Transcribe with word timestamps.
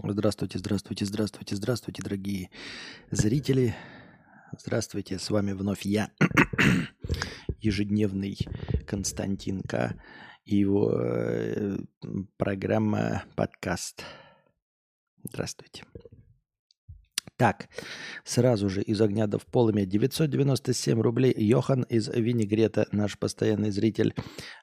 Здравствуйте, 0.00 0.58
здравствуйте, 0.58 1.04
здравствуйте, 1.04 1.56
здравствуйте, 1.56 2.02
дорогие 2.04 2.50
зрители. 3.10 3.74
Здравствуйте, 4.56 5.18
с 5.18 5.28
вами 5.28 5.50
вновь 5.52 5.82
я, 5.82 6.12
ежедневный 7.60 8.38
Константин 8.86 9.60
К. 9.62 9.96
и 10.44 10.56
его 10.56 10.92
э, 10.92 11.78
программа 12.36 13.24
подкаст. 13.34 14.04
Здравствуйте. 15.24 15.84
Так, 17.36 17.68
сразу 18.24 18.68
же 18.68 18.82
из 18.82 19.00
огня 19.00 19.26
до 19.26 19.40
в 19.40 19.46
полыми 19.46 19.84
997 19.84 21.00
рублей. 21.00 21.34
Йохан 21.36 21.82
из 21.82 22.08
Винегрета, 22.08 22.86
наш 22.92 23.18
постоянный 23.18 23.72
зритель, 23.72 24.14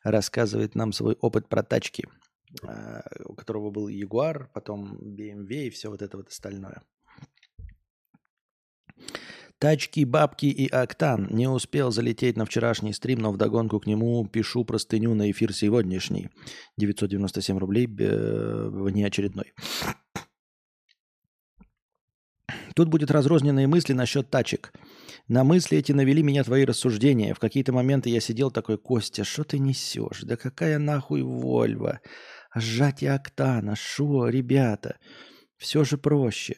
рассказывает 0.01 0.75
нам 0.75 0.93
свой 0.93 1.15
опыт 1.19 1.49
про 1.49 1.61
тачки– 1.61 2.07
у 3.25 3.33
которого 3.33 3.71
был 3.71 3.87
Ягуар, 3.87 4.49
потом 4.53 4.97
BMW 4.97 5.67
и 5.67 5.69
все 5.69 5.89
вот 5.89 6.01
это 6.01 6.17
вот 6.17 6.29
остальное. 6.29 6.81
Тачки, 9.57 10.03
бабки 10.03 10.47
и 10.47 10.67
октан. 10.67 11.27
Не 11.31 11.47
успел 11.47 11.89
залететь 11.89 12.35
на 12.35 12.45
вчерашний 12.45 12.91
стрим, 12.91 13.19
но 13.19 13.31
вдогонку 13.31 13.79
к 13.79 13.87
нему 13.87 14.27
пишу 14.27 14.65
простыню 14.65 15.13
на 15.15 15.31
эфир 15.31 15.53
сегодняшний. 15.53 16.29
997 16.77 17.57
рублей, 17.57 17.87
э, 17.87 18.69
внеочередной. 18.69 19.53
Тут 22.75 22.89
будет 22.89 23.09
разрозненные 23.09 23.67
мысли 23.67 23.93
насчет 23.93 24.29
тачек. 24.29 24.73
На 25.29 25.45
мысли 25.45 25.77
эти 25.77 25.93
навели 25.93 26.21
меня 26.21 26.43
твои 26.43 26.65
рассуждения. 26.65 27.33
В 27.33 27.39
какие-то 27.39 27.71
моменты 27.71 28.09
я 28.09 28.19
сидел 28.19 28.51
такой, 28.51 28.77
Костя, 28.77 29.23
что 29.23 29.45
ты 29.45 29.57
несешь? 29.57 30.21
Да 30.23 30.35
какая 30.35 30.77
нахуй 30.77 31.21
Вольва? 31.21 32.01
Сжатие 32.55 33.13
октана, 33.13 33.75
шо, 33.75 34.29
ребята. 34.29 34.97
Все 35.57 35.83
же 35.83 35.97
проще. 35.97 36.55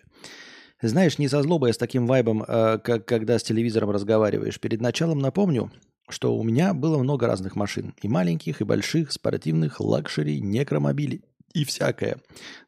Знаешь, 0.81 1.17
не 1.17 1.27
со 1.27 1.41
злобой, 1.41 1.71
а 1.71 1.73
с 1.73 1.77
таким 1.77 2.05
вайбом, 2.05 2.43
э, 2.43 2.77
как 2.83 3.05
когда 3.05 3.39
с 3.39 3.43
телевизором 3.43 3.89
разговариваешь. 3.89 4.59
Перед 4.59 4.79
началом 4.79 5.19
напомню, 5.19 5.71
что 6.07 6.37
у 6.37 6.43
меня 6.43 6.75
было 6.75 6.99
много 6.99 7.25
разных 7.25 7.55
машин. 7.55 7.95
И 8.01 8.07
маленьких, 8.07 8.61
и 8.61 8.63
больших, 8.63 9.11
спортивных, 9.11 9.79
luxury, 9.79 10.39
некромобилей 10.39 11.23
и 11.53 11.65
всякое. 11.65 12.17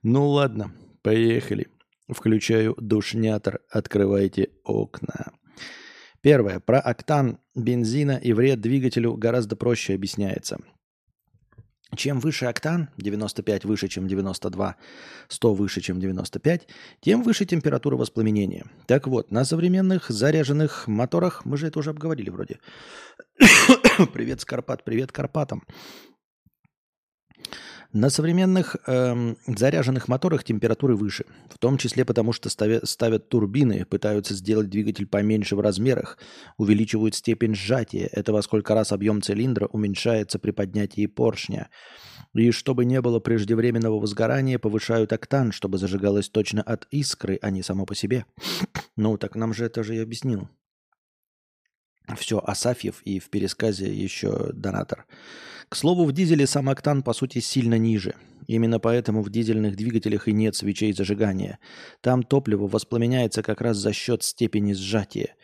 Ну 0.01 0.27
ладно, 0.27 0.71
поехали. 1.03 1.67
Включаю 2.07 2.75
душнятор, 2.79 3.59
открывайте 3.69 4.49
окна. 4.63 5.33
Первое. 6.21 6.59
Про 6.59 6.79
октан 6.79 7.37
бензина 7.55 8.17
и 8.17 8.33
вред 8.33 8.59
двигателю 8.59 9.15
гораздо 9.15 9.55
проще 9.55 9.93
объясняется. 9.93 10.57
Чем 11.95 12.19
выше 12.19 12.45
октан, 12.45 12.89
95 12.97 13.65
выше, 13.65 13.87
чем 13.87 14.07
92, 14.07 14.75
100 15.27 15.53
выше, 15.53 15.81
чем 15.81 15.99
95, 15.99 16.67
тем 17.01 17.23
выше 17.23 17.45
температура 17.45 17.97
воспламенения. 17.97 18.65
Так 18.85 19.07
вот, 19.07 19.31
на 19.31 19.43
современных 19.43 20.09
заряженных 20.09 20.87
моторах, 20.87 21.45
мы 21.45 21.57
же 21.57 21.67
это 21.67 21.79
уже 21.79 21.89
обговорили 21.89 22.29
вроде. 22.29 22.59
привет, 24.13 24.41
Скарпат, 24.41 24.83
привет, 24.83 25.11
Карпатам. 25.11 25.63
На 27.91 28.11
современных 28.11 28.75
эм, 28.85 29.35
заряженных 29.47 30.07
моторах 30.07 30.43
температуры 30.43 30.95
выше, 30.95 31.25
в 31.49 31.57
том 31.57 31.79
числе 31.79 32.05
потому, 32.05 32.33
что 32.33 32.47
ставят, 32.49 32.87
ставят 32.87 33.29
турбины, 33.29 33.83
пытаются 33.83 34.35
сделать 34.35 34.69
двигатель 34.69 35.07
поменьше 35.07 35.55
в 35.55 35.59
размерах, 35.59 36.19
увеличивают 36.57 37.15
степень 37.15 37.55
сжатия. 37.55 38.05
Это 38.11 38.31
во 38.31 38.43
сколько 38.43 38.75
раз 38.75 38.91
объем 38.91 39.23
цилиндра 39.23 39.65
уменьшается 39.65 40.37
при 40.37 40.51
поднятии 40.51 41.07
поршня. 41.07 41.69
И 42.35 42.51
чтобы 42.51 42.85
не 42.85 43.01
было 43.01 43.19
преждевременного 43.19 43.99
возгорания, 43.99 44.59
повышают 44.59 45.11
октан, 45.11 45.51
чтобы 45.51 45.79
зажигалось 45.79 46.29
точно 46.29 46.61
от 46.61 46.87
искры, 46.91 47.39
а 47.41 47.49
не 47.49 47.63
само 47.63 47.87
по 47.87 47.95
себе. 47.95 48.25
Ну, 48.97 49.17
так 49.17 49.35
нам 49.35 49.51
же 49.51 49.65
это 49.65 49.83
же 49.83 49.95
и 49.95 49.99
объяснил. 49.99 50.47
Все, 52.17 52.41
Асафьев 52.43 53.01
и 53.03 53.19
в 53.19 53.29
пересказе 53.29 53.93
еще 53.93 54.51
донатор. 54.53 55.05
К 55.69 55.75
слову, 55.75 56.05
в 56.05 56.11
дизеле 56.11 56.47
сам 56.47 56.69
октан 56.69 57.03
по 57.03 57.13
сути 57.13 57.39
сильно 57.39 57.77
ниже. 57.77 58.15
Именно 58.47 58.79
поэтому 58.79 59.21
в 59.21 59.29
дизельных 59.29 59.75
двигателях 59.75 60.27
и 60.27 60.33
нет 60.33 60.55
свечей 60.55 60.91
зажигания. 60.93 61.59
Там 62.01 62.23
топливо 62.23 62.67
воспламеняется 62.67 63.43
как 63.43 63.61
раз 63.61 63.77
за 63.77 63.93
счет 63.93 64.23
степени 64.23 64.73
сжатия. 64.73 65.35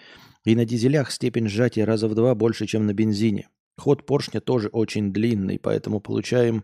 И 0.44 0.56
на 0.56 0.66
дизелях 0.66 1.12
степень 1.12 1.48
сжатия 1.48 1.86
раза 1.86 2.08
в 2.08 2.16
два 2.16 2.34
больше, 2.34 2.66
чем 2.66 2.88
на 2.88 2.94
бензине. 2.94 3.50
Ход 3.78 4.06
поршня 4.06 4.40
тоже 4.40 4.70
очень 4.70 5.12
длинный, 5.12 5.59
поэтому 5.59 6.00
получаем 6.00 6.64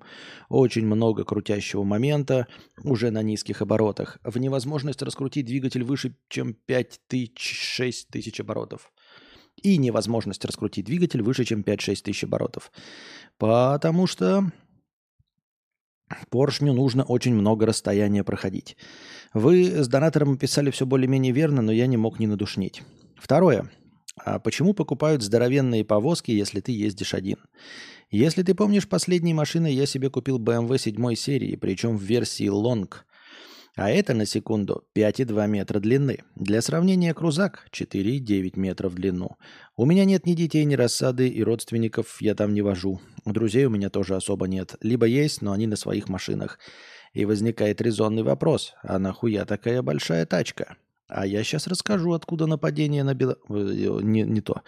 очень 0.49 0.85
много 0.85 1.25
крутящего 1.25 1.83
момента 1.83 2.47
уже 2.83 3.11
на 3.11 3.21
низких 3.21 3.61
оборотах. 3.61 4.17
В 4.23 4.37
невозможность 4.39 5.01
раскрутить 5.01 5.45
двигатель 5.45 5.83
выше, 5.83 6.15
чем 6.29 6.55
5-6 6.67 8.05
тысяч 8.09 8.39
оборотов 8.39 8.91
и 9.63 9.77
невозможность 9.77 10.45
раскрутить 10.45 10.85
двигатель 10.85 11.21
выше, 11.21 11.45
чем 11.45 11.61
5-6 11.61 12.03
тысяч 12.03 12.23
оборотов. 12.23 12.71
Потому 13.37 14.07
что 14.07 14.51
поршню 16.29 16.73
нужно 16.73 17.03
очень 17.03 17.33
много 17.33 17.65
расстояния 17.65 18.23
проходить. 18.23 18.77
Вы 19.33 19.65
с 19.65 19.87
донатором 19.87 20.37
писали 20.37 20.71
все 20.71 20.85
более-менее 20.85 21.31
верно, 21.31 21.61
но 21.61 21.71
я 21.71 21.87
не 21.87 21.97
мог 21.97 22.19
не 22.19 22.27
надушнить. 22.27 22.83
Второе. 23.17 23.69
А 24.17 24.39
почему 24.39 24.73
покупают 24.73 25.23
здоровенные 25.23 25.85
повозки, 25.85 26.31
если 26.31 26.59
ты 26.59 26.73
ездишь 26.73 27.13
один? 27.13 27.37
Если 28.09 28.43
ты 28.43 28.53
помнишь 28.53 28.89
последние 28.89 29.33
машины, 29.33 29.71
я 29.71 29.85
себе 29.85 30.09
купил 30.09 30.37
BMW 30.37 30.77
7 30.77 31.15
серии, 31.15 31.55
причем 31.55 31.97
в 31.97 32.01
версии 32.01 32.47
Long– 32.47 32.89
а 33.75 33.89
это, 33.89 34.13
на 34.13 34.25
секунду, 34.25 34.85
5,2 34.95 35.47
метра 35.47 35.79
длины. 35.79 36.19
Для 36.35 36.61
сравнения, 36.61 37.13
крузак 37.13 37.67
4,9 37.71 38.51
метров 38.55 38.91
в 38.91 38.95
длину. 38.95 39.37
У 39.77 39.85
меня 39.85 40.03
нет 40.03 40.25
ни 40.25 40.33
детей, 40.33 40.65
ни 40.65 40.75
рассады, 40.75 41.29
и 41.29 41.41
родственников 41.41 42.17
я 42.21 42.35
там 42.35 42.53
не 42.53 42.61
вожу. 42.61 42.99
Друзей 43.25 43.65
у 43.65 43.69
меня 43.69 43.89
тоже 43.89 44.15
особо 44.15 44.47
нет. 44.47 44.75
Либо 44.81 45.05
есть, 45.05 45.41
но 45.41 45.53
они 45.53 45.67
на 45.67 45.77
своих 45.77 46.09
машинах. 46.09 46.59
И 47.13 47.23
возникает 47.23 47.81
резонный 47.81 48.23
вопрос, 48.23 48.73
а 48.83 48.99
нахуя 48.99 49.45
такая 49.45 49.81
большая 49.81 50.25
тачка? 50.25 50.75
А 51.07 51.25
я 51.25 51.43
сейчас 51.43 51.67
расскажу, 51.67 52.13
откуда 52.13 52.47
нападение 52.47 53.03
на 53.03 53.13
Бело... 53.13 53.37
Э, 53.49 53.99
не, 54.01 54.23
не 54.23 54.41
то. 54.41 54.61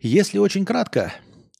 Если 0.00 0.38
очень 0.38 0.64
кратко, 0.64 1.12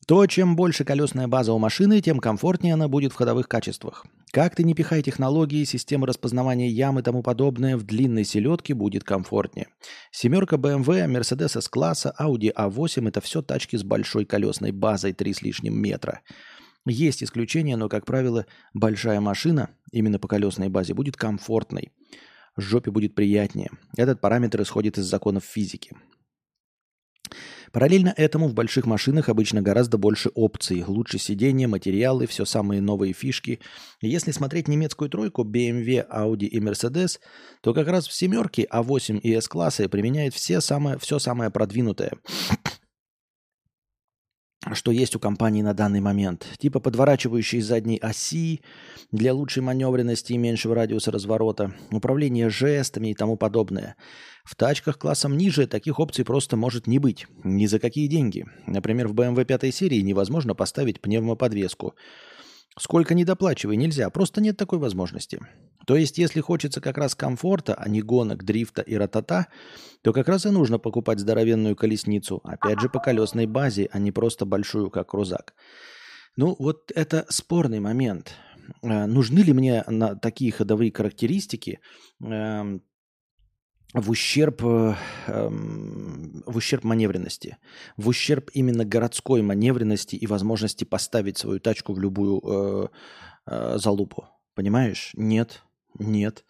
то 0.07 0.25
чем 0.27 0.55
больше 0.55 0.85
колесная 0.85 1.27
база 1.27 1.53
у 1.53 1.59
машины, 1.59 2.01
тем 2.01 2.21
комфортнее 2.21 2.75
она 2.75 2.87
будет 2.87 3.13
в 3.13 3.17
ходовых 3.17 3.49
качествах. 3.49 4.07
Как 4.31 4.55
ты 4.55 4.63
не 4.63 4.73
пихай 4.73 5.03
технологии, 5.03 5.65
системы 5.65 6.07
распознавания 6.07 6.69
ям 6.69 6.99
и 7.01 7.03
тому 7.03 7.25
подобное, 7.25 7.77
в 7.77 7.83
длинной 7.83 8.25
селедке 8.25 8.75
будет 8.75 9.03
комфортнее. 9.03 9.67
Семерка 10.13 10.57
BMW, 10.57 11.07
Mercedes 11.11 11.59
S-класса, 11.59 12.15
Audi 12.21 12.53
A8– 12.55 13.09
это 13.09 13.21
все 13.21 13.43
тачки 13.43 13.77
с 13.77 13.83
большой 13.83 14.25
колесной 14.25 14.71
базой 14.71 15.13
3 15.13 15.35
с 15.35 15.43
лишним 15.43 15.77
метра. 15.77 16.21
Есть 16.87 17.25
исключения, 17.25 17.77
но, 17.77 17.89
как 17.89 18.07
правило, 18.07 18.47
большая 18.75 19.21
машина 19.21 19.71
именно 19.91 20.21
по 20.21 20.29
колесной 20.29 20.69
базе 20.69 20.95
будет 20.95 21.17
комфортной. 21.17 21.91
Жопе 22.57 22.93
будет 22.93 23.17
приятнее. 23.17 23.71
Этот 23.97 24.21
параметр 24.21 24.63
исходит 24.63 24.99
из 24.99 25.05
законов 25.07 25.45
физики. 25.45 25.97
Параллельно 27.73 28.13
этому 28.17 28.49
в 28.49 28.55
больших 28.55 28.87
машинах 28.87 29.29
обычно 29.29 29.63
гораздо 29.63 29.99
больше 29.99 30.31
опций. 30.35 30.85
Лучше 30.87 31.19
сиденье, 31.19 31.67
материалы, 31.67 32.27
все 32.27 32.45
самые 32.45 32.81
новые 32.81 33.13
фишки. 33.13 33.61
Если 34.01 34.31
смотреть 34.31 34.69
немецкую 34.69 35.11
тройку 35.11 35.45
BMW, 35.45 36.07
Audi 36.09 36.47
и 36.47 36.61
Mercedes, 36.61 37.19
то 37.61 37.75
как 37.75 37.89
раз 37.89 38.07
в 38.07 38.13
семерке 38.13 38.67
A8 38.73 39.21
и 39.21 39.33
S-классы 39.35 39.89
применяют 39.89 40.35
все 40.35 40.61
самое, 40.61 40.99
все 40.99 41.19
самое 41.19 41.51
продвинутое 41.51 42.13
что 44.73 44.91
есть 44.91 45.15
у 45.17 45.21
компании 45.21 45.63
на 45.63 45.75
данный 45.75 46.01
момент. 46.01 46.47
Типа 46.59 46.81
подворачивающей 46.81 47.61
задней 47.61 47.99
оси 47.99 48.61
для 49.13 49.33
лучшей 49.33 49.63
маневренности 49.63 50.33
и 50.33 50.39
меньшего 50.39 50.75
радиуса 50.75 51.11
разворота, 51.11 51.75
управление 51.91 52.51
жестами 52.51 53.09
и 53.09 53.15
тому 53.15 53.37
подобное. 53.37 53.97
В 54.45 54.55
тачках 54.55 54.99
классом 54.99 55.37
ниже 55.37 55.67
таких 55.67 55.99
опций 55.99 56.25
просто 56.25 56.57
может 56.57 56.87
не 56.87 56.99
быть. 56.99 57.27
Ни 57.43 57.67
за 57.67 57.79
какие 57.79 58.07
деньги. 58.07 58.47
Например, 58.67 59.09
в 59.09 59.15
BMW 59.15 59.45
5 59.45 59.75
серии 59.75 60.01
невозможно 60.01 60.55
поставить 60.55 61.01
пневмоподвеску. 61.01 61.95
Сколько 62.79 63.15
не 63.15 63.25
доплачивай, 63.25 63.77
нельзя, 63.77 64.11
просто 64.11 64.41
нет 64.41 64.57
такой 64.57 64.79
возможности. 64.79 65.41
То 65.87 65.97
есть, 65.97 66.19
если 66.19 66.41
хочется 66.41 66.81
как 66.81 66.99
раз 66.99 67.15
комфорта, 67.15 67.75
а 67.75 67.89
не 67.89 68.03
гонок, 68.03 68.45
дрифта 68.45 68.83
и 68.83 68.95
ратата, 68.97 69.47
то 70.03 70.13
как 70.13 70.29
раз 70.29 70.45
и 70.45 70.51
нужно 70.51 70.79
покупать 70.79 71.21
здоровенную 71.21 71.77
колесницу, 71.77 72.41
опять 72.45 72.81
же 72.81 72.89
по 72.89 72.99
колесной 72.99 73.47
базе, 73.47 73.89
а 73.93 73.99
не 73.99 74.13
просто 74.13 74.45
большую, 74.45 74.91
как 74.91 75.11
крузак. 75.11 75.55
Ну, 76.37 76.55
вот 76.59 76.93
это 76.95 77.25
спорный 77.31 77.81
момент. 77.81 78.35
Э, 78.83 79.07
нужны 79.07 79.41
ли 79.41 79.53
мне 79.53 79.85
на 79.87 80.17
такие 80.17 80.53
ходовые 80.53 80.93
характеристики 80.93 81.81
эм, 82.23 82.83
в 83.95 84.11
ущерб, 84.11 84.63
э, 84.63 84.95
в 85.27 86.57
ущерб 86.57 86.85
маневренности, 86.85 87.57
в 87.97 88.09
ущерб 88.09 88.51
именно 88.53 88.85
городской 88.85 89.43
маневренности 89.43 90.17
и 90.17 90.27
возможности 90.27 90.85
поставить 90.85 91.39
свою 91.39 91.61
тачку 91.61 91.93
в 91.93 92.01
любую 92.01 92.41
э, 92.45 92.89
э, 93.47 93.79
залупу. 93.79 94.27
Понимаешь? 94.55 95.13
Нет. 95.15 95.63
Нет. 95.99 96.45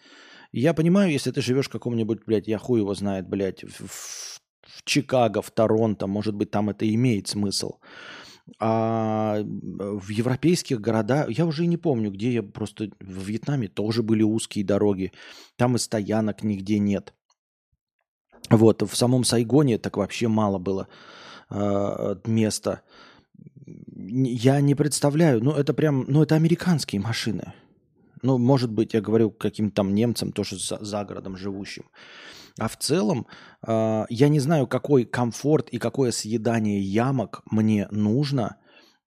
Я 0.53 0.75
понимаю, 0.75 1.13
если 1.13 1.31
ты 1.31 1.43
живешь 1.43 1.67
в 1.67 1.73
каком-нибудь, 1.73 2.21
блядь, 2.27 2.49
я 2.49 2.59
хуй 2.59 2.81
его 2.81 2.95
знает, 2.95 3.29
блядь, 3.29 3.63
в, 3.65 3.87
в, 3.87 4.41
в 4.63 4.85
Чикаго, 4.85 5.43
в 5.43 5.51
Торонто, 5.51 6.07
может 6.07 6.35
быть, 6.35 6.51
там 6.51 6.71
это 6.71 6.89
имеет 6.93 7.29
смысл. 7.29 7.75
А 8.61 9.43
в 9.43 10.09
европейских 10.09 10.81
городах, 10.81 11.29
я 11.31 11.47
уже 11.47 11.65
и 11.65 11.67
не 11.67 11.77
помню, 11.77 12.13
где 12.13 12.33
я 12.33 12.43
просто 12.45 12.91
в 13.01 13.27
Вьетнаме 13.27 13.67
тоже 13.67 14.03
были 14.05 14.23
узкие 14.23 14.65
дороги, 14.65 15.13
там 15.57 15.75
и 15.75 15.79
стоянок 15.79 16.45
нигде 16.45 16.79
нет. 16.79 17.13
Вот, 18.51 18.83
в 18.83 18.97
самом 18.97 19.25
Сайгоне 19.25 19.79
так 19.79 19.97
вообще 19.97 20.29
мало 20.29 20.59
было 20.59 20.89
э, 21.51 22.17
места. 22.27 22.83
Я 23.97 24.61
не 24.61 24.75
представляю, 24.75 25.43
ну 25.43 25.53
это 25.53 25.75
прям, 25.75 26.05
ну 26.09 26.23
это 26.23 26.37
американские 26.37 27.01
машины. 27.01 27.53
Ну, 28.23 28.39
может 28.39 28.71
быть, 28.71 28.95
я 28.95 29.01
говорю 29.01 29.31
каким-то 29.31 29.77
там 29.77 29.95
немцам, 29.95 30.33
тоже 30.33 30.59
за, 30.59 30.79
за 30.83 31.05
городом 31.05 31.37
живущим. 31.37 31.85
А 32.59 32.69
в 32.69 32.77
целом, 32.77 33.27
э, 33.67 34.05
я 34.09 34.29
не 34.29 34.41
знаю, 34.41 34.67
какой 34.67 35.05
комфорт 35.05 35.69
и 35.69 35.79
какое 35.79 36.11
съедание 36.11 36.81
ямок 36.81 37.43
мне 37.51 37.87
нужно, 37.91 38.57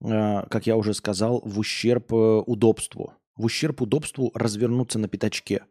э, 0.02 0.44
как 0.50 0.68
я 0.68 0.78
уже 0.78 0.94
сказал, 0.94 1.42
в 1.44 1.58
ущерб 1.60 2.14
э, 2.14 2.16
удобству. 2.16 3.14
В 3.36 3.46
ущерб 3.46 3.82
удобству 3.82 4.32
развернуться 4.36 5.00
на 5.00 5.08
пятачке. 5.08 5.64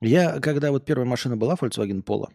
Я, 0.00 0.40
когда 0.40 0.70
вот 0.72 0.84
первая 0.84 1.06
машина 1.06 1.36
была, 1.36 1.54
Volkswagen 1.54 2.04
Polo, 2.04 2.28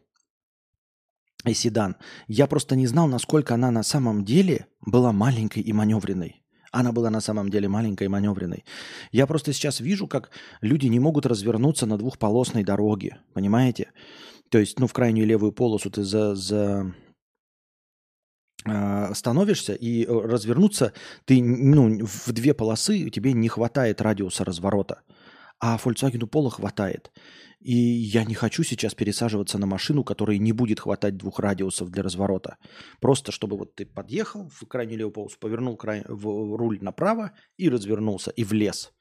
и 1.46 1.54
седан, 1.54 1.96
я 2.28 2.48
просто 2.48 2.76
не 2.76 2.88
знал, 2.88 3.08
насколько 3.08 3.56
она 3.56 3.72
на 3.72 3.84
самом 3.84 4.26
деле 4.26 4.68
была 4.86 5.12
маленькой 5.12 5.64
и 5.64 5.74
маневренной. 5.74 6.44
Она 6.72 6.94
была 6.94 7.10
на 7.10 7.20
самом 7.20 7.50
деле 7.50 7.68
маленькой 7.68 8.06
и 8.06 8.10
маневренной. 8.10 8.64
Я 9.12 9.28
просто 9.28 9.52
сейчас 9.52 9.82
вижу, 9.82 10.08
как 10.08 10.30
люди 10.62 10.88
не 10.88 11.00
могут 11.00 11.26
развернуться 11.26 11.86
на 11.86 11.98
двухполосной 11.98 12.64
дороге. 12.64 13.18
Понимаете? 13.34 13.92
То 14.50 14.58
есть, 14.58 14.80
ну, 14.80 14.88
в 14.88 14.94
крайнюю 14.94 15.28
левую 15.28 15.52
полосу 15.52 15.90
ты 15.90 16.04
за, 16.04 16.34
за 16.36 16.94
э, 18.66 19.14
становишься, 19.14 19.74
и 19.74 20.06
э, 20.06 20.08
развернуться 20.08 20.94
ты, 21.26 21.44
ну, 21.44 22.06
в 22.06 22.32
две 22.32 22.54
полосы 22.54 23.10
тебе 23.10 23.34
не 23.34 23.50
хватает 23.50 24.02
радиуса 24.02 24.46
разворота. 24.46 25.02
А 25.62 25.78
Volkswagen 25.78 26.28
Polo 26.28 26.50
хватает. 26.50 27.12
И 27.60 27.76
я 27.76 28.24
не 28.24 28.34
хочу 28.34 28.64
сейчас 28.64 28.96
пересаживаться 28.96 29.60
на 29.60 29.68
машину, 29.68 30.04
которой 30.04 30.40
не 30.40 30.52
будет 30.52 30.80
хватать 30.80 31.18
двух 31.18 31.40
радиусов 31.40 31.92
для 31.92 32.02
разворота. 32.02 32.58
Просто 33.00 33.32
чтобы 33.32 33.58
вот 33.58 33.76
ты 33.76 33.86
подъехал 33.86 34.50
в 34.50 34.66
крайнюю 34.68 34.98
левую 34.98 35.14
полосу, 35.14 35.38
повернул 35.40 35.78
край... 35.78 36.04
в 36.08 36.58
руль 36.58 36.80
направо 36.82 37.34
и 37.58 37.70
развернулся, 37.70 38.32
и 38.32 38.44
влез. 38.44 38.92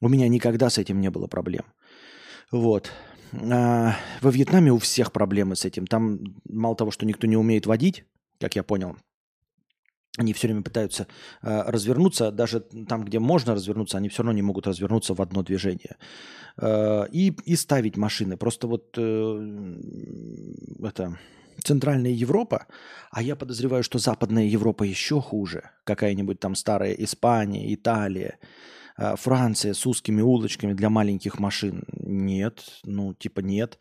У 0.00 0.08
меня 0.08 0.28
никогда 0.28 0.70
с 0.70 0.78
этим 0.78 1.00
не 1.00 1.10
было 1.10 1.26
проблем. 1.26 1.64
Вот. 2.50 2.90
А 3.32 3.94
во 4.22 4.30
Вьетнаме 4.30 4.72
у 4.72 4.78
всех 4.78 5.12
проблемы 5.12 5.56
с 5.56 5.66
этим. 5.66 5.86
Там 5.86 6.20
мало 6.48 6.76
того, 6.76 6.90
что 6.90 7.04
никто 7.04 7.26
не 7.26 7.36
умеет 7.36 7.66
водить, 7.66 8.04
как 8.40 8.56
я 8.56 8.62
понял, 8.62 8.96
они 10.16 10.32
все 10.32 10.48
время 10.48 10.62
пытаются 10.62 11.06
э, 11.42 11.62
развернуться, 11.70 12.30
даже 12.30 12.60
там, 12.60 13.04
где 13.04 13.18
можно 13.18 13.54
развернуться, 13.54 13.98
они 13.98 14.08
все 14.08 14.22
равно 14.22 14.32
не 14.32 14.42
могут 14.42 14.66
развернуться 14.66 15.14
в 15.14 15.20
одно 15.20 15.42
движение. 15.42 15.96
Э, 16.58 17.06
и, 17.12 17.36
и 17.44 17.56
ставить 17.56 17.96
машины. 17.96 18.36
Просто 18.36 18.66
вот 18.66 18.94
э, 18.96 19.76
это 20.82 21.18
Центральная 21.62 22.12
Европа, 22.12 22.66
а 23.10 23.22
я 23.22 23.36
подозреваю, 23.36 23.82
что 23.82 23.98
Западная 23.98 24.44
Европа 24.44 24.84
еще 24.84 25.20
хуже. 25.20 25.70
Какая-нибудь 25.84 26.40
там 26.40 26.54
старая 26.54 26.92
Испания, 26.92 27.74
Италия, 27.74 28.38
э, 28.96 29.16
Франция 29.16 29.74
с 29.74 29.86
узкими 29.86 30.22
улочками 30.22 30.72
для 30.72 30.88
маленьких 30.88 31.38
машин. 31.38 31.84
Нет, 31.92 32.64
ну 32.84 33.12
типа 33.12 33.40
нет. 33.40 33.78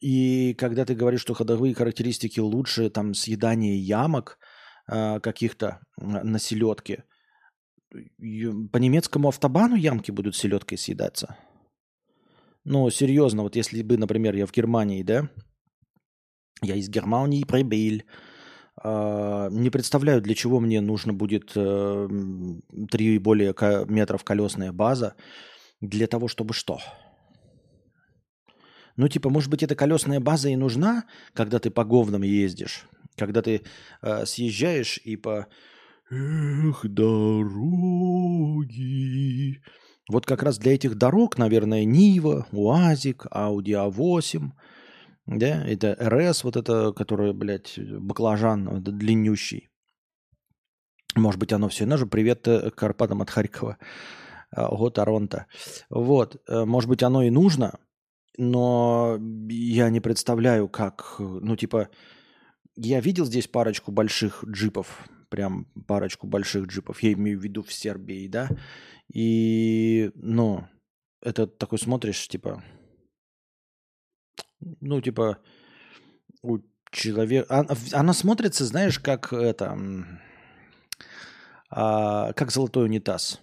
И 0.00 0.54
когда 0.58 0.84
ты 0.84 0.94
говоришь, 0.94 1.20
что 1.20 1.32
ходовые 1.32 1.74
характеристики 1.74 2.40
лучше, 2.40 2.90
там 2.90 3.14
съедание 3.14 3.78
ямок– 3.78 4.38
каких-то 5.22 5.80
на 5.96 6.38
селедке, 6.38 7.04
по 8.72 8.78
немецкому 8.78 9.28
автобану 9.28 9.76
ямки 9.76 10.10
будут 10.10 10.36
селедкой 10.36 10.78
съедаться. 10.78 11.36
Ну, 12.64 12.88
серьезно, 12.90 13.42
вот 13.42 13.56
если 13.56 13.82
бы, 13.82 13.96
например, 13.98 14.34
я 14.36 14.46
в 14.46 14.52
Германии, 14.52 15.02
да, 15.02 15.28
я 16.62 16.76
из 16.76 16.88
Германии 16.88 17.44
прибыл, 17.44 18.02
э, 18.84 19.48
не 19.50 19.70
представляю, 19.70 20.22
для 20.22 20.34
чего 20.34 20.60
мне 20.60 20.80
нужно 20.80 21.12
будет 21.12 21.52
э, 21.56 22.08
3 22.90 23.14
и 23.14 23.18
более 23.18 23.54
метров 23.88 24.22
колесная 24.22 24.72
база, 24.72 25.16
для 25.80 26.06
того, 26.06 26.28
чтобы 26.28 26.54
что? 26.54 26.78
Ну, 28.96 29.08
типа, 29.08 29.28
может 29.28 29.50
быть, 29.50 29.64
эта 29.64 29.74
колесная 29.74 30.20
база 30.20 30.48
и 30.48 30.56
нужна, 30.56 31.04
когда 31.32 31.58
ты 31.58 31.70
по 31.70 31.84
говнам 31.84 32.22
ездишь, 32.22 32.86
когда 33.16 33.42
ты 33.42 33.62
э, 34.02 34.26
съезжаешь 34.26 34.98
и 35.04 35.16
по 35.16 35.46
«Эх, 36.10 36.84
дороги». 36.84 37.52
Вот 40.08 40.26
как 40.26 40.42
раз 40.42 40.58
для 40.58 40.74
этих 40.74 40.96
дорог, 40.96 41.38
наверное, 41.38 41.84
Нива, 41.84 42.46
УАЗик, 42.52 43.26
Ауди 43.30 43.72
А8, 43.72 44.50
да, 45.26 45.64
это 45.64 45.96
РС, 46.00 46.44
вот 46.44 46.56
это, 46.56 46.92
которое, 46.92 47.32
блядь, 47.32 47.78
баклажан 47.78 48.82
длиннющий. 48.82 49.70
Может 51.14 51.38
быть, 51.38 51.52
оно 51.52 51.68
все. 51.68 51.86
Нажу 51.86 52.06
привет 52.06 52.48
э, 52.48 52.70
Карпатам 52.70 53.22
от 53.22 53.30
Харькова. 53.30 53.78
Ого, 54.54 54.90
Торонто. 54.90 55.46
Вот, 55.88 56.36
э, 56.48 56.64
может 56.64 56.88
быть, 56.88 57.02
оно 57.02 57.22
и 57.22 57.30
нужно, 57.30 57.78
но 58.36 59.18
я 59.48 59.90
не 59.90 60.00
представляю, 60.00 60.68
как, 60.68 61.16
ну, 61.18 61.56
типа, 61.56 61.88
я 62.76 63.00
видел 63.00 63.24
здесь 63.24 63.48
парочку 63.48 63.92
больших 63.92 64.44
джипов, 64.44 65.08
прям 65.28 65.66
парочку 65.86 66.26
больших 66.26 66.66
джипов, 66.66 67.02
я 67.02 67.12
имею 67.12 67.38
в 67.38 67.42
виду 67.42 67.62
в 67.62 67.72
Сербии, 67.72 68.28
да, 68.28 68.48
и, 69.12 70.10
ну, 70.14 70.66
это 71.20 71.46
такой 71.46 71.78
смотришь, 71.78 72.28
типа, 72.28 72.62
ну, 74.80 75.00
типа, 75.00 75.38
у 76.42 76.58
человека, 76.90 77.66
она, 77.92 78.12
смотрится, 78.12 78.64
знаешь, 78.64 78.98
как 78.98 79.32
это, 79.32 79.78
а, 81.70 82.32
как 82.34 82.50
золотой 82.50 82.84
унитаз. 82.84 83.40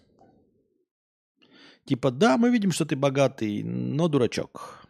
Типа, 1.85 2.11
да, 2.11 2.37
мы 2.37 2.51
видим, 2.51 2.71
что 2.71 2.85
ты 2.85 2.95
богатый, 2.95 3.63
но 3.63 4.07
дурачок. 4.07 4.88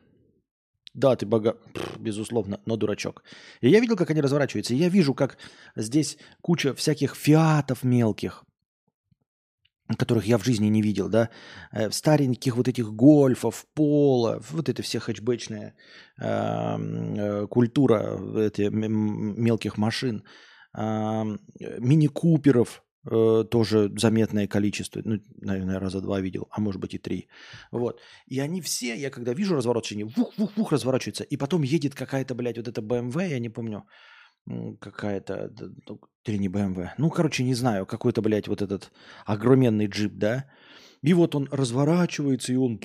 Да, 0.93 1.15
ты 1.15 1.25
бога... 1.25 1.57
безусловно, 1.99 2.59
но 2.65 2.75
дурачок. 2.75 3.23
И 3.61 3.69
я 3.69 3.79
видел, 3.79 3.95
как 3.95 4.09
они 4.09 4.21
разворачиваются. 4.21 4.73
И 4.73 4.77
я 4.77 4.89
вижу, 4.89 5.13
как 5.13 5.37
здесь 5.75 6.17
куча 6.41 6.73
всяких 6.73 7.15
фиатов 7.15 7.83
мелких, 7.83 8.43
которых 9.97 10.25
я 10.25 10.37
в 10.37 10.43
жизни 10.43 10.67
не 10.67 10.81
видел, 10.81 11.09
да, 11.09 11.29
э, 11.71 11.91
стареньких 11.91 12.55
вот 12.55 12.67
этих 12.67 12.91
гольфов, 12.93 13.65
пола, 13.73 14.41
вот 14.51 14.69
это 14.69 14.81
все 14.83 14.99
хэтчбэчная 14.99 15.73
э, 16.21 17.47
культура 17.49 18.19
эти 18.37 18.69
мелких 18.69 19.77
машин, 19.77 20.23
э, 20.77 20.81
мини-куперов, 21.79 22.83
э, 23.05 23.45
тоже 23.49 23.91
заметное 23.97 24.47
количество, 24.47 25.01
ну, 25.05 25.19
наверное, 25.41 25.79
раза 25.79 26.01
два 26.01 26.21
видел, 26.21 26.47
а 26.51 26.61
может 26.61 26.81
быть 26.81 26.93
и 26.93 26.97
три. 26.97 27.27
Вот. 27.71 27.99
И 28.27 28.39
они 28.39 28.61
все, 28.61 28.95
я 28.95 29.09
когда 29.09 29.33
вижу 29.33 29.55
разворачивание, 29.55 30.05
вух-вух-вух 30.05 30.71
разворачиваются, 30.71 31.23
и 31.23 31.37
потом 31.37 31.63
едет 31.63 31.95
какая-то, 31.95 32.35
блядь, 32.35 32.57
вот 32.57 32.67
эта 32.67 32.81
BMW, 32.81 33.29
я 33.29 33.39
не 33.39 33.49
помню, 33.49 33.83
какая-то, 34.79 35.51
ну, 35.87 35.99
или 36.25 36.37
не 36.37 36.49
BMW, 36.49 36.89
ну, 36.97 37.09
короче, 37.09 37.43
не 37.43 37.55
знаю, 37.55 37.85
какой-то, 37.85 38.21
блядь, 38.21 38.47
вот 38.47 38.61
этот 38.61 38.91
огроменный 39.25 39.87
джип, 39.87 40.13
да, 40.13 40.45
и 41.01 41.13
вот 41.13 41.35
он 41.35 41.47
разворачивается, 41.51 42.53
и 42.53 42.55
он 42.55 42.79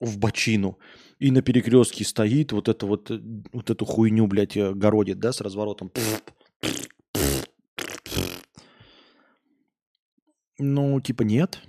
в 0.00 0.18
бочину. 0.18 0.78
И 1.18 1.30
на 1.30 1.42
перекрестке 1.42 2.04
стоит, 2.04 2.52
вот 2.52 2.68
это 2.68 2.86
вот, 2.86 3.10
э, 3.10 3.20
вот 3.52 3.70
эту 3.70 3.84
хуйню, 3.84 4.26
блядь, 4.26 4.56
э, 4.56 4.72
городит, 4.74 5.18
да, 5.18 5.32
с 5.32 5.40
разворотом. 5.40 5.90
Ну, 10.58 11.00
типа 11.00 11.22
нет. 11.22 11.60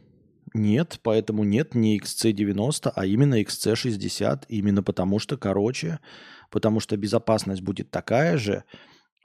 Нет, 0.53 0.99
поэтому 1.03 1.43
нет 1.43 1.75
не 1.75 1.99
XC90, 1.99 2.91
а 2.95 3.05
именно 3.05 3.41
XC60. 3.41 4.45
Именно 4.47 4.83
потому 4.83 5.19
что, 5.19 5.37
короче, 5.37 5.99
потому 6.49 6.79
что 6.79 6.95
безопасность 6.95 7.61
будет 7.61 7.91
такая 7.91 8.37
же, 8.37 8.63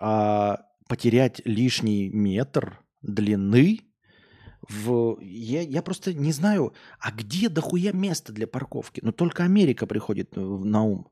а 0.00 0.62
потерять 0.88 1.40
лишний 1.44 2.08
метр 2.08 2.80
длины 3.02 3.80
в... 4.68 5.18
Я, 5.20 5.62
я 5.62 5.82
просто 5.82 6.14
не 6.14 6.32
знаю, 6.32 6.74
а 6.98 7.12
где 7.12 7.48
дохуя 7.48 7.92
место 7.92 8.32
для 8.32 8.46
парковки? 8.46 9.00
Ну, 9.04 9.12
только 9.12 9.44
Америка 9.44 9.86
приходит 9.86 10.34
на 10.36 10.82
ум. 10.82 11.08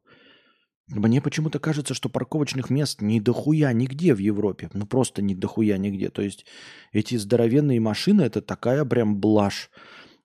Мне 0.90 1.21
почему-то 1.21 1.59
кажется, 1.59 1.92
что 1.92 2.09
парковочных 2.09 2.71
мест 2.71 3.02
не 3.02 3.21
дохуя 3.21 3.73
нигде 3.73 4.14
в 4.14 4.18
Европе. 4.18 4.71
Ну 4.73 4.87
просто 4.87 5.21
не 5.21 5.35
дохуя 5.35 5.76
нигде. 5.76 6.09
То 6.09 6.23
есть 6.23 6.47
эти 6.92 7.16
здоровенные 7.16 7.78
машины 7.78 8.23
это 8.23 8.40
такая 8.40 8.85
прям 8.85 9.21
блажь. 9.21 9.71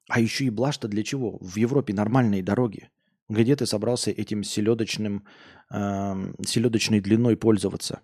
А 0.10 0.20
еще 0.20 0.46
и 0.46 0.50
блажь-то 0.50 0.88
для 0.88 1.04
чего? 1.04 1.38
В 1.42 1.58
Европе 1.58 1.94
нормальные 1.94 2.44
дороги. 2.44 2.90
Где 3.30 3.56
ты 3.56 3.66
собрался 3.66 4.12
этим 4.12 4.44
селедочным, 4.44 5.26
э, 5.74 6.34
селедочной 6.46 7.02
длиной 7.02 7.36
пользоваться? 7.36 8.02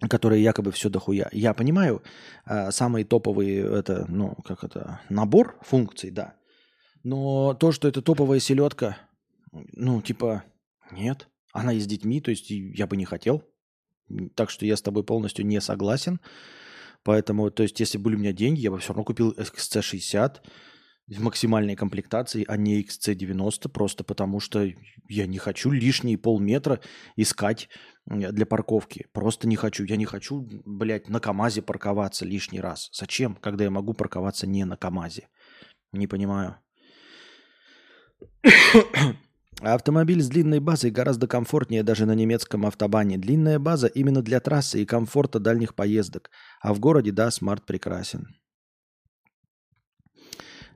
Которая 0.00 0.38
якобы 0.38 0.70
все 0.72 0.88
дохуя. 0.88 1.28
Я 1.32 1.54
понимаю, 1.54 2.02
э, 2.46 2.70
самый 2.70 3.04
топовый 3.04 3.56
это, 3.56 4.06
ну, 4.08 4.34
как 4.44 4.64
это, 4.64 5.00
набор 5.10 5.58
функций, 5.62 6.10
да. 6.10 6.34
Но 7.04 7.54
то, 7.54 7.72
что 7.72 7.88
это 7.88 8.00
топовая 8.02 8.40
селедка, 8.40 8.96
ну, 9.52 10.00
типа, 10.02 10.44
нет. 10.92 11.28
Она 11.52 11.74
и 11.74 11.80
с 11.80 11.86
детьми, 11.86 12.20
то 12.20 12.30
есть 12.30 12.50
я 12.50 12.86
бы 12.86 12.96
не 12.96 13.04
хотел. 13.04 13.44
Так 14.34 14.50
что 14.50 14.66
я 14.66 14.76
с 14.76 14.82
тобой 14.82 15.04
полностью 15.04 15.46
не 15.46 15.60
согласен. 15.60 16.20
Поэтому, 17.04 17.50
то 17.50 17.62
есть, 17.62 17.80
если 17.80 17.98
были 17.98 18.16
у 18.16 18.18
меня 18.18 18.32
деньги, 18.32 18.60
я 18.60 18.70
бы 18.70 18.78
все 18.78 18.88
равно 18.88 19.04
купил 19.04 19.32
XC60 19.32 20.40
в 21.08 21.20
максимальной 21.20 21.74
комплектации, 21.74 22.44
а 22.46 22.56
не 22.56 22.82
XC90, 22.82 23.68
просто 23.68 24.04
потому 24.04 24.40
что 24.40 24.68
я 25.08 25.26
не 25.26 25.38
хочу 25.38 25.70
лишние 25.70 26.16
полметра 26.16 26.80
искать 27.16 27.68
для 28.06 28.46
парковки. 28.46 29.06
Просто 29.12 29.48
не 29.48 29.56
хочу. 29.56 29.84
Я 29.84 29.96
не 29.96 30.04
хочу, 30.04 30.48
блядь, 30.64 31.08
на 31.08 31.20
КАМАЗе 31.20 31.62
парковаться 31.62 32.24
лишний 32.24 32.60
раз. 32.60 32.88
Зачем, 32.92 33.34
когда 33.36 33.64
я 33.64 33.70
могу 33.70 33.94
парковаться 33.94 34.46
не 34.46 34.64
на 34.64 34.76
КАМАЗе? 34.76 35.28
Не 35.92 36.06
понимаю. 36.06 36.56
Автомобиль 39.62 40.20
с 40.20 40.28
длинной 40.28 40.58
базой 40.58 40.90
гораздо 40.90 41.28
комфортнее 41.28 41.84
даже 41.84 42.04
на 42.04 42.16
немецком 42.16 42.66
автобане. 42.66 43.16
Длинная 43.16 43.60
база 43.60 43.86
именно 43.86 44.20
для 44.20 44.40
трассы 44.40 44.82
и 44.82 44.86
комфорта 44.86 45.38
дальних 45.38 45.76
поездок. 45.76 46.30
А 46.60 46.74
в 46.74 46.80
городе, 46.80 47.12
да, 47.12 47.30
смарт 47.30 47.64
прекрасен. 47.64 48.26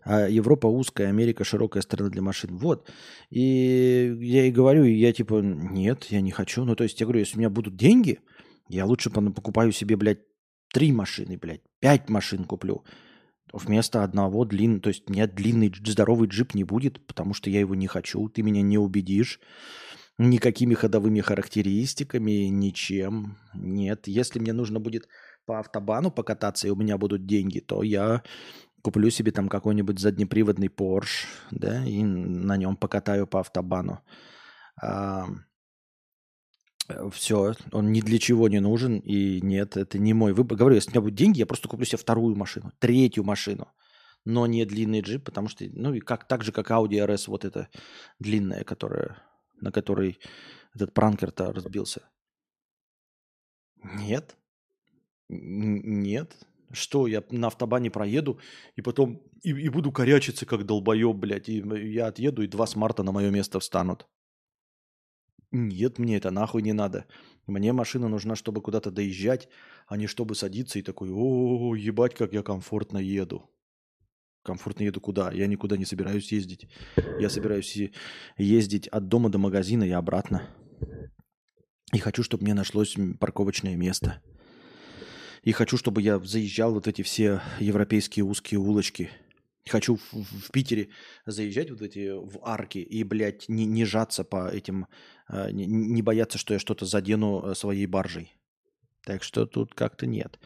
А 0.04 0.28
Европа 0.28 0.68
узкая, 0.68 1.08
Америка 1.08 1.42
широкая 1.42 1.82
страна 1.82 2.10
для 2.10 2.22
машин. 2.22 2.56
Вот. 2.56 2.88
И 3.28 4.16
я 4.20 4.46
и 4.46 4.52
говорю, 4.52 4.84
и 4.84 4.92
я 4.92 5.12
типа, 5.12 5.40
нет, 5.42 6.04
я 6.10 6.20
не 6.20 6.30
хочу. 6.30 6.64
Ну, 6.64 6.76
то 6.76 6.84
есть 6.84 7.00
я 7.00 7.06
говорю, 7.06 7.18
если 7.20 7.36
у 7.36 7.38
меня 7.40 7.50
будут 7.50 7.76
деньги, 7.76 8.20
я 8.68 8.86
лучше 8.86 9.10
покупаю 9.10 9.72
себе, 9.72 9.96
блядь, 9.96 10.20
три 10.72 10.92
машины, 10.92 11.36
блядь, 11.36 11.62
пять 11.80 12.08
машин 12.08 12.44
куплю 12.44 12.84
вместо 13.52 14.02
одного 14.02 14.44
длинного, 14.44 14.80
то 14.80 14.88
есть 14.88 15.08
нет 15.08 15.34
длинный 15.34 15.72
здоровый 15.84 16.28
джип 16.28 16.54
не 16.54 16.64
будет, 16.64 17.04
потому 17.06 17.34
что 17.34 17.50
я 17.50 17.60
его 17.60 17.74
не 17.74 17.86
хочу, 17.86 18.28
ты 18.28 18.42
меня 18.42 18.62
не 18.62 18.78
убедишь 18.78 19.40
никакими 20.18 20.74
ходовыми 20.74 21.20
характеристиками, 21.20 22.46
ничем. 22.48 23.36
Нет, 23.54 24.06
если 24.06 24.38
мне 24.38 24.52
нужно 24.52 24.80
будет 24.80 25.08
по 25.44 25.60
автобану 25.60 26.10
покататься, 26.10 26.66
и 26.66 26.70
у 26.70 26.76
меня 26.76 26.98
будут 26.98 27.26
деньги, 27.26 27.60
то 27.60 27.82
я 27.82 28.22
куплю 28.82 29.10
себе 29.10 29.32
там 29.32 29.48
какой-нибудь 29.48 29.98
заднеприводный 29.98 30.68
Porsche, 30.68 31.26
да, 31.50 31.84
и 31.84 32.02
на 32.02 32.56
нем 32.56 32.76
покатаю 32.76 33.26
по 33.26 33.40
автобану. 33.40 34.00
Все, 37.12 37.54
он 37.72 37.92
ни 37.92 38.00
для 38.00 38.18
чего 38.18 38.48
не 38.48 38.60
нужен, 38.60 38.98
и 38.98 39.40
нет, 39.40 39.76
это 39.76 39.98
не 39.98 40.14
мой 40.14 40.32
выбор. 40.32 40.56
Говорю, 40.58 40.76
если 40.76 40.90
у 40.90 40.92
меня 40.92 41.00
будут 41.00 41.16
деньги, 41.16 41.38
я 41.38 41.46
просто 41.46 41.68
куплю 41.68 41.84
себе 41.84 41.98
вторую 41.98 42.36
машину, 42.36 42.72
третью 42.78 43.24
машину, 43.24 43.68
но 44.24 44.46
не 44.46 44.64
длинный 44.64 45.00
джип, 45.00 45.24
потому 45.24 45.48
что, 45.48 45.64
ну, 45.72 45.94
и 45.94 46.00
как, 46.00 46.28
так 46.28 46.44
же, 46.44 46.52
как 46.52 46.70
Audi 46.70 47.04
RS, 47.04 47.24
вот 47.28 47.44
эта 47.44 47.68
длинная, 48.18 48.64
которая, 48.64 49.22
на 49.60 49.72
которой 49.72 50.18
этот 50.74 50.94
пранкер-то 50.94 51.52
разбился. 51.52 52.02
Нет, 53.82 54.36
нет, 55.28 56.36
что, 56.72 57.06
я 57.06 57.22
на 57.30 57.48
автобане 57.48 57.90
проеду 57.90 58.40
и 58.74 58.82
потом 58.82 59.22
и, 59.42 59.50
и 59.50 59.68
буду 59.68 59.92
корячиться, 59.92 60.46
как 60.46 60.66
долбоеб, 60.66 61.16
блядь, 61.16 61.48
и 61.48 61.62
я 61.92 62.08
отъеду, 62.08 62.42
и 62.42 62.48
два 62.48 62.66
смарта 62.66 63.02
на 63.02 63.12
мое 63.12 63.30
место 63.30 63.60
встанут. 63.60 64.06
Нет, 65.52 65.98
мне 65.98 66.16
это 66.16 66.30
нахуй 66.30 66.62
не 66.62 66.72
надо. 66.72 67.06
Мне 67.46 67.72
машина 67.72 68.08
нужна, 68.08 68.34
чтобы 68.34 68.60
куда-то 68.60 68.90
доезжать, 68.90 69.48
а 69.86 69.96
не 69.96 70.06
чтобы 70.06 70.34
садиться 70.34 70.78
и 70.78 70.82
такой, 70.82 71.10
о, 71.12 71.74
ебать, 71.74 72.14
как 72.14 72.32
я 72.32 72.42
комфортно 72.42 72.98
еду. 72.98 73.48
Комфортно 74.42 74.84
еду 74.84 75.00
куда? 75.00 75.30
Я 75.32 75.46
никуда 75.46 75.76
не 75.76 75.84
собираюсь 75.84 76.32
ездить. 76.32 76.68
Я 77.20 77.30
собираюсь 77.30 77.76
ездить 78.36 78.88
от 78.88 79.08
дома 79.08 79.28
до 79.28 79.38
магазина 79.38 79.84
и 79.84 79.90
обратно. 79.90 80.48
И 81.92 81.98
хочу, 81.98 82.22
чтобы 82.22 82.44
мне 82.44 82.54
нашлось 82.54 82.96
парковочное 83.20 83.76
место. 83.76 84.22
И 85.42 85.52
хочу, 85.52 85.76
чтобы 85.76 86.02
я 86.02 86.18
заезжал 86.18 86.74
вот 86.74 86.88
эти 86.88 87.02
все 87.02 87.40
европейские 87.60 88.24
узкие 88.24 88.58
улочки– 88.58 89.10
Хочу 89.68 89.96
в, 89.96 90.12
в 90.12 90.50
Питере 90.52 90.90
заезжать 91.26 91.70
вот 91.70 91.82
эти 91.82 92.10
в 92.12 92.38
арки 92.44 92.78
и, 92.78 93.02
блядь, 93.02 93.48
не, 93.48 93.64
не 93.64 93.84
жаться 93.84 94.22
по 94.22 94.48
этим, 94.48 94.86
не, 95.28 95.66
не 95.66 96.02
бояться, 96.02 96.38
что 96.38 96.54
я 96.54 96.60
что-то 96.60 96.86
задену 96.86 97.42
э, 97.42 97.54
своей 97.54 97.86
баржей. 97.86 98.32
Так 99.04 99.22
что 99.22 99.46
тут 99.46 99.74
как-то 99.74 100.06
нет. 100.06 100.38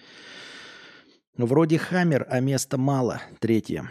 Вроде 1.36 1.78
хаммер, 1.78 2.26
а 2.28 2.40
места 2.40 2.76
мало. 2.76 3.22
Третье. 3.40 3.90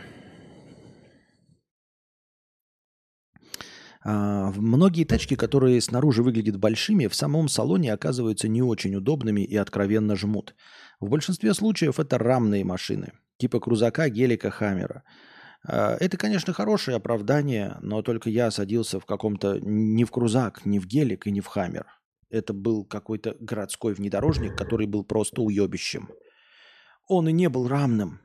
А, 4.03 4.51
многие 4.51 5.03
тачки, 5.05 5.36
которые 5.36 5.81
снаружи 5.81 6.24
выглядят 6.24 6.58
большими, 6.58 7.08
в 7.08 7.15
самом 7.15 7.50
салоне 7.50 7.93
оказываются 7.93 8.48
не 8.48 8.62
очень 8.62 8.96
удобными 8.96 9.41
и 9.41 9.55
откровенно 9.55 10.15
жмут. 10.15 10.55
В 11.00 11.10
большинстве 11.10 11.53
случаев 11.53 12.00
это 12.00 12.17
рамные 12.17 12.63
машины– 12.63 13.13
типа 13.39 13.60
крузака, 13.60 14.10
гелика, 14.10 14.51
хаммера. 14.51 15.03
А, 15.68 15.96
это, 16.00 16.18
конечно, 16.18 16.54
хорошее 16.54 16.98
оправдание, 16.98 17.78
но 17.82 18.01
только 18.01 18.30
я 18.30 18.51
садился 18.51 19.00
в 19.00 19.06
каком-то 19.06 19.60
не 19.60 20.06
в 20.06 20.12
крузак, 20.12 20.66
не 20.66 20.80
в 20.80 20.88
гелик 20.88 21.28
и 21.28 21.32
не 21.32 21.42
в 21.42 21.48
хаммер. 21.48 21.88
Это 22.30 22.54
был 22.54 22.86
какой-то 22.86 23.36
городской 23.39 23.94
внедорожник, 23.94 24.56
который 24.56 24.88
был 24.88 25.04
просто 25.04 25.42
уебищем. 25.42 26.10
Он 27.08 27.28
и 27.28 27.32
не 27.32 27.50
был 27.50 27.68
рамным. 27.68 28.22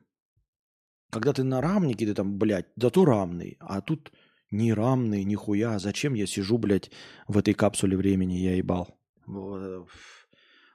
Когда 1.11 1.33
ты 1.33 1.43
на 1.43 1.61
рамнике, 1.61 2.07
ты 2.07 2.15
там, 2.15 2.39
блядь, 2.39 2.67
да 2.77 2.91
то 2.91 3.05
рамный, 3.05 3.57
а 3.61 3.81
тут 3.81 4.13
не 4.51 4.73
рамный, 4.73 5.25
нихуя. 5.25 5.79
Зачем 5.79 6.15
я 6.15 6.27
сижу, 6.27 6.59
блядь, 6.59 6.91
в 7.29 7.39
этой 7.39 7.55
капсуле 7.55 7.97
времени, 7.97 8.35
я 8.35 8.57
ебал, 8.57 8.99
в, 9.27 9.87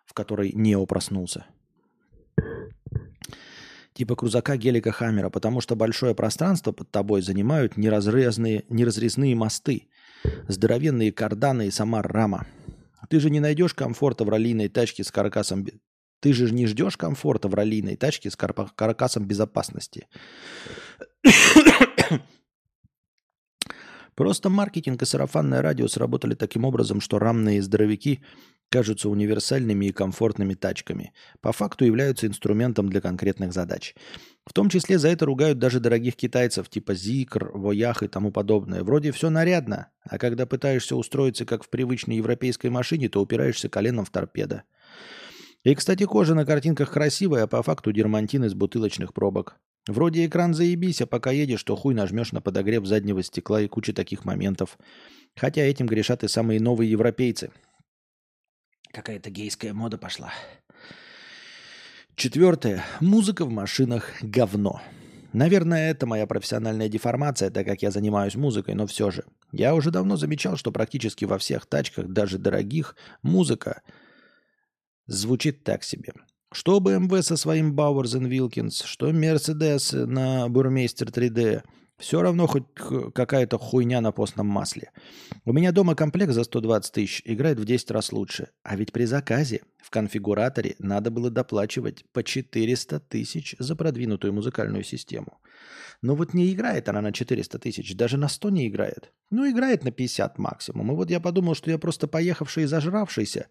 в 0.06 0.13
которой 0.13 0.51
Нео 0.54 0.86
проснулся 0.86 1.46
типа 4.00 4.15
крузака 4.15 4.56
Гелика 4.56 4.94
Хаммера, 4.94 5.29
потому 5.29 5.60
что 5.60 5.75
большое 5.75 6.15
пространство 6.15 6.72
под 6.72 6.89
тобой 6.89 7.22
занимают 7.22 7.75
неразрезные, 7.75 8.63
неразрезные 8.70 9.36
мосты, 9.36 9.89
здоровенные 10.48 11.12
карданы 11.12 11.68
и 11.68 11.72
сама 11.72 12.01
рама. 12.01 12.48
Ты 13.10 13.20
же 13.20 13.29
не 13.29 13.41
найдешь 13.41 13.74
комфорта 13.74 14.24
в 14.24 14.29
раллийной 14.29 14.70
тачке 14.70 15.03
с 15.03 15.12
каркасом... 15.12 15.68
Ты 16.22 16.32
же 16.32 16.50
не 16.53 16.65
ждешь 16.65 16.96
комфорта 16.96 17.50
в 17.50 17.53
раллийной 17.53 17.98
тачке 17.98 18.32
с 18.32 18.38
каркасом 18.38 19.25
безопасности. 19.25 20.08
Просто 24.20 24.50
маркетинг 24.50 25.02
и 25.02 25.06
сарафанное 25.06 25.62
радио 25.62 25.88
сработали 25.88 26.36
таким 26.36 26.66
образом, 26.66 27.00
что 27.00 27.20
рамные 27.20 27.62
здоровяки 27.62 28.22
кажутся 28.70 29.08
универсальными 29.08 29.86
и 29.86 29.94
комфортными 29.94 30.56
тачками. 30.56 31.14
По 31.40 31.54
факту 31.54 31.86
являются 31.86 32.28
инструментом 32.28 32.90
для 32.90 33.00
конкретных 33.00 33.54
задач. 33.54 33.96
В 34.46 34.52
том 34.52 34.68
числе 34.68 35.00
за 35.00 35.08
это 35.08 35.26
ругают 35.26 35.58
даже 35.58 35.80
дорогих 35.80 36.18
китайцев 36.18 36.68
типа 36.68 36.96
Зикр, 36.96 37.50
Воях 37.54 38.04
и 38.04 38.10
тому 38.10 38.34
подобное. 38.34 38.84
Вроде 38.84 39.14
все 39.14 39.30
нарядно, 39.30 39.88
а 40.04 40.18
когда 40.18 40.46
пытаешься 40.46 40.98
устроиться 40.98 41.46
как 41.46 41.64
в 41.64 41.70
привычной 41.70 42.18
европейской 42.18 42.68
машине, 42.68 43.08
то 43.08 43.22
упираешься 43.22 43.70
коленом 43.70 44.04
в 44.04 44.10
торпедо. 44.10 44.64
И, 45.64 45.74
кстати, 45.74 46.04
кожа 46.06 46.36
на 46.36 46.46
картинках 46.46 46.92
красивая, 46.92 47.44
а 47.44 47.48
по 47.48 47.64
факту 47.64 47.94
дермантин 47.94 48.44
из 48.44 48.54
бутылочных 48.54 49.14
пробок. 49.14 49.56
Вроде 49.88 50.25
экран 50.25 50.53
заебись, 50.53 51.01
а 51.01 51.07
пока 51.07 51.31
едешь, 51.31 51.63
то 51.63 51.75
хуй 51.75 51.93
нажмешь 51.93 52.31
на 52.31 52.41
подогрев 52.41 52.86
заднего 52.86 53.24
стекла 53.24 53.62
и 53.62 53.67
куча 53.67 53.93
таких 53.93 54.25
моментов. 54.25 54.77
Хотя 55.36 55.62
этим 55.62 55.88
грешат 55.88 56.24
и 56.24 56.27
самые 56.27 56.59
новые 56.59 56.91
европейцы. 56.91 57.51
Какая-то 58.91 59.29
гейская 59.29 59.74
мода 59.74 59.98
пошла. 59.98 60.31
Четвертое. 62.15 62.83
Музыка 63.00 63.45
в 63.45 63.50
машинах– 63.50 64.12
говно. 64.21 64.81
Наверное, 65.31 65.91
это 65.91 66.07
моя 66.07 66.25
профессиональная 66.25 66.89
деформация, 66.89 67.51
так 67.51 67.65
как 67.65 67.83
я 67.83 67.91
занимаюсь 67.91 68.36
музыкой, 68.36 68.74
но 68.74 68.88
все 68.88 69.12
же. 69.12 69.25
Я 69.51 69.75
уже 69.75 69.91
давно 69.91 70.17
замечал, 70.17 70.57
что 70.57 70.71
практически 70.71 71.25
во 71.25 71.38
всех 71.38 71.67
тачках, 71.67 72.07
даже 72.07 72.39
дорогих, 72.39 72.95
музыка 73.21 73.81
звучит 75.05 75.63
так 75.63 75.83
себе. 75.83 76.13
Что 76.51 76.79
BMW 76.79 77.22
со 77.22 77.38
своим 77.38 77.75
Bowers 77.75 78.20
Wilkins, 78.20 78.84
что 78.84 79.12
Mercedes 79.12 80.06
на 80.06 80.48
Burmeister 80.48 81.12
3D, 81.12 81.62
Все 82.00 82.22
равно 82.22 82.48
хоть 82.48 82.63
какая-то 83.13 83.58
хуйня 83.58 84.00
на 84.00 84.13
постном 84.13 84.48
масле. 84.48 84.91
У 85.44 85.51
меня 85.51 85.74
дома 85.74 85.96
комплект 85.96 86.32
за 86.32 86.46
120 86.46 86.94
тысяч 86.94 87.22
играет 87.25 87.60
в 87.60 87.65
10 87.65 87.91
раз 87.91 88.13
лучше. 88.13 88.48
А 88.63 88.77
ведь 88.77 88.94
при 88.94 89.03
заказе 89.03 89.63
в 89.84 89.89
конфигураторе 89.89 90.75
надо 90.79 91.12
было 91.12 91.29
доплачивать 91.29 92.06
по 92.13 92.24
400 92.24 93.01
тысяч 93.01 93.53
за 93.60 93.75
продвинутую 93.75 94.32
музыкальную 94.32 94.86
систему. 94.86 95.39
Но 96.01 96.15
вот 96.15 96.34
не 96.34 96.53
играет 96.53 96.88
она 96.88 97.01
на 97.01 97.12
400 97.12 97.60
тысяч, 97.60 97.94
даже 97.96 98.15
на 98.18 98.29
100 98.29 98.50
не 98.50 98.68
играет. 98.70 99.12
Ну, 99.29 99.50
играет 99.50 99.84
на 99.84 99.91
50 99.91 100.38
максимум. 100.38 100.94
И 100.94 100.96
вот 100.96 101.12
я 101.12 101.20
подумал, 101.20 101.53
что 101.53 101.70
я 101.70 101.77
просто 101.77 102.08
поехавший 102.08 102.63
и 102.63 102.68
зажравшийся. 102.68 103.48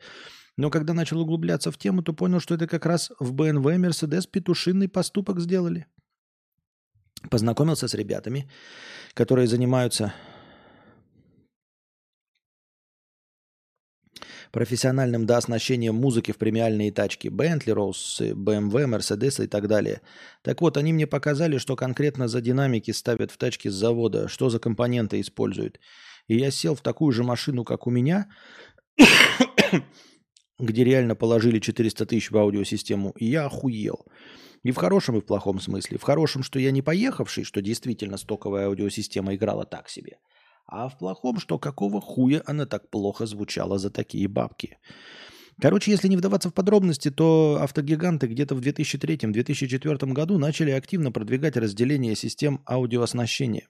Но 0.59 0.71
когда 0.71 0.93
начал 0.93 1.21
углубляться 1.21 1.71
в 1.71 1.79
тему, 1.79 2.03
то 2.03 2.13
понял, 2.13 2.41
что 2.41 2.55
это 2.55 2.67
как 2.67 2.85
раз 2.85 3.13
в 3.21 3.33
BMW 3.33 3.79
Mercedes 3.79 4.29
петушинный 4.29 4.89
поступок 4.89 5.41
сделали. 5.41 5.87
Познакомился 7.31 7.87
с 7.87 7.95
ребятами, 7.95 8.51
которые 9.15 9.47
занимаются 9.47 10.13
профессиональным 14.51 15.27
дооснащением 15.27 15.95
музыки 15.95 16.33
в 16.33 16.39
премиальные 16.39 16.91
тачки 16.91 17.29
Bentley, 17.29 17.75
Rolls, 17.75 18.35
BMW, 18.35 18.99
Mercedes 18.99 19.45
и 19.45 19.47
так 19.47 19.69
далее. 19.69 20.01
Так 20.43 20.61
вот, 20.61 20.77
они 20.77 20.93
мне 20.93 21.07
показали, 21.07 21.59
что 21.59 21.77
конкретно 21.77 22.27
за 22.27 22.41
динамики 22.41 22.91
ставят 22.91 23.31
в 23.31 23.37
тачки 23.37 23.69
с 23.69 23.75
завода, 23.75 24.27
что 24.27 24.51
за 24.51 24.59
компоненты 24.59 25.21
используют. 25.21 25.79
И 26.27 26.37
я 26.37 26.51
сел 26.51 26.75
в 26.75 26.81
такую 26.81 27.13
же 27.13 27.23
машину, 27.23 27.63
как 27.63 27.87
у 27.87 27.91
меня, 27.91 28.27
где 30.59 30.85
реально 30.85 31.15
положили 31.15 31.59
400 31.59 32.07
тысяч 32.07 32.31
в 32.31 32.37
аудиосистему, 32.37 33.11
и 33.17 33.27
я 33.27 33.47
охуел. 33.47 34.07
И 34.65 34.73
в 34.73 34.77
хорошем, 34.77 35.17
и 35.17 35.21
в 35.21 35.27
плохом 35.27 35.61
смысле. 35.61 35.99
В 35.99 36.03
хорошем, 36.03 36.43
что 36.43 36.59
я 36.59 36.71
не 36.71 36.83
поехавший, 36.83 37.45
что 37.45 37.63
действительно 37.63 38.17
стоковая 38.17 38.67
аудиосистема 38.67 39.35
играла 39.35 39.65
так 39.65 39.89
себе. 39.89 40.19
А 40.67 40.89
в 40.89 40.99
плохом, 40.99 41.39
что 41.39 41.59
какого 41.59 42.01
хуя 42.01 42.43
она 42.45 42.67
так 42.67 42.91
плохо 42.91 43.25
звучала 43.27 43.79
за 43.79 43.91
такие 43.91 44.29
бабки. 44.29 44.79
Короче, 45.61 45.91
если 45.91 46.09
не 46.09 46.17
вдаваться 46.17 46.51
в 46.51 46.55
подробности, 46.55 47.11
то 47.11 47.59
автогиганты 47.61 48.27
где-то 48.27 48.55
в 48.55 48.61
2003-2004 48.61 50.13
году 50.13 50.39
начали 50.39 50.71
активно 50.71 51.11
продвигать 51.11 51.57
разделение 51.57 52.15
систем 52.15 52.63
аудиооснащения. 52.69 53.69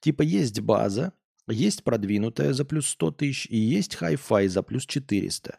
Типа 0.00 0.22
есть 0.22 0.58
база, 0.60 1.12
есть 1.48 1.84
продвинутая 1.84 2.52
за 2.52 2.64
плюс 2.64 2.88
100 2.88 3.10
тысяч 3.12 3.46
и 3.50 3.56
есть 3.56 3.94
хай-фай 3.94 4.48
за 4.48 4.62
плюс 4.62 4.86
400. 4.86 5.58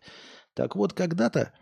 Так 0.56 0.76
вот, 0.76 0.94
когда-то 0.94 1.54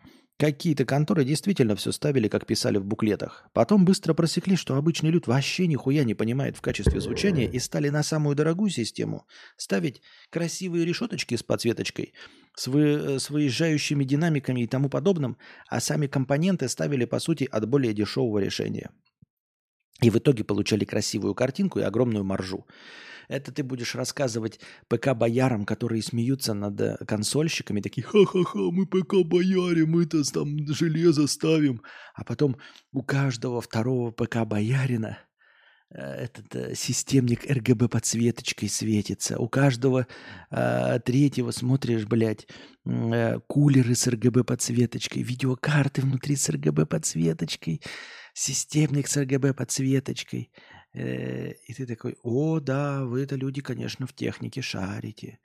Какие-то 0.41 0.86
конторы 0.86 1.24
действительно 1.24 1.75
все 1.75 1.91
ставили, 1.91 2.27
как 2.27 2.48
писали 2.48 2.79
в 2.79 2.83
буклетах. 2.83 3.48
Потом 3.53 3.86
быстро 3.86 4.15
просекли, 4.15 4.55
что 4.55 4.75
обычный 4.75 5.12
люд 5.12 5.27
вообще 5.27 5.67
нихуя 5.67 6.03
не 6.03 6.15
понимает 6.15 6.57
в 6.57 6.62
качестве 6.62 7.00
звучания 7.00 7.48
и 7.48 7.60
стали 7.60 7.89
на 7.89 8.01
самую 8.01 8.36
дорогую 8.36 8.71
систему 8.71 9.27
ставить 9.55 10.01
красивые 10.31 10.83
решеточки 10.83 11.36
с 11.36 11.43
подсветочкой, 11.43 12.15
с, 12.55 12.65
вы, 12.65 13.19
с 13.19 13.29
выезжающими 13.29 14.03
динамиками 14.03 14.62
и 14.62 14.67
тому 14.67 14.89
подобным, 14.89 15.38
а 15.69 15.79
сами 15.79 16.07
компоненты 16.07 16.67
ставили, 16.69 17.05
по 17.05 17.19
сути, 17.19 17.43
от 17.43 17.69
более 17.69 17.93
дешевого 17.93 18.39
решения. 18.39 18.89
И 20.01 20.10
в 20.10 20.17
итоге 20.17 20.43
получали 20.43 20.84
красивую 20.84 21.36
картинку 21.36 21.79
и 21.79 21.84
огромную 21.84 22.24
маржу. 22.24 22.65
Это 23.27 23.53
ты 23.53 23.63
будешь 23.63 23.96
рассказывать 23.96 24.60
ПК-боярам, 24.89 25.63
которые 25.63 26.01
смеются 26.01 26.53
над 26.53 26.81
э, 26.81 26.98
консольщиками, 27.08 27.79
такие 27.79 28.03
«Ха-ха-ха, 28.03 28.60
мы 28.60 28.86
ПК-бояре, 28.86 29.86
мы-то 29.86 30.22
там 30.24 30.67
железо 30.67 31.27
ставим». 31.27 31.81
А 32.13 32.25
потом 32.25 32.58
у 32.91 33.03
каждого 33.03 33.62
второго 33.62 34.12
ПК-боярина 34.12 35.17
э, 35.91 36.01
этот 36.01 36.55
э, 36.55 36.75
системник 36.75 37.46
RGB 37.46 37.88
подсветочкой 37.88 38.67
светится. 38.67 39.39
У 39.39 39.48
каждого 39.48 40.08
э, 40.50 41.00
третьего 41.05 41.51
смотришь, 41.51 42.05
блядь, 42.05 42.48
э, 42.86 43.39
кулеры 43.48 43.96
с 43.96 44.08
RGB 44.08 44.43
подсветочкой, 44.43 45.24
видеокарты 45.24 46.01
внутри 46.01 46.36
с 46.36 46.50
RGB 46.50 46.86
подсветочкой, 46.86 47.81
системник 48.33 49.07
с 49.07 49.17
RGB 49.17 49.53
подсветочкой. 49.53 50.51
Э, 50.93 51.51
и 51.51 51.73
ты 51.73 51.85
такой, 51.85 52.17
о, 52.23 52.59
да, 52.59 53.05
вы 53.05 53.23
это 53.23 53.35
люди, 53.35 53.61
конечно, 53.61 54.07
в 54.07 54.13
технике 54.13 54.61
шарите. 54.61 55.39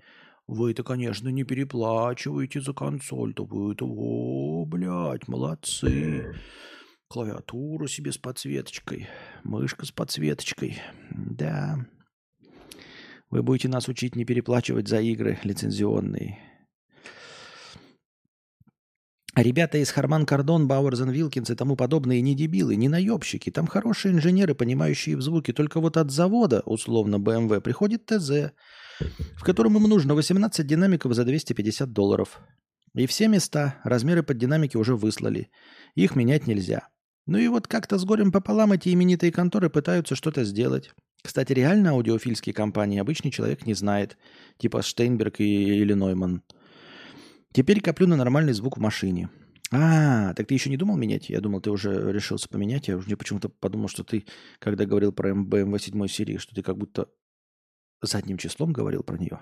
Вы 0.46 0.70
это, 0.70 0.84
конечно, 0.84 1.28
не 1.28 1.44
переплачиваете 1.44 2.60
за 2.60 2.72
консоль-то. 2.72 3.44
Вы 3.44 3.72
это, 3.72 3.84
о, 3.84 4.64
блядь, 4.64 5.28
молодцы. 5.28 6.34
Клавиатуру 7.08 7.86
себе 7.86 8.10
с 8.12 8.18
подсветочкой, 8.18 9.08
мышка 9.44 9.86
с 9.86 9.92
подсветочкой. 9.92 10.78
Да. 11.10 11.86
Вы 13.30 13.42
будете 13.42 13.68
нас 13.68 13.88
учить 13.88 14.16
не 14.16 14.24
переплачивать 14.24 14.88
за 14.88 15.00
игры 15.00 15.38
лицензионные. 15.42 16.38
Ребята 19.36 19.76
из 19.76 19.90
Харман 19.90 20.24
Кардон, 20.24 20.66
Бауэрзен 20.66 21.10
Вилкинс 21.10 21.50
и 21.50 21.54
тому 21.54 21.76
подобные 21.76 22.22
не 22.22 22.34
дебилы, 22.34 22.74
не 22.74 22.88
наебщики. 22.88 23.50
Там 23.50 23.66
хорошие 23.66 24.14
инженеры, 24.14 24.54
понимающие 24.54 25.14
в 25.14 25.20
звуке. 25.20 25.52
Только 25.52 25.78
вот 25.78 25.98
от 25.98 26.10
завода, 26.10 26.62
условно, 26.64 27.16
BMW, 27.16 27.60
приходит 27.60 28.06
ТЗ, 28.06 28.52
в 29.36 29.44
котором 29.44 29.76
им 29.76 29.82
нужно 29.82 30.14
18 30.14 30.66
динамиков 30.66 31.12
за 31.12 31.24
250 31.24 31.92
долларов. 31.92 32.40
И 32.94 33.06
все 33.06 33.28
места, 33.28 33.78
размеры 33.84 34.22
под 34.22 34.38
динамики 34.38 34.78
уже 34.78 34.96
выслали. 34.96 35.50
Их 35.94 36.16
менять 36.16 36.46
нельзя. 36.46 36.88
Ну 37.26 37.36
и 37.36 37.48
вот 37.48 37.66
как-то 37.66 37.98
с 37.98 38.06
горем 38.06 38.32
пополам 38.32 38.72
эти 38.72 38.88
именитые 38.88 39.32
конторы 39.32 39.68
пытаются 39.68 40.16
что-то 40.16 40.44
сделать. 40.44 40.92
Кстати, 41.22 41.52
реально 41.52 41.90
аудиофильские 41.90 42.54
компании 42.54 43.00
обычный 43.00 43.30
человек 43.30 43.66
не 43.66 43.74
знает. 43.74 44.16
Типа 44.56 44.80
Штейнберг 44.80 45.40
и, 45.40 45.80
или 45.82 45.92
Нойман. 45.92 46.42
Теперь 47.56 47.80
коплю 47.80 48.06
на 48.06 48.16
нормальный 48.16 48.52
звук 48.52 48.76
в 48.76 48.80
машине. 48.80 49.30
А, 49.72 50.34
так 50.34 50.46
ты 50.46 50.52
еще 50.52 50.68
не 50.68 50.76
думал 50.76 50.98
менять? 50.98 51.30
Я 51.30 51.40
думал, 51.40 51.62
ты 51.62 51.70
уже 51.70 52.12
решился 52.12 52.50
поменять. 52.50 52.86
Я 52.86 52.98
уже 52.98 53.16
почему-то 53.16 53.48
подумал, 53.48 53.88
что 53.88 54.04
ты, 54.04 54.26
когда 54.58 54.84
говорил 54.84 55.10
про 55.10 55.30
BMW 55.30 55.78
7 55.78 56.06
серии, 56.06 56.36
что 56.36 56.54
ты 56.54 56.62
как 56.62 56.76
будто 56.76 57.08
задним 58.02 58.36
числом 58.36 58.74
говорил 58.74 59.02
про 59.02 59.16
нее. 59.16 59.40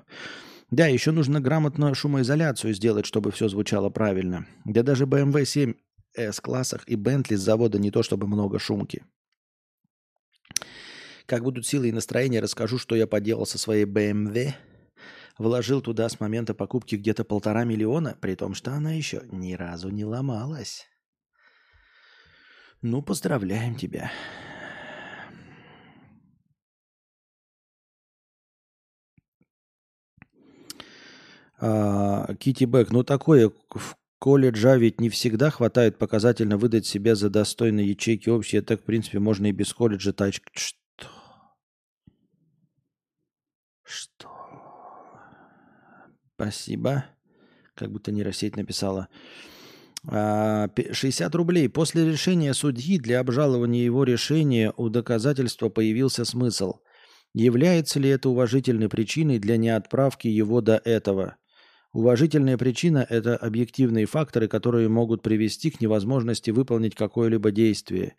Да, 0.71 0.87
еще 0.87 1.11
нужно 1.11 1.41
грамотную 1.41 1.97
шумоизоляцию 1.97 2.73
сделать, 2.73 3.05
чтобы 3.05 3.33
все 3.33 3.49
звучало 3.49 3.91
правильно. 3.91 4.47
Да 4.65 4.85
даже 4.85 5.07
BMW 5.07 5.45
7 5.45 5.75
S-классах 6.15 6.85
и 6.87 6.95
Bentley 6.95 7.37
с 7.37 7.41
завода 7.41 7.81
не 7.81 7.91
то 7.91 8.05
чтобы 8.05 8.29
много 8.29 8.61
шумки. 8.61 9.03
Как 11.27 11.43
будут 11.43 11.67
силы 11.67 11.89
и 11.89 11.93
настроение, 11.93 12.41
расскажу, 12.41 12.79
что 12.79 12.95
я 12.95 13.09
поделал 13.09 13.45
со 13.45 13.59
своей 13.59 13.87
BMW– 13.87 14.53
вложил 15.39 15.81
туда 15.81 16.09
с 16.09 16.21
момента 16.21 16.55
покупки 16.55 16.97
где-то 16.97 17.25
полтора 17.25 17.65
миллиона, 17.65 18.17
при 18.21 18.35
том, 18.35 18.55
что 18.55 18.73
она 18.73 18.93
еще 18.93 19.23
ни 19.31 19.55
разу 19.55 19.89
не 19.91 20.05
ломалась. 20.05 20.87
Ну, 22.83 23.03
поздравляем 23.03 23.77
тебя. 23.77 24.11
А, 31.59 32.35
Кити 32.35 32.65
Бэк, 32.65 32.91
ну 32.91 33.05
такое 33.05 33.51
в 33.71 33.97
колледжа 34.19 34.77
ведь 34.77 35.01
не 35.01 35.09
всегда 35.09 35.51
хватает 35.51 35.99
показательно 35.99 36.59
выдать 36.59 36.87
себя 36.87 37.15
за 37.15 37.31
достойные 37.31 37.89
ячейки 37.89 38.29
общие. 38.29 38.61
Так, 38.61 38.83
в 38.83 38.85
принципе, 38.85 39.19
можно 39.19 39.47
и 39.47 39.53
без 39.53 39.73
колледжа 39.73 40.13
тачка. 40.13 40.51
Что? 40.53 41.09
Что? 43.83 44.34
Спасибо. 46.45 47.07
Как 47.75 47.91
будто 47.91 48.13
нейросеть 48.13 48.57
написала. 48.57 49.09
60 50.07 50.13
а, 50.13 51.39
рублей. 51.39 51.71
После 51.71 52.07
решения 52.07 52.53
судьи 52.53 52.99
для 52.99 53.21
обжалования 53.21 53.83
его 53.83 54.05
решения 54.05 54.75
у 54.77 54.91
доказательства 54.91 55.71
появился 55.71 56.27
смысл. 56.27 56.75
Является 57.33 57.99
ли 57.99 58.11
это 58.11 58.29
уважительной 58.29 58.91
причиной 58.91 59.39
для 59.39 59.57
неотправки 59.57 60.29
его 60.29 60.61
до 60.61 60.77
этого? 60.77 61.37
Уважительная 61.95 62.59
причина– 62.59 63.07
это 63.09 63.37
объективные 63.37 64.05
факторы, 64.05 64.47
которые 64.47 64.91
могут 64.91 65.23
привести 65.23 65.71
к 65.71 65.81
невозможности 65.81 66.51
выполнить 66.51 66.95
какое-либо 66.95 67.53
действие. 67.53 68.17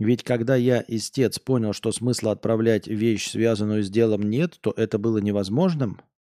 Ведь 0.00 0.24
когда 0.24 0.56
я, 0.56 0.84
истец, 0.88 1.38
понял, 1.38 1.72
что 1.72 1.92
смысла 1.92 2.32
отправлять 2.32 2.88
вещь, 2.88 3.30
связанную 3.30 3.84
с 3.84 3.90
делом, 3.90 4.28
нет, 4.28 4.58
то 4.60 4.74
это 4.76 4.98
было 4.98 5.18
невозможным– 5.18 6.00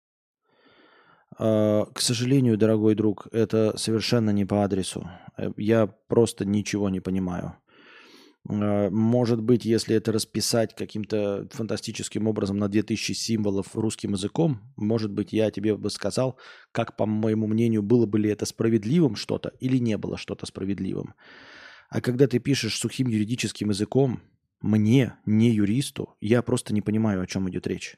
к 1.37 1.99
сожалению, 1.99 2.57
дорогой 2.57 2.95
друг, 2.95 3.27
это 3.31 3.77
совершенно 3.77 4.31
не 4.31 4.45
по 4.45 4.63
адресу. 4.63 5.09
Э, 5.37 5.51
я 5.57 5.87
просто 5.87 6.45
ничего 6.45 6.89
не 6.89 6.99
понимаю. 6.99 7.55
А, 8.49 8.89
может 8.89 9.41
быть, 9.41 9.65
если 9.65 9.95
это 9.95 10.11
расписать 10.11 10.75
каким-то 10.75 11.47
фантастическим 11.51 12.27
образом 12.27 12.57
на 12.57 12.67
2000 12.67 13.13
символов 13.13 13.75
русским 13.75 14.13
языком, 14.13 14.61
может 14.75 15.11
быть, 15.11 15.33
я 15.33 15.51
тебе 15.51 15.75
бы 15.75 15.89
сказал, 15.89 16.37
как, 16.71 16.95
по 16.97 17.05
моему 17.05 17.47
мнению, 17.47 17.83
было 17.83 18.05
бы 18.05 18.19
ли 18.19 18.29
это 18.29 18.45
справедливым 18.45 19.15
что-то 19.15 19.53
или 19.59 19.77
не 19.77 19.97
было 19.97 20.17
что-то 20.17 20.45
справедливым. 20.45 21.13
А 21.89 22.01
когда 22.01 22.27
ты 22.27 22.39
пишешь 22.39 22.77
сухим 22.77 23.07
юридическим 23.07 23.69
языком, 23.69 24.21
Мне, 24.61 25.15
не 25.25 25.49
юристу, 25.49 26.15
я 26.21 26.43
просто 26.43 26.71
не 26.71 26.81
понимаю, 26.81 27.21
о 27.21 27.25
чем 27.25 27.49
идет 27.49 27.65
речь. 27.65 27.97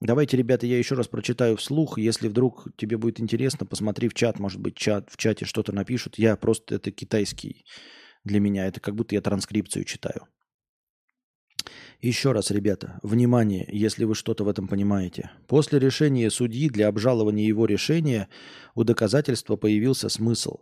Давайте, 0.00 0.38
ребята, 0.38 0.66
я 0.66 0.78
еще 0.78 0.94
раз 0.94 1.08
прочитаю 1.08 1.56
вслух. 1.56 1.98
Если 1.98 2.28
вдруг 2.28 2.68
тебе 2.76 2.96
будет 2.96 3.20
интересно, 3.20 3.66
посмотри 3.66 4.08
в 4.08 4.14
чат, 4.14 4.38
может 4.38 4.58
быть, 4.58 4.74
чат, 4.74 5.10
в 5.10 5.18
чате 5.18 5.44
что-то 5.44 5.72
напишут. 5.72 6.18
Я 6.18 6.36
просто, 6.36 6.76
это 6.76 6.90
китайский 6.90 7.66
для 8.24 8.40
меня, 8.40 8.66
это 8.66 8.80
как 8.80 8.94
будто 8.94 9.14
я 9.14 9.20
транскрипцию 9.20 9.84
читаю. 9.84 10.26
Еще 12.00 12.32
раз, 12.32 12.50
ребята, 12.50 12.98
внимание, 13.02 13.68
если 13.70 14.04
вы 14.04 14.14
что-то 14.14 14.44
в 14.44 14.48
этом 14.48 14.68
понимаете. 14.68 15.30
После 15.46 15.78
решения 15.78 16.30
судьи 16.30 16.70
для 16.70 16.88
обжалования 16.88 17.46
его 17.46 17.66
решения 17.66 18.28
у 18.74 18.84
доказательства 18.84 19.56
появился 19.56 20.08
смысл. 20.08 20.60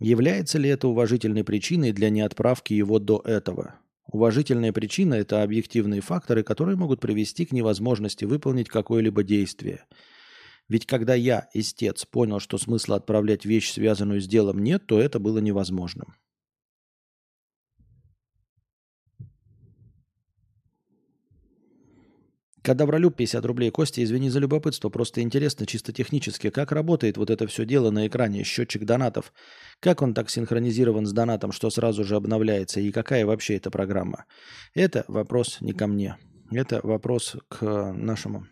Является 0.00 0.58
ли 0.58 0.70
это 0.70 0.88
уважительной 0.88 1.44
причиной 1.44 1.92
для 1.92 2.08
неотправки 2.08 2.72
его 2.72 2.98
до 2.98 3.20
этого? 3.20 3.74
Уважительная 4.06 4.72
причина– 4.72 5.14
это 5.14 5.42
объективные 5.42 6.00
факторы, 6.00 6.42
которые 6.42 6.76
могут 6.76 7.00
привести 7.00 7.46
к 7.46 7.52
невозможности 7.52 8.24
выполнить 8.24 8.68
какое-либо 8.68 9.22
действие. 9.22 9.84
Ведь 10.68 10.86
когда 10.86 11.14
я, 11.14 11.48
истец, 11.54 12.04
понял, 12.04 12.40
что 12.40 12.58
смысла 12.58 12.96
отправлять 12.96 13.44
вещь, 13.44 13.70
связанную 13.70 14.20
с 14.20 14.26
делом, 14.26 14.62
нет, 14.62 14.86
то 14.86 15.00
это 15.00 15.18
было 15.18 15.38
невозможным. 15.38 16.14
Кадавролюб 22.62 23.16
50 23.16 23.44
рублей. 23.44 23.70
Костя, 23.70 24.02
извини 24.02 24.30
за 24.30 24.38
любопытство, 24.38 24.88
просто 24.88 25.20
интересно, 25.20 25.66
чисто 25.66 25.92
технически, 25.92 26.50
как 26.50 26.72
работает 26.72 27.16
вот 27.16 27.30
это 27.30 27.46
все 27.46 27.64
дело 27.64 27.90
на 27.90 28.06
экране, 28.06 28.44
счетчик 28.44 28.84
донатов? 28.84 29.32
Как 29.80 30.00
он 30.00 30.14
так 30.14 30.30
синхронизирован 30.30 31.06
с 31.06 31.12
донатом, 31.12 31.50
что 31.52 31.70
сразу 31.70 32.04
же 32.04 32.14
обновляется? 32.14 32.80
И 32.80 32.92
какая 32.92 33.26
вообще 33.26 33.56
эта 33.56 33.70
программа? 33.70 34.26
Это 34.74 35.04
вопрос 35.08 35.58
не 35.60 35.72
ко 35.72 35.86
мне. 35.88 36.16
Это 36.52 36.80
вопрос 36.84 37.36
к 37.48 37.92
нашему 37.92 38.46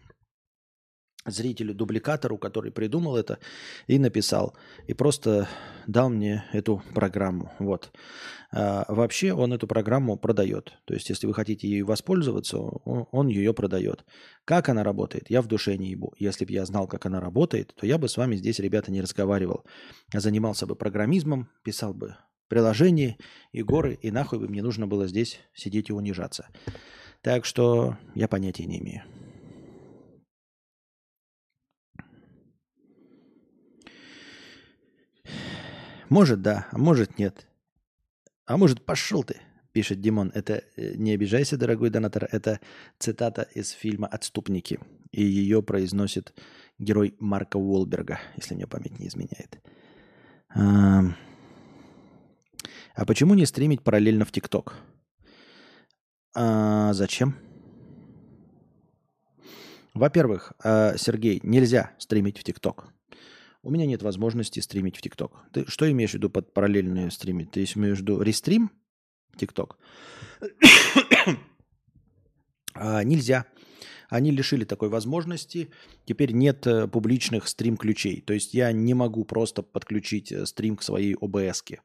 зрителю-дубликатору, 1.26 2.38
который 2.38 2.72
придумал 2.72 3.16
это 3.16 3.38
и 3.86 3.98
написал. 3.98 4.56
И 4.86 4.94
просто 4.94 5.48
дал 5.86 6.08
мне 6.08 6.44
эту 6.52 6.82
программу. 6.94 7.52
Вот. 7.58 7.92
А, 8.52 8.84
вообще 8.88 9.32
он 9.32 9.52
эту 9.52 9.66
программу 9.66 10.16
продает. 10.16 10.72
То 10.86 10.94
есть, 10.94 11.10
если 11.10 11.26
вы 11.26 11.34
хотите 11.34 11.68
ею 11.68 11.86
воспользоваться, 11.86 12.58
он, 12.58 13.28
ее 13.28 13.52
продает. 13.52 14.04
Как 14.44 14.68
она 14.68 14.82
работает, 14.82 15.30
я 15.30 15.42
в 15.42 15.46
душе 15.46 15.76
не 15.76 15.90
ебу. 15.90 16.14
Если 16.18 16.44
бы 16.44 16.52
я 16.52 16.64
знал, 16.64 16.88
как 16.88 17.06
она 17.06 17.20
работает, 17.20 17.74
то 17.76 17.86
я 17.86 17.98
бы 17.98 18.08
с 18.08 18.16
вами 18.16 18.36
здесь, 18.36 18.58
ребята, 18.58 18.90
не 18.90 19.02
разговаривал. 19.02 19.64
Я 20.12 20.20
занимался 20.20 20.66
бы 20.66 20.74
программизмом, 20.74 21.50
писал 21.62 21.92
бы 21.94 22.16
приложение 22.48 23.16
и 23.52 23.62
горы, 23.62 23.98
и 24.00 24.10
нахуй 24.10 24.40
бы 24.40 24.48
мне 24.48 24.62
нужно 24.62 24.86
было 24.86 25.06
здесь 25.06 25.38
сидеть 25.54 25.90
и 25.90 25.92
унижаться. 25.92 26.48
Так 27.22 27.44
что 27.44 27.98
я 28.14 28.26
понятия 28.26 28.64
не 28.64 28.80
имею. 28.80 29.02
Может, 36.10 36.42
да, 36.42 36.66
а 36.72 36.78
может, 36.78 37.18
нет. 37.18 37.46
А 38.44 38.56
может, 38.56 38.84
пошел 38.84 39.22
ты, 39.22 39.40
пишет 39.70 40.00
Димон. 40.00 40.32
Это 40.34 40.64
э, 40.76 40.94
не 40.96 41.12
обижайся, 41.12 41.56
дорогой 41.56 41.88
донатор, 41.90 42.28
это 42.32 42.58
цитата 42.98 43.42
из 43.54 43.70
фильма 43.70 44.08
«Отступники». 44.08 44.80
И 45.12 45.22
ее 45.22 45.62
произносит 45.62 46.34
герой 46.78 47.14
Марка 47.20 47.58
Уолберга, 47.58 48.18
если 48.36 48.56
мне 48.56 48.66
память 48.66 48.98
не 48.98 49.06
изменяет. 49.06 49.60
А, 50.52 51.02
а 52.96 53.06
почему 53.06 53.34
не 53.34 53.46
стримить 53.46 53.84
параллельно 53.84 54.24
в 54.24 54.32
ТикТок? 54.32 54.74
А, 56.34 56.92
зачем? 56.92 57.36
Во-первых, 59.94 60.54
а, 60.64 60.96
Сергей, 60.96 61.38
нельзя 61.44 61.92
стримить 61.98 62.36
в 62.36 62.42
ТикТок. 62.42 62.92
У 63.62 63.70
меня 63.70 63.86
нет 63.86 64.02
возможности 64.02 64.60
стримить 64.60 64.96
в 64.96 65.02
ТикТок. 65.02 65.32
Ты 65.52 65.66
что 65.66 65.90
имеешь 65.90 66.12
в 66.12 66.14
виду 66.14 66.30
под 66.30 66.54
параллельное 66.54 67.10
стримить? 67.10 67.50
Ты 67.50 67.64
имеешь 67.64 67.98
в 67.98 68.00
виду 68.00 68.22
рестрим 68.22 68.70
ТикТок? 69.36 69.78
а, 72.74 73.04
нельзя. 73.04 73.44
Они 74.08 74.32
лишили 74.32 74.64
такой 74.64 74.88
возможности. 74.88 75.70
Теперь 76.04 76.32
нет 76.32 76.66
э, 76.66 76.88
публичных 76.88 77.46
стрим-ключей. 77.48 78.22
То 78.22 78.32
есть 78.32 78.54
я 78.54 78.72
не 78.72 78.94
могу 78.94 79.24
просто 79.24 79.62
подключить 79.62 80.32
э, 80.32 80.46
стрим 80.46 80.76
к 80.76 80.82
своей 80.82 81.14
ОБС. 81.14 81.62
-ке. 81.62 81.78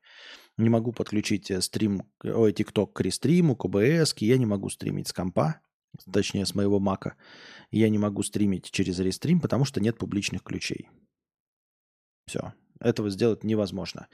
Не 0.57 0.69
могу 0.69 0.91
подключить 0.91 1.51
э, 1.51 1.61
стрим, 1.61 2.01
ой, 2.23 2.53
ТикТок 2.53 2.93
к 2.93 3.01
рестриму, 3.01 3.55
к 3.55 3.65
ОБС. 3.65 4.15
-ке. 4.15 4.25
Я 4.25 4.37
не 4.37 4.45
могу 4.45 4.69
стримить 4.69 5.07
с 5.07 5.13
компа, 5.13 5.61
точнее 6.11 6.45
с 6.45 6.55
моего 6.55 6.79
мака. 6.79 7.15
Я 7.69 7.89
не 7.89 7.99
могу 7.99 8.23
стримить 8.23 8.71
через 8.71 8.99
рестрим, 8.99 9.39
потому 9.39 9.65
что 9.65 9.79
нет 9.79 9.97
публичных 9.97 10.41
ключей. 10.41 10.89
Все. 12.25 12.53
Этого 12.79 13.09
сделать 13.09 13.43
невозможно. 13.43 14.07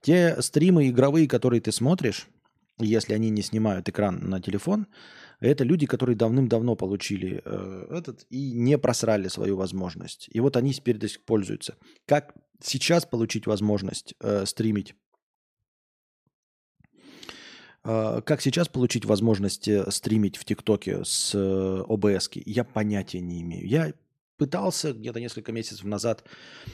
Те 0.00 0.40
стримы 0.42 0.88
игровые, 0.88 1.26
которые 1.26 1.60
ты 1.60 1.72
смотришь, 1.72 2.28
если 2.78 3.14
они 3.14 3.30
не 3.30 3.42
снимают 3.42 3.88
экран 3.88 4.28
на 4.28 4.40
телефон, 4.40 4.86
это 5.40 5.64
люди, 5.64 5.86
которые 5.86 6.16
давным-давно 6.16 6.74
получили 6.76 7.42
э, 7.44 7.86
этот 7.90 8.26
и 8.30 8.52
не 8.52 8.78
просрали 8.78 9.28
свою 9.28 9.56
возможность. 9.56 10.28
И 10.32 10.40
вот 10.40 10.56
они 10.56 10.72
теперь 10.72 10.96
до 10.96 11.08
сих 11.08 11.24
пор 11.24 11.38
пользуются. 11.38 11.76
Как 12.06 12.34
сейчас 12.62 13.04
получить 13.04 13.46
возможность 13.46 14.14
э, 14.20 14.46
стримить? 14.46 14.94
Э, 17.84 18.20
как 18.24 18.40
сейчас 18.40 18.68
получить 18.68 19.04
возможность 19.04 19.68
э, 19.68 19.90
стримить 19.90 20.36
в 20.36 20.44
ТикТоке 20.44 21.04
с 21.04 21.34
э, 21.34 21.84
ОБС? 21.88 22.30
Я 22.46 22.64
понятия 22.64 23.20
не 23.20 23.42
имею. 23.42 23.66
Я 23.66 23.92
Пытался 24.36 24.92
где-то 24.92 25.20
несколько 25.20 25.52
месяцев 25.52 25.84
назад 25.84 26.24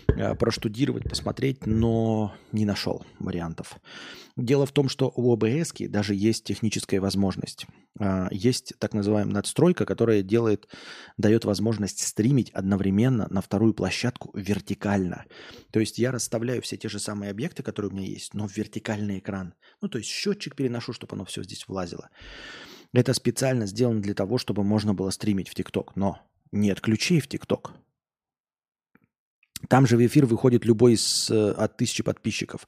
э, 0.09 0.35
проштудировать, 0.35 1.09
посмотреть, 1.09 1.67
но 1.67 2.35
не 2.53 2.65
нашел 2.65 3.05
вариантов. 3.19 3.77
Дело 4.37 4.65
в 4.65 4.73
том, 4.73 4.89
что 4.89 5.13
у 5.15 5.31
ОБС 5.33 5.75
даже 5.91 6.15
есть 6.15 6.45
техническая 6.45 7.03
возможность. 7.03 7.67
Э, 7.99 8.29
есть 8.31 8.73
так 8.79 8.95
называемая 8.95 9.35
надстройка, 9.35 9.85
которая 9.85 10.23
делает, 10.23 10.69
дает 11.19 11.45
возможность 11.45 12.01
стримить 12.01 12.51
одновременно 12.51 13.27
на 13.29 13.43
вторую 13.43 13.75
площадку 13.75 14.31
вертикально. 14.35 15.27
То 15.71 15.81
есть 15.81 15.99
я 15.99 16.13
расставляю 16.13 16.63
все 16.63 16.79
те 16.79 16.89
же 16.89 16.99
самые 16.99 17.31
объекты, 17.31 17.63
которые 17.63 17.91
у 17.91 17.95
меня 17.95 18.07
есть, 18.07 18.33
но 18.33 18.49
в 18.49 18.57
вертикальный 18.57 19.19
экран. 19.19 19.53
Ну, 19.83 19.89
то 19.89 19.99
есть 19.99 20.09
счетчик 20.09 20.57
переношу, 20.57 20.95
чтобы 20.95 21.15
оно 21.15 21.27
все 21.27 21.43
здесь 21.43 21.69
влазило. 21.69 22.09
Это 22.93 23.15
специально 23.15 23.67
сделано 23.67 24.03
для 24.03 24.15
того, 24.15 24.39
чтобы 24.39 24.65
можно 24.65 24.95
было 24.95 25.11
стримить 25.11 25.49
в 25.49 25.55
ТикТок. 25.55 25.95
Но 25.95 26.19
нет 26.53 26.81
ключей 26.81 27.21
в 27.21 27.29
ТикТок. 27.29 27.73
Там 29.69 29.87
же 29.87 29.97
в 29.97 30.07
эфир 30.07 30.27
выходит 30.27 30.65
любой 30.65 30.95
из, 30.95 31.31
э, 31.31 31.51
от 31.53 31.77
тысячи 31.77 32.03
подписчиков. 32.03 32.67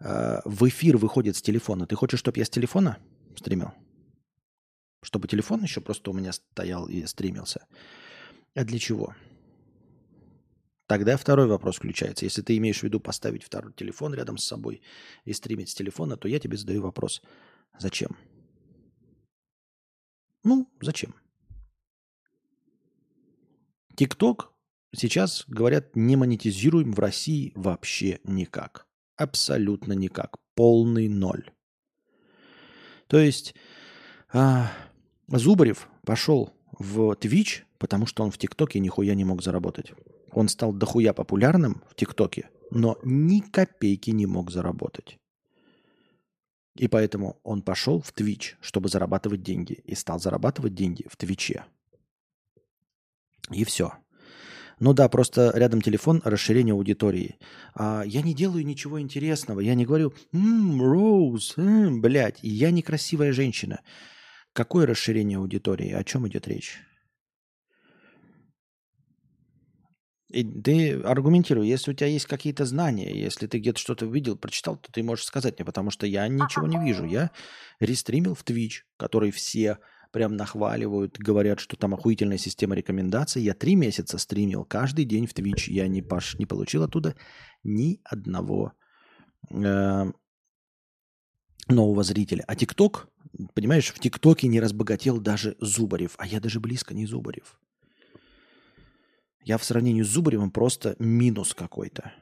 Э, 0.00 0.40
в 0.44 0.68
эфир 0.68 0.96
выходит 0.96 1.36
с 1.36 1.42
телефона. 1.42 1.86
Ты 1.86 1.96
хочешь, 1.96 2.20
чтобы 2.20 2.38
я 2.38 2.44
с 2.44 2.50
телефона 2.50 2.98
стримил? 3.36 3.72
Чтобы 5.02 5.28
телефон 5.28 5.62
еще 5.62 5.80
просто 5.80 6.10
у 6.10 6.14
меня 6.14 6.32
стоял 6.32 6.86
и 6.88 7.04
стримился. 7.06 7.66
А 8.54 8.64
для 8.64 8.78
чего? 8.78 9.14
Тогда 10.86 11.16
второй 11.16 11.46
вопрос 11.46 11.76
включается. 11.76 12.24
Если 12.24 12.42
ты 12.42 12.56
имеешь 12.58 12.80
в 12.80 12.82
виду 12.82 13.00
поставить 13.00 13.42
второй 13.42 13.72
телефон 13.72 14.14
рядом 14.14 14.38
с 14.38 14.46
собой 14.46 14.82
и 15.24 15.32
стримить 15.32 15.70
с 15.70 15.74
телефона, 15.74 16.16
то 16.16 16.28
я 16.28 16.38
тебе 16.38 16.56
задаю 16.56 16.82
вопрос. 16.82 17.22
Зачем? 17.78 18.16
Ну, 20.44 20.68
зачем? 20.80 21.14
ТикТок 23.96 24.52
сейчас, 24.94 25.44
говорят, 25.48 25.94
не 25.96 26.16
монетизируем 26.16 26.92
в 26.92 26.98
России 26.98 27.52
вообще 27.54 28.20
никак. 28.24 28.86
Абсолютно 29.16 29.92
никак. 29.92 30.36
Полный 30.54 31.08
ноль. 31.08 31.50
То 33.06 33.18
есть 33.18 33.54
а, 34.32 34.70
Зубарев 35.28 35.88
пошел 36.04 36.52
в 36.78 37.12
Twitch, 37.12 37.62
потому 37.78 38.06
что 38.06 38.24
он 38.24 38.30
в 38.30 38.38
ТикТоке 38.38 38.80
нихуя 38.80 39.14
не 39.14 39.24
мог 39.24 39.42
заработать. 39.42 39.92
Он 40.32 40.48
стал 40.48 40.72
дохуя 40.72 41.12
популярным 41.12 41.82
в 41.88 41.94
ТикТоке, 41.94 42.50
но 42.70 42.98
ни 43.04 43.40
копейки 43.40 44.10
не 44.10 44.26
мог 44.26 44.50
заработать. 44.50 45.18
И 46.76 46.88
поэтому 46.88 47.38
он 47.44 47.62
пошел 47.62 48.00
в 48.00 48.12
Twitch, 48.12 48.54
чтобы 48.60 48.88
зарабатывать 48.88 49.42
деньги. 49.42 49.74
И 49.84 49.94
стал 49.94 50.18
зарабатывать 50.18 50.74
деньги 50.74 51.06
в 51.08 51.16
Твиче. 51.16 51.64
И 53.50 53.64
все. 53.64 53.92
Ну 54.80 54.92
да, 54.92 55.08
просто 55.08 55.52
рядом 55.54 55.82
телефон, 55.82 56.20
расширение 56.24 56.74
аудитории. 56.74 57.38
А 57.74 58.02
я 58.04 58.22
не 58.22 58.34
делаю 58.34 58.66
ничего 58.66 59.00
интересного. 59.00 59.60
Я 59.60 59.74
не 59.74 59.86
говорю, 59.86 60.14
ммм, 60.32 60.82
Роуз, 60.82 61.54
м, 61.56 62.00
блядь, 62.00 62.38
я 62.42 62.70
некрасивая 62.70 63.32
женщина. 63.32 63.80
Какое 64.52 64.86
расширение 64.86 65.38
аудитории? 65.38 65.92
О 65.92 66.04
чем 66.04 66.28
идет 66.28 66.48
речь? 66.48 66.80
И 70.30 70.42
ты 70.42 71.00
аргументируй, 71.00 71.68
если 71.68 71.92
у 71.92 71.94
тебя 71.94 72.08
есть 72.08 72.26
какие-то 72.26 72.64
знания, 72.64 73.14
если 73.14 73.46
ты 73.46 73.58
где-то 73.58 73.78
что-то 73.78 74.06
увидел, 74.06 74.36
прочитал, 74.36 74.76
то 74.76 74.90
ты 74.90 75.02
можешь 75.02 75.26
сказать 75.26 75.58
мне, 75.58 75.64
потому 75.64 75.90
что 75.90 76.06
я 76.06 76.26
ничего 76.28 76.66
не 76.66 76.78
вижу. 76.78 77.04
Я 77.04 77.30
рестримил 77.78 78.34
в 78.34 78.42
Twitch, 78.42 78.82
который 78.96 79.30
все 79.30 79.78
прям 80.14 80.36
нахваливают, 80.36 81.18
говорят, 81.18 81.58
что 81.58 81.76
там 81.76 81.92
охуительная 81.92 82.38
система 82.38 82.76
рекомендаций. 82.76 83.42
Я 83.42 83.52
три 83.52 83.74
месяца 83.74 84.16
стримил 84.16 84.64
каждый 84.64 85.04
день 85.04 85.26
в 85.26 85.34
Twitch. 85.34 85.64
Я 85.66 85.88
не, 85.88 86.02
пош... 86.02 86.38
не 86.38 86.46
получил 86.46 86.84
оттуда 86.84 87.16
ни 87.64 88.00
одного 88.04 88.74
э, 89.50 90.04
нового 91.68 92.04
зрителя. 92.04 92.44
А 92.46 92.54
ТикТок, 92.54 93.08
понимаешь, 93.54 93.92
в 93.92 93.98
ТикТоке 93.98 94.46
не 94.46 94.60
разбогател 94.60 95.18
даже 95.18 95.56
Зубарев, 95.58 96.14
а 96.18 96.28
я 96.28 96.38
даже 96.38 96.60
близко 96.60 96.94
не 96.94 97.06
Зубарев. 97.06 97.58
Я 99.42 99.58
в 99.58 99.64
сравнении 99.64 100.02
с 100.02 100.08
Зубаревым 100.08 100.52
просто 100.52 100.94
минус 101.00 101.54
какой-то. 101.54 102.12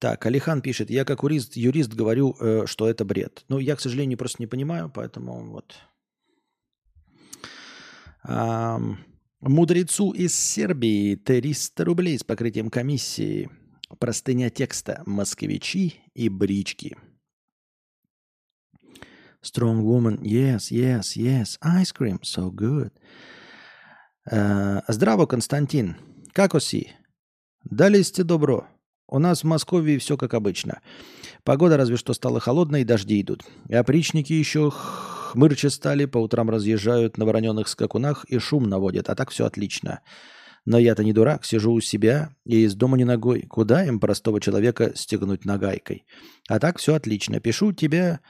Так, 0.00 0.24
Алихан 0.24 0.62
пишет, 0.62 0.88
я 0.88 1.04
как 1.04 1.22
юрист, 1.22 1.56
юрист 1.56 1.92
говорю, 1.92 2.34
э, 2.40 2.64
что 2.64 2.88
это 2.88 3.04
бред. 3.04 3.44
Ну, 3.48 3.58
я, 3.58 3.76
к 3.76 3.80
сожалению, 3.80 4.16
просто 4.16 4.38
не 4.40 4.46
понимаю, 4.46 4.90
поэтому 4.90 5.52
вот. 5.52 5.74
А, 8.22 8.80
мудрецу 9.40 10.12
из 10.12 10.34
Сербии 10.34 11.16
300 11.16 11.84
рублей 11.84 12.18
с 12.18 12.24
покрытием 12.24 12.70
комиссии. 12.70 13.50
Простыня 13.98 14.48
текста 14.48 15.02
«Москвичи 15.04 16.00
и 16.14 16.30
брички». 16.30 16.96
Strong 19.44 19.82
woman. 19.82 20.18
Yes, 20.22 20.70
yes, 20.70 21.14
yes. 21.14 21.58
Ice 21.62 21.92
cream. 21.92 22.20
So 22.22 22.50
good. 22.50 22.90
Uh, 24.30 24.82
здраво, 24.88 25.26
Константин. 25.26 25.96
Как 26.32 26.54
оси? 26.54 26.92
Дали 27.64 28.02
добро. 28.22 28.68
У 29.10 29.18
нас 29.18 29.42
в 29.42 29.46
Москве 29.46 29.98
все 29.98 30.16
как 30.16 30.34
обычно. 30.34 30.80
Погода 31.44 31.76
разве 31.76 31.96
что 31.96 32.14
стала 32.14 32.40
холодной, 32.40 32.82
и 32.82 32.84
дожди 32.84 33.20
идут. 33.20 33.44
И 33.68 33.74
опричники 33.74 34.32
еще 34.32 34.70
хмырче 34.70 35.68
стали, 35.70 36.04
по 36.06 36.18
утрам 36.18 36.48
разъезжают 36.48 37.18
на 37.18 37.24
вороненных 37.24 37.68
скакунах 37.68 38.24
и 38.24 38.38
шум 38.38 38.68
наводят, 38.68 39.10
а 39.10 39.14
так 39.14 39.30
все 39.30 39.46
отлично. 39.46 40.00
Но 40.64 40.78
я-то 40.78 41.04
не 41.04 41.12
дурак, 41.12 41.44
сижу 41.44 41.72
у 41.72 41.80
себя 41.80 42.34
и 42.44 42.64
из 42.64 42.74
дома 42.74 42.96
не 42.96 43.04
ногой. 43.04 43.42
Куда 43.42 43.84
им 43.84 43.98
простого 43.98 44.40
человека 44.40 44.92
стегнуть 44.94 45.44
нагайкой? 45.44 46.04
А 46.48 46.58
так 46.58 46.78
все 46.78 46.94
отлично. 46.94 47.40
Пишу 47.40 47.72
тебе 47.72 48.20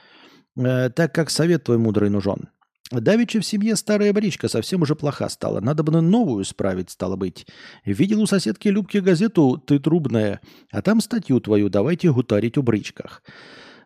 Э, 0.57 0.89
так 0.89 1.13
как 1.13 1.29
совет 1.29 1.63
твой 1.63 1.77
мудрый 1.77 2.09
нужен. 2.09 2.49
Давичи 2.91 3.39
в 3.39 3.45
семье 3.45 3.75
старая 3.77 4.11
бричка 4.11 4.49
совсем 4.49 4.81
уже 4.81 4.95
плоха 4.95 5.29
стала. 5.29 5.61
Надо 5.61 5.83
бы 5.83 6.01
новую 6.01 6.43
справить, 6.43 6.89
стало 6.89 7.15
быть. 7.15 7.47
Видел 7.85 8.21
у 8.21 8.25
соседки 8.25 8.67
Любки 8.67 8.97
газету 8.97 9.57
«Ты 9.65 9.79
трубная», 9.79 10.41
а 10.71 10.81
там 10.81 10.99
статью 10.99 11.39
твою 11.39 11.69
«Давайте 11.69 12.11
гутарить 12.11 12.57
у 12.57 12.63
бричках». 12.63 13.23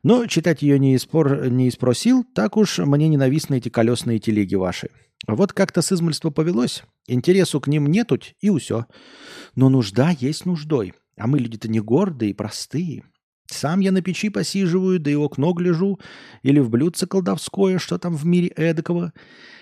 Но 0.01 0.25
читать 0.27 0.61
ее 0.61 0.77
не, 0.79 0.95
испор... 0.95 1.49
не 1.49 1.69
испросил, 1.69 2.23
так 2.23 2.57
уж 2.57 2.79
мне 2.79 3.07
ненавистны 3.07 3.57
эти 3.57 3.69
колесные 3.69 4.19
телеги 4.19 4.55
ваши. 4.55 4.89
Вот 5.27 5.53
как-то 5.53 5.81
с 5.81 5.91
измольства 5.91 6.29
повелось, 6.29 6.83
интересу 7.07 7.59
к 7.59 7.67
ним 7.67 7.87
нетуть, 7.87 8.35
и 8.39 8.49
усё. 8.49 8.85
Но 9.55 9.69
нужда 9.69 10.11
есть 10.11 10.45
нуждой, 10.45 10.93
а 11.17 11.25
мы 11.25 11.39
люди-то 11.39 11.67
не 11.67 11.79
гордые 11.79 12.31
и 12.31 12.35
простые. 12.35 13.03
Сам 13.47 13.79
я 13.79 13.91
на 13.91 14.01
печи 14.01 14.29
посиживаю, 14.29 14.99
да 14.99 15.11
и 15.11 15.15
окно 15.15 15.53
гляжу, 15.53 15.99
или 16.41 16.59
в 16.59 16.69
блюдце 16.69 17.05
колдовское, 17.05 17.77
что 17.77 17.97
там 17.97 18.15
в 18.15 18.25
мире 18.25 18.47
эдакого. 18.47 19.13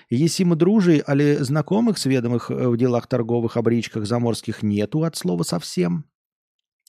Если 0.09 0.43
мы 0.43 0.55
дружи, 0.55 1.03
али 1.05 1.37
знакомых 1.37 1.97
с 1.97 2.05
ведомых 2.05 2.49
э, 2.49 2.69
в 2.69 2.77
делах 2.77 3.07
торговых 3.07 3.57
обричках 3.57 4.05
заморских 4.05 4.63
нету 4.63 5.03
от 5.03 5.15
слова 5.17 5.43
совсем. 5.43 6.05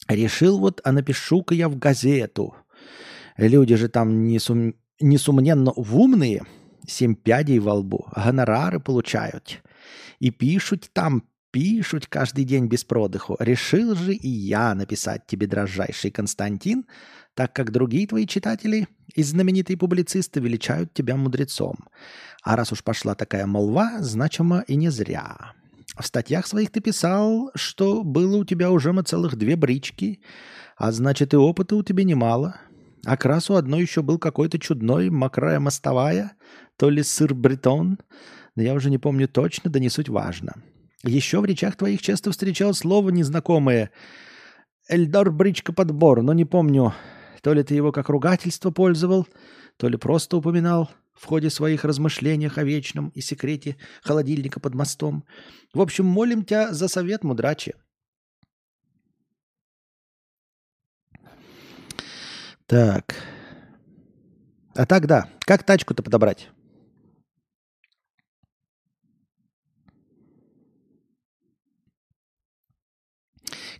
Решил 0.08 0.58
вот, 0.58 0.80
а 0.84 0.92
напишу-ка 0.92 1.54
я 1.54 1.68
в 1.68 1.78
газету. 1.78 2.54
Люди 3.36 3.74
же 3.76 3.88
там 3.88 4.24
несум... 4.24 4.74
несумненно 5.00 5.72
умные, 5.72 6.44
семь 6.86 7.14
пядей 7.14 7.58
во 7.58 7.74
лбу, 7.74 8.06
гонорары 8.14 8.78
получают. 8.78 9.62
И 10.20 10.30
пишут 10.30 10.90
там 10.92 11.24
пишут 11.54 12.08
каждый 12.08 12.44
день 12.44 12.66
без 12.66 12.82
продыху. 12.82 13.36
Решил 13.38 13.94
же 13.94 14.12
и 14.12 14.28
я 14.28 14.74
написать 14.74 15.24
тебе, 15.28 15.46
дрожайший 15.46 16.10
Константин, 16.10 16.84
так 17.34 17.52
как 17.52 17.70
другие 17.70 18.08
твои 18.08 18.26
читатели 18.26 18.88
и 19.14 19.22
знаменитые 19.22 19.76
публицисты 19.76 20.40
величают 20.40 20.92
тебя 20.92 21.14
мудрецом. 21.14 21.76
А 22.42 22.56
раз 22.56 22.72
уж 22.72 22.82
пошла 22.82 23.14
такая 23.14 23.46
молва, 23.46 23.98
значимо 24.00 24.64
и 24.66 24.74
не 24.74 24.90
зря. 24.90 25.52
В 25.96 26.04
статьях 26.04 26.48
своих 26.48 26.72
ты 26.72 26.80
писал, 26.80 27.52
что 27.54 28.02
было 28.02 28.38
у 28.38 28.44
тебя 28.44 28.72
уже 28.72 28.92
целых 29.04 29.36
две 29.36 29.54
брички, 29.54 30.22
а 30.76 30.90
значит 30.90 31.34
и 31.34 31.36
опыта 31.36 31.76
у 31.76 31.84
тебя 31.84 32.02
немало. 32.02 32.56
А 33.06 33.16
крас 33.16 33.48
у 33.48 33.54
одной 33.54 33.82
еще 33.82 34.02
был 34.02 34.18
какой-то 34.18 34.58
чудной, 34.58 35.08
мокрая 35.08 35.60
мостовая, 35.60 36.32
то 36.76 36.90
ли 36.90 37.04
сыр-бретон, 37.04 37.98
но 38.56 38.62
я 38.62 38.74
уже 38.74 38.90
не 38.90 38.98
помню 38.98 39.28
точно, 39.28 39.70
да 39.70 39.78
не 39.78 39.88
суть 39.88 40.08
важно. 40.08 40.54
Еще 41.04 41.40
в 41.40 41.44
речах 41.44 41.76
твоих 41.76 42.00
часто 42.00 42.30
встречал 42.30 42.72
слово 42.72 43.10
незнакомое 43.10 43.90
«Эльдар 44.88 45.30
Бричка 45.30 45.74
подбор», 45.74 46.22
но 46.22 46.32
не 46.32 46.46
помню, 46.46 46.94
то 47.42 47.52
ли 47.52 47.62
ты 47.62 47.74
его 47.74 47.92
как 47.92 48.08
ругательство 48.08 48.70
пользовал, 48.70 49.28
то 49.76 49.88
ли 49.88 49.98
просто 49.98 50.38
упоминал 50.38 50.90
в 51.12 51.26
ходе 51.26 51.50
своих 51.50 51.84
размышлениях 51.84 52.56
о 52.56 52.64
вечном 52.64 53.10
и 53.10 53.20
секрете 53.20 53.76
холодильника 54.02 54.60
под 54.60 54.74
мостом. 54.74 55.24
В 55.74 55.82
общем, 55.82 56.06
молим 56.06 56.42
тебя 56.42 56.72
за 56.72 56.88
совет, 56.88 57.22
мудрачи. 57.22 57.74
Так. 62.66 63.14
А 64.74 64.86
так, 64.86 65.06
да. 65.06 65.28
Как 65.40 65.64
тачку-то 65.64 66.02
подобрать? 66.02 66.48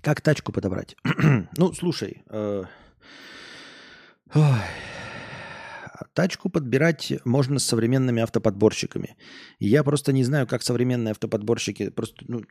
Как 0.05 0.21
тачку 0.21 0.53
подобрать? 0.53 0.97
ну, 1.57 1.73
слушай, 1.73 2.23
э, 2.29 2.65
тачку 6.13 6.51
подбирать 6.51 7.15
можно 7.25 7.59
с 7.59 7.65
современными 7.65 8.21
автоподборщиками. 8.21 9.17
Я 9.59 9.83
просто 9.83 10.13
не 10.13 10.23
знаю, 10.23 10.47
как 10.47 10.63
современные 10.63 11.13
автоподборщики, 11.13 11.89
просто, 11.89 12.23
ну, 12.29 12.43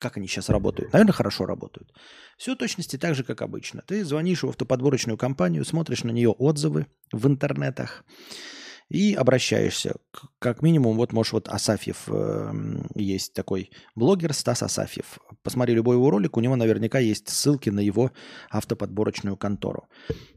как 0.00 0.16
они 0.16 0.26
сейчас 0.26 0.48
работают. 0.48 0.92
Наверное, 0.92 1.12
хорошо 1.12 1.46
работают. 1.46 1.92
Все 2.36 2.56
точности 2.56 2.96
так 2.96 3.14
же, 3.14 3.22
как 3.22 3.40
обычно. 3.40 3.84
Ты 3.86 4.04
звонишь 4.04 4.42
в 4.42 4.48
автоподборочную 4.48 5.16
компанию, 5.16 5.64
смотришь 5.64 6.02
на 6.02 6.10
нее 6.10 6.30
отзывы 6.30 6.88
в 7.12 7.24
интернетах, 7.28 8.04
и 8.90 9.14
обращаешься. 9.14 9.94
Как 10.40 10.62
минимум, 10.62 10.96
вот 10.96 11.12
можешь 11.12 11.32
вот 11.32 11.48
Асафьев, 11.48 12.08
э, 12.08 12.52
есть 12.96 13.32
такой 13.32 13.70
блогер 13.94 14.34
Стас 14.34 14.62
Асафьев. 14.62 15.18
Посмотри 15.42 15.74
любой 15.74 15.96
его 15.96 16.10
ролик, 16.10 16.36
у 16.36 16.40
него 16.40 16.56
наверняка 16.56 16.98
есть 16.98 17.28
ссылки 17.28 17.70
на 17.70 17.80
его 17.80 18.10
автоподборочную 18.50 19.36
контору. 19.36 19.88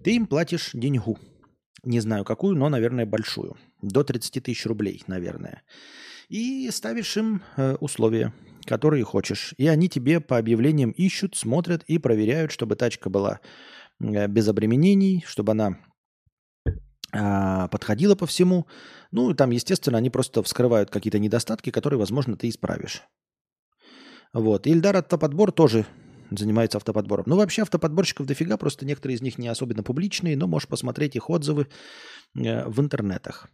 Ты 0.04 0.16
им 0.16 0.28
платишь 0.28 0.70
деньгу. 0.74 1.18
Не 1.84 2.00
знаю 2.00 2.24
какую, 2.24 2.56
но, 2.56 2.70
наверное, 2.70 3.06
большую. 3.06 3.58
До 3.82 4.04
30 4.04 4.44
тысяч 4.44 4.66
рублей, 4.66 5.04
наверное. 5.08 5.64
И 6.30 6.70
ставишь 6.72 7.18
им 7.18 7.42
э, 7.58 7.76
условия, 7.80 8.34
которые 8.66 9.04
хочешь. 9.04 9.56
И 9.58 9.68
они 9.68 9.90
тебе 9.90 10.22
по 10.22 10.38
объявлениям 10.38 10.92
ищут, 10.92 11.36
смотрят 11.36 11.84
и 11.88 11.98
проверяют, 11.98 12.52
чтобы 12.52 12.76
тачка 12.76 13.10
была 13.10 13.40
э, 14.00 14.28
без 14.28 14.48
обременений, 14.48 15.24
чтобы 15.28 15.54
она 15.54 15.80
подходила 17.14 18.16
по 18.16 18.26
всему. 18.26 18.66
Ну, 19.12 19.32
и 19.32 19.36
там, 19.36 19.52
естественно, 19.52 19.98
они 19.98 20.10
просто 20.10 20.42
вскрывают 20.42 20.90
какие-то 20.90 21.20
недостатки, 21.20 21.70
которые, 21.70 22.00
возможно, 22.00 22.36
ты 22.36 22.50
исправишь. 22.50 23.04
Вот. 24.34 24.66
Ильдар 24.66 24.98
Автоподбор 24.98 25.52
тоже 25.52 25.86
занимается 26.32 26.78
автоподбором. 26.78 27.26
Ну, 27.28 27.36
вообще 27.36 27.62
автоподборщиков 27.62 28.26
дофига, 28.26 28.58
просто 28.58 28.86
некоторые 28.86 29.18
из 29.18 29.22
них 29.22 29.38
не 29.38 29.48
особенно 29.48 29.84
публичные, 29.84 30.36
но 30.36 30.48
можешь 30.48 30.68
посмотреть 30.68 31.16
их 31.16 31.30
отзывы 31.30 31.68
э, 32.36 32.68
в 32.68 32.82
интернетах. 32.82 33.48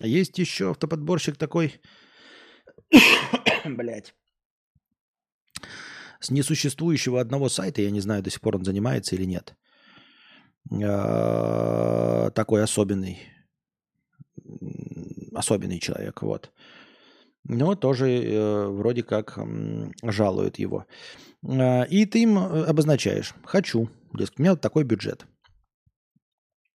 Есть 0.00 0.38
еще 0.38 0.72
автоподборщик 0.72 1.38
такой, 1.38 1.80
блять, 3.64 4.14
с 6.20 6.30
несуществующего 6.30 7.20
одного 7.20 7.48
сайта, 7.48 7.80
я 7.80 7.90
не 7.90 8.00
знаю, 8.00 8.22
до 8.22 8.28
сих 8.28 8.42
пор 8.42 8.56
он 8.56 8.64
занимается 8.64 9.14
или 9.16 9.24
нет– 9.24 9.54
Э, 10.70 12.30
такой 12.34 12.62
особенный, 12.62 13.18
особенный 15.34 15.80
человек, 15.80 16.22
вот. 16.22 16.52
Но 17.44 17.74
тоже 17.74 18.08
э, 18.08 18.66
вроде 18.68 19.02
как 19.02 19.36
э, 19.36 19.90
жалуют 20.02 20.58
его. 20.58 20.86
Э, 21.42 21.86
и 21.88 22.06
ты 22.06 22.22
им 22.22 22.38
обозначаешь, 22.38 23.34
хочу, 23.44 23.90
дескать, 24.14 24.38
у 24.38 24.42
меня 24.42 24.52
вот 24.52 24.60
такой 24.60 24.84
бюджет. 24.84 25.26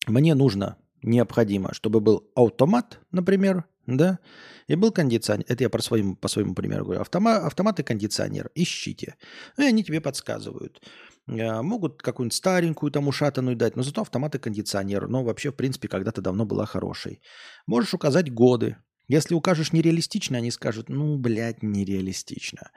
Мне 0.05 0.35
нужно, 0.35 0.77
необходимо, 1.01 1.73
чтобы 1.73 2.01
был 2.01 2.29
автомат, 2.35 2.99
например, 3.11 3.65
да, 3.87 4.19
и 4.67 4.75
был 4.75 4.91
кондиционер, 4.91 5.45
это 5.47 5.63
я 5.63 5.69
по 5.69 5.81
своему, 5.81 6.15
по 6.15 6.27
своему 6.27 6.53
примеру 6.53 6.83
говорю, 6.83 7.01
автома, 7.01 7.37
автомат 7.37 7.79
и 7.79 7.83
кондиционер, 7.83 8.51
ищите. 8.53 9.15
Ну, 9.55 9.63
и 9.63 9.67
они 9.67 9.83
тебе 9.83 10.01
подсказывают. 10.01 10.81
Э, 11.27 11.61
могут 11.61 12.01
какую-нибудь 12.01 12.35
старенькую 12.35 12.91
там 12.91 13.07
ушатанную 13.07 13.55
дать, 13.55 13.75
но 13.75 13.83
зато 13.83 14.01
автомат 14.01 14.35
и 14.35 14.39
кондиционер, 14.39 15.07
но 15.07 15.23
вообще, 15.23 15.51
в 15.51 15.55
принципе, 15.55 15.87
когда-то 15.87 16.21
давно 16.21 16.45
была 16.45 16.65
хорошей. 16.65 17.21
Можешь 17.65 17.93
указать 17.93 18.33
годы. 18.33 18.77
Если 19.09 19.35
укажешь 19.35 19.71
нереалистично, 19.71 20.37
они 20.37 20.51
скажут, 20.51 20.89
ну, 20.89 21.17
блядь, 21.17 21.63
нереалистично. 21.63 22.71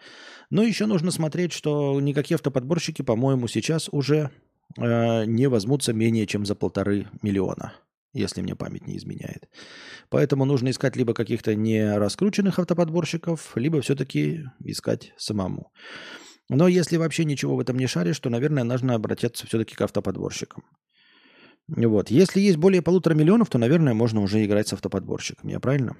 Но 0.48 0.62
еще 0.62 0.86
нужно 0.86 1.10
смотреть, 1.10 1.52
что 1.52 2.00
никакие 2.00 2.36
автоподборщики, 2.36 3.02
по-моему, 3.02 3.48
сейчас 3.48 3.88
уже 3.90 4.30
э, 4.78 5.24
не 5.24 5.48
возьмутся 5.48 5.92
менее 5.92 6.26
чем 6.26 6.46
за 6.46 6.54
полторы 6.54 7.08
миллиона 7.22 7.72
если 8.12 8.42
мне 8.42 8.56
память 8.56 8.88
не 8.88 8.96
изменяет. 8.96 9.48
Поэтому 10.08 10.44
нужно 10.44 10.70
искать 10.70 10.96
либо 10.96 11.14
каких-то 11.14 11.54
не 11.54 11.96
раскрученных 11.96 12.58
автоподборщиков, 12.58 13.52
либо 13.54 13.80
все-таки 13.82 14.46
искать 14.64 15.12
самому. 15.16 15.70
Но 16.50 16.66
если 16.66 16.96
вообще 16.96 17.24
ничего 17.24 17.54
в 17.54 17.60
этом 17.60 17.78
не 17.78 17.86
шаришь, 17.86 18.18
то, 18.18 18.28
наверное, 18.28 18.64
нужно 18.64 18.96
обратиться 18.96 19.46
все-таки 19.46 19.76
к 19.76 19.80
автоподборщикам. 19.82 20.64
Вот. 21.68 22.10
Если 22.10 22.40
есть 22.40 22.56
более 22.56 22.82
полутора 22.82 23.14
миллионов, 23.14 23.48
то, 23.48 23.58
наверное, 23.58 23.94
можно 23.94 24.20
уже 24.20 24.44
играть 24.44 24.66
с 24.66 24.72
автоподборщиком. 24.72 25.48
Я 25.48 25.60
правильно? 25.60 25.96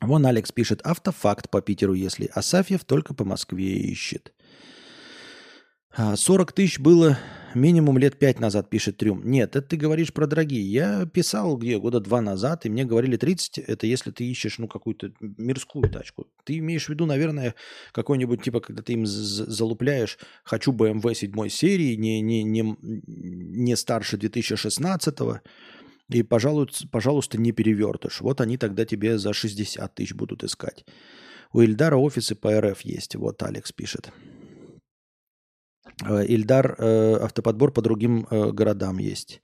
Вон 0.00 0.26
Алекс 0.26 0.50
пишет 0.50 0.80
автофакт 0.82 1.48
по 1.48 1.62
Питеру, 1.62 1.94
если 1.94 2.28
Асафьев 2.34 2.84
только 2.84 3.14
по 3.14 3.24
Москве 3.24 3.76
ищет. 3.76 4.33
40 5.96 6.50
а, 6.50 6.52
тысяч 6.52 6.80
было 6.80 7.18
минимум 7.54 7.98
лет 7.98 8.18
5 8.18 8.40
назад, 8.40 8.68
пишет 8.68 8.96
Трюм. 8.96 9.22
Нет, 9.24 9.54
это 9.54 9.66
ты 9.66 9.76
говоришь 9.76 10.12
про 10.12 10.26
дорогие. 10.26 10.62
Я 10.62 11.06
писал 11.06 11.56
где 11.56 11.78
года 11.78 12.00
два 12.00 12.20
назад, 12.20 12.66
и 12.66 12.68
мне 12.68 12.84
говорили 12.84 13.16
30, 13.16 13.58
это 13.58 13.86
если 13.86 14.10
ты 14.10 14.24
ищешь 14.24 14.58
ну 14.58 14.66
какую-то 14.66 15.12
мирскую 15.20 15.88
тачку. 15.88 16.26
Ты 16.42 16.58
имеешь 16.58 16.86
в 16.86 16.88
виду, 16.88 17.06
наверное, 17.06 17.54
какой-нибудь, 17.92 18.42
типа, 18.42 18.60
когда 18.60 18.82
ты 18.82 18.94
им 18.94 19.06
залупляешь, 19.06 20.18
хочу 20.42 20.72
BMW 20.72 21.14
7 21.14 21.48
серии, 21.48 21.94
не, 21.94 22.20
не, 22.20 22.42
не, 22.42 22.76
не 22.80 23.76
старше 23.76 24.16
2016 24.16 25.18
и, 26.10 26.22
пожалуйста, 26.22 26.88
пожалуйста, 26.88 27.38
не 27.38 27.52
перевертыш. 27.52 28.20
Вот 28.20 28.40
они 28.40 28.58
тогда 28.58 28.84
тебе 28.84 29.16
за 29.16 29.32
60 29.32 29.94
тысяч 29.94 30.12
будут 30.12 30.44
искать. 30.44 30.84
У 31.52 31.60
Ильдара 31.60 31.96
офисы 31.96 32.34
по 32.34 32.60
РФ 32.60 32.80
есть. 32.80 33.14
Вот 33.14 33.42
Алекс 33.42 33.70
пишет. 33.70 34.10
Э, 36.02 36.24
Ильдар, 36.26 36.74
э, 36.78 37.16
автоподбор 37.22 37.72
по 37.72 37.82
другим 37.82 38.26
э, 38.30 38.50
городам 38.52 38.98
есть. 38.98 39.40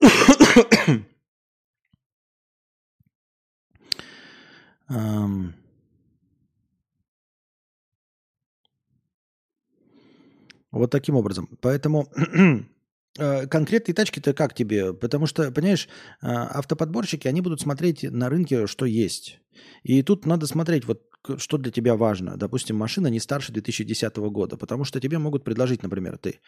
Вот 10.72 10.90
таким 10.90 11.16
образом. 11.16 11.48
Поэтому 11.60 12.08
конкретные 13.16 13.94
тачки-то 13.94 14.34
как 14.34 14.54
тебе? 14.54 14.94
Потому 14.94 15.26
что, 15.26 15.50
понимаешь, 15.50 15.88
автоподборщики, 16.22 17.28
они 17.28 17.40
будут 17.40 17.60
смотреть 17.60 18.02
на 18.02 18.28
рынке, 18.28 18.66
что 18.66 18.86
есть. 18.86 19.40
И 19.82 20.02
тут 20.02 20.26
надо 20.26 20.46
смотреть, 20.46 20.84
вот 20.86 21.02
что 21.36 21.58
для 21.58 21.70
тебя 21.70 21.96
важно. 21.96 22.36
Допустим, 22.36 22.76
машина 22.76 23.08
не 23.08 23.20
старше 23.20 23.52
2010 23.52 24.16
года, 24.16 24.56
потому 24.56 24.84
что 24.84 25.00
тебе 25.00 25.18
могут 25.18 25.44
предложить, 25.44 25.82
например, 25.82 26.16
ты 26.16 26.40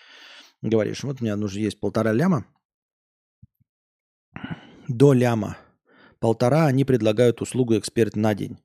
говоришь, 0.63 1.03
вот 1.03 1.21
у 1.21 1.25
меня 1.25 1.37
нужно 1.37 1.59
есть 1.59 1.79
полтора 1.81 2.13
ляма, 2.13 2.47
до 4.89 5.13
ляма. 5.13 5.59
Полтора 6.21 6.67
они 6.67 6.85
предлагают 6.85 7.43
услугу 7.43 7.77
эксперт 7.77 8.17
на 8.17 8.35
день. 8.35 8.59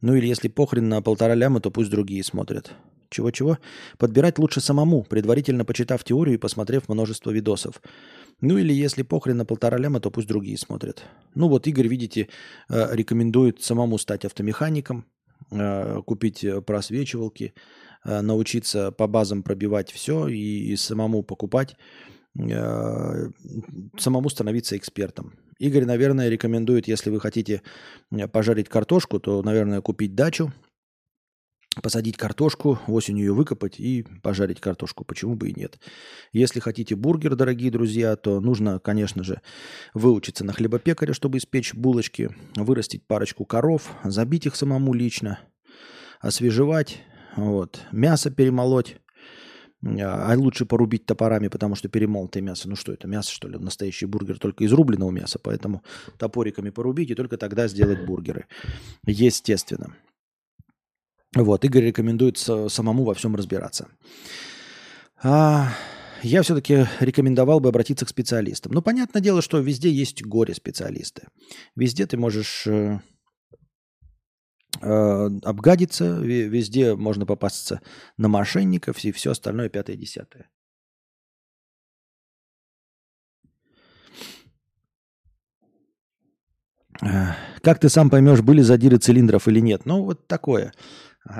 Ну 0.00 0.14
или 0.14 0.26
если 0.26 0.48
похрен 0.48 0.88
на 0.88 1.02
полтора 1.02 1.34
ляма, 1.34 1.60
то 1.60 1.70
пусть 1.70 1.90
другие 1.90 2.24
смотрят. 2.24 2.72
Чего-чего? 3.12 3.58
Подбирать 3.98 4.38
лучше 4.38 4.60
самому, 4.60 5.04
предварительно 5.04 5.64
почитав 5.64 6.02
теорию 6.02 6.34
и 6.34 6.38
посмотрев 6.38 6.88
множество 6.88 7.30
видосов. 7.30 7.80
Ну 8.40 8.58
или 8.58 8.72
если 8.72 9.02
похрен 9.02 9.36
на 9.36 9.44
полтора 9.44 9.78
ляма, 9.78 10.00
то 10.00 10.10
пусть 10.10 10.26
другие 10.26 10.58
смотрят. 10.58 11.04
Ну 11.34 11.48
вот 11.48 11.66
Игорь, 11.66 11.86
видите, 11.86 12.28
э, 12.68 12.88
рекомендует 12.96 13.62
самому 13.62 13.98
стать 13.98 14.24
автомехаником, 14.24 15.04
Э, 15.50 16.00
купить 16.06 16.44
э, 16.44 16.60
просвечивалки, 16.60 17.54
научиться 18.04 18.90
по 18.90 19.06
базам 19.06 19.44
пробивать 19.44 19.92
все 19.92 20.26
и, 20.26 20.72
и 20.72 20.76
самому 20.76 21.22
покупать, 21.22 21.76
самому 22.34 24.28
становиться 24.28 24.76
экспертом. 24.76 25.34
Игорь, 25.60 25.84
наверное, 25.84 26.28
рекомендует, 26.28 26.88
если 26.88 27.10
вы 27.10 27.20
хотите 27.20 27.62
пожарить 28.32 28.68
картошку, 28.68 29.20
то, 29.20 29.40
наверное, 29.42 29.82
купить 29.82 30.16
дачу, 30.16 30.52
посадить 31.80 32.16
картошку, 32.16 32.78
осенью 32.86 33.26
ее 33.26 33.32
выкопать 33.32 33.80
и 33.80 34.04
пожарить 34.22 34.60
картошку. 34.60 35.04
Почему 35.04 35.34
бы 35.34 35.48
и 35.48 35.58
нет? 35.58 35.78
Если 36.32 36.60
хотите 36.60 36.94
бургер, 36.94 37.34
дорогие 37.34 37.70
друзья, 37.70 38.16
то 38.16 38.40
нужно, 38.40 38.78
конечно 38.78 39.22
же, 39.24 39.40
выучиться 39.94 40.44
на 40.44 40.52
хлебопекаря, 40.52 41.14
чтобы 41.14 41.38
испечь 41.38 41.74
булочки, 41.74 42.30
вырастить 42.56 43.06
парочку 43.06 43.44
коров, 43.44 43.92
забить 44.04 44.46
их 44.46 44.56
самому 44.56 44.92
лично, 44.92 45.38
освежевать, 46.20 47.00
вот, 47.36 47.80
мясо 47.92 48.30
перемолоть, 48.30 48.98
а 49.84 50.34
лучше 50.36 50.64
порубить 50.64 51.06
топорами, 51.06 51.48
потому 51.48 51.74
что 51.74 51.88
перемолотое 51.88 52.42
мясо, 52.42 52.68
ну 52.68 52.76
что 52.76 52.92
это, 52.92 53.08
мясо 53.08 53.32
что 53.32 53.48
ли, 53.48 53.58
настоящий 53.58 54.06
бургер 54.06 54.38
только 54.38 54.64
из 54.64 54.72
рубленого 54.72 55.10
мяса, 55.10 55.38
поэтому 55.42 55.82
топориками 56.18 56.70
порубить 56.70 57.10
и 57.10 57.14
только 57.14 57.36
тогда 57.36 57.66
сделать 57.66 58.04
бургеры. 58.04 58.46
Естественно. 59.06 59.96
Вот, 61.34 61.64
Игорь 61.64 61.86
рекомендует 61.86 62.38
самому 62.38 63.04
во 63.04 63.14
всем 63.14 63.34
разбираться. 63.34 63.88
А, 65.22 65.72
я 66.22 66.42
все-таки 66.42 66.86
рекомендовал 67.00 67.60
бы 67.60 67.70
обратиться 67.70 68.04
к 68.04 68.10
специалистам. 68.10 68.72
Ну, 68.72 68.82
понятное 68.82 69.22
дело, 69.22 69.40
что 69.40 69.58
везде 69.58 69.90
есть 69.90 70.22
горе-специалисты. 70.22 71.28
Везде 71.74 72.06
ты 72.06 72.16
можешь 72.18 72.66
э, 72.66 73.00
э, 74.80 75.30
обгадиться, 75.42 76.18
везде 76.18 76.94
можно 76.96 77.24
попасться 77.24 77.80
на 78.18 78.28
мошенников 78.28 79.02
и 79.04 79.12
все 79.12 79.30
остальное 79.30 79.68
пятое-десятое. 79.68 80.50
Как 87.62 87.80
ты 87.80 87.88
сам 87.88 88.10
поймешь, 88.10 88.42
были 88.42 88.60
задиры 88.60 88.98
цилиндров 88.98 89.48
или 89.48 89.60
нет? 89.60 89.86
Ну, 89.86 90.04
вот 90.04 90.28
такое. 90.28 90.72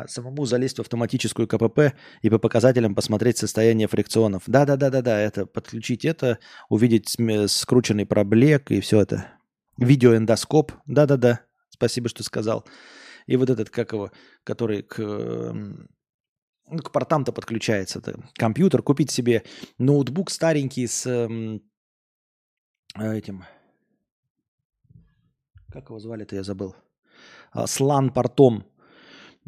Самому 0.06 0.44
залезть 0.44 0.78
в 0.78 0.80
автоматическую 0.80 1.48
КПП 1.48 1.94
и 2.20 2.30
по 2.30 2.38
показателям 2.38 2.94
посмотреть 2.94 3.38
состояние 3.38 3.88
фрикционов. 3.88 4.44
Да-да-да-да-да, 4.46 5.18
это 5.18 5.44
подключить 5.44 6.04
это, 6.04 6.38
увидеть 6.68 7.16
скрученный 7.50 8.06
проблек 8.06 8.70
и 8.70 8.80
все 8.80 9.00
это. 9.00 9.26
Видеоэндоскоп. 9.78 10.72
Да-да-да, 10.86 11.40
спасибо, 11.68 12.08
что 12.08 12.22
сказал. 12.22 12.64
И 13.26 13.36
вот 13.36 13.50
этот, 13.50 13.70
как 13.70 13.92
его, 13.92 14.12
который 14.44 14.82
к, 14.82 14.98
ну, 14.98 16.78
к 16.78 16.92
портам-то 16.92 17.32
подключается. 17.32 17.98
Это 17.98 18.22
компьютер, 18.34 18.82
купить 18.82 19.10
себе 19.10 19.42
ноутбук 19.78 20.30
старенький 20.30 20.86
с 20.86 21.06
э, 21.06 21.58
этим... 22.96 23.44
Как 25.72 25.88
его 25.88 25.98
звали-то, 25.98 26.36
я 26.36 26.42
забыл. 26.44 26.76
А, 27.50 27.66
с 27.66 27.80
LAN-портом 27.80 28.62
Э, 28.62 28.71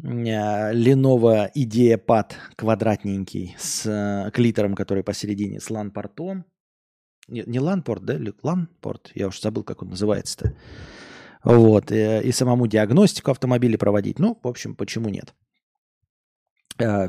Lenovo 0.01 1.49
IdeaPad 1.55 2.33
квадратненький 2.55 3.55
с 3.57 3.85
э, 3.85 4.31
клитором, 4.31 4.75
который 4.75 5.03
посередине, 5.03 5.59
с 5.59 5.69
LAN-портом. 5.71 6.43
Не, 7.27 7.43
не 7.47 7.59
LAN-порт, 7.59 8.03
да? 8.03 8.17
LAN-порт? 8.17 9.11
Я 9.15 9.27
уж 9.27 9.41
забыл, 9.41 9.63
как 9.63 9.81
он 9.81 9.89
называется-то. 9.89 10.53
Вот. 11.43 11.91
И, 11.91 11.95
э, 11.95 12.23
и 12.23 12.31
самому 12.31 12.67
диагностику 12.67 13.31
автомобиля 13.31 13.77
проводить. 13.77 14.19
Ну, 14.19 14.37
в 14.43 14.47
общем, 14.47 14.75
почему 14.75 15.09
нет? 15.09 15.33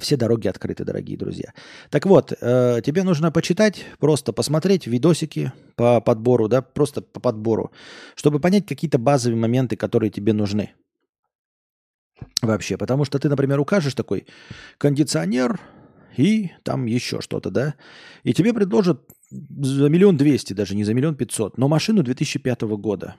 Все 0.01 0.17
дороги 0.17 0.47
открыты, 0.47 0.85
дорогие 0.85 1.19
друзья. 1.19 1.53
Так 1.91 2.07
вот, 2.07 2.29
тебе 2.29 3.03
нужно 3.03 3.33
почитать, 3.33 3.85
просто 3.99 4.33
посмотреть 4.33 4.87
видосики 4.87 5.51
по 5.75 6.01
подбору, 6.01 6.47
да, 6.47 6.63
просто 6.63 7.03
по 7.03 7.19
подбору, 7.19 7.73
чтобы 8.15 8.39
понять 8.39 8.65
какие-то 8.65 8.99
базовые 8.99 9.41
моменты, 9.41 9.75
которые 9.75 10.11
тебе 10.11 10.33
нужны. 10.33 10.73
Вообще, 12.43 12.77
потому 12.77 13.05
что 13.05 13.19
ты, 13.19 13.29
например, 13.29 13.61
укажешь 13.61 13.95
такой 13.95 14.27
кондиционер 14.79 15.61
и 16.17 16.51
там 16.63 16.87
еще 16.87 17.21
что-то, 17.21 17.51
да, 17.51 17.75
и 18.23 18.33
тебе 18.33 18.55
предложат 18.55 19.03
за 19.31 19.89
миллион 19.89 20.17
двести, 20.17 20.53
даже 20.53 20.75
не 20.75 20.85
за 20.85 20.95
миллион 20.95 21.17
пятьсот, 21.17 21.59
но 21.59 21.69
машину 21.69 22.03
2005 22.03 22.63
года. 22.63 23.17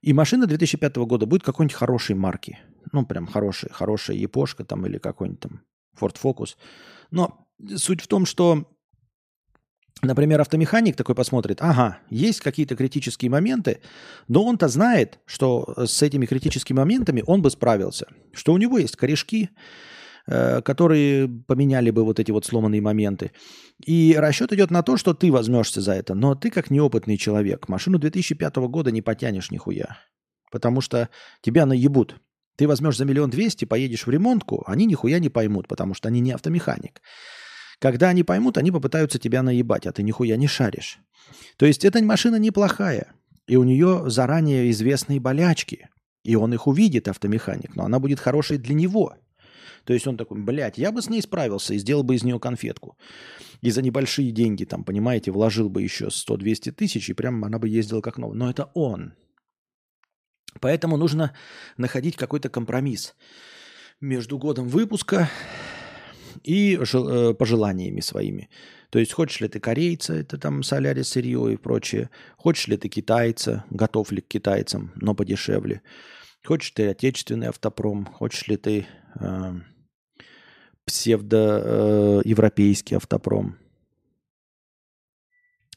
И 0.00 0.12
машина 0.12 0.46
2005 0.46 0.96
года 0.98 1.26
будет 1.26 1.42
какой-нибудь 1.42 1.76
хорошей 1.76 2.14
марки. 2.14 2.58
Ну, 2.92 3.04
прям 3.04 3.26
хорошая, 3.26 3.72
хорошая 3.72 4.16
Япошка 4.16 4.64
там 4.64 4.86
или 4.86 4.98
какой-нибудь 4.98 5.40
там 5.40 5.62
Ford 6.00 6.16
Focus. 6.22 6.56
Но 7.10 7.48
суть 7.76 8.00
в 8.00 8.06
том, 8.06 8.24
что 8.24 8.77
Например, 10.02 10.40
автомеханик 10.40 10.94
такой 10.96 11.14
посмотрит, 11.14 11.58
ага, 11.60 11.98
есть 12.08 12.40
какие-то 12.40 12.76
критические 12.76 13.30
моменты, 13.30 13.80
но 14.28 14.44
он-то 14.44 14.68
знает, 14.68 15.18
что 15.26 15.74
с 15.76 16.02
этими 16.02 16.26
критическими 16.26 16.76
моментами 16.76 17.24
он 17.26 17.42
бы 17.42 17.50
справился, 17.50 18.06
что 18.32 18.52
у 18.52 18.58
него 18.58 18.78
есть 18.78 18.94
корешки, 18.94 19.50
э, 20.28 20.62
которые 20.62 21.28
поменяли 21.28 21.90
бы 21.90 22.04
вот 22.04 22.20
эти 22.20 22.30
вот 22.30 22.46
сломанные 22.46 22.80
моменты. 22.80 23.32
И 23.84 24.14
расчет 24.16 24.52
идет 24.52 24.70
на 24.70 24.84
то, 24.84 24.96
что 24.96 25.14
ты 25.14 25.32
возьмешься 25.32 25.80
за 25.80 25.94
это, 25.94 26.14
но 26.14 26.36
ты 26.36 26.50
как 26.50 26.70
неопытный 26.70 27.16
человек 27.16 27.68
машину 27.68 27.98
2005 27.98 28.56
года 28.68 28.92
не 28.92 29.02
потянешь 29.02 29.50
нихуя, 29.50 29.98
потому 30.52 30.80
что 30.80 31.08
тебя 31.40 31.66
наебут. 31.66 32.20
Ты 32.56 32.68
возьмешь 32.68 32.96
за 32.96 33.04
миллион 33.04 33.30
двести, 33.30 33.64
поедешь 33.64 34.06
в 34.06 34.10
ремонтку, 34.10 34.62
они 34.66 34.86
нихуя 34.86 35.18
не 35.18 35.28
поймут, 35.28 35.66
потому 35.66 35.94
что 35.94 36.06
они 36.06 36.20
не 36.20 36.30
автомеханик. 36.30 37.00
Когда 37.78 38.08
они 38.08 38.24
поймут, 38.24 38.58
они 38.58 38.72
попытаются 38.72 39.18
тебя 39.18 39.42
наебать, 39.42 39.86
а 39.86 39.92
ты 39.92 40.02
нихуя 40.02 40.36
не 40.36 40.46
шаришь. 40.46 40.98
То 41.56 41.66
есть 41.66 41.84
эта 41.84 42.02
машина 42.02 42.36
неплохая, 42.36 43.12
и 43.46 43.56
у 43.56 43.64
нее 43.64 44.04
заранее 44.06 44.70
известные 44.70 45.20
болячки, 45.20 45.88
и 46.24 46.34
он 46.34 46.52
их 46.52 46.66
увидит, 46.66 47.08
автомеханик, 47.08 47.76
но 47.76 47.84
она 47.84 48.00
будет 48.00 48.20
хорошей 48.20 48.58
для 48.58 48.74
него. 48.74 49.14
То 49.84 49.94
есть 49.94 50.06
он 50.06 50.16
такой, 50.16 50.38
блядь, 50.40 50.76
я 50.76 50.92
бы 50.92 51.00
с 51.00 51.08
ней 51.08 51.22
справился 51.22 51.72
и 51.72 51.78
сделал 51.78 52.02
бы 52.02 52.14
из 52.14 52.24
нее 52.24 52.38
конфетку. 52.38 52.98
И 53.60 53.70
за 53.70 53.80
небольшие 53.80 54.32
деньги, 54.32 54.64
там, 54.64 54.84
понимаете, 54.84 55.30
вложил 55.30 55.70
бы 55.70 55.82
еще 55.82 56.08
100-200 56.08 56.72
тысяч, 56.72 57.08
и 57.08 57.14
прям 57.14 57.44
она 57.44 57.58
бы 57.58 57.68
ездила 57.68 58.00
как 58.00 58.18
новая. 58.18 58.36
Но 58.36 58.50
это 58.50 58.70
он. 58.74 59.14
Поэтому 60.60 60.96
нужно 60.96 61.34
находить 61.76 62.16
какой-то 62.16 62.48
компромисс 62.48 63.14
между 64.00 64.38
годом 64.38 64.68
выпуска 64.68 65.30
и 66.44 66.76
э, 66.76 67.34
пожеланиями 67.34 68.00
своими. 68.00 68.48
То 68.90 68.98
есть 68.98 69.12
хочешь 69.12 69.40
ли 69.40 69.48
ты 69.48 69.60
корейца, 69.60 70.14
это 70.14 70.38
там 70.38 70.62
солярис, 70.62 71.08
сырье 71.08 71.52
и 71.52 71.56
прочее. 71.56 72.10
Хочешь 72.36 72.68
ли 72.68 72.76
ты 72.76 72.88
китайца, 72.88 73.64
готов 73.70 74.12
ли 74.12 74.20
к 74.20 74.28
китайцам, 74.28 74.92
но 74.96 75.14
подешевле. 75.14 75.80
Хочешь 76.44 76.70
ты 76.70 76.88
отечественный 76.88 77.48
автопром, 77.48 78.06
хочешь 78.06 78.46
ли 78.48 78.56
ты 78.56 78.86
э, 79.20 79.54
псевдоевропейский 80.84 82.96
автопром. 82.96 83.58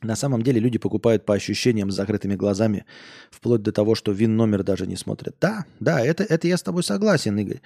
На 0.02 0.16
самом 0.16 0.42
деле 0.42 0.60
люди 0.60 0.80
покупают 0.80 1.26
по 1.26 1.36
ощущениям 1.36 1.92
с 1.92 1.96
закрытыми 1.96 2.36
глазами, 2.36 2.86
вплоть 3.30 3.62
до 3.62 3.72
того, 3.72 3.94
что 3.94 4.12
вин 4.12 4.36
номер 4.36 4.64
даже 4.64 4.88
не 4.88 4.96
смотрят. 4.96 5.36
Да, 5.40 5.66
да, 5.80 6.02
это, 6.02 6.24
это 6.24 6.48
я 6.48 6.58
с 6.58 6.64
тобой 6.64 6.84
согласен, 6.84 7.38
Игорь. 7.38 7.62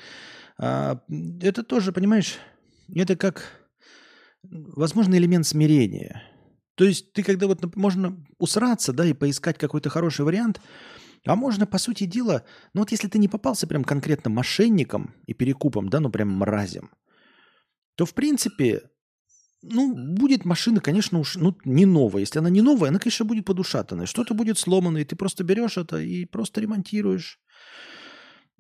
А, 0.58 1.00
это 1.42 1.64
тоже, 1.64 1.94
понимаешь, 1.94 2.38
это 2.94 3.16
как, 3.16 3.70
возможно, 4.44 5.16
элемент 5.16 5.46
смирения. 5.46 6.24
То 6.76 6.84
есть 6.84 7.14
ты 7.14 7.24
когда 7.24 7.48
вот 7.48 7.76
можно 7.76 8.24
усраться, 8.38 8.94
да, 8.94 9.06
и 9.06 9.14
поискать 9.14 9.58
какой-то 9.58 9.90
хороший 9.90 10.26
вариант, 10.26 10.62
а 11.26 11.36
можно, 11.36 11.66
по 11.66 11.78
сути 11.78 12.06
дела, 12.06 12.44
ну 12.74 12.82
вот 12.82 12.92
если 12.92 13.08
ты 13.08 13.18
не 13.18 13.28
попался 13.28 13.66
прям 13.66 13.84
конкретно 13.84 14.30
мошенником 14.30 15.16
и 15.26 15.34
перекупом, 15.34 15.90
да, 15.90 16.00
ну 16.00 16.12
прям 16.12 16.30
мразем, 16.30 16.92
то 17.96 18.06
в 18.06 18.14
принципе, 18.14 18.84
ну, 19.64 19.96
будет 19.96 20.46
машина, 20.46 20.82
конечно, 20.82 21.18
уж 21.20 21.36
ну, 21.36 21.58
не 21.66 21.86
новая. 21.86 22.22
Если 22.22 22.38
она 22.38 22.50
не 22.50 22.62
новая, 22.62 22.90
она, 22.90 23.00
конечно, 23.00 23.26
будет 23.26 23.46
подушатанная. 23.46 24.06
Что-то 24.06 24.36
будет 24.36 24.60
сломано, 24.60 25.00
и 25.00 25.06
ты 25.06 25.16
просто 25.16 25.44
берешь 25.44 25.78
это 25.78 25.98
и 25.98 26.26
просто 26.26 26.62
ремонтируешь. 26.62 27.40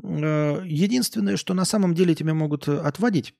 Э, 0.03 0.61
единственное, 0.65 1.37
что 1.37 1.53
на 1.53 1.65
самом 1.65 1.93
деле 1.93 2.15
тебя 2.15 2.33
могут 2.33 2.67
отводить, 2.67 3.35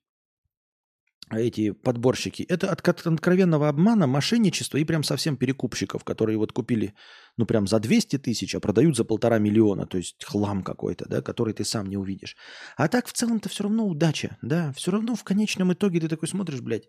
эти 1.32 1.72
подборщики, 1.72 2.44
это 2.44 2.72
от 2.72 2.88
откровенного 2.88 3.68
обмана, 3.68 4.08
мошенничества 4.08 4.78
и 4.78 4.86
прям 4.86 5.04
совсем 5.04 5.38
перекупщиков, 5.38 6.04
которые 6.04 6.38
вот 6.38 6.52
купили, 6.52 6.94
ну 7.38 7.46
прям 7.46 7.68
за 7.68 7.80
200 7.80 8.20
тысяч, 8.20 8.54
а 8.54 8.60
продают 8.60 8.96
за 8.96 9.06
полтора 9.06 9.40
миллиона, 9.40 9.88
то 9.88 9.98
есть 9.98 10.24
хлам 10.24 10.64
какой-то, 10.64 11.08
да, 11.10 11.22
который 11.22 11.54
ты 11.54 11.66
сам 11.66 11.88
не 11.88 11.98
увидишь. 11.98 12.36
А 12.78 12.88
так 12.88 13.08
в 13.08 13.14
целом-то 13.14 13.50
все 13.50 13.64
равно 13.64 13.88
удача, 13.88 14.38
да, 14.42 14.72
все 14.74 14.92
равно 14.92 15.16
в 15.16 15.24
конечном 15.24 15.74
итоге 15.74 16.00
ты 16.00 16.08
такой 16.08 16.28
смотришь, 16.28 16.62
блядь, 16.62 16.88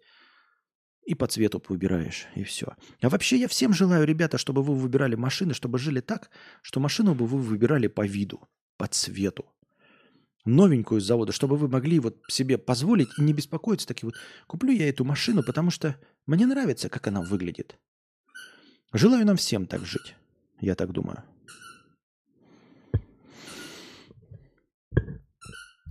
и 1.07 1.15
по 1.15 1.27
цвету 1.27 1.63
выбираешь, 1.69 2.27
и 2.35 2.43
все. 2.43 2.75
А 3.01 3.09
вообще 3.09 3.39
я 3.39 3.49
всем 3.49 3.73
желаю, 3.73 4.05
ребята, 4.05 4.39
чтобы 4.39 4.63
вы 4.63 4.75
выбирали 4.75 5.15
машины, 5.15 5.55
чтобы 5.55 5.79
жили 5.79 6.01
так, 6.01 6.31
что 6.63 6.81
машину 6.81 7.15
бы 7.15 7.27
вы 7.27 7.39
выбирали 7.39 7.87
по 7.87 8.05
виду, 8.05 8.41
по 8.77 8.87
цвету 8.87 9.47
новенькую 10.47 11.01
с 11.01 11.05
завода, 11.05 11.33
чтобы 11.33 11.57
вы 11.57 11.69
могли 11.69 11.99
вот 11.99 12.17
себе 12.29 12.57
позволить 12.57 13.09
и 13.19 13.23
не 13.23 13.33
беспокоиться, 13.33 13.87
таки 13.87 14.07
вот, 14.07 14.15
куплю 14.47 14.73
я 14.73 14.89
эту 14.89 15.05
машину, 15.05 15.43
потому 15.43 15.71
что 15.71 15.97
мне 16.27 16.47
нравится, 16.47 16.89
как 16.89 17.07
она 17.09 17.21
выглядит. 17.21 17.79
Желаю 18.93 19.27
нам 19.27 19.37
всем 19.37 19.67
так 19.67 19.85
жить, 19.85 20.15
я 20.61 20.75
так 20.75 20.93
думаю. 20.93 21.23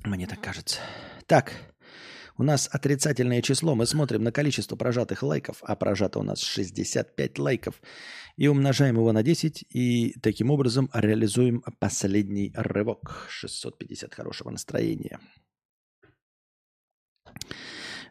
Мне 0.03 0.27
так 0.27 0.39
кажется. 0.39 0.79
Так, 1.25 1.53
у 2.38 2.43
нас 2.43 2.69
отрицательное 2.71 3.41
число. 3.41 3.75
Мы 3.75 3.86
смотрим 3.86 4.23
на 4.23 4.31
количество 4.31 4.75
прожатых 4.75 5.23
лайков, 5.23 5.57
а 5.61 5.75
прожато 5.75 6.19
у 6.19 6.23
нас 6.23 6.41
65 6.41 7.39
лайков. 7.39 7.81
И 8.38 8.47
умножаем 8.47 8.95
его 8.95 9.11
на 9.11 9.23
10, 9.23 9.65
и 9.69 10.15
таким 10.21 10.51
образом 10.51 10.89
реализуем 10.93 11.63
последний 11.79 12.51
рывок. 12.55 13.27
650 13.29 14.13
хорошего 14.13 14.49
настроения. 14.49 15.19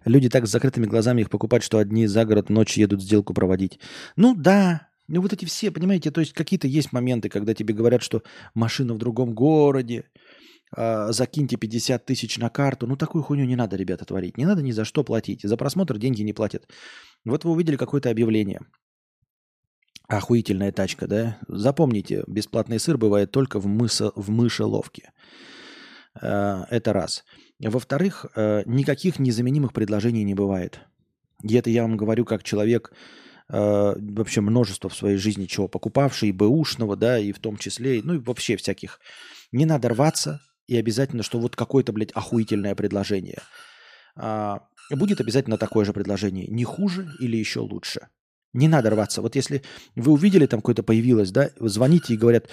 Люди 0.04 0.28
так 0.28 0.46
с 0.46 0.50
закрытыми 0.50 0.86
глазами 0.86 1.22
их 1.22 1.30
покупать, 1.30 1.62
что 1.62 1.78
одни 1.78 2.06
за 2.06 2.24
город 2.24 2.50
ночью 2.50 2.82
едут 2.82 3.02
сделку 3.02 3.32
проводить. 3.32 3.78
Ну 4.16 4.34
да, 4.34 4.88
ну 5.06 5.20
вот 5.20 5.32
эти 5.32 5.44
все, 5.44 5.70
понимаете, 5.70 6.10
то 6.10 6.20
есть 6.20 6.32
какие-то 6.32 6.66
есть 6.66 6.92
моменты, 6.92 7.28
когда 7.28 7.54
тебе 7.54 7.74
говорят, 7.74 8.02
что 8.02 8.22
машина 8.54 8.94
в 8.94 8.98
другом 8.98 9.34
городе, 9.34 10.04
э, 10.76 11.12
закиньте 11.12 11.56
50 11.56 12.04
тысяч 12.04 12.38
на 12.38 12.50
карту. 12.50 12.86
Ну, 12.86 12.96
такую 12.96 13.22
хуйню 13.22 13.44
не 13.44 13.56
надо, 13.56 13.76
ребята, 13.76 14.04
творить. 14.04 14.36
Не 14.36 14.46
надо 14.46 14.62
ни 14.62 14.72
за 14.72 14.84
что 14.84 15.04
платить. 15.04 15.42
За 15.42 15.56
просмотр 15.56 15.98
деньги 15.98 16.22
не 16.22 16.32
платят. 16.32 16.68
Вот 17.24 17.44
вы 17.44 17.52
увидели 17.52 17.76
какое-то 17.76 18.10
объявление. 18.10 18.60
Охуительная 20.08 20.72
тачка, 20.72 21.06
да? 21.06 21.38
Запомните, 21.48 22.24
бесплатный 22.26 22.78
сыр 22.78 22.98
бывает 22.98 23.30
только 23.30 23.58
в, 23.58 23.66
мыса, 23.66 24.12
в 24.14 24.30
мышеловке. 24.30 25.12
Э, 26.20 26.64
это 26.70 26.92
раз. 26.92 27.24
Во-вторых, 27.60 28.26
э, 28.34 28.62
никаких 28.66 29.18
незаменимых 29.18 29.72
предложений 29.72 30.24
не 30.24 30.34
бывает. 30.34 30.80
И 31.42 31.54
это 31.54 31.70
я 31.70 31.82
вам 31.82 31.96
говорю 31.96 32.24
как 32.24 32.42
человек, 32.42 32.92
вообще 33.46 34.40
множество 34.40 34.88
в 34.88 34.96
своей 34.96 35.18
жизни 35.18 35.44
чего 35.44 35.68
покупавший, 35.68 36.30
и 36.30 36.32
бэушного, 36.32 36.96
да, 36.96 37.18
и 37.18 37.30
в 37.30 37.38
том 37.38 37.58
числе, 37.58 38.00
ну 38.02 38.14
и 38.14 38.18
вообще 38.18 38.56
всяких. 38.56 39.00
Не 39.52 39.66
надо 39.66 39.90
рваться, 39.90 40.40
и 40.66 40.76
обязательно, 40.76 41.22
что 41.22 41.38
вот 41.38 41.56
какое-то, 41.56 41.92
блядь, 41.92 42.12
охуительное 42.12 42.74
предложение. 42.74 43.38
А, 44.16 44.66
будет 44.90 45.20
обязательно 45.20 45.58
такое 45.58 45.84
же 45.84 45.92
предложение. 45.92 46.46
Не 46.46 46.64
хуже 46.64 47.08
или 47.20 47.36
еще 47.36 47.60
лучше. 47.60 48.08
Не 48.52 48.68
надо 48.68 48.90
рваться. 48.90 49.20
Вот 49.20 49.34
если 49.34 49.62
вы 49.96 50.12
увидели, 50.12 50.46
там 50.46 50.60
какое-то 50.60 50.82
появилось, 50.82 51.30
да, 51.30 51.50
звоните 51.58 52.14
и 52.14 52.16
говорят, 52.16 52.48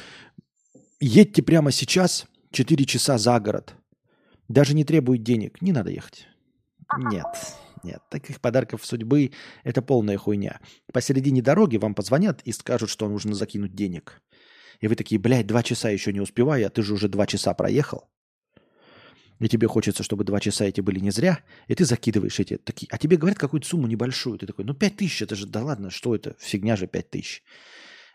едьте 0.99 1.43
прямо 1.43 1.71
сейчас 1.71 2.25
4 2.51 2.85
часа 2.85 3.17
за 3.17 3.39
город. 3.39 3.75
Даже 4.47 4.73
не 4.73 4.83
требует 4.83 5.23
денег. 5.23 5.61
Не 5.61 5.71
надо 5.71 5.91
ехать. 5.91 6.27
Нет, 6.97 7.25
нет. 7.83 8.01
Таких 8.09 8.41
подарков 8.41 8.85
судьбы– 8.85 9.31
это 9.63 9.81
полная 9.81 10.17
хуйня. 10.17 10.59
Посередине 10.91 11.41
дороги 11.41 11.77
вам 11.77 11.95
позвонят 11.95 12.41
и 12.43 12.51
скажут, 12.51 12.89
что 12.89 13.07
нужно 13.07 13.33
закинуть 13.33 13.75
денег. 13.75 14.21
И 14.81 14.87
вы 14.87 14.95
такие, 14.95 15.19
блядь, 15.21 15.47
два 15.47 15.63
часа 15.63 15.89
еще 15.89 16.11
не 16.11 16.19
успеваю, 16.19 16.67
а 16.67 16.69
ты 16.69 16.81
же 16.81 16.93
уже 16.93 17.07
два 17.07 17.27
часа 17.27 17.53
проехал. 17.53 18.09
И 19.39 19.47
тебе 19.47 19.67
хочется, 19.67 20.03
чтобы 20.03 20.23
два 20.23 20.39
часа 20.39 20.65
эти 20.65 20.81
были 20.81 20.99
не 20.99 21.11
зря, 21.11 21.39
и 21.67 21.73
ты 21.73 21.85
закидываешь 21.85 22.39
эти 22.39 22.57
такие. 22.57 22.87
А 22.91 22.97
тебе 22.97 23.17
говорят 23.17 23.39
какую-то 23.39 23.67
сумму 23.67 23.87
небольшую. 23.87 24.37
Ты 24.37 24.45
такой, 24.45 24.65
ну 24.65 24.73
пять 24.73 24.97
тысяч, 24.97 25.21
это 25.21 25.35
же, 25.35 25.47
да 25.47 25.63
ладно, 25.63 25.89
что 25.89 26.15
это? 26.15 26.35
Фигня 26.39 26.75
же 26.75 26.87
пять 26.87 27.09
тысяч. 27.09 27.43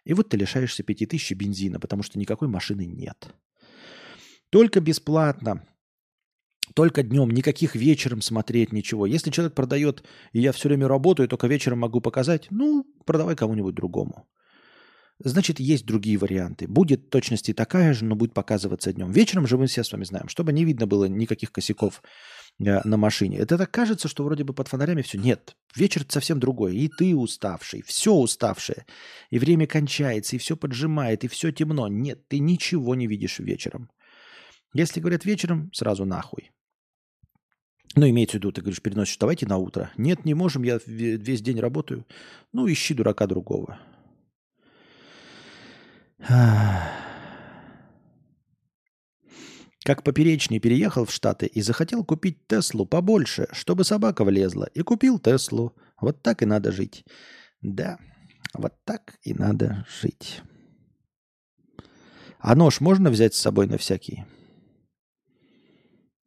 И 0.05 0.15
вот 0.15 0.29
ты 0.29 0.37
лишаешься 0.37 0.85
пяти 0.85 1.07
тысяч 1.07 1.33
бензина, 1.33 1.81
потому 1.81 2.05
что 2.05 2.19
никакой 2.19 2.47
машины 2.47 2.87
нет. 2.87 3.35
Только 4.51 4.81
бесплатно, 4.81 5.67
только 6.75 7.03
днем, 7.03 7.31
никаких 7.31 7.75
вечером 7.75 8.21
смотреть, 8.21 8.73
ничего. 8.73 9.07
Если 9.07 9.31
человек 9.31 9.55
продает, 9.55 10.05
и 10.33 10.41
я 10.41 10.53
все 10.53 10.69
время 10.69 10.87
работаю, 10.87 11.29
только 11.29 11.49
вечером 11.49 11.81
могу 11.81 12.01
показать, 12.01 12.47
ну, 12.51 12.85
продавай 13.05 13.35
кому-нибудь 13.35 13.75
другому. 13.75 14.29
Значит, 15.19 15.61
есть 15.61 15.87
другие 15.87 16.19
варианты. 16.19 16.69
Будет 16.69 17.09
точности 17.09 17.55
такая 17.55 17.95
же, 17.95 18.05
но 18.05 18.17
будет 18.17 18.35
показываться 18.35 18.93
днем. 18.93 19.13
Вечером 19.13 19.47
же 19.47 19.57
мы 19.57 19.67
все 19.67 19.83
с 19.83 19.91
вами 19.91 20.05
знаем, 20.05 20.29
чтобы 20.29 20.53
не 20.53 20.65
видно 20.65 20.87
было 20.87 21.07
никаких 21.07 21.53
косяков 21.53 22.03
э, 22.59 22.81
на 22.85 22.97
машине. 22.99 23.39
Это 23.39 23.57
так 23.57 23.71
кажется, 23.71 24.09
что 24.09 24.25
вроде 24.25 24.45
бы 24.45 24.53
под 24.53 24.69
фонарями 24.69 25.01
все. 25.01 25.17
Нет, 25.17 25.57
вечер 25.75 26.05
совсем 26.07 26.39
другой. 26.39 26.77
И 26.77 26.89
ты 26.89 27.17
уставший, 27.17 27.83
все 27.83 28.13
уставшее. 28.13 28.85
И 29.31 29.39
время 29.39 29.67
кончается, 29.67 30.37
и 30.37 30.39
все 30.39 30.55
поджимает, 30.55 31.25
и 31.25 31.29
все 31.29 31.51
темно. 31.51 31.89
Нет, 31.89 32.29
ты 32.29 32.39
ничего 32.39 32.95
не 32.95 33.07
видишь 33.07 33.39
вечером. 33.39 33.91
Если 34.75 35.01
говорят 35.01 35.25
вечером, 35.25 35.71
сразу 35.73 36.05
нахуй. 36.05 36.51
Ну, 37.95 38.07
имеется 38.11 38.37
в 38.37 38.41
виду, 38.41 38.53
ты 38.53 38.61
говоришь, 38.61 38.83
переносишь, 38.83 39.17
давайте 39.17 39.47
на 39.47 39.57
утро. 39.57 39.91
Нет, 39.97 40.27
не 40.27 40.35
можем, 40.35 40.63
я 40.63 40.79
весь 40.85 41.41
день 41.41 41.59
работаю. 41.59 42.05
Ну, 42.53 42.71
ищи 42.71 42.93
дурака 42.93 43.27
другого. 43.27 43.79
Как 49.85 50.03
поперечный 50.03 50.59
переехал 50.59 51.05
в 51.05 51.13
Штаты 51.13 51.47
и 51.47 51.61
захотел 51.63 52.05
купить 52.05 52.47
Теслу 52.47 52.87
побольше, 52.87 53.49
чтобы 53.53 53.85
собака 53.85 54.25
влезла, 54.25 54.65
и 54.75 54.83
купил 54.83 55.19
Теслу. 55.19 55.77
Вот 56.01 56.23
так 56.23 56.43
и 56.43 56.47
надо 56.47 56.73
жить. 56.73 57.05
Да, 57.61 57.99
вот 58.55 58.75
так 58.85 59.19
и 59.23 59.35
надо 59.35 59.87
жить. 60.01 60.43
А 62.39 62.55
нож 62.55 62.81
можно 62.81 63.11
взять 63.11 63.35
с 63.35 63.41
собой 63.41 63.67
на 63.67 63.79
всякий? 63.79 64.25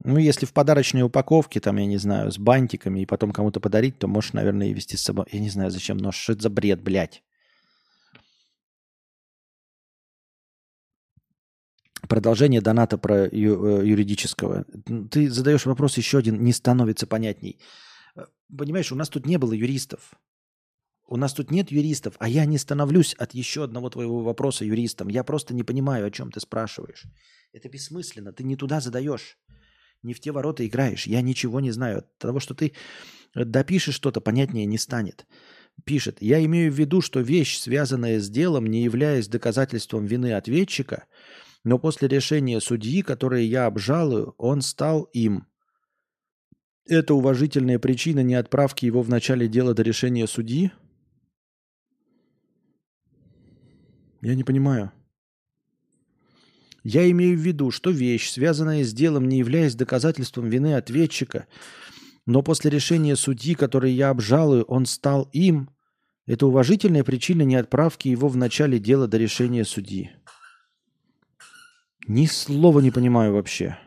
Ну, 0.03 0.17
если 0.17 0.45
в 0.45 0.53
подарочной 0.53 1.01
упаковке, 1.01 1.59
там, 1.59 1.77
я 1.77 1.85
не 1.85 1.97
знаю, 1.97 2.31
с 2.31 2.37
бантиками, 2.37 3.01
и 3.01 3.05
потом 3.05 3.31
кому-то 3.31 3.59
подарить, 3.59 3.99
то 3.99 4.07
можешь, 4.07 4.33
наверное, 4.33 4.67
и 4.67 4.73
вести 4.73 4.95
с 4.95 5.03
собой. 5.03 5.25
Я 5.31 5.39
не 5.39 5.49
знаю, 5.49 5.71
зачем 5.71 5.97
нож. 5.97 6.15
Что 6.15 6.33
это 6.33 6.43
за 6.43 6.49
бред, 6.49 6.81
блядь? 6.81 7.21
Продолжение 12.09 12.59
доната 12.59 12.97
про 12.97 13.27
ю, 13.27 13.81
э, 13.81 13.87
юридического. 13.87 14.65
Ты 15.11 15.29
задаешь 15.29 15.67
вопрос 15.67 15.95
еще 15.95 16.17
один, 16.17 16.43
не 16.43 16.53
становится 16.53 17.05
понятней. 17.05 17.59
Э, 18.15 18.25
понимаешь, 18.57 18.91
у 18.91 18.95
нас 18.95 19.09
тут 19.09 19.27
не 19.27 19.37
было 19.37 19.53
юристов. 19.53 20.13
У 21.07 21.17
нас 21.17 21.33
тут 21.33 21.51
нет 21.51 21.69
юристов, 21.69 22.15
а 22.17 22.27
я 22.27 22.45
не 22.45 22.57
становлюсь 22.57 23.13
от 23.13 23.35
еще 23.35 23.63
одного 23.63 23.91
твоего 23.91 24.23
вопроса 24.23 24.65
юристом. 24.65 25.07
Я 25.07 25.23
просто 25.23 25.53
не 25.53 25.61
понимаю, 25.61 26.07
о 26.07 26.09
чем 26.09 26.31
ты 26.31 26.39
спрашиваешь. 26.39 27.03
Это 27.53 27.69
бессмысленно, 27.69 28.33
ты 28.33 28.43
не 28.43 28.55
туда 28.55 28.81
задаешь. 28.81 29.37
Не 30.01 30.15
в 30.15 30.19
те 30.19 30.31
ворота 30.31 30.65
играешь. 30.65 31.05
Я 31.05 31.21
ничего 31.21 31.59
не 31.59 31.69
знаю. 31.69 31.99
От 31.99 32.17
того, 32.17 32.39
что 32.39 32.55
ты 32.55 32.73
допишешь 33.35 33.93
что-то, 33.93 34.19
понятнее 34.19 34.65
не 34.65 34.79
станет. 34.79 35.27
Пишет, 35.85 36.17
я 36.21 36.43
имею 36.43 36.71
в 36.71 36.75
виду, 36.75 37.01
что 37.01 37.19
вещь, 37.19 37.59
связанная 37.59 38.19
с 38.19 38.29
делом, 38.31 38.65
не 38.65 38.81
являясь 38.81 39.27
доказательством 39.27 40.07
вины 40.07 40.33
ответчика– 40.33 41.05
но 41.63 41.77
после 41.77 42.07
решения 42.07 42.61
судьи, 42.61 43.01
которое 43.01 43.43
я 43.43 43.65
обжалую, 43.65 44.33
он 44.37 44.61
стал 44.61 45.03
им. 45.13 45.47
Это 46.85 47.13
уважительная 47.13 47.79
причина 47.79 48.21
не 48.21 48.35
отправки 48.35 48.85
его 48.85 49.01
в 49.01 49.09
начале 49.09 49.47
дела 49.47 49.73
до 49.73 49.83
решения 49.83 50.25
судьи? 50.27 50.71
Я 54.21 54.35
не 54.35 54.43
понимаю. 54.43 54.91
Я 56.83 57.09
имею 57.11 57.37
в 57.37 57.41
виду, 57.41 57.71
что 57.71 57.91
вещь, 57.91 58.29
связанная 58.29 58.83
с 58.83 58.93
делом, 58.93 59.27
не 59.27 59.37
являясь 59.37 59.75
доказательством 59.75 60.49
вины 60.49 60.75
ответчика, 60.75 61.47
но 62.25 62.41
после 62.41 62.71
решения 62.71 63.15
судьи, 63.15 63.53
который 63.53 63.91
я 63.91 64.09
обжалую, 64.09 64.63
он 64.63 64.85
стал 64.85 65.29
им, 65.33 65.69
это 66.25 66.47
уважительная 66.47 67.03
причина 67.03 67.41
не 67.41 67.55
отправки 67.55 68.07
его 68.07 68.27
в 68.27 68.37
начале 68.37 68.79
дела 68.79 69.07
до 69.07 69.17
решения 69.17 69.65
судьи. 69.65 70.11
Ни 72.07 72.25
слова 72.25 72.79
не 72.79 72.91
понимаю 72.91 73.33
вообще. 73.33 73.77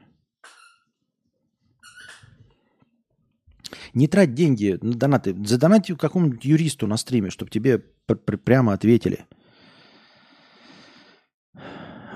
Не 3.95 4.09
трать 4.09 4.35
деньги 4.35 4.79
на 4.81 4.95
донаты. 4.95 5.35
Задонати 5.45 5.95
какому-нибудь 5.95 6.45
юристу 6.45 6.87
на 6.87 6.97
стриме, 6.97 7.31
чтобы 7.31 7.51
тебе 7.51 7.79
пр 7.79 8.17
пр 8.17 8.39
прямо 8.39 8.73
ответили. 8.73 9.27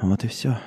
Вот 0.03 0.25
и 0.25 0.29
все. 0.29 0.59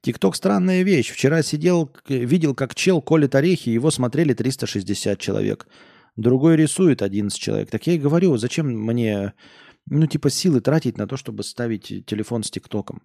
Тикток 0.00 0.36
странная 0.36 0.82
вещь. 0.82 1.10
Вчера 1.10 1.42
сидел, 1.42 1.90
видел, 2.08 2.54
как 2.54 2.74
чел 2.74 3.02
колет 3.02 3.34
орехи, 3.34 3.70
его 3.70 3.90
смотрели 3.90 4.34
360 4.34 5.18
человек. 5.18 5.66
Другой 6.14 6.56
рисует 6.56 7.02
11 7.02 7.38
человек. 7.38 7.70
Так 7.70 7.86
я 7.86 7.94
и 7.94 7.98
говорю, 7.98 8.36
зачем 8.36 8.68
мне 8.68 9.34
ну, 9.86 10.06
типа, 10.06 10.30
силы 10.30 10.60
тратить 10.60 10.98
на 10.98 11.06
то, 11.06 11.16
чтобы 11.16 11.42
ставить 11.42 12.06
телефон 12.06 12.42
с 12.42 12.50
ТикТоком. 12.50 13.02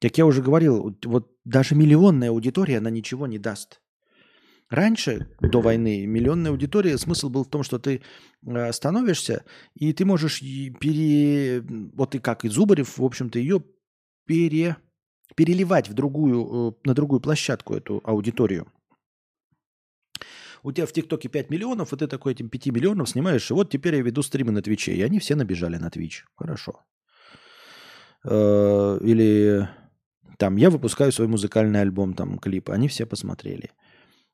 Как 0.00 0.16
я 0.16 0.24
уже 0.24 0.42
говорил, 0.42 0.96
вот 1.04 1.32
даже 1.44 1.74
миллионная 1.74 2.30
аудитория, 2.30 2.78
она 2.78 2.90
ничего 2.90 3.26
не 3.26 3.38
даст. 3.38 3.80
Раньше, 4.70 5.28
до 5.40 5.60
войны, 5.60 6.06
миллионная 6.06 6.52
аудитория, 6.52 6.96
смысл 6.96 7.28
был 7.28 7.44
в 7.44 7.50
том, 7.50 7.64
что 7.64 7.80
ты 7.80 8.02
э, 8.46 8.72
становишься, 8.72 9.44
и 9.74 9.92
ты 9.92 10.04
можешь 10.04 10.40
пере... 10.40 11.60
Вот 11.60 12.14
и 12.14 12.20
как 12.20 12.44
и 12.44 12.48
Зубарев, 12.48 12.96
в 12.96 13.04
общем-то, 13.04 13.40
ее 13.40 13.64
пере... 14.26 14.76
переливать 15.34 15.88
в 15.88 15.94
другую, 15.94 16.70
э, 16.70 16.72
на 16.84 16.94
другую 16.94 17.20
площадку 17.20 17.74
эту 17.74 18.00
аудиторию 18.04 18.72
у 20.62 20.72
тебя 20.72 20.86
в 20.86 20.92
ТикТоке 20.92 21.28
5 21.28 21.50
миллионов, 21.50 21.92
и 21.92 21.96
ты 21.96 22.06
такой 22.06 22.32
этим 22.32 22.48
5 22.48 22.66
миллионов 22.66 23.08
снимаешь, 23.08 23.50
и 23.50 23.54
вот 23.54 23.70
теперь 23.70 23.94
я 23.94 24.02
веду 24.02 24.22
стримы 24.22 24.52
на 24.52 24.62
Твиче. 24.62 24.92
И 24.92 25.02
они 25.02 25.18
все 25.18 25.34
набежали 25.36 25.78
на 25.78 25.90
Твич. 25.90 26.24
Хорошо. 26.36 26.84
Э, 28.24 28.98
или 29.02 29.68
там 30.38 30.56
я 30.56 30.70
выпускаю 30.70 31.12
свой 31.12 31.28
музыкальный 31.28 31.80
альбом, 31.80 32.14
там 32.14 32.38
клип, 32.38 32.70
они 32.70 32.88
все 32.88 33.06
посмотрели. 33.06 33.70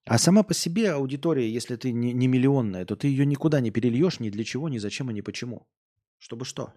А 0.05 0.19
сама 0.19 0.43
по 0.43 0.55
себе 0.55 0.93
аудитория, 0.93 1.51
если 1.51 1.77
ты 1.77 1.93
не, 1.93 2.13
не 2.13 2.29
миллионная, 2.29 2.85
то 2.85 2.95
ты 2.95 3.09
ее 3.09 3.27
никуда 3.27 3.61
не 3.61 3.73
перельешь 3.73 4.21
ни 4.21 4.31
для 4.31 4.45
чего, 4.45 4.69
ни 4.69 4.79
зачем 4.79 5.11
и 5.11 5.15
ни 5.15 5.21
почему. 5.21 5.67
Чтобы 6.19 6.45
что? 6.45 6.73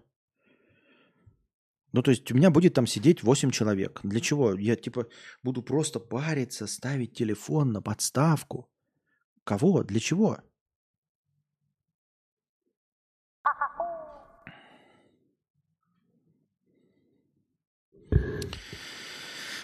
Ну, 1.92 2.02
то 2.02 2.10
есть 2.10 2.30
у 2.32 2.34
меня 2.34 2.50
будет 2.50 2.74
там 2.74 2.86
сидеть 2.86 3.22
8 3.22 3.50
человек. 3.50 4.00
Для 4.02 4.20
чего? 4.20 4.54
Я 4.54 4.76
типа 4.76 5.06
буду 5.42 5.62
просто 5.62 6.00
париться, 6.00 6.66
ставить 6.66 7.14
телефон 7.14 7.72
на 7.72 7.82
подставку. 7.82 8.68
Кого? 9.50 9.82
Для 9.82 9.98
чего? 9.98 10.38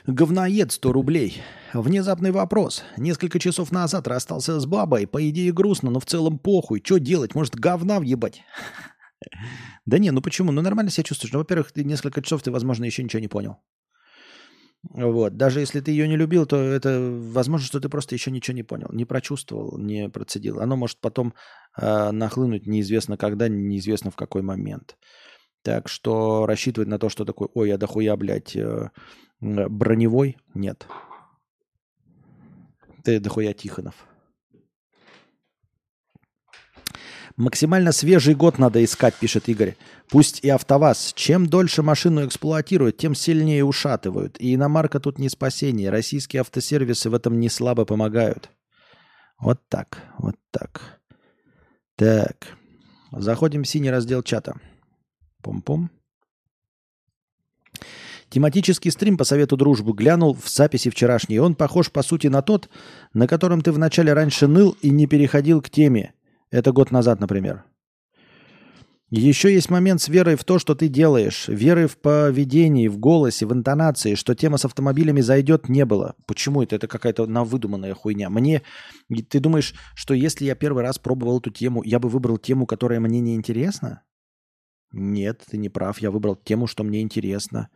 Говноед 0.09 0.72
100 0.72 0.93
рублей. 0.93 1.41
Внезапный 1.72 2.32
вопрос. 2.32 2.82
Несколько 2.97 3.39
часов 3.39 3.70
назад 3.70 4.09
расстался 4.09 4.59
с 4.59 4.66
бабой. 4.66 5.07
По 5.07 5.30
идее 5.30 5.53
грустно, 5.53 5.93
но 5.93 6.01
в 6.01 6.07
целом 6.07 6.41
похуй. 6.41 6.82
Что 6.84 6.99
делать? 6.99 7.37
Может 7.37 7.55
говна 7.55 8.01
въебать? 8.01 8.43
Да 9.87 9.99
не, 9.99 10.11
ну 10.11 10.20
почему? 10.20 10.51
Ну 10.51 10.62
нормально 10.62 10.91
себя 10.91 11.05
чувствуешь. 11.05 11.32
Ну, 11.32 11.39
во-первых, 11.39 11.70
ты 11.70 11.84
несколько 11.84 12.20
часов, 12.22 12.43
ты, 12.43 12.51
возможно, 12.51 12.84
еще 12.84 13.05
ничего 13.05 13.20
не 13.20 13.28
понял. 13.28 13.59
Вот. 14.91 15.37
Даже 15.37 15.61
если 15.61 15.80
ты 15.80 15.91
ее 15.91 16.09
не 16.09 16.16
любил, 16.16 16.47
то 16.47 16.57
это 16.57 17.01
возможно, 17.01 17.66
что 17.66 17.80
ты 17.80 17.89
просто 17.89 18.14
еще 18.14 18.30
ничего 18.30 18.55
не 18.55 18.62
понял, 18.62 18.89
не 18.93 19.05
прочувствовал, 19.05 19.78
не 19.78 20.09
процедил. 20.09 20.61
Оно 20.61 20.76
может 20.76 20.99
потом 21.01 21.34
э, 21.76 22.11
нахлынуть 22.11 22.66
неизвестно 22.66 23.16
когда, 23.16 23.49
неизвестно 23.49 24.11
в 24.11 24.16
какой 24.16 24.43
момент. 24.43 24.97
Так 25.62 25.89
что 25.89 26.47
рассчитывать 26.47 26.89
на 26.89 26.99
то, 26.99 27.09
что 27.09 27.24
такой, 27.24 27.49
ой, 27.55 27.68
я 27.68 27.78
дохуя, 27.78 28.16
блядь, 28.16 28.55
э, 28.57 28.91
броневой, 29.41 30.37
нет. 30.55 30.87
Ты 33.03 33.20
дохуя 33.20 33.53
Тихонов. 33.53 34.07
Максимально 37.37 37.93
свежий 37.93 38.34
год 38.34 38.59
надо 38.59 38.82
искать, 38.82 39.14
пишет 39.14 39.49
Игорь. 39.51 39.76
Пусть 40.09 40.41
и 40.43 40.49
АвтоВАЗ. 40.49 41.12
Чем 41.14 41.47
дольше 41.47 41.82
машину 41.82 42.26
эксплуатируют, 42.26 42.97
тем 42.97 43.14
сильнее 43.14 43.62
ушатывают. 43.62 44.41
И 44.41 44.55
иномарка 44.55 45.01
тут 45.01 45.18
не 45.18 45.28
спасение. 45.28 45.91
Российские 45.91 46.41
автосервисы 46.41 47.11
в 47.11 47.14
этом 47.14 47.39
не 47.39 47.51
слабо 47.51 47.84
помогают. 47.84 48.51
Вот 49.39 49.61
так, 49.68 50.03
вот 50.18 50.37
так. 50.51 51.01
Так. 51.97 52.57
Заходим 53.12 53.64
в 53.64 53.68
синий 53.68 53.91
раздел 53.91 54.22
чата. 54.22 54.59
Пум-пум. 55.43 55.91
Тематический 58.30 58.91
стрим 58.91 59.18
по 59.18 59.24
совету 59.24 59.59
дружбы 59.59 59.93
глянул 59.93 60.34
в 60.34 60.49
записи 60.49 60.89
вчерашней. 60.89 61.39
Он 61.39 61.55
похож, 61.55 61.91
по 61.91 62.03
сути, 62.03 62.28
на 62.28 62.41
тот, 62.41 62.70
на 63.12 63.28
котором 63.28 63.61
ты 63.61 63.72
вначале 63.72 64.14
раньше 64.14 64.47
ныл 64.47 64.74
и 64.80 64.91
не 64.91 65.07
переходил 65.07 65.61
к 65.61 65.68
теме. 65.68 66.14
Это 66.51 66.73
год 66.73 66.91
назад, 66.91 67.21
например. 67.21 67.65
Еще 69.09 69.55
есть 69.55 69.71
момент 69.71 70.03
с 70.03 70.09
верой 70.09 70.35
в 70.35 70.43
то, 70.43 70.59
что 70.59 70.75
ты 70.75 70.89
делаешь. 70.89 71.47
Веры 71.47 71.87
в 71.87 71.97
поведении, 71.97 72.89
в 72.89 72.99
голосе, 72.99 73.47
в 73.47 73.53
интонации, 73.53 74.17
что 74.17 74.35
тема 74.35 74.59
с 74.59 74.65
автомобилями 74.65 75.21
зайдет, 75.21 75.69
не 75.69 75.85
было. 75.85 76.17
Почему 76.27 76.63
это? 76.63 76.75
Это 76.75 76.89
какая-то 76.89 77.27
навыдуманная 77.27 77.95
хуйня. 77.95 78.31
Мне... 78.31 78.63
Ты 79.29 79.39
думаешь, 79.39 79.75
что 79.95 80.13
если 80.13 80.45
я 80.45 80.57
первый 80.57 80.83
раз 80.83 80.99
пробовал 80.99 81.39
эту 81.39 81.51
тему, 81.51 81.85
я 81.85 82.01
бы 82.01 82.09
выбрал 82.09 82.37
тему, 82.37 82.67
которая 82.67 82.99
мне 82.99 83.21
не 83.21 83.37
интересна? 83.37 84.03
Нет, 84.91 85.43
ты 85.49 85.57
не 85.57 85.69
прав. 85.69 86.01
Я 86.01 86.11
выбрал 86.11 86.35
тему, 86.35 86.67
что 86.67 86.83
мне 86.83 87.01
интересно. 87.01 87.69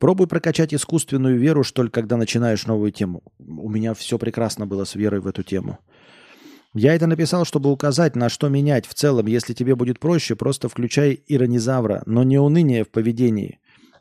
Пробуй 0.00 0.26
прокачать 0.26 0.72
искусственную 0.72 1.38
веру, 1.38 1.64
что 1.64 1.82
ли, 1.82 1.90
когда 1.90 2.16
начинаешь 2.16 2.66
новую 2.66 2.92
тему. 2.92 3.22
У 3.38 3.68
меня 3.68 3.92
все 3.92 4.18
прекрасно 4.18 4.66
было 4.66 4.84
с 4.84 4.94
верой 4.94 5.20
в 5.20 5.26
эту 5.26 5.42
тему. 5.42 5.80
Я 6.78 6.94
это 6.94 7.08
написал, 7.08 7.44
чтобы 7.44 7.72
указать, 7.72 8.14
на 8.14 8.28
что 8.28 8.48
менять 8.48 8.86
в 8.86 8.94
целом. 8.94 9.26
Если 9.26 9.52
тебе 9.52 9.74
будет 9.74 9.98
проще, 9.98 10.36
просто 10.36 10.68
включай 10.68 11.20
иронизавра, 11.26 12.04
но 12.06 12.22
не 12.22 12.38
уныние 12.38 12.84
в 12.84 12.88
поведении. 12.88 13.58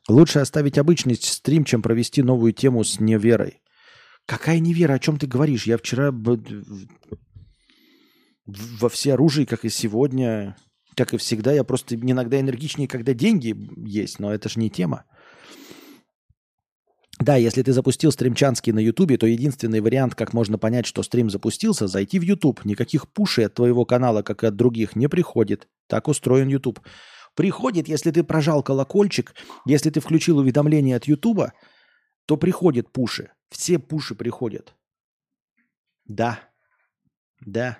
Лучше 0.08 0.38
оставить 0.38 0.78
обычный 0.78 1.16
стрим, 1.16 1.64
чем 1.64 1.82
провести 1.82 2.22
новую 2.22 2.54
тему 2.54 2.84
с 2.84 3.00
неверой. 3.00 3.64
Какая 4.28 4.60
невера? 4.60 4.94
О 4.94 5.00
чем 5.00 5.18
ты 5.18 5.26
говоришь? 5.26 5.66
Я 5.66 5.80
вчера 5.80 6.12
во 8.46 8.90
все 8.90 9.14
оружие, 9.16 9.48
как 9.48 9.66
и 9.66 9.70
сегодня, 9.70 10.56
как 10.96 11.16
и 11.16 11.18
всегда. 11.18 11.54
Я 11.54 11.64
просто 11.64 11.96
иногда 11.96 12.40
энергичнее, 12.40 12.88
когда 12.88 13.16
деньги 13.16 13.56
есть, 13.90 14.20
но 14.20 14.32
это 14.32 14.50
же 14.50 14.60
не 14.60 14.70
тема. 14.70 15.06
Да, 17.20 17.36
если 17.36 17.64
ты 17.64 17.74
запустил 17.74 18.12
стримчанский 18.12 18.72
на 18.72 18.80
Ютубе, 18.80 19.18
то 19.18 19.26
единственный 19.26 19.82
вариант, 19.82 20.14
как 20.14 20.34
можно 20.34 20.58
понять, 20.60 20.86
что 20.86 21.02
стрим 21.02 21.30
запустился, 21.30 21.88
зайти 21.88 22.20
в 22.20 22.22
Ютуб. 22.22 22.64
Никаких 22.64 23.08
пушей 23.08 23.48
от 23.48 23.56
твоего 23.56 23.86
канала, 23.86 24.22
как 24.22 24.44
и 24.44 24.48
от 24.48 24.56
других, 24.56 24.96
не 24.96 25.08
приходит. 25.08 25.68
Так 25.88 26.08
устроен 26.08 26.48
Ютуб. 26.48 26.80
Приходит, 27.36 27.88
если 27.88 28.12
ты 28.12 28.24
прожал 28.24 28.62
колокольчик, 28.62 29.34
если 29.66 29.90
ты 29.90 30.00
включил 30.00 30.38
уведомления 30.38 30.96
от 30.96 31.06
Ютуба, 31.06 31.54
то 32.26 32.38
приходят 32.38 32.92
пуши. 32.92 33.32
Все 33.50 33.80
пуши 33.80 34.14
приходят. 34.14 34.76
Да. 36.06 36.40
Да. 37.42 37.80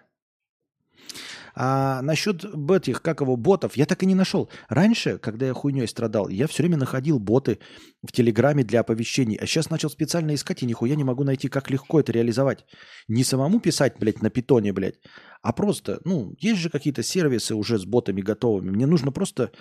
А 1.60 2.04
насчет 2.04 2.46
этих, 2.46 3.02
как 3.02 3.22
его, 3.22 3.36
ботов, 3.36 3.76
я 3.76 3.88
так 3.88 4.04
и 4.04 4.06
не 4.06 4.14
нашел. 4.14 4.48
Раньше, 4.70 5.18
когда 5.18 5.48
я 5.48 5.54
хуйней 5.56 5.88
страдал, 5.88 6.30
я 6.30 6.46
все 6.46 6.62
время 6.62 6.78
находил 6.78 7.18
боты 7.18 7.58
в 8.08 8.12
Телеграме 8.12 8.64
для 8.64 8.82
оповещений. 8.82 9.38
А 9.38 9.48
сейчас 9.48 9.72
начал 9.72 9.90
специально 9.90 10.36
искать, 10.36 10.62
и 10.62 10.68
нихуя 10.68 10.96
не 10.96 11.04
могу 11.04 11.24
найти, 11.24 11.50
как 11.50 11.72
легко 11.72 12.00
это 12.00 12.12
реализовать. 12.12 12.64
Не 13.08 13.24
самому 13.24 13.60
писать, 13.60 13.98
блядь, 13.98 14.22
на 14.22 14.30
питоне, 14.30 14.72
блядь, 14.72 15.00
а 15.42 15.52
просто, 15.52 16.00
ну, 16.06 16.36
есть 16.38 16.60
же 16.60 16.70
какие-то 16.70 17.02
сервисы 17.02 17.56
уже 17.56 17.80
с 17.80 17.86
ботами 17.86 18.22
готовыми. 18.22 18.70
Мне 18.70 18.86
нужно 18.86 19.12
просто 19.12 19.52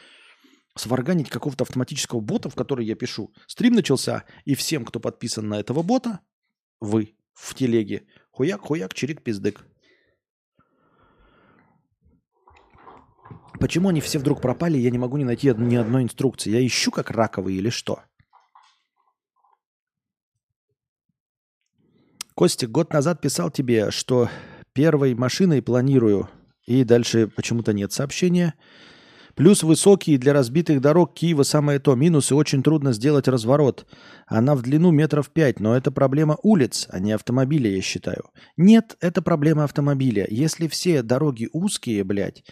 сварганить 0.76 1.30
какого-то 1.30 1.64
автоматического 1.64 2.20
бота, 2.20 2.50
в 2.50 2.54
который 2.54 2.84
я 2.84 2.94
пишу. 2.94 3.32
Стрим 3.46 3.72
начался, 3.72 4.24
и 4.44 4.54
всем, 4.54 4.84
кто 4.84 5.00
подписан 5.00 5.48
на 5.48 5.60
этого 5.60 5.82
бота, 5.82 6.20
вы 6.78 7.16
в 7.32 7.54
телеге, 7.54 8.02
хуяк-хуяк, 8.32 8.92
чирик-пиздык. 8.92 9.60
Почему 13.58 13.88
они 13.88 14.00
все 14.00 14.18
вдруг 14.18 14.40
пропали, 14.40 14.78
я 14.78 14.90
не 14.90 14.98
могу 14.98 15.16
не 15.16 15.24
найти 15.24 15.52
ни 15.56 15.76
одной 15.76 16.02
инструкции. 16.02 16.50
Я 16.50 16.64
ищу 16.64 16.90
как 16.90 17.10
раковые 17.10 17.58
или 17.58 17.70
что? 17.70 18.00
Костик, 22.34 22.70
год 22.70 22.92
назад 22.92 23.20
писал 23.20 23.50
тебе, 23.50 23.90
что 23.90 24.28
первой 24.74 25.14
машиной 25.14 25.62
планирую, 25.62 26.28
и 26.66 26.84
дальше 26.84 27.28
почему-то 27.28 27.72
нет 27.72 27.92
сообщения. 27.92 28.54
Плюс 29.34 29.62
высокие 29.62 30.18
для 30.18 30.32
разбитых 30.32 30.80
дорог 30.80 31.14
Киева 31.14 31.42
самое 31.42 31.78
то. 31.78 31.94
Минусы 31.94 32.34
очень 32.34 32.62
трудно 32.62 32.92
сделать 32.92 33.28
разворот. 33.28 33.86
Она 34.26 34.54
в 34.54 34.62
длину 34.62 34.90
метров 34.90 35.30
пять, 35.30 35.60
но 35.60 35.76
это 35.76 35.90
проблема 35.90 36.38
улиц, 36.42 36.88
а 36.90 36.98
не 37.00 37.12
автомобиля, 37.12 37.70
я 37.70 37.82
считаю. 37.82 38.24
Нет, 38.56 38.96
это 39.00 39.20
проблема 39.20 39.64
автомобиля. 39.64 40.26
Если 40.30 40.68
все 40.68 41.02
дороги 41.02 41.50
узкие, 41.52 42.02
блядь, 42.02 42.44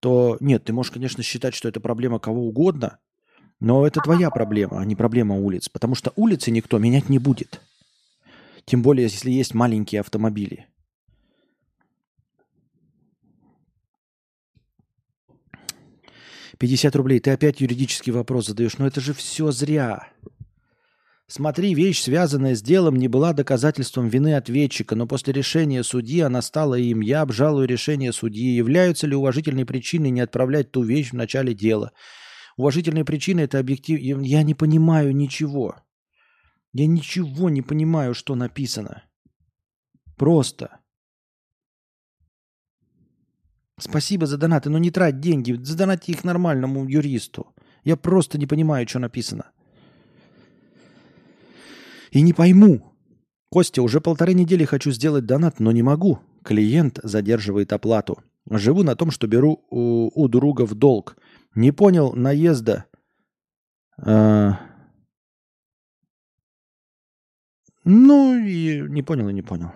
то 0.00 0.36
нет, 0.40 0.64
ты 0.64 0.72
можешь, 0.72 0.92
конечно, 0.92 1.22
считать, 1.22 1.54
что 1.54 1.68
это 1.68 1.80
проблема 1.80 2.18
кого 2.18 2.46
угодно, 2.46 2.98
но 3.60 3.86
это 3.86 4.00
твоя 4.00 4.30
проблема, 4.30 4.80
а 4.80 4.84
не 4.84 4.96
проблема 4.96 5.36
улиц. 5.36 5.68
Потому 5.68 5.94
что 5.94 6.12
улицы 6.16 6.50
никто 6.50 6.78
менять 6.78 7.08
не 7.08 7.18
будет. 7.18 7.60
Тем 8.64 8.82
более, 8.82 9.04
если 9.04 9.30
есть 9.30 9.54
маленькие 9.54 10.00
автомобили. 10.00 10.66
Пятьдесят 16.58 16.94
рублей. 16.96 17.20
Ты 17.20 17.30
опять 17.30 17.60
юридический 17.60 18.12
вопрос 18.12 18.46
задаешь. 18.46 18.76
Но 18.78 18.86
это 18.86 19.00
же 19.00 19.14
все 19.14 19.50
зря. 19.50 20.08
Смотри, 21.32 21.76
вещь, 21.76 22.02
связанная 22.02 22.56
с 22.56 22.60
делом, 22.60 22.96
не 22.96 23.06
была 23.06 23.32
доказательством 23.32 24.08
вины 24.08 24.34
ответчика, 24.34 24.96
но 24.96 25.06
после 25.06 25.32
решения 25.32 25.84
судьи 25.84 26.18
она 26.18 26.42
стала 26.42 26.74
им. 26.74 27.02
Я 27.02 27.20
обжалую 27.20 27.68
решение 27.68 28.12
судьи. 28.12 28.56
Являются 28.56 29.06
ли 29.06 29.14
уважительной 29.14 29.64
причиной 29.64 30.10
не 30.10 30.22
отправлять 30.22 30.72
ту 30.72 30.82
вещь 30.82 31.10
в 31.10 31.14
начале 31.14 31.54
дела? 31.54 31.92
Уважительные 32.56 33.04
причины– 33.04 33.40
это 33.42 33.60
объектив... 33.60 34.00
Я 34.00 34.42
не 34.42 34.54
понимаю 34.54 35.14
ничего. 35.14 35.76
Я 36.72 36.88
ничего 36.88 37.48
не 37.48 37.62
понимаю, 37.62 38.12
что 38.14 38.34
написано. 38.34 39.04
Просто. 40.16 40.80
Спасибо 43.78 44.26
за 44.26 44.36
донаты, 44.36 44.68
но 44.68 44.78
не 44.78 44.90
трать 44.90 45.20
деньги. 45.20 45.52
Задонати 45.52 46.10
их 46.10 46.24
нормальному 46.24 46.88
юристу. 46.88 47.54
Я 47.84 47.96
просто 47.96 48.36
не 48.36 48.48
понимаю, 48.48 48.88
что 48.88 48.98
написано. 48.98 49.52
И 52.10 52.22
не 52.22 52.32
пойму. 52.32 52.92
Костя, 53.50 53.82
уже 53.82 54.00
полторы 54.00 54.34
недели 54.34 54.64
хочу 54.64 54.90
сделать 54.90 55.26
донат, 55.26 55.60
но 55.60 55.72
не 55.72 55.82
могу. 55.82 56.20
Клиент 56.44 57.00
задерживает 57.02 57.72
оплату. 57.72 58.22
Живу 58.48 58.82
на 58.82 58.96
том, 58.96 59.10
что 59.10 59.26
беру 59.26 59.64
у, 59.70 60.10
у 60.14 60.28
друга 60.28 60.66
в 60.66 60.74
долг. 60.74 61.16
Не 61.54 61.72
понял 61.72 62.12
наезда. 62.12 62.86
А... 63.98 64.58
Ну, 67.84 68.38
и 68.38 68.82
не 68.88 69.02
понял 69.02 69.28
и 69.28 69.32
не 69.32 69.42
понял. 69.42 69.72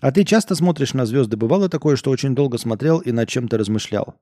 А 0.00 0.12
ты 0.12 0.24
часто 0.24 0.54
смотришь 0.54 0.92
на 0.92 1.06
звезды? 1.06 1.36
Бывало 1.36 1.68
такое, 1.68 1.96
что 1.96 2.10
очень 2.10 2.34
долго 2.34 2.58
смотрел 2.58 2.98
и 2.98 3.12
над 3.12 3.28
чем-то 3.28 3.56
размышлял? 3.56 4.16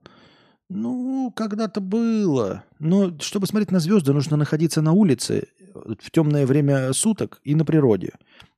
Ну, 0.69 1.31
когда-то 1.35 1.81
было. 1.81 2.63
Но 2.79 3.17
чтобы 3.19 3.47
смотреть 3.47 3.71
на 3.71 3.79
звезды, 3.79 4.13
нужно 4.13 4.37
находиться 4.37 4.81
на 4.81 4.91
улице 4.93 5.47
в 5.73 6.11
темное 6.11 6.45
время 6.45 6.93
суток 6.93 7.39
и 7.43 7.55
на 7.55 7.65
природе. 7.65 8.13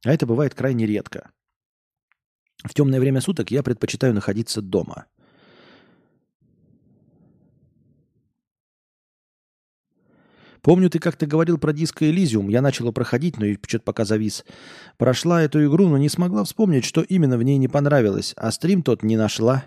А 0.06 0.14
это 0.14 0.26
бывает 0.26 0.54
крайне 0.54 0.86
редко. 0.86 1.32
В 2.64 2.74
темное 2.74 3.00
время 3.00 3.22
суток 3.22 3.52
я 3.52 3.64
предпочитаю 3.64 4.14
находиться 4.14 4.62
дома. 4.62 5.06
Помню, 10.62 10.90
ты 10.90 10.98
как-то 10.98 11.28
говорил 11.28 11.60
про 11.60 11.74
диско 11.74 12.10
Элизиум. 12.10 12.50
Я 12.50 12.64
начала 12.64 12.92
проходить, 12.92 13.38
но 13.38 13.46
что-то 13.68 13.84
пока 13.84 14.04
завис. 14.04 14.44
Прошла 14.98 15.44
эту 15.44 15.64
игру, 15.64 15.88
но 15.88 16.00
не 16.00 16.10
смогла 16.10 16.44
вспомнить, 16.44 16.86
что 16.86 17.02
именно 17.02 17.38
в 17.38 17.44
ней 17.44 17.58
не 17.58 17.68
понравилось. 17.68 18.34
А 18.36 18.52
стрим 18.52 18.82
тот 18.82 19.04
не 19.04 19.16
нашла. 19.16 19.66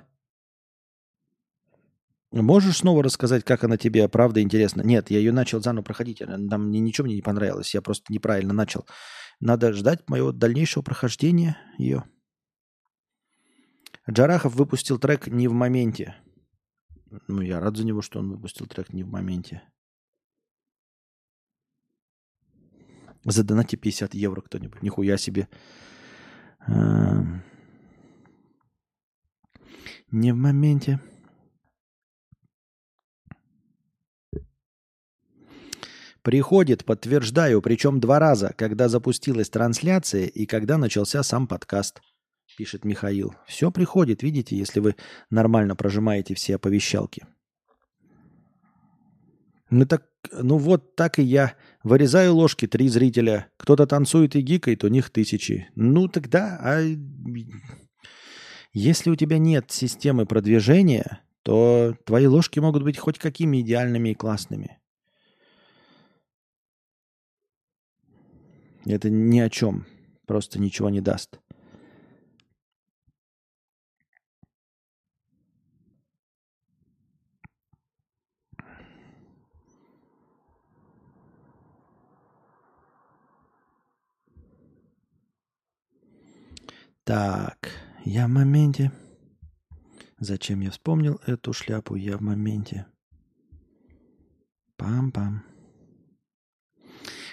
Можешь 2.31 2.79
снова 2.79 3.03
рассказать, 3.03 3.45
как 3.45 3.65
она 3.65 3.79
тебе 3.79 4.07
правда 4.09 4.43
интересна? 4.43 4.83
Нет, 4.83 5.11
я 5.11 5.19
ее 5.19 5.33
начал 5.33 5.63
заново 5.63 5.85
проходить. 5.85 6.19
Там 6.19 6.69
мне 6.69 6.79
ничего 6.79 7.07
мне 7.07 7.17
не 7.17 7.23
понравилось. 7.23 7.75
Я 7.75 7.81
просто 7.81 8.13
неправильно 8.13 8.53
начал. 8.53 8.87
Надо 9.41 9.73
ждать 9.73 10.09
моего 10.09 10.33
дальнейшего 10.33 10.83
прохождения 10.83 11.57
ее. 11.79 12.05
Джарахов 14.11 14.55
выпустил 14.55 14.99
трек 14.99 15.27
не 15.27 15.49
в 15.49 15.53
моменте. 15.53 16.17
Ну, 17.29 17.41
я 17.41 17.61
рад 17.61 17.77
за 17.77 17.87
него, 17.87 18.03
что 18.03 18.19
он 18.19 18.31
выпустил 18.31 18.67
трек 18.67 18.93
не 18.93 19.05
в 19.05 19.09
моменте. 19.09 19.63
Задонайте 23.25 23.77
50 23.77 24.15
евро 24.15 24.43
кто-нибудь. 24.43 24.83
Нихуя 24.83 25.17
себе. 25.17 25.49
Эм. 26.67 27.43
Не 30.11 30.33
в 30.33 30.37
моменте. 30.37 31.01
Приходит, 36.29 36.85
подтверждаю, 36.85 37.63
причем 37.63 38.01
два 38.01 38.19
раза, 38.19 38.53
когда 38.55 38.91
запустилась 38.91 39.49
трансляция 39.49 40.27
и 40.27 40.45
когда 40.45 40.77
начался 40.77 41.23
сам 41.23 41.47
подкаст, 41.47 42.03
пишет 42.59 42.85
Михаил. 42.85 43.35
Все 43.47 43.71
приходит, 43.71 44.23
видите, 44.23 44.55
если 44.55 44.81
вы 44.81 44.97
нормально 45.31 45.75
прожимаете 45.75 46.35
все 46.35 46.57
оповещалки. 46.57 47.25
Ну 49.71 49.87
так, 49.87 50.05
ну 50.31 50.59
вот 50.59 50.97
так 50.97 51.19
и 51.19 51.23
я. 51.23 51.55
Вырезаю 51.83 52.35
ложки, 52.35 52.67
три 52.67 52.91
зрителя. 52.91 53.47
Кто-то 53.57 53.87
танцует 53.87 54.37
и 54.37 54.43
гикает, 54.43 54.85
у 54.85 54.89
них 54.89 55.09
тысячи. 55.09 55.71
Ну 55.77 56.09
тогда, 56.09 56.61
а 56.63 56.83
если 58.75 59.09
у 59.09 59.17
тебя 59.17 59.39
нет 59.39 59.71
системы 59.71 60.27
продвижения, 60.27 61.23
то 61.43 61.97
твои 62.05 62.27
ложки 62.27 62.59
могут 62.59 62.83
быть 62.83 62.99
хоть 62.99 63.19
какими 63.19 63.63
идеальными 63.63 64.11
и 64.11 64.15
классными. 64.15 64.79
Это 68.85 69.11
ни 69.11 69.39
о 69.41 69.51
чем. 69.51 69.87
Просто 70.27 70.59
ничего 70.59 70.91
не 70.91 71.01
даст. 71.01 71.39
Так, 87.05 87.71
я 88.05 88.27
в 88.27 88.31
моменте. 88.31 88.93
Зачем 90.19 90.61
я 90.61 90.71
вспомнил 90.71 91.19
эту 91.27 91.55
шляпу? 91.55 91.95
Я 91.95 92.19
в 92.19 92.21
моменте. 92.21 92.85
Пам-пам. 94.77 95.39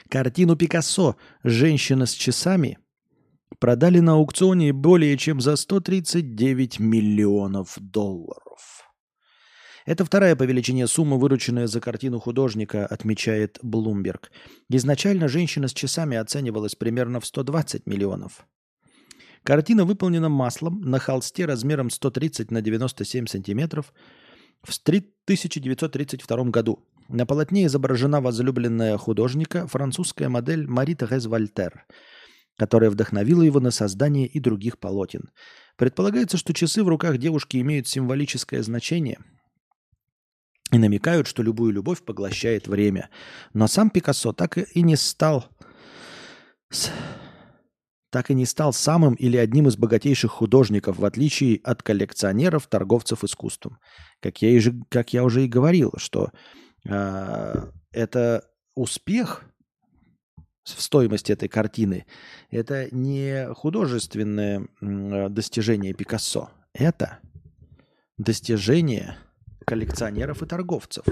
Картину 0.09 0.55
Пикассо 0.55 1.15
«Женщина 1.43 2.05
с 2.05 2.13
часами» 2.13 2.77
продали 3.59 3.99
на 3.99 4.13
аукционе 4.13 4.71
более 4.71 5.17
чем 5.17 5.41
за 5.41 5.55
139 5.55 6.79
миллионов 6.79 7.75
долларов. 7.79 8.83
Это 9.85 10.05
вторая 10.05 10.35
по 10.35 10.43
величине 10.43 10.87
сумма, 10.87 11.17
вырученная 11.17 11.67
за 11.67 11.81
картину 11.81 12.19
художника, 12.19 12.85
отмечает 12.85 13.59
Bloomberg. 13.63 14.29
Изначально 14.69 15.27
«Женщина 15.27 15.67
с 15.67 15.73
часами» 15.73 16.17
оценивалась 16.17 16.75
примерно 16.75 17.19
в 17.19 17.25
120 17.25 17.87
миллионов. 17.87 18.45
Картина 19.43 19.85
выполнена 19.85 20.29
маслом 20.29 20.81
на 20.81 20.99
холсте 20.99 21.45
размером 21.45 21.89
130 21.89 22.51
на 22.51 22.61
97 22.61 23.25
сантиметров 23.27 23.93
в 24.63 24.75
1932 24.79 26.43
году. 26.45 26.79
На 27.07 27.25
полотне 27.25 27.65
изображена 27.65 28.19
возлюбленная 28.19 28.97
художника, 28.97 29.67
французская 29.67 30.27
модель 30.27 30.67
Мари 30.67 30.95
Терез 30.95 31.27
Вольтер, 31.27 31.85
которая 32.57 32.89
вдохновила 32.89 33.43
его 33.43 33.59
на 33.59 33.71
создание 33.71 34.25
и 34.27 34.39
других 34.39 34.79
полотен. 34.79 35.29
Предполагается, 35.77 36.37
что 36.37 36.53
часы 36.53 36.83
в 36.83 36.87
руках 36.87 37.17
девушки 37.17 37.57
имеют 37.57 37.87
символическое 37.87 38.63
значение 38.63 39.19
и 40.71 40.77
намекают, 40.79 41.27
что 41.27 41.43
любую 41.43 41.73
любовь 41.73 42.01
поглощает 42.01 42.67
время. 42.67 43.09
Но 43.53 43.67
сам 43.67 43.89
Пикассо 43.91 44.33
так 44.33 44.57
и 44.57 44.81
не 44.81 44.95
стал 44.95 45.45
так 48.09 48.31
и 48.31 48.33
не 48.33 48.45
стал 48.45 48.71
самым 48.71 49.13
или 49.15 49.35
одним 49.35 49.67
из 49.67 49.75
богатейших 49.75 50.31
художников, 50.31 50.97
в 50.97 51.05
отличие 51.05 51.59
от 51.65 51.83
коллекционеров, 51.83 52.65
торговцев 52.67 53.25
искусством. 53.25 53.77
Как 54.21 54.41
я, 54.41 54.51
и 54.51 54.59
же, 54.59 54.73
как 54.89 55.11
я 55.11 55.25
уже 55.25 55.43
и 55.43 55.49
говорил, 55.49 55.93
что 55.97 56.31
это 56.85 58.49
успех 58.75 59.43
в 60.73 60.81
стоимости 60.81 61.31
этой 61.31 61.47
картины, 61.47 62.05
это 62.49 62.93
не 62.93 63.53
художественное 63.53 64.67
э, 64.81 65.29
достижение 65.29 65.93
Пикассо, 65.93 66.49
это 66.73 67.19
достижение 68.17 69.17
коллекционеров 69.65 70.41
и 70.41 70.45
торговцев. 70.45 71.05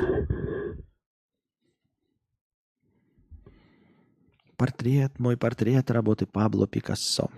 Портрет, 4.57 5.19
мой 5.19 5.37
портрет 5.37 5.91
работы 5.91 6.25
Пабло 6.25 6.67
Пикассо. 6.67 7.29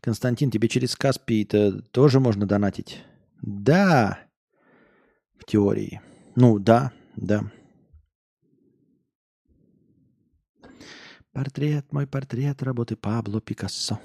Константин, 0.00 0.50
тебе 0.50 0.68
через 0.68 0.96
Каспий 0.96 1.42
это 1.42 1.82
тоже 1.82 2.20
можно 2.20 2.46
донатить? 2.46 3.02
Да, 3.42 4.18
в 5.38 5.44
теории. 5.44 6.00
Ну, 6.36 6.58
да, 6.58 6.92
да. 7.16 7.50
Портрет, 11.32 11.92
мой 11.92 12.06
портрет 12.06 12.62
работы 12.62 12.96
Пабло 12.96 13.40
Пикассо. 13.40 14.00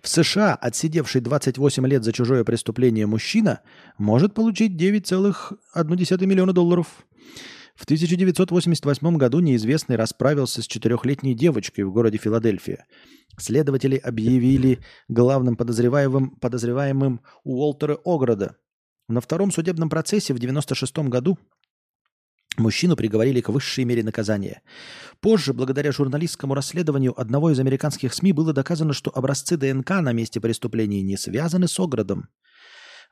В 0.00 0.08
США 0.08 0.54
отсидевший 0.54 1.20
28 1.20 1.86
лет 1.86 2.04
за 2.04 2.12
чужое 2.12 2.44
преступление 2.44 3.06
мужчина 3.06 3.60
может 3.98 4.34
получить 4.34 4.72
9,1 4.72 6.26
миллиона 6.26 6.52
долларов. 6.52 7.06
В 7.74 7.84
1988 7.84 9.16
году 9.16 9.40
неизвестный 9.40 9.96
расправился 9.96 10.62
с 10.62 10.66
четырехлетней 10.66 11.34
девочкой 11.34 11.84
в 11.84 11.92
городе 11.92 12.18
Филадельфия. 12.18 12.86
Следователи 13.38 13.96
объявили 13.96 14.80
главным 15.08 15.56
подозреваемым, 15.56 16.36
подозреваемым 16.36 17.22
Уолтера 17.44 17.98
Ограда. 18.04 18.56
На 19.08 19.20
втором 19.20 19.50
судебном 19.50 19.88
процессе 19.88 20.34
в 20.34 20.36
1996 20.36 21.08
году 21.08 21.38
Мужчину 22.58 22.96
приговорили 22.96 23.40
к 23.40 23.48
высшей 23.48 23.84
мере 23.84 24.02
наказания. 24.02 24.60
Позже, 25.20 25.54
благодаря 25.54 25.90
журналистскому 25.90 26.54
расследованию 26.54 27.18
одного 27.18 27.50
из 27.50 27.58
американских 27.58 28.12
СМИ, 28.12 28.32
было 28.32 28.52
доказано, 28.52 28.92
что 28.92 29.10
образцы 29.14 29.56
ДНК 29.56 29.90
на 30.02 30.12
месте 30.12 30.38
преступления 30.38 31.00
не 31.00 31.16
связаны 31.16 31.66
с 31.66 31.80
Оградом. 31.80 32.28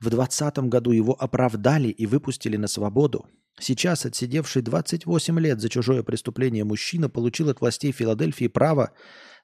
В 0.01 0.09
2020 0.09 0.59
году 0.70 0.92
его 0.92 1.12
оправдали 1.12 1.88
и 1.88 2.07
выпустили 2.07 2.57
на 2.57 2.68
свободу. 2.68 3.26
Сейчас 3.59 4.07
отсидевший 4.07 4.62
28 4.62 5.38
лет 5.38 5.61
за 5.61 5.68
чужое 5.68 6.03
преступление 6.03 6.64
мужчина 6.64 7.11
получил 7.11 7.51
от 7.51 7.61
властей 7.61 7.92
Филадельфии 7.92 8.46
право 8.46 8.92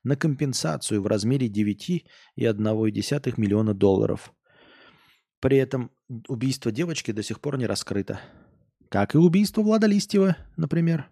на 0.03 0.17
компенсацию 0.17 1.03
в 1.03 1.07
размере 1.07 1.49
9,1 1.49 3.35
миллиона 3.37 3.75
долларов. 3.75 4.33
При 5.41 5.59
этом 5.59 5.91
убийство 6.29 6.73
девочки 6.73 7.11
до 7.11 7.23
сих 7.23 7.41
пор 7.41 7.59
не 7.59 7.67
раскрыто. 7.67 8.21
Как 8.89 9.15
и 9.15 9.19
убийство 9.19 9.61
Влада 9.61 9.87
Листьева, 9.87 10.37
например. 10.57 11.11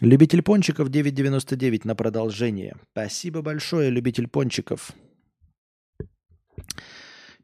Любитель 0.00 0.42
пончиков 0.42 0.90
9.99 0.90 1.82
на 1.84 1.94
продолжение. 1.94 2.76
Спасибо 2.92 3.40
большое, 3.40 3.88
любитель 3.88 4.28
пончиков. 4.28 4.92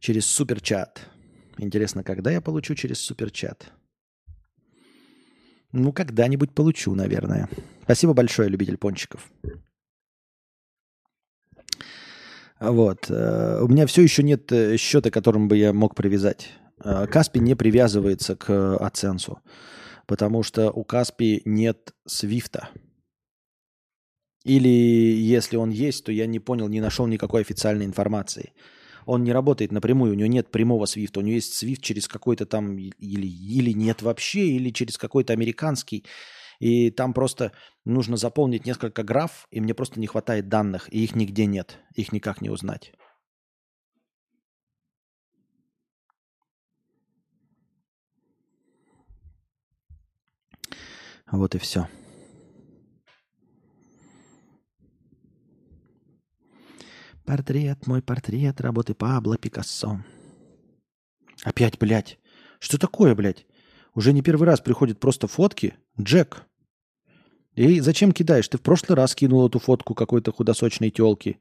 Через 0.02 0.26
суперчат. 0.26 1.08
Интересно, 1.58 2.02
когда 2.02 2.32
я 2.32 2.40
получу 2.40 2.74
через 2.74 2.98
суперчат? 2.98 3.72
Ну, 5.70 5.92
когда-нибудь 5.92 6.52
получу, 6.52 6.96
наверное. 6.96 7.48
Спасибо 7.84 8.12
большое, 8.12 8.48
любитель 8.48 8.78
пончиков. 8.78 9.30
Вот. 12.58 13.08
Э, 13.10 13.60
у 13.62 13.68
меня 13.68 13.86
все 13.86 14.02
еще 14.02 14.24
нет 14.24 14.50
э, 14.50 14.76
счета, 14.76 15.12
которым 15.12 15.46
бы 15.46 15.56
я 15.56 15.72
мог 15.72 15.94
привязать. 15.94 16.50
Э, 16.84 17.06
Каспи 17.06 17.38
не 17.38 17.54
привязывается 17.54 18.34
к 18.34 18.76
Аценсу, 18.78 19.38
потому 20.08 20.42
что 20.42 20.72
у 20.72 20.82
Каспи 20.82 21.42
нет 21.44 21.94
свифта. 22.08 22.70
Или 24.42 24.68
если 24.68 25.56
он 25.56 25.70
есть, 25.70 26.04
то 26.06 26.10
я 26.10 26.26
не 26.26 26.40
понял, 26.40 26.66
не 26.68 26.80
нашел 26.80 27.06
никакой 27.06 27.42
официальной 27.42 27.84
информации. 27.84 28.52
Он 29.06 29.24
не 29.24 29.32
работает 29.32 29.72
напрямую, 29.72 30.12
у 30.12 30.14
него 30.14 30.28
нет 30.28 30.50
прямого 30.50 30.86
свифта, 30.86 31.20
у 31.20 31.22
него 31.22 31.34
есть 31.34 31.54
свифт 31.54 31.82
через 31.82 32.08
какой-то 32.08 32.46
там, 32.46 32.76
или, 32.78 33.26
или 33.26 33.72
нет 33.72 34.02
вообще, 34.02 34.46
или 34.46 34.70
через 34.70 34.98
какой-то 34.98 35.32
американский. 35.32 36.04
И 36.60 36.90
там 36.90 37.12
просто 37.12 37.52
нужно 37.84 38.16
заполнить 38.16 38.66
несколько 38.66 39.02
граф, 39.02 39.48
и 39.50 39.60
мне 39.60 39.74
просто 39.74 39.98
не 39.98 40.06
хватает 40.06 40.48
данных, 40.48 40.92
и 40.92 41.02
их 41.02 41.16
нигде 41.16 41.46
нет, 41.46 41.78
их 41.94 42.12
никак 42.12 42.40
не 42.40 42.50
узнать. 42.50 42.92
Вот 51.30 51.54
и 51.54 51.58
все. 51.58 51.88
Портрет, 57.24 57.86
мой 57.86 58.02
портрет 58.02 58.60
работы 58.60 58.94
Пабло 58.94 59.38
Пикассо. 59.38 60.02
Опять, 61.44 61.78
блядь. 61.78 62.18
Что 62.58 62.78
такое, 62.78 63.14
блядь? 63.14 63.46
Уже 63.94 64.12
не 64.12 64.22
первый 64.22 64.46
раз 64.46 64.60
приходят 64.60 64.98
просто 64.98 65.28
фотки. 65.28 65.74
Джек. 66.00 66.46
И 67.54 67.80
зачем 67.80 68.12
кидаешь? 68.12 68.48
Ты 68.48 68.58
в 68.58 68.62
прошлый 68.62 68.96
раз 68.96 69.14
кинул 69.14 69.46
эту 69.46 69.58
фотку 69.58 69.94
какой-то 69.94 70.32
худосочной 70.32 70.90
телки. 70.90 71.38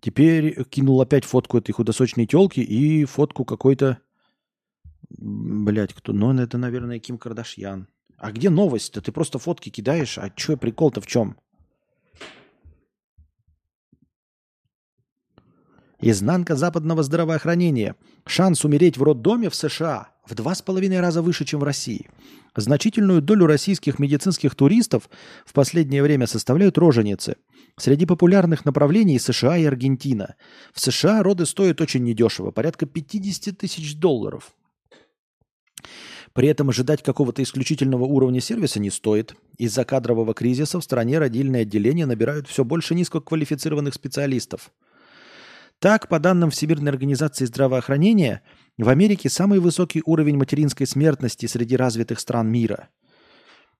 Теперь 0.00 0.64
кинул 0.64 1.00
опять 1.00 1.24
фотку 1.24 1.58
этой 1.58 1.72
худосочной 1.72 2.26
телки 2.26 2.60
и 2.60 3.04
фотку 3.04 3.44
какой-то... 3.44 3.98
Блядь, 5.08 5.92
кто? 5.92 6.12
Ну, 6.12 6.32
это, 6.36 6.58
наверное, 6.58 6.98
Ким 6.98 7.18
Кардашьян. 7.18 7.86
А 8.16 8.32
где 8.32 8.50
новость-то? 8.50 9.02
Ты 9.02 9.12
просто 9.12 9.38
фотки 9.38 9.68
кидаешь, 9.68 10.18
а 10.18 10.32
что 10.34 10.56
прикол-то 10.56 11.00
в 11.00 11.06
чем? 11.06 11.36
Изнанка 16.04 16.56
западного 16.56 17.04
здравоохранения. 17.04 17.94
Шанс 18.26 18.64
умереть 18.64 18.98
в 18.98 19.04
роддоме 19.04 19.48
в 19.48 19.54
США 19.54 20.08
в 20.26 20.34
два 20.34 20.56
с 20.56 20.60
половиной 20.60 20.98
раза 20.98 21.22
выше, 21.22 21.44
чем 21.44 21.60
в 21.60 21.62
России. 21.62 22.10
Значительную 22.56 23.22
долю 23.22 23.46
российских 23.46 24.00
медицинских 24.00 24.56
туристов 24.56 25.08
в 25.46 25.52
последнее 25.52 26.02
время 26.02 26.26
составляют 26.26 26.76
роженицы. 26.76 27.36
Среди 27.78 28.04
популярных 28.04 28.64
направлений 28.64 29.20
США 29.20 29.56
и 29.56 29.64
Аргентина. 29.64 30.34
В 30.74 30.80
США 30.80 31.22
роды 31.22 31.46
стоят 31.46 31.80
очень 31.80 32.02
недешево, 32.02 32.50
порядка 32.50 32.86
50 32.86 33.56
тысяч 33.56 33.94
долларов. 33.96 34.56
При 36.32 36.48
этом 36.48 36.70
ожидать 36.70 37.04
какого-то 37.04 37.44
исключительного 37.44 38.04
уровня 38.06 38.40
сервиса 38.40 38.80
не 38.80 38.90
стоит. 38.90 39.36
Из-за 39.56 39.84
кадрового 39.84 40.34
кризиса 40.34 40.80
в 40.80 40.84
стране 40.84 41.20
родильные 41.20 41.62
отделения 41.62 42.06
набирают 42.06 42.48
все 42.48 42.64
больше 42.64 42.96
низкоквалифицированных 42.96 43.94
специалистов. 43.94 44.72
Так, 45.82 46.06
по 46.06 46.20
данным 46.20 46.50
Всемирной 46.50 46.92
организации 46.92 47.44
здравоохранения, 47.44 48.42
в 48.78 48.88
Америке 48.88 49.28
самый 49.28 49.58
высокий 49.58 50.00
уровень 50.06 50.36
материнской 50.36 50.86
смертности 50.86 51.46
среди 51.46 51.74
развитых 51.74 52.20
стран 52.20 52.48
мира. 52.48 52.88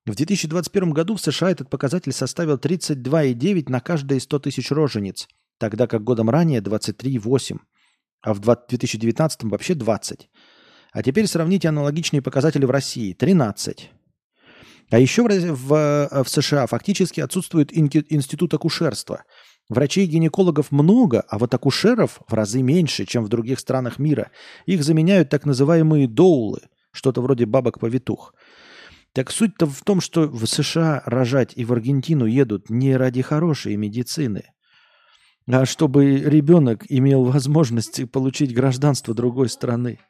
В 0.05 0.17
2021 0.17 0.91
году 0.91 1.15
в 1.15 1.21
США 1.21 1.53
этот 1.53 1.71
показатель 1.71 2.11
составил 2.11 2.57
32,9 2.57 3.71
на 3.71 3.79
каждые 3.79 4.21
100 4.21 4.39
тысяч 4.41 4.73
рожениц, 4.73 5.29
тогда 5.61 5.87
как 5.87 6.03
годом 6.03 6.29
ранее 6.29 6.61
23,8. 6.61 7.59
а 8.23 8.35
в 8.35 8.41
2019 8.41 9.45
вообще 9.45 9.75
20. 9.75 10.29
А 10.95 11.03
теперь 11.05 11.29
сравните 11.29 11.69
аналогичные 11.69 12.21
показатели 12.21 12.65
в 12.65 12.71
России. 12.73 13.13
13. 13.13 13.91
А 14.91 14.99
еще 14.99 15.23
в, 15.23 15.29
в, 15.29 16.25
в 16.25 16.29
США 16.29 16.67
фактически 16.67 17.21
отсутствует 17.21 17.73
институт 17.73 18.55
акушерства. 18.55 19.23
Врачей-гинекологов 19.73 20.71
много, 20.71 21.25
а 21.29 21.39
вот 21.39 21.55
акушеров 21.55 22.21
в 22.29 22.35
разы 22.35 22.61
меньше, 22.61 23.07
чем 23.07 23.25
в 23.25 23.31
других 23.31 23.59
странах 23.59 23.99
мира. 23.99 24.31
Их 24.67 24.85
заменяют 24.85 25.31
так 25.31 25.47
называемые 25.47 26.07
доулы, 26.07 26.61
что-то 26.91 27.23
вроде 27.23 27.47
бабок-повитух. 27.47 28.35
Так 29.15 29.31
суть-то 29.31 29.67
в 29.67 29.81
том, 29.83 30.03
что 30.03 30.29
в 30.29 30.45
США 30.45 31.03
рожать 31.07 31.55
и 31.57 31.65
в 31.65 31.73
Аргентину 31.73 32.27
едут 32.27 32.69
не 32.69 32.95
ради 32.95 33.23
хорошей 33.23 33.77
медицины, 33.77 34.45
а 35.51 35.65
чтобы 35.65 36.17
ребенок 36.17 36.85
имел 36.91 37.25
возможность 37.25 38.11
получить 38.11 38.55
гражданство 38.55 39.15
другой 39.15 39.49
страны. 39.49 40.01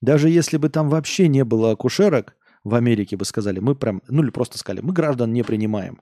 Даже 0.00 0.30
если 0.30 0.56
бы 0.56 0.70
там 0.70 0.88
вообще 0.88 1.28
не 1.28 1.44
было 1.44 1.72
акушерок, 1.72 2.36
в 2.64 2.74
Америке 2.74 3.18
бы 3.18 3.26
сказали, 3.26 3.60
мы 3.60 3.74
прям, 3.74 4.00
ну 4.08 4.22
или 4.22 4.30
просто 4.30 4.56
сказали, 4.56 4.80
мы 4.80 4.94
граждан 4.94 5.30
не 5.34 5.42
принимаем. 5.42 6.00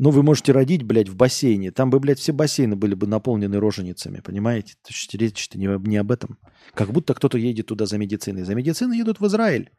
Ну, 0.00 0.10
вы 0.10 0.22
можете 0.22 0.52
родить, 0.52 0.84
блядь, 0.84 1.08
в 1.08 1.16
бассейне. 1.16 1.72
Там 1.72 1.90
бы, 1.90 1.98
блядь, 1.98 2.20
все 2.20 2.32
бассейны 2.32 2.76
были 2.76 2.94
бы 2.94 3.08
наполнены 3.08 3.58
роженицами, 3.58 4.20
понимаете? 4.20 4.74
То 4.82 4.92
есть 4.92 5.12
речь-то 5.14 5.58
не, 5.58 5.66
не 5.88 5.96
об 5.96 6.12
этом. 6.12 6.38
Как 6.72 6.92
будто 6.92 7.14
кто-то 7.14 7.36
едет 7.36 7.66
туда 7.66 7.84
за 7.84 7.98
медициной. 7.98 8.44
За 8.44 8.54
медициной 8.54 8.96
едут 8.96 9.18
в 9.18 9.26
Израиль. 9.26 9.70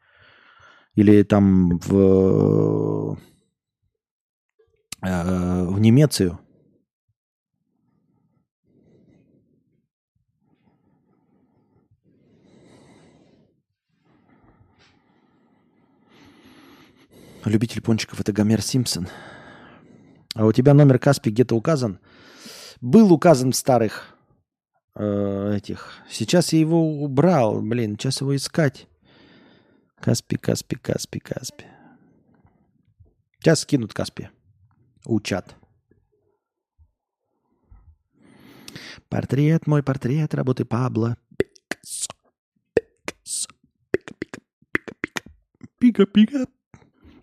Или 0.94 1.22
там 1.22 1.78
в, 1.78 3.16
э, 5.02 5.64
в 5.66 5.80
Немецию. 5.80 6.38
Любитель 17.46 17.80
пончиков 17.80 18.20
это 18.20 18.34
Гомер 18.34 18.60
Симпсон. 18.60 19.08
А 20.34 20.46
у 20.46 20.52
тебя 20.52 20.74
номер 20.74 20.98
Каспи 20.98 21.30
где-то 21.30 21.56
указан? 21.56 21.98
Был 22.80 23.12
указан 23.12 23.52
в 23.52 23.56
старых 23.56 24.16
э, 24.94 25.54
этих. 25.56 25.92
Сейчас 26.08 26.52
я 26.52 26.60
его 26.60 27.02
убрал. 27.02 27.60
Блин, 27.60 27.96
сейчас 27.98 28.20
его 28.20 28.34
искать. 28.36 28.86
Каспи, 30.00 30.36
Каспи, 30.36 30.76
Каспи, 30.76 31.18
Каспи. 31.18 31.64
Сейчас 33.38 33.60
скинут 33.60 33.92
Каспи. 33.92 34.28
Учат. 35.04 35.56
Портрет, 39.08 39.66
мой 39.66 39.82
портрет, 39.82 40.34
работы 40.34 40.64
Пабло. 40.64 41.16
Пика-пика. 45.78 46.46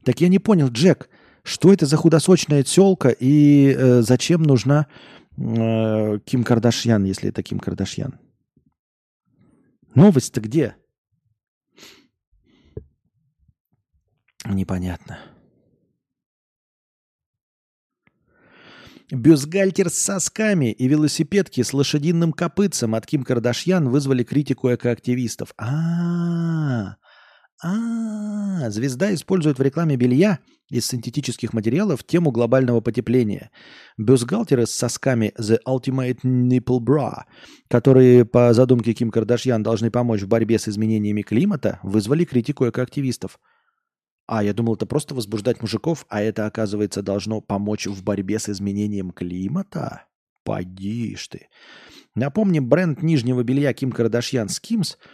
Так 0.03 0.19
я 0.19 0.27
не 0.27 0.39
понял, 0.39 0.67
Джек, 0.69 1.09
что 1.47 1.71
это 1.71 1.85
за 1.85 1.95
худосочная 1.95 2.61
телка 2.61 3.07
и 3.07 3.73
э, 3.73 4.01
зачем 4.01 4.43
нужна 4.43 4.87
э, 5.37 6.19
Ким 6.25 6.43
Кардашьян, 6.43 7.05
если 7.05 7.29
это 7.29 7.41
Ким 7.41 7.59
Кардашьян? 7.59 8.19
Новость-то 9.95 10.41
где? 10.41 10.75
Непонятно. 14.45 15.19
Бюстгальтер 19.09 19.89
с 19.89 19.97
сосками 19.97 20.73
и 20.73 20.85
велосипедки 20.85 21.61
с 21.61 21.73
лошадиным 21.73 22.33
копытцем 22.33 22.93
от 22.93 23.05
Ким 23.05 23.23
Кардашьян 23.23 23.87
вызвали 23.87 24.25
критику 24.25 24.73
экоактивистов. 24.73 25.53
А, 25.57 25.65
-а, 25.65 26.89
-а 26.89 27.06
а, 27.63 28.69
звезда 28.69 29.13
использует 29.13 29.57
в 29.57 29.61
рекламе 29.61 29.95
белья 29.95 30.39
из 30.69 30.85
синтетических 30.87 31.53
материалов 31.53 32.03
тему 32.03 32.31
глобального 32.31 32.81
потепления. 32.81 33.49
Бюстгальтеры 33.97 34.67
с 34.67 34.71
сосками 34.71 35.33
The 35.39 35.59
Ultimate 35.67 36.19
Nipple 36.23 36.79
Bra, 36.79 37.23
которые 37.67 38.25
по 38.25 38.53
задумке 38.53 38.93
Ким 38.93 39.09
Кардашьян 39.09 39.63
должны 39.63 39.89
помочь 39.89 40.21
в 40.21 40.27
борьбе 40.27 40.59
с 40.59 40.67
изменениями 40.67 41.23
климата, 41.23 41.79
вызвали 41.81 42.25
критику 42.25 42.69
экоактивистов. 42.69 43.39
А, 44.27 44.43
я 44.43 44.53
думал, 44.53 44.75
это 44.75 44.85
просто 44.85 45.15
возбуждать 45.15 45.61
мужиков, 45.61 46.05
а 46.09 46.21
это, 46.21 46.45
оказывается, 46.45 47.01
должно 47.01 47.41
помочь 47.41 47.87
в 47.87 48.03
борьбе 48.03 48.37
с 48.37 48.49
изменением 48.49 49.11
климата? 49.11 50.03
Поди 50.43 51.15
ж 51.15 51.27
ты. 51.29 51.47
Напомним, 52.13 52.67
бренд 52.67 53.01
нижнего 53.01 53.43
белья 53.43 53.73
Ким 53.73 53.91
Кардашьян 53.91 54.47
Skims– 54.47 54.97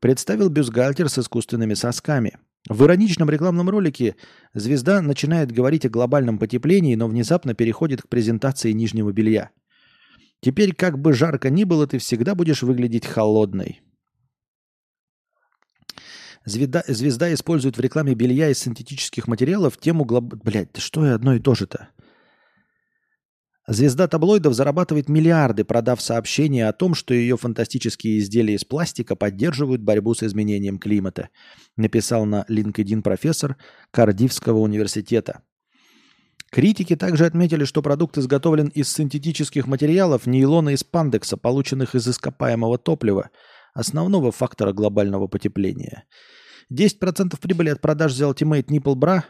представил 0.00 0.48
бюстгальтер 0.48 1.08
с 1.08 1.18
искусственными 1.18 1.74
сосками. 1.74 2.38
В 2.68 2.84
ироничном 2.84 3.30
рекламном 3.30 3.70
ролике 3.70 4.16
звезда 4.52 5.00
начинает 5.00 5.50
говорить 5.50 5.86
о 5.86 5.90
глобальном 5.90 6.38
потеплении, 6.38 6.94
но 6.94 7.08
внезапно 7.08 7.54
переходит 7.54 8.02
к 8.02 8.08
презентации 8.08 8.72
нижнего 8.72 9.12
белья. 9.12 9.50
Теперь, 10.40 10.74
как 10.74 10.98
бы 10.98 11.12
жарко 11.12 11.50
ни 11.50 11.64
было, 11.64 11.86
ты 11.86 11.98
всегда 11.98 12.34
будешь 12.34 12.62
выглядеть 12.62 13.06
холодной. 13.06 13.80
Звезда, 16.46 16.82
звезда 16.86 17.32
использует 17.34 17.76
в 17.76 17.80
рекламе 17.80 18.14
белья 18.14 18.48
из 18.48 18.58
синтетических 18.58 19.28
материалов 19.28 19.76
тему 19.76 20.04
глоб... 20.04 20.34
Блядь, 20.42 20.76
что 20.78 21.04
и 21.04 21.10
одно 21.10 21.34
и 21.34 21.38
то 21.38 21.54
же-то? 21.54 21.90
Звезда 23.70 24.08
таблоидов 24.08 24.54
зарабатывает 24.54 25.08
миллиарды, 25.08 25.62
продав 25.62 26.02
сообщение 26.02 26.66
о 26.66 26.72
том, 26.72 26.92
что 26.92 27.14
ее 27.14 27.36
фантастические 27.36 28.18
изделия 28.18 28.54
из 28.54 28.64
пластика 28.64 29.14
поддерживают 29.14 29.80
борьбу 29.80 30.12
с 30.12 30.24
изменением 30.24 30.80
климата, 30.80 31.28
написал 31.76 32.24
на 32.24 32.44
LinkedIn 32.48 33.00
профессор 33.02 33.56
Кардивского 33.92 34.58
университета. 34.58 35.42
Критики 36.50 36.96
также 36.96 37.26
отметили, 37.26 37.62
что 37.62 37.80
продукт 37.80 38.18
изготовлен 38.18 38.66
из 38.74 38.92
синтетических 38.92 39.68
материалов 39.68 40.26
нейлона 40.26 40.70
и 40.70 40.76
спандекса, 40.76 41.36
полученных 41.36 41.94
из 41.94 42.08
ископаемого 42.08 42.76
топлива, 42.76 43.30
основного 43.72 44.32
фактора 44.32 44.72
глобального 44.72 45.28
потепления. 45.28 46.06
10% 46.72 47.38
прибыли 47.40 47.68
от 47.68 47.80
продаж 47.80 48.20
The 48.20 48.34
Ultimate 48.34 48.66
Nipple 48.66 48.96
Bra 48.96 49.22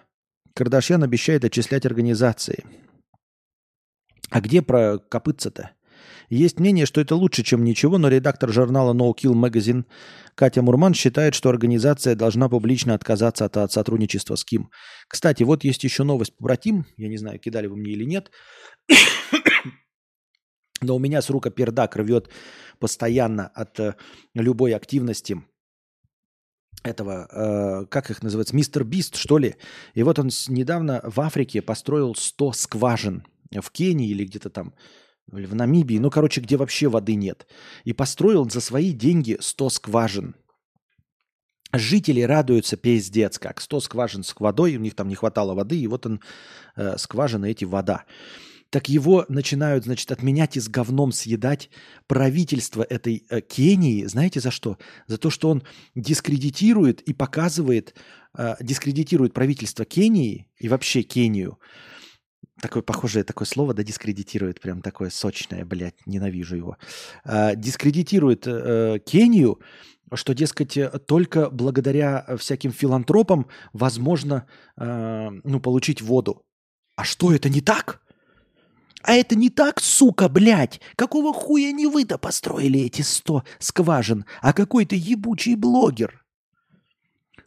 Кардашьян 0.55 1.03
обещает 1.03 1.45
отчислять 1.45 1.85
организации– 1.85 2.65
а 4.31 4.41
где 4.41 4.63
про 4.63 4.99
копытца-то? 4.99 5.73
Есть 6.31 6.61
мнение, 6.61 6.87
что 6.87 7.01
это 7.01 7.17
лучше, 7.17 7.43
чем 7.43 7.65
ничего, 7.65 7.99
но 7.99 8.09
редактор 8.09 8.53
журнала 8.53 8.95
No 8.95 9.13
Kill 9.13 9.35
Magazine 9.35 9.85
Катя 10.37 10.63
Мурман 10.63 10.95
считает, 10.95 11.35
что 11.35 11.49
организация 11.49 12.15
должна 12.15 12.49
публично 12.49 12.95
отказаться 12.95 13.45
от, 13.45 13.57
от 13.57 13.73
сотрудничества 13.73 14.37
с 14.37 14.45
Ким. 14.45 14.71
Кстати, 15.09 15.43
вот 15.43 15.65
есть 15.65 15.83
еще 15.83 16.05
новость 16.05 16.37
побратим. 16.37 16.87
Я 16.97 17.09
не 17.09 17.17
знаю, 17.17 17.41
кидали 17.41 17.67
вы 17.67 17.77
мне 17.77 17.93
или 17.93 18.05
нет. 18.05 18.31
Но 20.81 20.97
у 20.97 20.99
меня 21.01 21.21
с 21.21 21.31
рука 21.31 21.51
пердак 21.51 21.97
рвет 21.97 22.31
постоянно 22.79 23.49
от 23.49 23.81
э, 23.81 23.97
любой 24.35 24.73
активности 24.73 25.43
этого, 26.85 27.29
э, 27.31 27.87
как 27.87 28.11
их 28.11 28.23
называется, 28.23 28.57
мистер 28.57 28.85
Бист, 28.85 29.17
что 29.17 29.37
ли. 29.37 29.57
И 29.95 30.03
вот 30.05 30.19
он 30.19 30.31
недавно 30.49 31.01
в 31.05 31.21
Африке 31.21 31.61
построил 31.61 32.15
100 32.15 32.53
скважин 32.53 33.25
в 33.59 33.71
Кении 33.71 34.09
или 34.09 34.25
где-то 34.25 34.51
там, 34.51 34.75
в 35.27 35.55
Намибии, 35.55 35.99
ну, 35.99 36.11
короче, 36.11 36.41
где 36.41 36.57
вообще 36.57 36.89
воды 36.89 37.15
нет. 37.15 37.47
И 37.85 37.93
построил 37.93 38.49
за 38.49 38.61
свои 38.61 38.93
деньги 38.93 39.37
100 39.41 39.71
скважин. 39.71 40.35
Жители 41.73 42.23
радуются 42.23 42.77
пиздец 42.77 43.39
как. 43.39 43.61
100 43.61 43.81
скважин 43.81 44.23
с 44.25 44.35
водой, 44.39 44.77
у 44.77 44.81
них 44.81 44.95
там 44.95 45.09
не 45.09 45.15
хватало 45.15 45.55
воды, 45.55 45.79
и 45.79 45.87
вот 45.87 46.05
он, 46.07 46.21
э, 46.77 46.97
скважины 46.99 47.51
эти, 47.51 47.65
вода. 47.65 48.05
Так 48.71 48.89
его 48.89 49.25
начинают, 49.29 49.85
значит, 49.85 50.11
отменять 50.13 50.57
и 50.57 50.61
с 50.61 50.69
говном 50.69 51.13
съедать 51.13 51.71
правительство 52.07 52.83
этой 52.83 53.25
э, 53.29 53.41
Кении. 53.41 54.05
Знаете 54.05 54.41
за 54.41 54.51
что? 54.51 54.79
За 55.07 55.17
то, 55.17 55.31
что 55.31 55.49
он 55.49 55.63
дискредитирует 55.95 57.03
и 57.03 57.13
показывает, 57.13 57.95
э, 58.37 58.57
дискредитирует 58.61 59.33
правительство 59.33 59.85
Кении 59.85 60.49
и 60.59 60.69
вообще 60.69 61.03
Кению 61.03 61.59
такое 62.61 62.83
похожее 62.83 63.25
такое 63.25 63.47
слово, 63.47 63.75
да, 63.75 63.83
дискредитирует, 63.83 64.61
прям 64.61 64.83
такое 64.83 65.11
сочное, 65.11 65.65
блядь, 65.65 66.07
ненавижу 66.07 66.57
его. 66.57 66.77
А, 67.25 67.55
дискредитирует 67.55 68.47
э, 68.47 68.99
Кению, 69.05 69.61
что, 70.15 70.35
дескать, 70.35 70.77
э, 70.77 70.91
только 71.07 71.51
благодаря 71.51 72.27
всяким 72.39 72.73
филантропам 72.73 73.47
возможно 73.73 74.47
э, 74.77 75.31
ну, 75.45 75.61
получить 75.61 76.03
воду. 76.03 76.45
А 76.97 77.05
что, 77.05 77.33
это 77.33 77.49
не 77.49 77.61
так? 77.61 78.01
А 79.03 79.15
это 79.15 79.35
не 79.35 79.49
так, 79.49 79.81
сука, 79.81 80.29
блядь! 80.29 80.81
Какого 80.95 81.33
хуя 81.33 81.73
не 81.73 81.87
вы-то 81.87 82.19
построили 82.19 82.81
эти 82.81 83.01
сто 83.01 83.45
скважин, 83.59 84.27
а 84.43 84.53
какой-то 84.53 84.95
ебучий 84.95 85.55
блогер? 85.55 86.20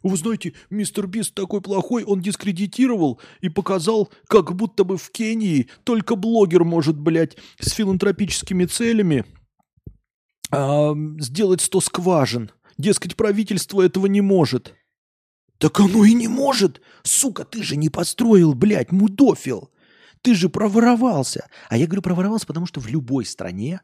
Вы 0.04 0.18
знаете, 0.18 0.52
мистер 0.68 1.06
Бист 1.06 1.34
такой 1.34 1.62
плохой, 1.62 2.04
он 2.04 2.20
дискредитировал 2.20 3.18
и 3.40 3.48
показал, 3.48 4.10
как 4.28 4.54
будто 4.54 4.84
бы 4.84 4.98
в 4.98 5.10
Кении 5.10 5.70
только 5.82 6.14
блогер 6.14 6.62
может, 6.62 6.98
блядь, 6.98 7.38
с 7.58 7.70
филантропическими 7.70 8.66
целями 8.66 9.24
а, 10.52 10.94
сделать 11.18 11.62
100 11.62 11.80
скважин. 11.80 12.50
Дескать, 12.76 13.16
правительство 13.16 13.80
этого 13.80 14.04
не 14.04 14.20
может. 14.20 14.74
Так 15.56 15.80
оно 15.80 16.04
и 16.04 16.12
не 16.12 16.28
может. 16.28 16.82
Сука, 17.02 17.46
ты 17.46 17.62
же 17.62 17.76
не 17.76 17.88
построил, 17.88 18.52
блядь, 18.52 18.92
мудофил. 18.92 19.70
Ты 20.20 20.34
же 20.34 20.50
проворовался. 20.50 21.48
А 21.70 21.78
я 21.78 21.86
говорю 21.86 22.02
проворовался, 22.02 22.46
потому 22.46 22.66
что 22.66 22.80
в 22.80 22.88
любой 22.88 23.24
стране, 23.24 23.80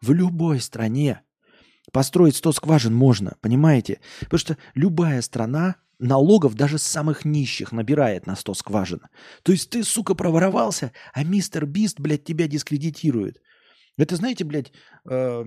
в 0.00 0.12
любой 0.12 0.58
стране 0.58 1.22
построить 1.90 2.36
100 2.36 2.52
скважин 2.52 2.94
можно, 2.94 3.36
понимаете? 3.40 4.00
Потому 4.20 4.38
что 4.38 4.56
любая 4.74 5.20
страна 5.22 5.76
налогов 5.98 6.54
даже 6.54 6.78
самых 6.78 7.24
нищих 7.24 7.72
набирает 7.72 8.26
на 8.26 8.36
100 8.36 8.54
скважин. 8.54 9.00
То 9.42 9.52
есть 9.52 9.70
ты, 9.70 9.84
сука, 9.84 10.14
проворовался, 10.14 10.92
а 11.12 11.24
мистер 11.24 11.66
Бист, 11.66 12.00
блядь, 12.00 12.24
тебя 12.24 12.48
дискредитирует. 12.48 13.40
Это, 13.96 14.16
знаете, 14.16 14.44
блядь, 14.44 14.72
э, 15.08 15.44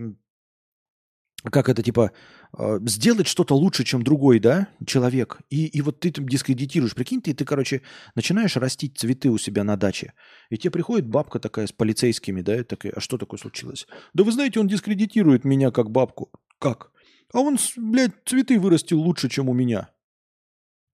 как 1.43 1.69
это, 1.69 1.83
типа, 1.83 2.11
э, 2.57 2.79
сделать 2.85 3.27
что-то 3.27 3.55
лучше, 3.55 3.83
чем 3.83 4.03
другой, 4.03 4.39
да, 4.39 4.67
человек, 4.85 5.39
и, 5.49 5.65
и 5.67 5.81
вот 5.81 5.99
ты 5.99 6.11
там 6.11 6.27
дискредитируешь. 6.27 6.95
Прикинь, 6.95 7.21
ты, 7.21 7.33
ты, 7.33 7.45
короче, 7.45 7.81
начинаешь 8.15 8.55
растить 8.57 8.97
цветы 8.97 9.29
у 9.29 9.37
себя 9.37 9.63
на 9.63 9.77
даче, 9.77 10.13
и 10.49 10.57
тебе 10.57 10.71
приходит 10.71 11.07
бабка 11.07 11.39
такая 11.39 11.67
с 11.67 11.71
полицейскими, 11.71 12.41
да, 12.41 12.59
и 12.59 12.63
такая, 12.63 12.93
а 12.95 12.99
что 12.99 13.17
такое 13.17 13.39
случилось? 13.39 13.87
Да 14.13 14.23
вы 14.23 14.31
знаете, 14.31 14.59
он 14.59 14.67
дискредитирует 14.67 15.43
меня 15.43 15.71
как 15.71 15.91
бабку. 15.91 16.31
Как? 16.59 16.91
А 17.33 17.39
он, 17.39 17.57
блядь, 17.77 18.13
цветы 18.25 18.59
вырастил 18.59 18.99
лучше, 19.01 19.29
чем 19.29 19.49
у 19.49 19.53
меня. 19.53 19.89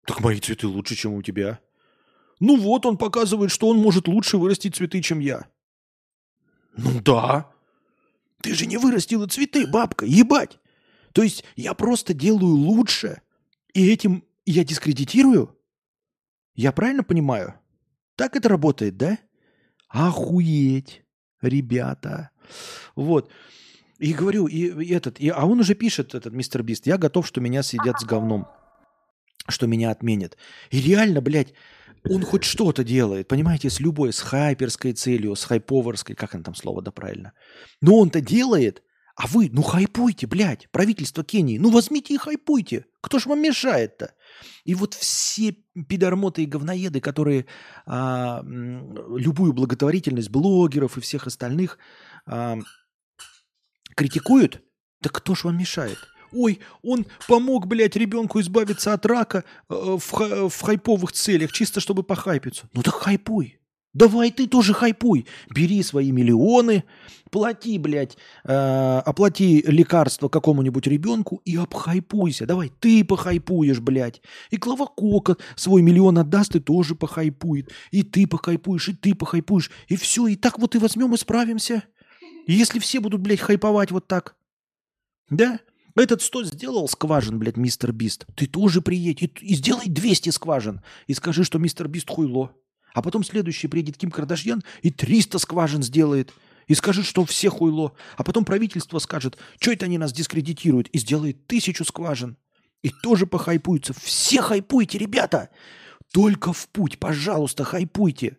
Так 0.05 0.21
мои 0.21 0.39
цветы 0.39 0.67
лучше, 0.67 0.95
чем 0.95 1.13
у 1.13 1.21
тебя. 1.21 1.59
Ну 2.39 2.57
вот, 2.57 2.85
он 2.85 2.97
показывает, 2.97 3.51
что 3.51 3.67
он 3.67 3.77
может 3.77 4.07
лучше 4.07 4.37
вырастить 4.37 4.75
цветы, 4.75 5.01
чем 5.01 5.19
я. 5.19 5.47
Ну 6.77 7.01
да. 7.01 7.51
Ты 8.41 8.53
же 8.53 8.65
не 8.65 8.77
вырастила 8.77 9.27
цветы, 9.27 9.67
бабка, 9.67 10.05
ебать. 10.05 10.59
То 11.13 11.23
есть 11.23 11.43
я 11.55 11.73
просто 11.73 12.13
делаю 12.13 12.53
лучше, 12.53 13.21
и 13.73 13.91
этим 13.91 14.23
я 14.45 14.63
дискредитирую? 14.63 15.57
Я 16.55 16.71
правильно 16.71 17.03
понимаю? 17.03 17.55
Так 18.15 18.35
это 18.35 18.49
работает, 18.49 18.97
да? 18.97 19.17
Охуеть, 19.87 21.03
ребята. 21.41 22.31
Вот. 22.95 23.31
И 23.97 24.13
говорю, 24.13 24.47
и, 24.47 24.85
и 24.85 24.93
этот, 24.93 25.19
и, 25.19 25.29
а 25.29 25.45
он 25.45 25.59
уже 25.59 25.75
пишет, 25.75 26.15
этот 26.15 26.33
мистер 26.33 26.63
Бист, 26.63 26.87
я 26.87 26.97
готов, 26.97 27.27
что 27.27 27.41
меня 27.41 27.63
съедят 27.63 27.99
с 27.99 28.05
говном 28.05 28.47
что 29.51 29.67
меня 29.67 29.91
отменят. 29.91 30.37
И 30.69 30.81
реально, 30.81 31.21
блядь, 31.21 31.53
он 32.07 32.23
хоть 32.23 32.43
что-то 32.43 32.83
делает, 32.83 33.27
понимаете, 33.27 33.69
с 33.69 33.79
любой, 33.79 34.13
с 34.13 34.19
хайперской 34.19 34.93
целью, 34.93 35.35
с 35.35 35.43
хайповерской, 35.43 36.15
как 36.15 36.35
он 36.35 36.43
там 36.43 36.55
слово, 36.55 36.81
да 36.81 36.91
правильно. 36.91 37.33
Но 37.81 37.97
он-то 37.97 38.21
делает, 38.21 38.83
а 39.15 39.27
вы, 39.27 39.49
ну 39.51 39.61
хайпуйте, 39.61 40.27
блядь, 40.27 40.69
правительство 40.71 41.23
Кении, 41.23 41.57
ну 41.57 41.71
возьмите 41.71 42.13
и 42.13 42.17
хайпуйте. 42.17 42.85
Кто 43.01 43.19
ж 43.19 43.25
вам 43.25 43.41
мешает-то? 43.41 44.13
И 44.63 44.75
вот 44.75 44.93
все 44.93 45.57
пидормоты 45.87 46.43
и 46.43 46.45
говноеды, 46.45 47.01
которые 47.01 47.45
а, 47.85 48.41
любую 48.45 49.53
благотворительность 49.53 50.29
блогеров 50.29 50.97
и 50.97 51.01
всех 51.01 51.27
остальных 51.27 51.77
а, 52.25 52.59
критикуют, 53.95 54.61
так 55.01 55.13
кто 55.13 55.35
ж 55.35 55.43
вам 55.45 55.57
мешает? 55.57 55.97
Ой, 56.31 56.59
он 56.83 57.05
помог, 57.27 57.67
блядь, 57.67 57.95
ребенку 57.95 58.39
избавиться 58.39 58.93
от 58.93 59.05
рака 59.05 59.43
э, 59.69 59.73
в, 59.73 60.49
в 60.49 60.61
хайповых 60.61 61.11
целях, 61.11 61.51
чисто 61.51 61.79
чтобы 61.79 62.03
похайпиться. 62.03 62.69
Ну 62.73 62.83
так 62.83 62.95
хайпуй. 62.95 63.59
Давай 63.93 64.29
ты 64.29 64.45
тоже 64.47 64.73
хайпуй. 64.73 65.25
Бери 65.49 65.81
свои 65.81 66.11
миллионы, 66.11 66.83
плати, 67.31 67.79
блядь, 67.79 68.17
э, 68.43 69.01
оплати 69.03 69.63
лекарство 69.65 70.29
какому-нибудь 70.29 70.85
ребенку 70.85 71.41
и 71.43 71.55
обхайпуйся. 71.55 72.45
Давай 72.45 72.71
ты 72.79 73.03
похайпуешь, 73.03 73.79
блядь. 73.79 74.21
И 74.51 74.57
Клава 74.57 74.85
Кока 74.85 75.37
свой 75.55 75.81
миллион 75.81 76.19
отдаст 76.19 76.55
и 76.55 76.59
тоже 76.59 76.93
похайпует. 76.93 77.71
И 77.89 78.03
ты 78.03 78.27
похайпуешь, 78.27 78.89
и 78.89 78.93
ты 78.93 79.15
похайпуешь. 79.15 79.71
И 79.87 79.95
все, 79.95 80.27
и 80.27 80.35
так 80.35 80.59
вот 80.59 80.75
и 80.75 80.77
возьмем 80.77 81.15
и 81.15 81.17
справимся. 81.17 81.83
Если 82.45 82.77
все 82.77 82.99
будут, 82.99 83.21
блядь, 83.21 83.39
хайповать 83.39 83.91
вот 83.91 84.07
так, 84.07 84.35
да, 85.29 85.59
этот 85.99 86.21
100 86.21 86.45
сделал 86.45 86.87
скважин, 86.87 87.39
блядь, 87.39 87.57
мистер 87.57 87.91
Бист. 87.91 88.25
Ты 88.35 88.47
тоже 88.47 88.81
приедь 88.81 89.21
и, 89.21 89.25
и 89.41 89.55
сделай 89.55 89.87
200 89.87 90.29
скважин. 90.29 90.81
И 91.07 91.13
скажи, 91.13 91.43
что 91.43 91.59
мистер 91.59 91.87
Бист 91.87 92.09
хуйло. 92.09 92.51
А 92.93 93.01
потом 93.01 93.23
следующий 93.23 93.67
приедет 93.67 93.97
Ким 93.97 94.11
Кардашьян 94.11 94.63
и 94.81 94.89
300 94.89 95.37
скважин 95.39 95.83
сделает. 95.83 96.33
И 96.67 96.75
скажет, 96.75 97.05
что 97.05 97.25
все 97.25 97.49
хуйло. 97.49 97.93
А 98.17 98.23
потом 98.23 98.45
правительство 98.45 98.99
скажет, 98.99 99.37
что 99.59 99.71
это 99.71 99.85
они 99.85 99.97
нас 99.97 100.11
дискредитируют. 100.11 100.87
И 100.89 100.97
сделает 100.97 101.47
тысячу 101.47 101.85
скважин. 101.85 102.37
И 102.81 102.89
тоже 102.89 103.27
похайпуются. 103.27 103.93
Все 103.93 104.41
хайпуйте, 104.41 104.97
ребята. 104.97 105.49
Только 106.11 106.53
в 106.53 106.67
путь, 106.69 106.97
пожалуйста, 106.97 107.63
хайпуйте 107.63 108.38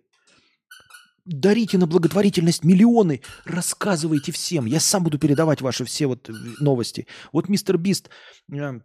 дарите 1.30 1.78
на 1.78 1.86
благотворительность 1.86 2.64
миллионы, 2.64 3.22
рассказывайте 3.44 4.32
всем. 4.32 4.66
Я 4.66 4.80
сам 4.80 5.04
буду 5.04 5.18
передавать 5.18 5.60
ваши 5.60 5.84
все 5.84 6.06
вот 6.06 6.28
э, 6.28 6.32
новости. 6.60 7.06
Вот 7.32 7.48
мистер 7.48 7.78
Бист 7.78 8.10
э, 8.52 8.80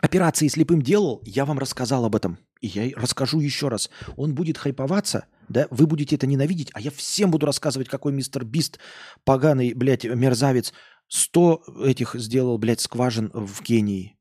операции 0.00 0.48
слепым 0.48 0.82
делал, 0.82 1.22
я 1.24 1.44
вам 1.44 1.58
рассказал 1.58 2.04
об 2.04 2.16
этом. 2.16 2.38
И 2.60 2.66
я 2.66 2.90
расскажу 2.96 3.40
еще 3.40 3.68
раз. 3.68 3.90
Он 4.16 4.34
будет 4.34 4.58
хайповаться, 4.58 5.26
да, 5.48 5.66
вы 5.70 5.86
будете 5.86 6.16
это 6.16 6.26
ненавидеть, 6.26 6.70
а 6.74 6.80
я 6.80 6.90
всем 6.90 7.30
буду 7.30 7.46
рассказывать, 7.46 7.88
какой 7.88 8.12
мистер 8.12 8.44
Бист, 8.44 8.78
поганый, 9.24 9.72
блядь, 9.72 10.04
мерзавец, 10.04 10.72
сто 11.08 11.62
этих 11.82 12.14
сделал, 12.14 12.58
блядь, 12.58 12.80
скважин 12.80 13.30
в 13.32 13.62
Кении. 13.62 14.19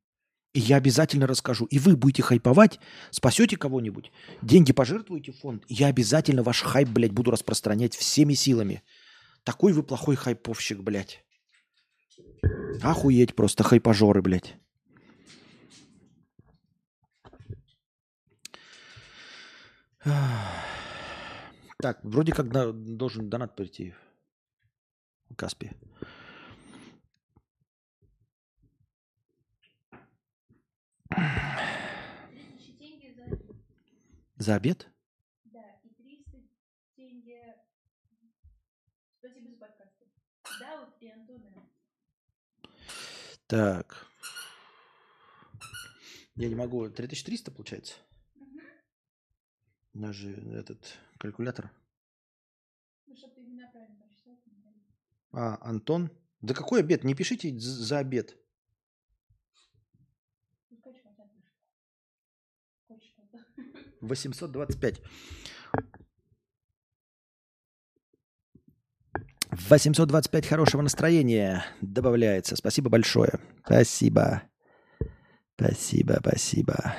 И 0.54 0.60
я 0.60 0.78
обязательно 0.78 1.28
расскажу. 1.28 1.66
И 1.66 1.78
вы 1.78 1.96
будете 1.96 2.24
хайповать, 2.24 2.80
спасете 3.12 3.56
кого-нибудь, 3.56 4.12
деньги 4.42 4.74
пожертвуете 4.74 5.32
в 5.32 5.40
фонд, 5.40 5.64
я 5.68 5.88
обязательно 5.88 6.42
ваш 6.42 6.62
хайп, 6.62 6.90
блядь, 6.90 7.12
буду 7.12 7.32
распространять 7.32 7.96
всеми 7.96 8.34
силами. 8.34 8.82
Такой 9.44 9.74
вы 9.74 9.84
плохой 9.84 10.16
хайповщик, 10.16 10.80
блядь. 10.82 11.24
Охуеть 12.82 13.36
просто, 13.36 13.64
хайпажоры, 13.64 14.22
блядь. 14.22 14.56
Так, 21.82 22.00
вроде 22.04 22.32
как 22.32 22.50
должен 22.98 23.30
донат 23.30 23.56
прийти 23.56 23.94
Каспи. 25.36 25.72
За 34.38 34.56
обед? 34.56 34.88
Да, 35.46 35.80
и 35.84 35.90
300 35.90 36.38
тенге. 36.96 37.56
Спасибо 39.20 39.50
за 39.50 39.58
подкасты. 39.58 40.06
Да, 40.60 40.86
вот 40.86 41.02
и 41.02 41.10
Антона. 41.10 41.70
Так. 43.48 44.08
Я 46.36 46.48
не 46.48 46.56
могу. 46.56 46.90
3300 46.90 47.52
получается? 47.52 47.96
Угу. 48.36 48.60
У 49.96 50.00
нас 50.00 50.16
же 50.16 50.32
этот 50.54 50.98
калькулятор. 51.18 51.72
Ну, 53.08 53.16
чтобы 53.16 53.34
ты 53.34 53.42
имена 53.42 53.70
правильно 53.72 53.98
прочитал. 53.98 54.38
А, 55.32 55.58
Антон? 55.68 56.12
Да 56.42 56.54
какой 56.54 56.80
обед? 56.80 57.04
Не 57.04 57.16
пишите 57.16 57.58
за 57.60 58.00
обед. 58.00 58.38
825. 64.02 65.02
825 69.52 70.46
хорошего 70.48 70.82
настроения 70.82 71.66
добавляется. 71.82 72.56
Спасибо 72.56 72.90
большое. 72.90 73.40
Спасибо. 73.66 74.44
Спасибо, 75.56 76.18
спасибо. 76.20 76.96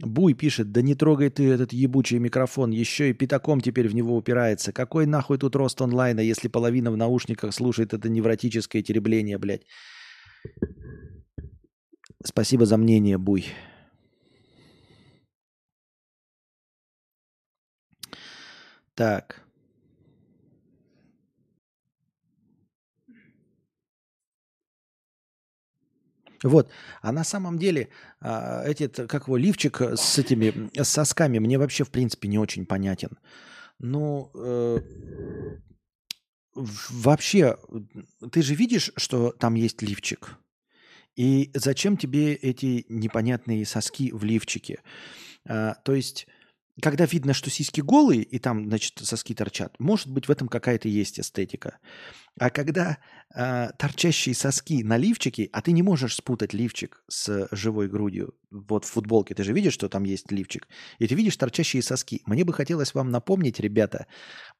Буй 0.00 0.34
пишет, 0.34 0.70
да 0.70 0.80
не 0.80 0.94
трогай 0.94 1.28
ты 1.28 1.48
этот 1.48 1.72
ебучий 1.72 2.18
микрофон, 2.18 2.70
еще 2.70 3.10
и 3.10 3.12
пятаком 3.12 3.60
теперь 3.60 3.88
в 3.88 3.94
него 3.94 4.16
упирается. 4.16 4.72
Какой 4.72 5.06
нахуй 5.06 5.38
тут 5.38 5.56
рост 5.56 5.80
онлайна, 5.80 6.20
если 6.20 6.46
половина 6.46 6.92
в 6.92 6.96
наушниках 6.96 7.52
слушает 7.52 7.92
это 7.92 8.08
невротическое 8.08 8.82
теребление, 8.82 9.38
блядь. 9.38 9.66
Спасибо 12.24 12.64
за 12.64 12.76
мнение, 12.76 13.18
Буй. 13.18 13.46
Так. 18.98 19.44
Вот. 26.42 26.68
А 27.00 27.12
на 27.12 27.22
самом 27.22 27.58
деле, 27.58 27.90
а, 28.20 28.64
этот, 28.64 29.08
как 29.08 29.28
его, 29.28 29.36
лифчик 29.36 29.80
с 29.80 30.18
этими 30.18 30.68
с 30.82 30.88
сосками 30.88 31.38
мне 31.38 31.58
вообще, 31.58 31.84
в 31.84 31.90
принципе, 31.90 32.26
не 32.26 32.38
очень 32.38 32.66
понятен. 32.66 33.18
Ну, 33.78 34.32
э, 34.34 34.80
вообще, 36.54 37.56
ты 38.32 38.42
же 38.42 38.56
видишь, 38.56 38.90
что 38.96 39.30
там 39.30 39.54
есть 39.54 39.80
лифчик. 39.80 40.38
И 41.14 41.52
зачем 41.54 41.96
тебе 41.96 42.34
эти 42.34 42.84
непонятные 42.88 43.64
соски 43.64 44.10
в 44.10 44.24
лифчике? 44.24 44.82
А, 45.48 45.74
то 45.84 45.94
есть 45.94 46.26
когда 46.80 47.06
видно, 47.06 47.34
что 47.34 47.50
сиськи 47.50 47.80
голые, 47.80 48.22
и 48.22 48.38
там, 48.38 48.66
значит, 48.68 48.98
соски 49.02 49.34
торчат, 49.34 49.74
может 49.78 50.08
быть, 50.08 50.28
в 50.28 50.30
этом 50.30 50.48
какая-то 50.48 50.88
есть 50.88 51.18
эстетика. 51.18 51.78
А 52.38 52.50
когда 52.50 52.98
э, 53.34 53.70
торчащие 53.78 54.34
соски 54.34 54.84
на 54.84 54.96
лифчике, 54.96 55.48
а 55.52 55.60
ты 55.60 55.72
не 55.72 55.82
можешь 55.82 56.14
спутать 56.14 56.52
лифчик 56.52 57.02
с 57.08 57.48
живой 57.50 57.88
грудью. 57.88 58.34
Вот 58.50 58.84
в 58.84 58.90
футболке 58.90 59.34
ты 59.34 59.42
же 59.42 59.52
видишь, 59.52 59.74
что 59.74 59.88
там 59.88 60.04
есть 60.04 60.30
лифчик. 60.30 60.68
И 60.98 61.08
ты 61.08 61.14
видишь 61.14 61.36
торчащие 61.36 61.82
соски. 61.82 62.22
Мне 62.26 62.44
бы 62.44 62.52
хотелось 62.52 62.94
вам 62.94 63.10
напомнить, 63.10 63.58
ребята, 63.58 64.06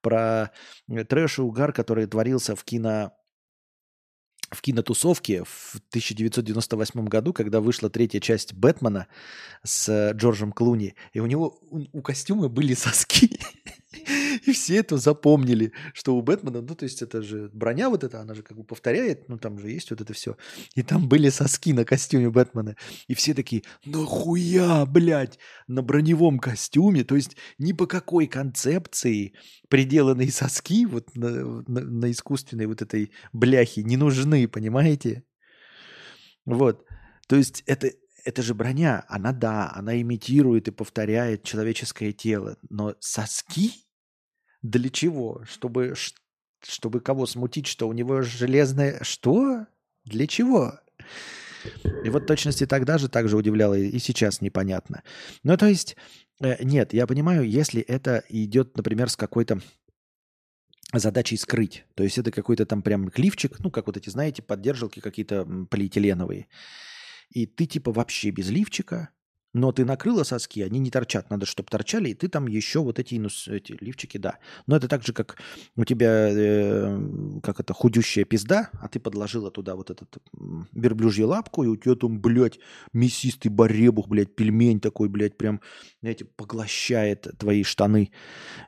про 0.00 0.50
э, 0.88 1.04
трэш 1.04 1.38
и 1.38 1.42
угар, 1.42 1.72
который 1.72 2.06
творился 2.06 2.56
в 2.56 2.64
кино 2.64 3.12
в 4.50 4.60
кинотусовке 4.62 5.44
в 5.44 5.76
1998 5.90 7.04
году, 7.06 7.32
когда 7.32 7.60
вышла 7.60 7.90
третья 7.90 8.20
часть 8.20 8.54
Бэтмена 8.54 9.06
с 9.62 9.88
э, 9.88 10.12
Джорджем 10.14 10.52
Клуни, 10.52 10.94
и 11.12 11.20
у 11.20 11.26
него 11.26 11.58
у 11.92 12.00
костюма 12.02 12.48
были 12.48 12.74
соски. 12.74 13.38
И 14.46 14.52
все 14.52 14.76
это 14.76 14.98
запомнили, 14.98 15.72
что 15.94 16.14
у 16.16 16.22
Бэтмена, 16.22 16.60
ну, 16.60 16.74
то 16.74 16.84
есть 16.84 17.00
это 17.00 17.22
же 17.22 17.48
броня 17.52 17.88
вот 17.88 18.04
эта, 18.04 18.20
она 18.20 18.34
же 18.34 18.42
как 18.42 18.56
бы 18.56 18.64
повторяет, 18.64 19.28
ну, 19.28 19.38
там 19.38 19.58
же 19.58 19.70
есть 19.70 19.90
вот 19.90 20.00
это 20.00 20.12
все. 20.12 20.36
И 20.74 20.82
там 20.82 21.08
были 21.08 21.30
соски 21.30 21.72
на 21.72 21.84
костюме 21.84 22.28
Бэтмена. 22.28 22.76
И 23.06 23.14
все 23.14 23.32
такие, 23.34 23.62
нахуя, 23.86 24.84
блядь, 24.84 25.38
на 25.66 25.82
броневом 25.82 26.38
костюме? 26.38 27.04
То 27.04 27.16
есть 27.16 27.36
ни 27.58 27.72
по 27.72 27.86
какой 27.86 28.26
концепции 28.26 29.34
приделанные 29.68 30.30
соски 30.30 30.84
вот 30.84 31.14
на, 31.16 31.62
на, 31.66 31.80
на 31.80 32.10
искусственной 32.10 32.66
вот 32.66 32.82
этой 32.82 33.12
бляхе 33.32 33.82
не 33.84 33.96
нужны, 33.96 34.48
понимаете? 34.48 35.24
Вот. 36.44 36.84
То 37.26 37.36
есть 37.36 37.62
это, 37.66 37.90
это 38.24 38.42
же 38.42 38.54
броня, 38.54 39.04
она 39.08 39.32
да, 39.32 39.72
она 39.74 40.00
имитирует 40.00 40.68
и 40.68 40.72
повторяет 40.72 41.44
человеческое 41.44 42.12
тело, 42.12 42.56
но 42.68 42.94
соски 43.00 43.72
для 44.62 44.90
чего? 44.90 45.42
Чтобы, 45.44 45.94
чтобы 46.62 47.00
кого 47.00 47.26
смутить, 47.26 47.66
что 47.66 47.88
у 47.88 47.92
него 47.92 48.22
железное... 48.22 48.98
Что? 49.02 49.66
Для 50.04 50.26
чего? 50.26 50.80
И 52.04 52.10
вот 52.10 52.26
точности 52.26 52.66
тогда 52.66 52.98
же 52.98 53.08
также 53.08 53.36
удивляло, 53.36 53.74
и 53.74 53.98
сейчас 53.98 54.40
непонятно. 54.40 55.02
Ну, 55.42 55.56
то 55.56 55.66
есть, 55.66 55.96
э, 56.40 56.62
нет, 56.64 56.92
я 56.92 57.06
понимаю, 57.06 57.48
если 57.48 57.82
это 57.82 58.24
идет, 58.28 58.76
например, 58.76 59.10
с 59.10 59.16
какой-то 59.16 59.60
задачей 60.92 61.36
скрыть. 61.36 61.84
То 61.94 62.04
есть 62.04 62.16
это 62.16 62.30
какой-то 62.30 62.64
там 62.64 62.82
прям 62.82 63.10
клифчик, 63.10 63.58
ну, 63.60 63.70
как 63.70 63.86
вот 63.86 63.96
эти, 63.96 64.08
знаете, 64.08 64.42
поддержалки 64.42 65.00
какие-то 65.00 65.44
полиэтиленовые. 65.70 66.46
И 67.30 67.46
ты 67.46 67.66
типа 67.66 67.92
вообще 67.92 68.30
без 68.30 68.50
лифчика, 68.50 69.10
но 69.54 69.72
ты 69.72 69.84
накрыла 69.84 70.24
соски, 70.24 70.60
они 70.60 70.78
не 70.78 70.90
торчат. 70.90 71.30
Надо, 71.30 71.46
чтобы 71.46 71.70
торчали, 71.70 72.10
и 72.10 72.14
ты 72.14 72.28
там 72.28 72.46
еще 72.46 72.80
вот 72.80 72.98
эти, 72.98 73.14
ну, 73.14 73.28
эти 73.46 73.76
лифчики, 73.80 74.18
да. 74.18 74.38
Но 74.66 74.76
это 74.76 74.88
так 74.88 75.04
же, 75.04 75.12
как 75.12 75.38
у 75.74 75.84
тебя, 75.84 76.28
э, 76.30 77.40
как 77.42 77.58
это, 77.60 77.72
худющая 77.72 78.24
пизда, 78.24 78.70
а 78.74 78.88
ты 78.88 79.00
подложила 79.00 79.50
туда 79.50 79.74
вот 79.74 79.90
этот 79.90 80.18
верблюжью 80.72 81.28
лапку, 81.28 81.64
и 81.64 81.66
у 81.66 81.76
тебя 81.76 81.94
там, 81.94 82.20
блядь, 82.20 82.58
мясистый 82.92 83.50
баребух, 83.50 84.08
блядь, 84.08 84.34
пельмень 84.34 84.80
такой, 84.80 85.08
блядь, 85.08 85.38
прям, 85.38 85.60
знаете, 86.02 86.26
поглощает 86.26 87.26
твои 87.38 87.62
штаны 87.62 88.10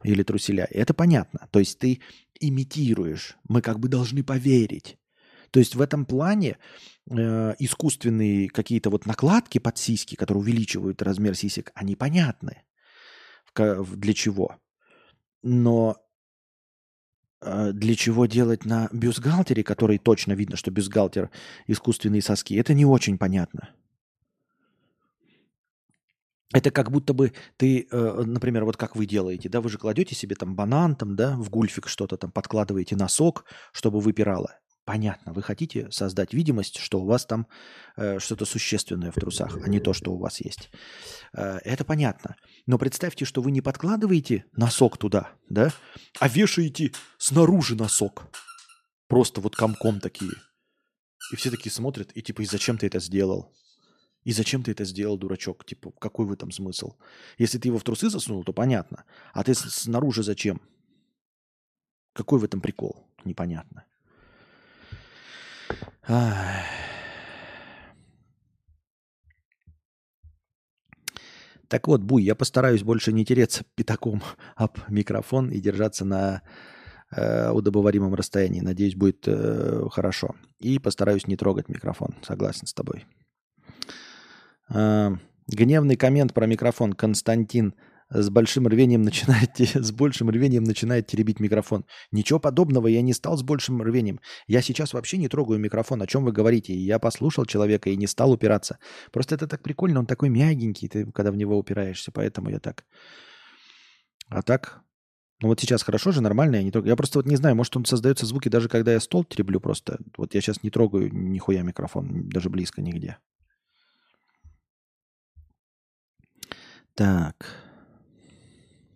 или 0.03 0.23
труселя. 0.23 0.67
Это 0.71 0.95
понятно. 0.95 1.47
То 1.51 1.59
есть 1.59 1.79
ты 1.79 2.01
имитируешь. 2.41 3.37
Мы 3.49 3.61
как 3.61 3.79
бы 3.79 3.89
должны 3.89 4.25
поверить. 4.25 4.97
То 5.51 5.59
есть 5.59 5.75
в 5.75 5.81
этом 5.81 6.07
плане 6.07 6.59
э, 7.09 7.55
искусственные 7.59 8.49
какие-то 8.49 8.91
вот 8.91 9.07
накладки 9.07 9.59
под 9.59 9.79
сиськи, 9.79 10.17
которые 10.17 10.43
увеличивают 10.43 11.03
размер 11.03 11.35
сисек, 11.35 11.71
они 11.75 11.97
понятны. 11.97 12.63
Для 13.55 14.15
чего? 14.15 14.57
Но 15.43 15.97
э, 17.41 17.73
для 17.73 17.95
чего 17.95 18.27
делать 18.27 18.65
на 18.65 18.89
бюстгальтере, 18.93 19.65
который 19.65 19.99
точно 19.99 20.33
видно, 20.33 20.57
что 20.57 20.71
бюстгальтер 20.71 21.31
искусственные 21.67 22.23
соски, 22.23 22.55
это 22.55 22.75
не 22.75 22.85
очень 22.85 23.19
понятно. 23.19 23.75
Это 26.53 26.73
как 26.73 26.91
будто 26.91 27.15
бы 27.15 27.33
ты, 27.57 27.87
э, 27.91 28.23
например, 28.27 28.65
вот 28.65 28.77
как 28.77 28.97
вы 28.97 29.07
делаете, 29.07 29.49
да, 29.49 29.61
вы 29.61 29.71
же 29.71 29.79
кладете 29.79 30.17
себе 30.17 30.35
там 30.35 30.57
банан, 30.57 30.97
там, 30.97 31.15
да, 31.15 31.37
в 31.37 31.49
гульфик 31.49 31.87
что-то 31.87 32.17
там 32.17 32.33
подкладываете 32.33 32.97
носок, 32.97 33.45
чтобы 33.73 34.01
выпирало. 34.01 34.59
Понятно, 34.91 35.33
вы 35.33 35.41
хотите 35.41 35.89
создать 35.93 36.35
видимость, 36.35 36.79
что 36.79 37.01
у 37.01 37.07
вас 37.07 37.25
там 37.25 37.47
э, 37.97 38.19
что-то 38.19 38.45
существенное 38.45 39.13
в 39.13 39.15
трусах, 39.15 39.57
а 39.63 39.69
не 39.69 39.79
то, 39.79 39.93
что 39.93 40.13
у 40.13 40.19
вас 40.19 40.41
есть. 40.41 40.69
Э, 41.33 41.59
это 41.63 41.85
понятно. 41.85 42.35
Но 42.67 42.77
представьте, 42.77 43.25
что 43.25 43.41
вы 43.41 43.53
не 43.53 43.61
подкладываете 43.61 44.47
носок 44.57 44.99
туда, 44.99 45.31
да, 45.49 45.73
а 46.19 46.27
вешаете 46.29 46.91
снаружи 47.19 47.77
носок. 47.77 48.37
Просто 49.07 49.41
вот 49.41 49.55
комком 49.55 50.01
такие. 50.01 50.33
И 51.33 51.37
все 51.37 51.53
такие 51.53 51.71
смотрят, 51.71 52.11
и 52.17 52.21
типа, 52.21 52.43
и 52.43 52.47
зачем 52.47 52.77
ты 52.77 52.89
это 52.89 52.99
сделал? 52.99 53.55
И 54.25 54.33
зачем 54.33 54.65
ты 54.65 54.73
это 54.73 54.85
сделал, 54.85 55.17
дурачок? 55.17 55.65
Типа, 55.65 55.93
какой 56.01 56.27
в 56.27 56.33
этом 56.33 56.51
смысл? 56.51 56.95
Если 57.39 57.59
ты 57.59 57.69
его 57.69 57.79
в 57.79 57.85
трусы 57.85 58.11
засунул, 58.11 58.43
то 58.43 58.53
понятно. 58.53 59.05
А 59.35 59.45
ты 59.45 59.55
снаружи 59.55 60.25
зачем? 60.25 60.61
Какой 62.13 62.41
в 62.41 62.45
этом 62.45 62.61
прикол? 62.61 63.07
Непонятно. 63.25 63.85
Так 71.71 71.87
вот, 71.87 72.03
Буй, 72.03 72.25
я 72.25 72.35
постараюсь 72.35 72.83
больше 72.83 73.13
не 73.13 73.25
тереться 73.25 73.65
пятаком 73.77 74.21
об 74.57 74.77
микрофон 74.89 75.51
и 75.51 75.61
держаться 75.61 76.05
на 76.05 76.43
э, 77.13 77.53
удобоваримом 77.53 78.13
расстоянии. 78.13 78.61
Надеюсь, 78.61 78.97
будет 78.97 79.23
э, 79.29 79.87
хорошо. 79.93 80.35
И 80.59 80.81
постараюсь 80.81 81.29
не 81.29 81.37
трогать 81.37 81.69
микрофон. 81.69 82.17
Согласен 82.23 82.67
с 82.67 82.75
тобой. 82.75 83.07
Э, 84.69 85.13
гневный 85.47 85.95
коммент 85.95 86.35
про 86.35 86.47
микрофон. 86.47 86.93
Константин 86.93 87.75
с 88.11 88.29
большим 88.29 88.67
рвением 88.67 89.03
начинает, 89.03 89.59
с 89.59 89.93
большим 89.93 90.31
рвением 90.31 90.65
начинает 90.65 91.07
теребить 91.07 91.41
микрофон. 91.41 91.85
Ничего 92.13 92.41
подобного, 92.41 92.89
я 92.89 93.03
не 93.03 93.13
стал 93.13 93.37
с 93.37 93.43
большим 93.43 93.81
рвением. 93.83 94.21
Я 94.47 94.63
сейчас 94.63 94.93
вообще 94.93 95.17
не 95.19 95.29
трогаю 95.29 95.59
микрофон, 95.59 96.03
о 96.03 96.07
чем 96.07 96.25
вы 96.25 96.33
говорите. 96.33 96.75
Я 96.75 96.99
послушал 96.99 97.47
человека 97.47 97.91
и 97.91 97.97
не 97.97 98.07
стал 98.07 98.33
упираться. 98.33 98.79
Просто 99.13 99.35
это 99.35 99.47
так 99.47 99.63
прикольно, 99.63 100.01
он 100.01 100.07
такой 100.07 100.29
мягенький, 100.29 100.89
ты 100.89 101.11
когда 101.13 101.31
в 101.31 101.37
него 101.37 101.57
упираешься, 101.57 102.11
поэтому 102.13 102.51
я 102.51 102.59
так. 102.59 102.85
А 104.29 104.43
так, 104.43 104.83
ну 105.41 105.49
вот 105.49 105.61
сейчас 105.61 105.83
хорошо 105.83 106.13
же, 106.13 106.21
нормально, 106.21 106.57
я 106.57 106.63
не 106.63 106.71
трогаю. 106.71 106.91
Я 106.91 106.97
просто 106.97 107.19
вот 107.19 107.27
не 107.27 107.37
знаю, 107.37 107.57
может 107.57 107.77
он 107.77 107.85
создается 107.85 108.27
звуки 108.27 108.49
даже 108.49 108.69
когда 108.69 108.93
я 108.93 109.01
стол 109.01 109.25
тереблю 109.25 109.61
просто. 109.61 109.99
Вот 110.17 110.35
я 110.35 110.41
сейчас 110.41 110.63
не 110.63 110.71
трогаю 110.71 111.13
нихуя 111.13 111.63
микрофон, 111.63 112.29
даже 112.29 112.51
близко 112.51 112.83
нигде. 112.83 113.19
Так. 116.95 117.70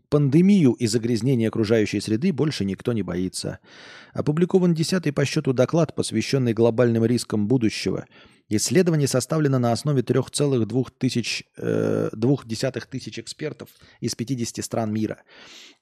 Пандемию 0.08 0.72
и 0.72 0.86
загрязнение 0.86 1.48
окружающей 1.48 2.00
среды 2.00 2.32
больше 2.32 2.64
никто 2.64 2.92
не 2.92 3.02
боится. 3.02 3.58
Опубликован 4.12 4.74
десятый 4.74 5.12
по 5.12 5.24
счету 5.24 5.52
доклад, 5.52 5.94
посвященный 5.94 6.52
глобальным 6.52 7.04
рискам 7.04 7.48
будущего. 7.48 8.06
Исследование 8.50 9.08
составлено 9.08 9.58
на 9.58 9.72
основе 9.72 10.02
3,2 10.02 10.86
тысяч, 10.98 11.44
э, 11.56 12.10
тысяч 12.90 13.18
экспертов 13.18 13.70
из 14.00 14.14
50 14.14 14.62
стран 14.62 14.92
мира. 14.92 15.22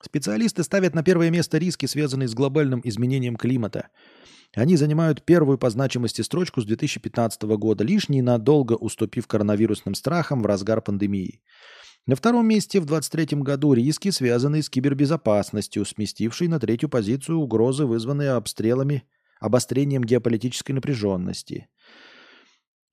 Специалисты 0.01 0.63
ставят 0.63 0.95
на 0.95 1.03
первое 1.03 1.31
место 1.31 1.59
риски, 1.59 1.87
связанные 1.87 2.29
с 2.29 2.35
глобальным 2.35 2.81
изменением 2.85 3.37
климата. 3.37 3.89
Они 4.55 4.77
занимают 4.77 5.25
первую 5.25 5.59
по 5.59 5.71
значимости 5.71 6.23
строчку 6.23 6.61
с 6.61 6.65
2015 6.65 7.43
года, 7.43 7.85
лишь 7.85 8.09
ненадолго 8.09 8.75
уступив 8.75 9.27
коронавирусным 9.27 9.95
страхам 9.95 10.43
в 10.43 10.47
разгар 10.47 10.83
пандемии. 10.83 11.41
На 12.05 12.17
втором 12.17 12.49
месте 12.49 12.81
в 12.81 12.87
2023 12.87 13.43
году 13.43 13.75
риски, 13.75 14.11
связанные 14.11 14.63
с 14.63 14.69
кибербезопасностью, 14.69 15.85
сместившие 15.85 16.49
на 16.49 16.59
третью 16.59 16.89
позицию 16.89 17.39
угрозы, 17.39 17.87
вызванные 17.87 18.31
обстрелами, 18.31 19.05
обострением 19.41 20.03
геополитической 20.03 20.73
напряженности. 20.73 21.69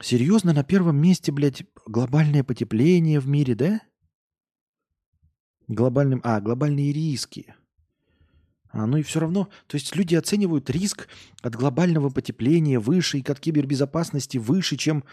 Серьезно, 0.02 0.54
на 0.54 0.64
первом 0.64 0.98
месте, 0.98 1.32
блядь, 1.32 1.64
глобальное 1.88 2.44
потепление 2.44 3.20
в 3.20 3.28
мире, 3.28 3.56
да? 3.56 3.82
Глобальным... 5.68 6.22
А, 6.24 6.40
глобальные 6.40 6.94
риски. 6.94 7.56
А, 8.72 8.86
ну 8.86 8.98
и 8.98 9.02
все 9.02 9.20
равно, 9.20 9.50
то 9.66 9.76
есть 9.76 9.96
люди 9.96 10.14
оценивают 10.14 10.70
риск 10.70 11.08
от 11.42 11.56
глобального 11.56 12.12
потепления 12.12 12.80
выше 12.80 13.18
и 13.18 13.26
от 13.28 13.40
кибербезопасности 13.40 14.38
выше, 14.38 14.78
чем 14.78 15.04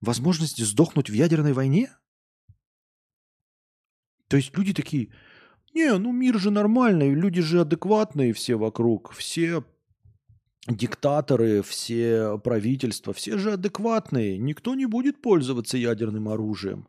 возможность 0.00 0.64
сдохнуть 0.64 1.10
в 1.10 1.12
ядерной 1.12 1.52
войне? 1.52 1.90
То 4.28 4.36
есть 4.36 4.56
люди 4.56 4.72
такие, 4.72 5.10
не, 5.74 5.96
ну 5.98 6.12
мир 6.12 6.38
же 6.38 6.50
нормальный, 6.50 7.14
люди 7.14 7.42
же 7.42 7.60
адекватные 7.60 8.32
все 8.32 8.56
вокруг, 8.56 9.12
все 9.12 9.64
диктаторы, 10.66 11.62
все 11.62 12.38
правительства, 12.38 13.12
все 13.12 13.38
же 13.38 13.52
адекватные. 13.52 14.38
Никто 14.38 14.74
не 14.74 14.86
будет 14.86 15.20
пользоваться 15.20 15.76
ядерным 15.76 16.28
оружием. 16.28 16.88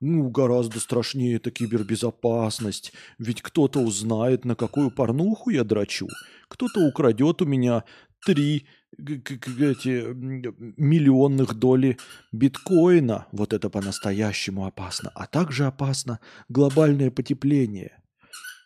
Ну, 0.00 0.30
гораздо 0.30 0.80
страшнее 0.80 1.36
это 1.36 1.50
кибербезопасность. 1.50 2.92
Ведь 3.18 3.40
кто-то 3.40 3.80
узнает, 3.80 4.44
на 4.44 4.56
какую 4.56 4.90
порнуху 4.90 5.50
я 5.50 5.62
драчу. 5.62 6.08
Кто-то 6.48 6.80
украдет 6.80 7.40
у 7.40 7.44
меня 7.44 7.84
три 8.24 8.66
эти 8.96 10.12
миллионных 10.12 11.54
доли 11.54 11.98
биткоина. 12.30 13.26
Вот 13.32 13.52
это 13.52 13.70
по-настоящему 13.70 14.66
опасно. 14.66 15.10
А 15.14 15.26
также 15.26 15.64
опасно 15.64 16.20
глобальное 16.48 17.10
потепление. 17.10 17.98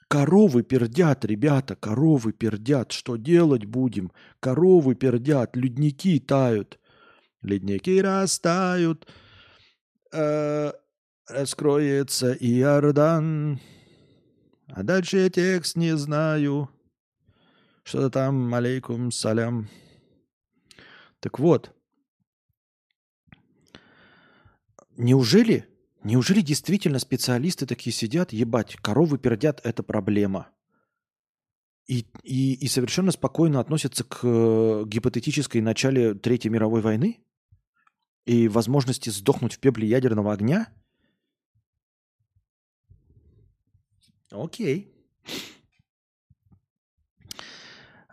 Коровы 0.08 0.62
пердят, 0.62 1.24
ребята, 1.24 1.74
коровы 1.74 2.32
пердят. 2.32 2.92
Что 2.92 3.16
делать 3.16 3.64
будем? 3.64 4.12
Коровы 4.40 4.94
пердят, 4.94 5.56
ледники 5.56 6.20
тают. 6.20 6.78
Ледники 7.42 8.00
растают. 8.00 9.08
Э, 10.12 10.72
раскроется 11.28 12.32
Иордан. 12.32 13.60
А 14.68 14.82
дальше 14.82 15.18
я 15.18 15.30
текст 15.30 15.76
не 15.76 15.96
знаю. 15.96 16.70
Что-то 17.86 18.10
там, 18.10 18.52
алейкум 18.52 19.12
салям. 19.12 19.68
Так 21.20 21.38
вот, 21.38 21.72
неужели, 24.96 25.68
неужели 26.02 26.40
действительно 26.40 26.98
специалисты 26.98 27.64
такие 27.64 27.94
сидят, 27.94 28.32
ебать, 28.32 28.74
коровы 28.74 29.18
пердят, 29.18 29.60
это 29.62 29.84
проблема. 29.84 30.48
И, 31.86 32.06
и, 32.24 32.54
и 32.54 32.66
совершенно 32.66 33.12
спокойно 33.12 33.60
относятся 33.60 34.02
к 34.02 34.18
э, 34.24 34.82
гипотетической 34.84 35.60
начале 35.60 36.14
Третьей 36.14 36.50
мировой 36.50 36.80
войны 36.80 37.20
и 38.24 38.48
возможности 38.48 39.10
сдохнуть 39.10 39.54
в 39.54 39.58
пепле 39.60 39.86
ядерного 39.86 40.32
огня? 40.32 40.74
Окей. 44.32 44.92
А, 45.24 45.55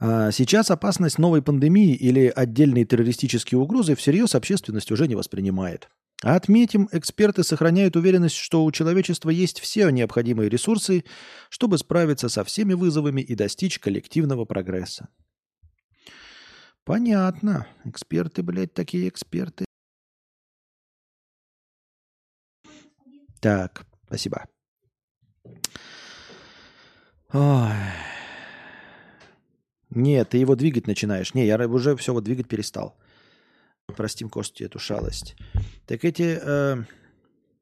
сейчас 0.03 0.69
опасность 0.69 1.17
новой 1.17 1.41
пандемии 1.41 1.95
или 1.95 2.31
отдельные 2.35 2.83
террористические 2.83 3.59
угрозы 3.59 3.95
всерьез 3.95 4.35
общественность 4.35 4.91
уже 4.91 5.07
не 5.07 5.15
воспринимает. 5.15 5.89
А 6.23 6.35
отметим, 6.35 6.87
эксперты 6.91 7.43
сохраняют 7.43 7.95
уверенность, 7.95 8.35
что 8.35 8.63
у 8.63 8.71
человечества 8.71 9.29
есть 9.29 9.59
все 9.59 9.89
необходимые 9.89 10.49
ресурсы, 10.49 11.03
чтобы 11.49 11.77
справиться 11.77 12.29
со 12.29 12.43
всеми 12.43 12.73
вызовами 12.73 13.21
и 13.21 13.35
достичь 13.35 13.79
коллективного 13.79 14.45
прогресса. 14.45 15.09
Понятно. 16.85 17.67
Эксперты, 17.85 18.43
блядь, 18.43 18.73
такие 18.73 19.07
эксперты. 19.07 19.65
Так, 23.41 23.85
спасибо. 24.05 24.45
Ой. 27.33 28.12
Нет, 29.95 30.29
ты 30.29 30.37
его 30.37 30.55
двигать 30.55 30.87
начинаешь. 30.87 31.33
Не, 31.33 31.45
я 31.45 31.57
уже 31.67 31.95
все 31.95 32.13
вот 32.13 32.23
двигать 32.23 32.47
перестал. 32.47 32.97
Простим, 33.85 34.29
Кости, 34.29 34.63
эту 34.63 34.79
шалость. 34.79 35.35
Так 35.85 36.03
эти 36.05 36.39
э, 36.41 36.83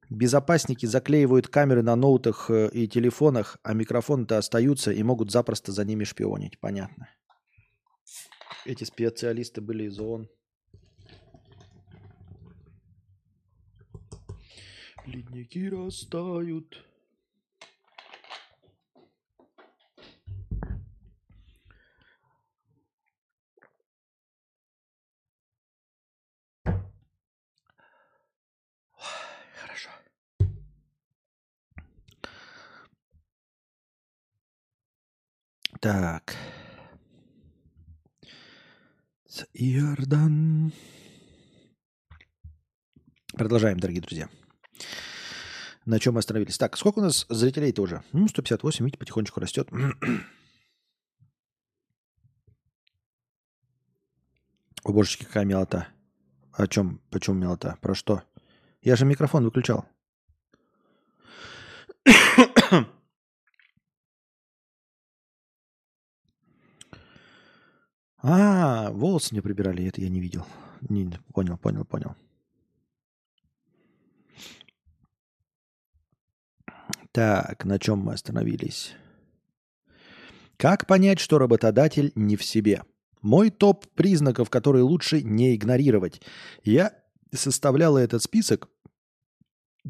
безопасники 0.10 0.86
заклеивают 0.86 1.48
камеры 1.48 1.82
на 1.82 1.95
ноутах 1.95 2.49
э, 2.49 2.70
и 2.72 2.88
телефонах, 2.88 3.58
а 3.64 3.74
микрофоны-то 3.74 4.38
остаются 4.38 4.91
и 4.91 5.03
могут 5.03 5.32
запросто 5.32 5.72
за 5.72 5.84
ними 5.84 6.03
шпионить. 6.03 6.60
Понятно. 6.60 7.10
Эти 8.66 8.84
специалисты 8.84 9.60
были 9.60 9.86
из 9.86 9.99
ООН. 9.99 10.30
Ледники 15.06 15.68
растают. 15.68 16.86
Так. 35.82 36.36
Иордан. 39.53 40.72
Продолжаем, 43.34 43.80
дорогие 43.80 44.03
друзья. 44.03 44.30
На 45.88 45.99
чем 45.99 46.14
мы 46.14 46.20
остановились? 46.20 46.60
Так, 46.60 46.78
сколько 46.78 46.99
у 46.99 47.02
нас 47.02 47.26
зрителей 47.30 47.72
тоже? 47.72 48.03
Ну, 48.12 48.28
158, 48.28 48.86
видите, 48.86 48.99
потихонечку 48.99 49.40
растет. 49.40 49.70
О, 54.84 54.94
божечки, 54.94 55.24
какая 55.24 55.45
милота. 55.45 55.88
О 56.53 56.68
чем? 56.68 57.02
Почему 57.10 57.38
милота? 57.38 57.80
Про 57.82 57.95
что? 57.95 58.22
Я 58.84 58.95
же 58.95 59.06
микрофон 59.06 59.45
выключал. 59.45 59.88
А, 68.23 68.91
волосы 68.91 69.34
не 69.34 69.41
прибирали, 69.41 69.88
это 69.88 70.02
я 70.02 70.10
не 70.10 70.19
видел. 70.19 70.45
Не, 70.89 71.11
понял, 71.34 71.57
понял, 71.57 71.85
понял. 71.85 72.15
Так, 77.11 77.65
на 77.65 77.80
чем 77.80 77.99
мы 77.99 78.14
остановились? 78.14 78.93
Как 80.57 80.85
понять, 80.85 81.19
что 81.19 81.39
работодатель 81.39 82.11
не 82.15 82.35
в 82.35 82.43
себе? 82.43 82.84
Мой 83.22 83.49
топ 83.49 83.88
признаков, 83.95 84.49
которые 84.49 84.84
лучше 84.84 85.22
не 85.22 85.56
игнорировать. 85.56 86.22
Я 86.64 86.93
составляла 87.34 87.98
этот 87.98 88.23
список, 88.23 88.69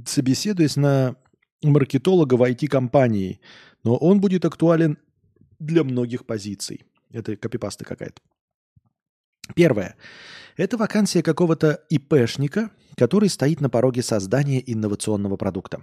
собеседуясь 0.06 0.78
на 0.78 1.16
маркетолога 1.62 2.36
в 2.36 2.44
IT-компании, 2.44 3.40
но 3.84 3.98
он 3.98 4.20
будет 4.20 4.46
актуален 4.46 4.98
для 5.60 5.84
многих 5.84 6.26
позиций. 6.26 6.86
Это 7.14 7.36
копипаста 7.36 7.86
какая-то. 7.86 8.22
Первое. 9.56 9.96
Это 10.58 10.78
вакансия 10.78 11.24
какого-то 11.24 11.84
ИПшника, 11.90 12.72
который 12.98 13.30
стоит 13.30 13.62
на 13.62 13.70
пороге 13.70 14.04
создания 14.04 14.62
инновационного 14.66 15.38
продукта. 15.38 15.82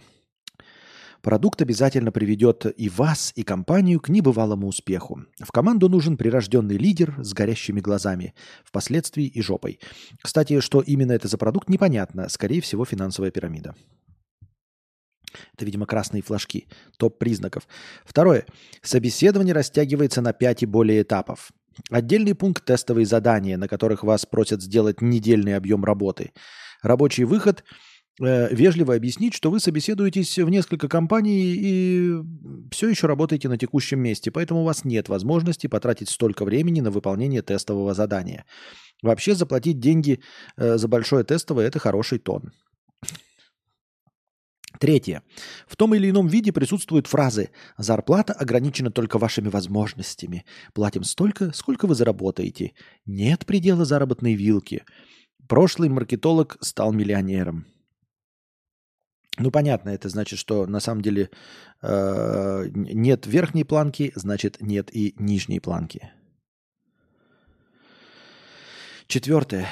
Продукт 1.22 1.60
обязательно 1.60 2.12
приведет 2.12 2.64
и 2.76 2.88
вас, 2.88 3.32
и 3.34 3.42
компанию 3.42 3.98
к 3.98 4.09
небывалому 4.09 4.68
успеху. 4.68 5.24
В 5.40 5.50
команду 5.50 5.88
нужен 5.88 6.16
прирожденный 6.16 6.76
лидер 6.76 7.16
с 7.18 7.32
горящими 7.32 7.80
глазами, 7.80 8.34
впоследствии 8.64 9.24
и 9.26 9.42
жопой. 9.42 9.80
Кстати, 10.22 10.60
что 10.60 10.80
именно 10.80 11.12
это 11.12 11.26
за 11.26 11.36
продукт, 11.36 11.68
непонятно. 11.68 12.28
Скорее 12.28 12.60
всего, 12.60 12.84
финансовая 12.84 13.32
пирамида. 13.32 13.74
Это, 15.55 15.65
видимо, 15.65 15.86
красные 15.86 16.23
флажки. 16.23 16.69
Топ 16.97 17.19
признаков. 17.19 17.66
Второе. 18.05 18.47
Собеседование 18.82 19.55
растягивается 19.55 20.20
на 20.20 20.32
5 20.32 20.62
и 20.62 20.66
более 20.66 21.02
этапов. 21.02 21.51
Отдельный 21.90 22.35
пункт– 22.35 22.65
тестовые 22.66 23.06
задания, 23.06 23.56
на 23.56 23.69
которых 23.69 24.02
вас 24.02 24.27
просят 24.27 24.62
сделать 24.62 25.01
недельный 25.01 25.56
объем 25.56 25.85
работы. 25.85 26.32
Рабочий 26.82 27.24
выход 27.24 27.65
э,– 28.20 28.48
вежливо 28.55 28.94
объяснить, 28.94 29.35
что 29.35 29.51
вы 29.51 29.60
собеседуетесь 29.60 30.39
в 30.39 30.48
несколько 30.48 30.89
компаний 30.89 31.55
и 31.56 32.15
все 32.70 32.89
еще 32.89 33.06
работаете 33.06 33.48
на 33.48 33.59
текущем 33.59 34.01
месте, 34.01 34.31
поэтому 34.31 34.62
у 34.62 34.65
вас 34.65 34.85
нет 34.85 35.09
возможности 35.09 35.66
потратить 35.66 36.09
столько 36.09 36.44
времени 36.44 36.81
на 36.81 36.90
выполнение 36.90 37.43
тестового 37.43 37.94
задания. 37.94 38.44
Вообще 39.02 39.35
заплатить 39.35 39.78
деньги 39.78 40.20
э, 40.56 40.77
за 40.77 40.89
большое 40.89 41.24
тестовое– 41.24 41.66
это 41.69 41.78
хороший 41.78 42.19
тон. 42.19 42.52
Третье. 44.78 45.22
В 45.66 45.76
том 45.76 45.94
или 45.94 46.10
ином 46.10 46.28
виде 46.28 46.52
присутствуют 46.52 47.06
фразы 47.06 47.50
«Зарплата 47.76 48.32
ограничена 48.32 48.90
только 48.90 49.18
вашими 49.18 49.48
возможностями», 49.48 50.44
«Платим 50.72 51.05
столько, 51.05 51.52
сколько 51.52 51.86
вы 51.86 51.94
заработаете», 51.94 52.72
«Нет 53.05 53.44
предела 53.44 53.84
заработной 53.84 54.34
вилки», 54.34 54.84
«Прошлый 55.48 55.88
маркетолог 55.88 56.59
стал 56.60 56.92
миллионером». 56.92 57.66
Ну, 59.38 59.50
понятно, 59.52 59.90
это 59.90 60.09
значит, 60.09 60.38
что 60.38 60.66
на 60.66 60.80
самом 60.80 61.00
деле 61.00 61.30
э, 61.80 62.64
нет 62.72 63.26
верхней 63.26 63.64
планки, 63.64 64.12
значит 64.16 64.60
нет 64.60 64.94
и 64.94 65.14
нижней 65.16 65.60
планки. 65.60 66.10
Четвертое. 69.06 69.66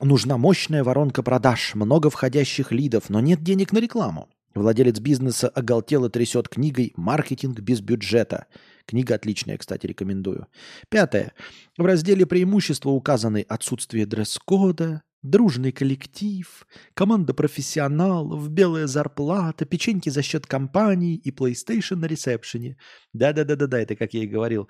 Нужна 0.00 0.38
мощная 0.38 0.84
воронка 0.84 1.24
продаж, 1.24 1.74
много 1.74 2.08
входящих 2.08 2.70
лидов, 2.70 3.08
но 3.08 3.18
нет 3.20 3.42
денег 3.42 3.72
на 3.72 3.78
рекламу. 3.78 4.28
Владелец 4.54 5.00
бизнеса 5.00 5.48
оголтело 5.48 6.08
трясет 6.08 6.48
книгой 6.48 6.92
«Маркетинг 6.96 7.58
без 7.60 7.80
бюджета». 7.80 8.46
Книга 8.86 9.16
отличная, 9.16 9.58
кстати, 9.58 9.86
рекомендую. 9.86 10.46
Пятое. 10.88 11.32
В 11.76 11.84
разделе 11.84 12.26
преимущества 12.26 12.90
указаны 12.90 13.44
отсутствие 13.48 14.06
дресс-кода, 14.06 15.02
дружный 15.22 15.72
коллектив, 15.72 16.66
команда 16.94 17.34
профессионалов, 17.34 18.48
белая 18.48 18.86
зарплата, 18.86 19.64
печеньки 19.64 20.10
за 20.10 20.22
счет 20.22 20.46
компании 20.46 21.16
и 21.16 21.30
PlayStation 21.30 21.96
на 21.96 22.06
ресепшене. 22.06 22.76
Да-да-да-да-да, 23.12 23.80
это 23.80 23.96
как 23.96 24.14
я 24.14 24.22
и 24.22 24.28
говорил. 24.28 24.68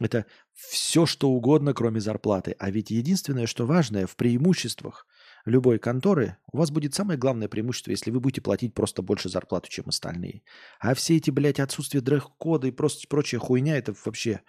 Это 0.00 0.26
все, 0.54 1.04
что 1.04 1.30
угодно, 1.30 1.74
кроме 1.74 2.00
зарплаты. 2.00 2.54
А 2.58 2.70
ведь 2.70 2.90
единственное, 2.90 3.46
что 3.46 3.66
важное 3.66 4.06
в 4.06 4.16
преимуществах 4.16 5.06
любой 5.44 5.78
конторы, 5.78 6.38
у 6.52 6.58
вас 6.58 6.70
будет 6.70 6.94
самое 6.94 7.18
главное 7.18 7.48
преимущество, 7.48 7.90
если 7.90 8.10
вы 8.10 8.20
будете 8.20 8.40
платить 8.40 8.72
просто 8.72 9.02
больше 9.02 9.28
зарплату, 9.28 9.68
чем 9.68 9.88
остальные. 9.88 10.42
А 10.78 10.94
все 10.94 11.16
эти, 11.16 11.30
блядь, 11.30 11.60
отсутствие 11.60 12.00
дресс-кода 12.00 12.68
и 12.68 12.70
просто 12.70 13.06
прочая 13.08 13.40
хуйня, 13.40 13.76
это 13.76 13.94
вообще 14.04 14.40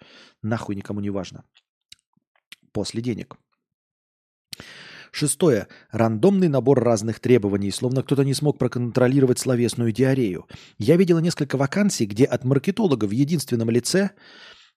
нахуй 0.42 0.76
никому 0.76 1.00
не 1.00 1.10
важно. 1.10 1.44
После 2.72 3.02
денег. 3.02 3.36
Шестое. 5.10 5.68
Рандомный 5.90 6.48
набор 6.48 6.80
разных 6.80 7.20
требований, 7.20 7.70
словно 7.70 8.02
кто-то 8.02 8.22
не 8.22 8.34
смог 8.34 8.58
проконтролировать 8.58 9.38
словесную 9.38 9.92
диарею. 9.92 10.46
Я 10.78 10.96
видела 10.96 11.20
несколько 11.20 11.56
вакансий, 11.56 12.06
где 12.06 12.24
от 12.24 12.44
маркетолога 12.44 13.06
в 13.06 13.12
единственном 13.12 13.70
лице 13.70 14.10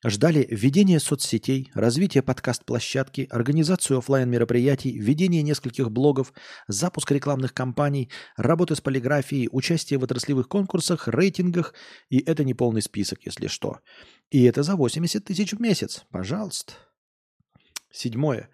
Ждали 0.05 0.47
введение 0.49 0.97
соцсетей, 0.97 1.71
развитие 1.73 2.23
подкаст-площадки, 2.23 3.27
организацию 3.29 3.97
офлайн 3.97 4.29
мероприятий 4.29 4.97
введение 4.97 5.41
нескольких 5.43 5.91
блогов, 5.91 6.31
запуск 6.69 7.11
рекламных 7.11 7.53
кампаний, 7.53 8.09
работы 8.37 8.75
с 8.75 8.81
полиграфией, 8.81 9.49
участие 9.51 9.99
в 9.99 10.03
отраслевых 10.03 10.47
конкурсах, 10.47 11.09
рейтингах. 11.09 11.73
И 12.09 12.19
это 12.19 12.45
не 12.45 12.53
полный 12.53 12.81
список, 12.81 13.25
если 13.25 13.47
что. 13.47 13.79
И 14.31 14.43
это 14.43 14.63
за 14.63 14.77
80 14.77 15.25
тысяч 15.25 15.51
в 15.51 15.59
месяц. 15.59 16.05
Пожалуйста. 16.11 16.75
Седьмое. 17.91 18.49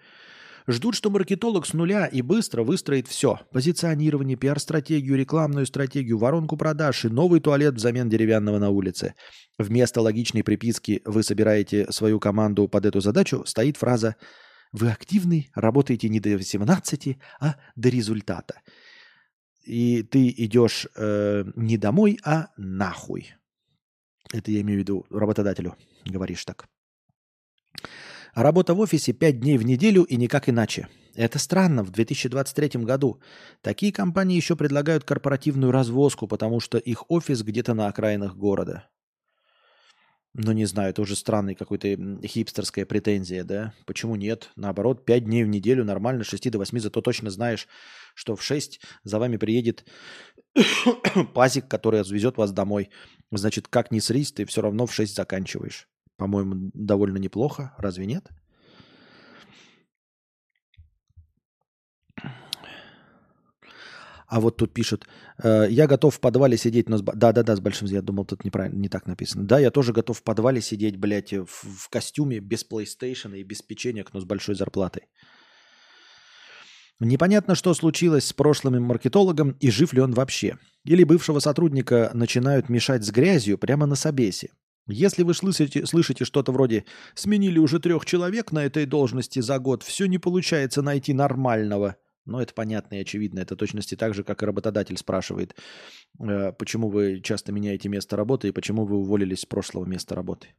Ждут, 0.67 0.95
что 0.95 1.11
маркетолог 1.11 1.67
с 1.67 1.73
нуля 1.73 2.07
и 2.07 2.23
быстро 2.23 2.63
выстроит 2.63 3.07
все. 3.07 3.39
Позиционирование, 3.51 4.35
пиар-стратегию, 4.35 5.15
рекламную 5.15 5.67
стратегию, 5.67 6.17
воронку 6.17 6.57
продаж 6.57 7.05
и 7.05 7.09
новый 7.09 7.39
туалет 7.39 7.75
взамен 7.75 8.09
деревянного 8.09 8.57
на 8.57 8.69
улице. 8.69 9.13
Вместо 9.59 10.01
логичной 10.01 10.43
приписки 10.43 11.03
«Вы 11.05 11.21
собираете 11.21 11.91
свою 11.91 12.19
команду 12.19 12.67
под 12.67 12.87
эту 12.87 12.99
задачу» 12.99 13.43
стоит 13.45 13.77
фраза 13.77 14.15
«Вы 14.71 14.89
активный, 14.89 15.51
работаете 15.53 16.09
не 16.09 16.19
до 16.19 16.31
18, 16.31 17.17
а 17.39 17.57
до 17.75 17.89
результата». 17.89 18.61
И 19.63 20.01
ты 20.01 20.29
идешь 20.29 20.87
э, 20.95 21.43
не 21.55 21.77
домой, 21.77 22.19
а 22.23 22.49
нахуй. 22.57 23.33
Это 24.33 24.51
я 24.51 24.61
имею 24.61 24.79
в 24.79 24.81
виду 24.81 25.05
работодателю, 25.11 25.75
говоришь 26.05 26.43
так. 26.43 26.67
А 28.35 28.43
работа 28.43 28.73
в 28.73 28.81
офисе 28.81 29.13
5 29.13 29.39
дней 29.39 29.57
в 29.57 29.63
неделю 29.63 30.03
и 30.03 30.17
никак 30.17 30.49
иначе. 30.49 30.89
Это 31.15 31.39
странно, 31.39 31.83
в 31.83 31.91
2023 31.91 32.83
году. 32.83 33.21
Такие 33.61 33.93
компании 33.93 34.35
еще 34.35 34.57
предлагают 34.57 35.05
корпоративную 35.05 35.71
развозку, 35.71 36.27
потому 36.27 36.59
что 36.59 36.77
их 36.77 37.09
офис 37.09 37.43
где-то 37.43 37.73
на 37.73 37.87
окраинах 37.87 38.35
города. 38.35 38.89
Ну, 40.33 40.51
не 40.51 40.65
знаю, 40.65 40.89
это 40.89 41.01
уже 41.01 41.15
странная 41.15 41.55
какой-то 41.55 41.87
хипстерская 42.27 42.85
претензия, 42.85 43.45
да? 43.45 43.73
Почему 43.85 44.17
нет? 44.17 44.51
Наоборот, 44.57 45.05
5 45.05 45.23
дней 45.23 45.45
в 45.45 45.47
неделю 45.47 45.85
нормально, 45.85 46.25
с 46.25 46.27
6 46.27 46.51
до 46.51 46.57
8, 46.57 46.79
зато 46.79 46.99
точно 46.99 47.29
знаешь, 47.29 47.69
что 48.15 48.35
в 48.35 48.43
6 48.43 48.81
за 49.05 49.17
вами 49.17 49.37
приедет 49.37 49.85
пазик, 51.33 51.69
который 51.69 52.01
отвезет 52.01 52.35
вас 52.35 52.51
домой. 52.51 52.89
Значит, 53.31 53.69
как 53.69 53.91
ни 53.91 53.99
срись, 53.99 54.33
ты 54.33 54.43
все 54.43 54.61
равно 54.61 54.85
в 54.85 54.93
6 54.93 55.15
заканчиваешь. 55.15 55.87
По-моему, 56.17 56.71
довольно 56.73 57.17
неплохо, 57.17 57.73
разве 57.77 58.05
нет? 58.05 58.31
А 64.27 64.39
вот 64.39 64.57
тут 64.57 64.73
пишут, 64.73 65.07
э, 65.43 65.67
я 65.69 65.87
готов 65.87 66.15
в 66.15 66.19
подвале 66.19 66.57
сидеть, 66.57 66.89
но... 66.89 66.97
Да-да-да, 66.97 67.55
с 67.55 67.59
большим... 67.59 67.87
Я 67.87 68.01
думал, 68.01 68.25
тут 68.25 68.43
неправильно, 68.43 68.79
не 68.79 68.89
так 68.89 69.05
написано. 69.05 69.45
Да, 69.45 69.59
я 69.59 69.71
тоже 69.71 69.93
готов 69.93 70.17
в 70.17 70.23
подвале 70.23 70.61
сидеть, 70.61 70.97
блядь, 70.97 71.31
в, 71.33 71.45
в 71.45 71.89
костюме, 71.89 72.39
без 72.39 72.65
PlayStation 72.65 73.37
и 73.37 73.43
без 73.43 73.61
печенек, 73.61 74.13
но 74.13 74.19
с 74.19 74.25
большой 74.25 74.55
зарплатой. 74.55 75.03
Непонятно, 76.99 77.55
что 77.55 77.73
случилось 77.73 78.25
с 78.25 78.33
прошлым 78.33 78.81
маркетологом 78.83 79.51
и 79.59 79.69
жив 79.69 79.93
ли 79.93 80.01
он 80.01 80.13
вообще. 80.13 80.57
Или 80.85 81.03
бывшего 81.03 81.39
сотрудника 81.39 82.09
начинают 82.13 82.69
мешать 82.69 83.03
с 83.03 83.11
грязью 83.11 83.57
прямо 83.57 83.85
на 83.85 83.95
собесе. 83.95 84.49
Если 84.87 85.23
вы 85.23 85.33
слышите, 85.33 85.85
слышите 85.85 86.25
что-то 86.25 86.51
вроде 86.51 86.85
«сменили 87.15 87.57
уже 87.57 87.79
трех 87.79 88.05
человек 88.05 88.51
на 88.51 88.65
этой 88.65 88.85
должности 88.85 89.39
за 89.39 89.57
год, 89.57 89.81
все 89.81 90.05
не 90.05 90.19
получается 90.19 90.81
найти 90.81 91.13
нормального», 91.13 91.97
но 92.25 92.41
это 92.41 92.53
понятно 92.53 92.95
и 92.95 93.01
очевидно. 93.01 93.39
Это 93.39 93.55
точности 93.55 93.95
так 93.95 94.13
же, 94.13 94.23
как 94.23 94.41
и 94.41 94.45
работодатель 94.45 94.97
спрашивает, 94.97 95.55
э, 96.19 96.51
почему 96.53 96.89
вы 96.89 97.21
часто 97.21 97.51
меняете 97.51 97.89
место 97.89 98.15
работы 98.15 98.47
и 98.47 98.51
почему 98.51 98.85
вы 98.85 98.97
уволились 98.97 99.41
с 99.41 99.45
прошлого 99.45 99.85
места 99.85 100.15
работы. 100.15 100.49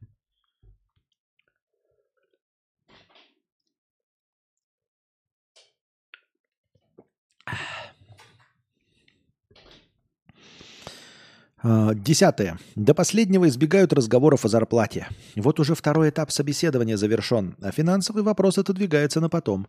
Десятое. 11.63 12.59
До 12.75 12.93
последнего 12.93 13.47
избегают 13.47 13.93
разговоров 13.93 14.45
о 14.45 14.47
зарплате. 14.47 15.07
Вот 15.35 15.59
уже 15.59 15.75
второй 15.75 16.09
этап 16.09 16.31
собеседования 16.31 16.97
завершен, 16.97 17.55
а 17.61 17.71
финансовый 17.71 18.23
вопрос 18.23 18.57
отодвигается 18.57 19.21
на 19.21 19.29
потом. 19.29 19.67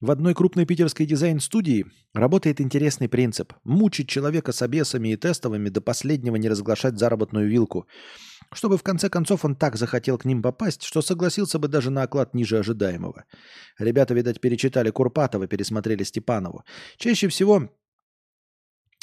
В 0.00 0.10
одной 0.10 0.34
крупной 0.34 0.66
питерской 0.66 1.06
дизайн-студии 1.06 1.86
работает 2.14 2.60
интересный 2.60 3.08
принцип– 3.08 3.52
мучить 3.64 4.08
человека 4.08 4.52
с 4.52 4.62
обесами 4.62 5.10
и 5.10 5.16
тестовыми 5.16 5.68
до 5.68 5.80
последнего 5.80 6.36
не 6.36 6.48
разглашать 6.48 6.98
заработную 6.98 7.48
вилку, 7.48 7.86
чтобы 8.52 8.76
в 8.76 8.82
конце 8.82 9.08
концов 9.08 9.44
он 9.44 9.54
так 9.54 9.76
захотел 9.76 10.18
к 10.18 10.24
ним 10.24 10.42
попасть, 10.42 10.82
что 10.82 11.02
согласился 11.02 11.58
бы 11.58 11.68
даже 11.68 11.90
на 11.90 12.02
оклад 12.02 12.34
ниже 12.34 12.58
ожидаемого. 12.58 13.24
Ребята, 13.78 14.14
видать, 14.14 14.40
перечитали 14.40 14.90
Курпатова, 14.90 15.46
пересмотрели 15.46 16.02
Степанову. 16.02 16.64
Чаще 16.96 17.28
всего 17.28 17.70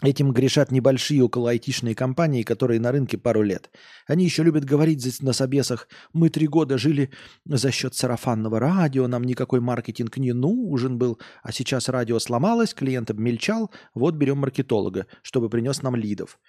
Этим 0.03 0.31
грешат 0.31 0.71
небольшие 0.71 1.23
около 1.23 1.49
айтишные 1.49 1.95
компании, 1.95 2.43
которые 2.43 2.79
на 2.79 2.91
рынке 2.91 3.17
пару 3.17 3.41
лет. 3.41 3.71
Они 4.05 4.25
еще 4.25 4.43
любят 4.43 4.63
говорить 4.63 5.21
на 5.21 5.33
собесах, 5.33 5.87
мы 6.13 6.29
три 6.29 6.45
года 6.45 6.77
жили 6.77 7.09
за 7.45 7.71
счет 7.71 7.95
сарафанного 7.95 8.59
радио, 8.59 9.07
нам 9.07 9.23
никакой 9.23 9.59
маркетинг 9.59 10.17
не 10.17 10.33
нужен 10.33 10.99
был, 10.99 11.19
а 11.41 11.51
сейчас 11.51 11.89
радио 11.89 12.19
сломалось, 12.19 12.75
клиент 12.75 13.09
обмельчал, 13.09 13.71
вот 13.95 14.13
берем 14.13 14.37
маркетолога, 14.37 15.07
чтобы 15.23 15.49
принес 15.49 15.81
нам 15.81 15.95
лидов. 15.95 16.39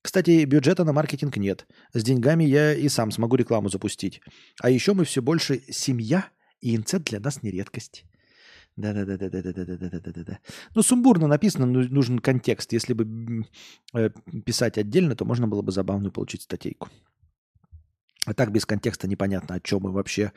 Кстати, 0.00 0.44
бюджета 0.46 0.84
на 0.84 0.94
маркетинг 0.94 1.36
нет. 1.36 1.66
С 1.92 2.02
деньгами 2.02 2.44
я 2.44 2.72
и 2.72 2.88
сам 2.88 3.10
смогу 3.10 3.36
рекламу 3.36 3.68
запустить. 3.68 4.22
А 4.62 4.70
еще 4.70 4.94
мы 4.94 5.04
все 5.04 5.20
больше 5.20 5.62
семья, 5.70 6.28
и 6.60 6.74
инцент 6.74 7.04
для 7.10 7.20
нас 7.20 7.42
не 7.42 7.50
редкость. 7.50 8.06
Да-да-да-да-да-да-да-да-да-да. 8.76 10.38
Ну, 10.74 10.82
сумбурно 10.82 11.26
написано, 11.28 11.66
нужен 11.66 12.18
контекст. 12.18 12.72
Если 12.72 12.92
бы 12.92 13.46
э, 13.94 14.10
писать 14.44 14.78
отдельно, 14.78 15.14
то 15.14 15.24
можно 15.24 15.46
было 15.46 15.62
бы 15.62 15.70
забавную 15.70 16.10
получить 16.10 16.42
статейку. 16.42 16.88
А 18.26 18.34
так 18.34 18.50
без 18.50 18.66
контекста 18.66 19.06
непонятно, 19.06 19.56
о 19.56 19.60
чем 19.60 19.82
мы 19.82 19.92
вообще 19.92 20.32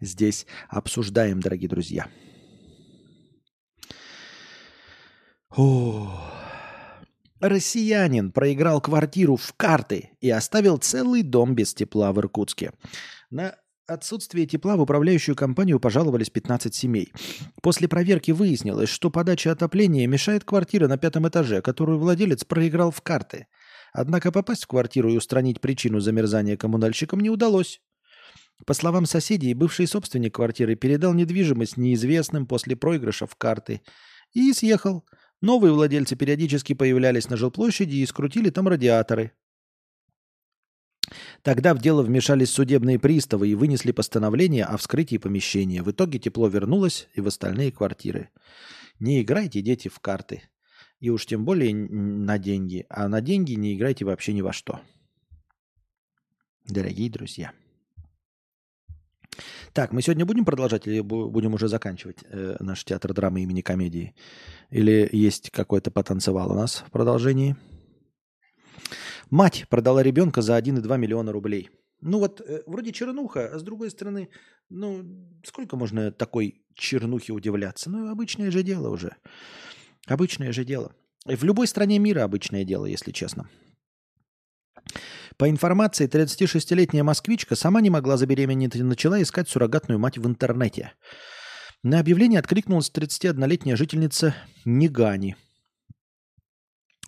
здесь 0.00 0.46
обсуждаем, 0.68 1.40
дорогие 1.40 1.68
друзья. 1.68 2.06
О, 5.56 6.30
Россиянин 7.40 8.30
проиграл 8.30 8.80
квартиру 8.80 9.36
в 9.36 9.52
карты 9.54 10.10
и 10.20 10.30
оставил 10.30 10.76
целый 10.76 11.22
дом 11.22 11.54
без 11.54 11.74
тепла 11.74 12.12
в 12.12 12.18
Иркутске. 12.18 12.72
На 13.30 13.56
отсутствие 13.92 14.46
тепла 14.46 14.76
в 14.76 14.80
управляющую 14.80 15.34
компанию 15.34 15.80
пожаловались 15.80 16.30
15 16.30 16.74
семей. 16.74 17.12
После 17.62 17.88
проверки 17.88 18.30
выяснилось, 18.30 18.88
что 18.88 19.10
подача 19.10 19.52
отопления 19.52 20.06
мешает 20.06 20.44
квартире 20.44 20.86
на 20.86 20.96
пятом 20.96 21.28
этаже, 21.28 21.60
которую 21.60 21.98
владелец 21.98 22.44
проиграл 22.44 22.90
в 22.90 23.00
карты. 23.02 23.46
Однако 23.92 24.30
попасть 24.30 24.64
в 24.64 24.68
квартиру 24.68 25.10
и 25.10 25.16
устранить 25.16 25.60
причину 25.60 26.00
замерзания 26.00 26.56
коммунальщикам 26.56 27.20
не 27.20 27.30
удалось. 27.30 27.80
По 28.66 28.74
словам 28.74 29.06
соседей, 29.06 29.54
бывший 29.54 29.86
собственник 29.86 30.34
квартиры 30.34 30.76
передал 30.76 31.12
недвижимость 31.14 31.76
неизвестным 31.76 32.46
после 32.46 32.76
проигрыша 32.76 33.26
в 33.26 33.34
карты 33.36 33.80
и 34.32 34.52
съехал. 34.52 35.04
Новые 35.40 35.72
владельцы 35.72 36.16
периодически 36.16 36.74
появлялись 36.74 37.30
на 37.30 37.36
жилплощади 37.36 37.96
и 37.96 38.06
скрутили 38.06 38.50
там 38.50 38.68
радиаторы. 38.68 39.32
Тогда 41.42 41.74
в 41.74 41.78
дело 41.78 42.02
вмешались 42.02 42.50
судебные 42.50 42.98
приставы 42.98 43.48
и 43.48 43.54
вынесли 43.54 43.92
постановление 43.92 44.64
о 44.64 44.76
вскрытии 44.76 45.16
помещения. 45.16 45.82
В 45.82 45.90
итоге 45.90 46.18
тепло 46.18 46.48
вернулось 46.48 47.08
и 47.14 47.20
в 47.20 47.26
остальные 47.26 47.72
квартиры. 47.72 48.30
Не 48.98 49.22
играйте, 49.22 49.62
дети, 49.62 49.88
в 49.88 49.98
карты. 50.00 50.42
И 51.00 51.08
уж 51.10 51.26
тем 51.26 51.44
более 51.44 51.74
на 51.74 52.38
деньги. 52.38 52.86
А 52.90 53.08
на 53.08 53.20
деньги 53.20 53.52
не 53.52 53.74
играйте 53.74 54.04
вообще 54.04 54.32
ни 54.32 54.42
во 54.42 54.52
что. 54.52 54.80
Дорогие 56.68 57.10
друзья. 57.10 57.52
Так, 59.72 59.92
мы 59.92 60.02
сегодня 60.02 60.26
будем 60.26 60.44
продолжать 60.44 60.86
или 60.86 61.00
будем 61.00 61.54
уже 61.54 61.68
заканчивать 61.68 62.18
э, 62.24 62.56
наш 62.60 62.84
театр 62.84 63.14
драмы 63.14 63.42
имени 63.42 63.60
комедии? 63.60 64.14
Или 64.70 65.08
есть 65.12 65.50
какой-то 65.50 65.90
потанцевал 65.90 66.52
у 66.52 66.54
нас 66.54 66.84
в 66.86 66.90
продолжении? 66.90 67.56
Мать 69.30 69.66
продала 69.68 70.02
ребенка 70.02 70.42
за 70.42 70.58
1,2 70.58 70.98
миллиона 70.98 71.32
рублей. 71.32 71.70
Ну 72.00 72.18
вот, 72.18 72.40
э, 72.40 72.62
вроде 72.66 72.92
чернуха, 72.92 73.54
а 73.54 73.58
с 73.58 73.62
другой 73.62 73.90
стороны, 73.90 74.28
ну, 74.68 75.04
сколько 75.44 75.76
можно 75.76 76.10
такой 76.10 76.64
чернухи 76.74 77.30
удивляться? 77.30 77.90
Ну, 77.90 78.10
обычное 78.10 78.50
же 78.50 78.62
дело 78.62 78.88
уже. 78.88 79.16
Обычное 80.06 80.52
же 80.52 80.64
дело. 80.64 80.94
В 81.26 81.44
любой 81.44 81.66
стране 81.66 81.98
мира 81.98 82.24
обычное 82.24 82.64
дело, 82.64 82.86
если 82.86 83.12
честно. 83.12 83.48
По 85.36 85.48
информации, 85.48 86.08
36-летняя 86.08 87.02
москвичка 87.02 87.54
сама 87.54 87.80
не 87.80 87.90
могла 87.90 88.16
забеременеть 88.16 88.76
и 88.76 88.82
начала 88.82 89.22
искать 89.22 89.48
суррогатную 89.48 89.98
мать 89.98 90.18
в 90.18 90.26
интернете. 90.26 90.92
На 91.82 92.00
объявление 92.00 92.40
откликнулась 92.40 92.90
31-летняя 92.90 93.76
жительница 93.76 94.34
Нигани. 94.64 95.36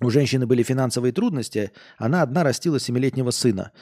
У 0.03 0.11
женщины 0.11 0.47
были 0.47 0.63
финансовые 0.63 1.13
трудности, 1.13 1.73
она 1.97 2.23
одна 2.23 2.43
растила 2.43 2.77
7-летнего 2.77 3.31
сына– 3.31 3.71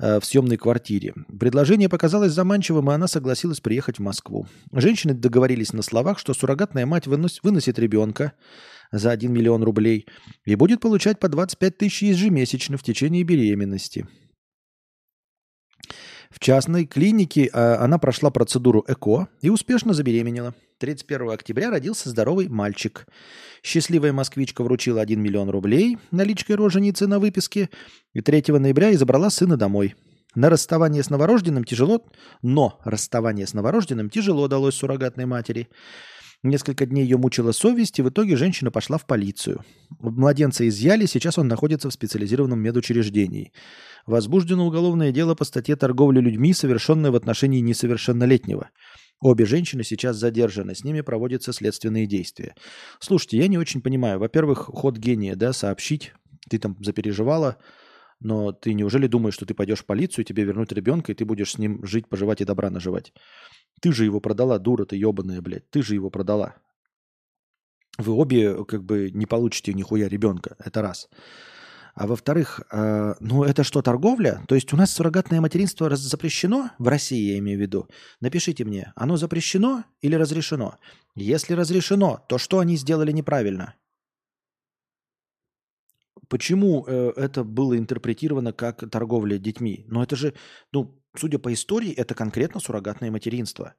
Э, 0.00 0.18
в 0.18 0.24
съемной 0.24 0.56
квартире. 0.56 1.14
Предложение 1.38 1.88
показалось 1.88 2.32
заманчивым, 2.32 2.90
и 2.90 2.94
она 2.94 3.06
согласилась 3.06 3.60
приехать 3.60 3.98
в 3.98 4.02
Москву. 4.02 4.48
Женщины 4.72 5.14
договорились 5.14 5.72
на 5.72 5.82
словах, 5.82 6.18
что 6.18 6.34
суррогатная 6.34 6.84
мать 6.84 7.06
выносит, 7.06 7.44
выносит 7.44 7.78
ребенка 7.78 8.32
за 8.90 9.12
1 9.12 9.32
миллион 9.32 9.62
рублей 9.62 10.06
и 10.44 10.56
будет 10.56 10.80
получать 10.80 11.20
по 11.20 11.28
25 11.28 11.78
тысяч 11.78 12.02
ежемесячно 12.02 12.76
в 12.76 12.82
течение 12.82 13.22
беременности. 13.22 14.08
В 16.34 16.40
частной 16.40 16.84
клинике 16.84 17.48
а, 17.52 17.76
она 17.80 17.98
прошла 17.98 18.28
процедуру 18.28 18.84
ЭКО 18.88 19.28
и 19.40 19.50
успешно 19.50 19.94
забеременела. 19.94 20.52
31 20.78 21.30
октября 21.30 21.70
родился 21.70 22.08
здоровый 22.10 22.48
мальчик. 22.48 23.06
Счастливая 23.62 24.12
москвичка 24.12 24.64
вручила 24.64 25.00
1 25.00 25.20
миллион 25.20 25.48
рублей 25.48 25.96
наличкой 26.10 26.56
роженицы 26.56 27.06
на 27.06 27.20
выписке 27.20 27.70
и 28.14 28.20
3 28.20 28.58
ноября 28.58 28.90
и 28.90 28.96
забрала 28.96 29.30
сына 29.30 29.56
домой. 29.56 29.94
На 30.34 30.50
расставание 30.50 31.04
с 31.04 31.10
новорожденным 31.10 31.62
тяжело, 31.62 32.04
но 32.42 32.80
расставание 32.82 33.46
с 33.46 33.54
новорожденным 33.54 34.10
тяжело 34.10 34.48
далось 34.48 34.74
суррогатной 34.74 35.26
матери. 35.26 35.68
Несколько 36.44 36.84
дней 36.84 37.04
ее 37.04 37.16
мучила 37.16 37.52
совесть, 37.52 37.98
и 37.98 38.02
в 38.02 38.10
итоге 38.10 38.36
женщина 38.36 38.70
пошла 38.70 38.98
в 38.98 39.06
полицию. 39.06 39.64
Младенца 39.98 40.68
изъяли, 40.68 41.06
сейчас 41.06 41.38
он 41.38 41.48
находится 41.48 41.88
в 41.88 41.94
специализированном 41.94 42.60
медучреждении. 42.60 43.54
Возбуждено 44.06 44.66
уголовное 44.66 45.10
дело 45.10 45.34
по 45.34 45.46
статье 45.46 45.74
торговли 45.74 46.20
людьми, 46.20 46.52
совершенное 46.52 47.10
в 47.10 47.16
отношении 47.16 47.60
несовершеннолетнего. 47.60 48.68
Обе 49.22 49.46
женщины 49.46 49.84
сейчас 49.84 50.18
задержаны, 50.18 50.74
с 50.74 50.84
ними 50.84 51.00
проводятся 51.00 51.54
следственные 51.54 52.06
действия. 52.06 52.54
Слушайте, 53.00 53.38
я 53.38 53.48
не 53.48 53.56
очень 53.56 53.80
понимаю. 53.80 54.18
Во-первых, 54.18 54.66
ход 54.66 54.98
гения, 54.98 55.36
да, 55.36 55.54
сообщить, 55.54 56.12
ты 56.50 56.58
там 56.58 56.76
запереживала, 56.78 57.56
но 58.24 58.52
ты 58.52 58.72
неужели 58.72 59.06
думаешь, 59.06 59.34
что 59.34 59.44
ты 59.44 59.54
пойдешь 59.54 59.80
в 59.80 59.84
полицию, 59.84 60.24
тебе 60.24 60.44
вернут 60.44 60.72
ребенка, 60.72 61.12
и 61.12 61.14
ты 61.14 61.26
будешь 61.26 61.52
с 61.52 61.58
ним 61.58 61.84
жить, 61.84 62.08
поживать 62.08 62.40
и 62.40 62.44
добра 62.44 62.70
наживать? 62.70 63.12
Ты 63.80 63.92
же 63.92 64.04
его 64.04 64.18
продала, 64.18 64.58
дура 64.58 64.86
ты 64.86 64.96
ебаная, 64.96 65.42
блядь. 65.42 65.68
Ты 65.70 65.82
же 65.82 65.94
его 65.94 66.08
продала. 66.10 66.56
Вы 67.98 68.14
обе 68.14 68.64
как 68.64 68.82
бы 68.82 69.10
не 69.12 69.26
получите 69.26 69.74
нихуя 69.74 70.08
ребенка. 70.08 70.56
Это 70.58 70.80
раз. 70.80 71.08
А 71.94 72.06
во-вторых, 72.06 72.62
э, 72.72 73.14
ну 73.20 73.44
это 73.44 73.62
что, 73.62 73.82
торговля? 73.82 74.42
То 74.48 74.54
есть 74.54 74.72
у 74.72 74.76
нас 74.76 74.90
суррогатное 74.90 75.42
материнство 75.42 75.94
запрещено 75.94 76.70
в 76.78 76.88
России, 76.88 77.32
я 77.32 77.38
имею 77.38 77.58
в 77.58 77.62
виду. 77.62 77.88
Напишите 78.20 78.64
мне, 78.64 78.92
оно 78.96 79.18
запрещено 79.18 79.84
или 80.00 80.16
разрешено? 80.16 80.78
Если 81.14 81.52
разрешено, 81.52 82.24
то 82.28 82.38
что 82.38 82.58
они 82.58 82.76
сделали 82.76 83.12
неправильно? 83.12 83.74
Почему 86.34 86.84
э, 86.84 87.12
это 87.14 87.44
было 87.44 87.78
интерпретировано 87.78 88.52
как 88.52 88.90
торговля 88.90 89.38
детьми? 89.38 89.84
Но 89.86 90.02
это 90.02 90.16
же, 90.16 90.34
ну, 90.72 91.00
судя 91.16 91.38
по 91.38 91.52
истории, 91.52 91.92
это 91.92 92.16
конкретно 92.16 92.58
суррогатное 92.58 93.12
материнство. 93.12 93.74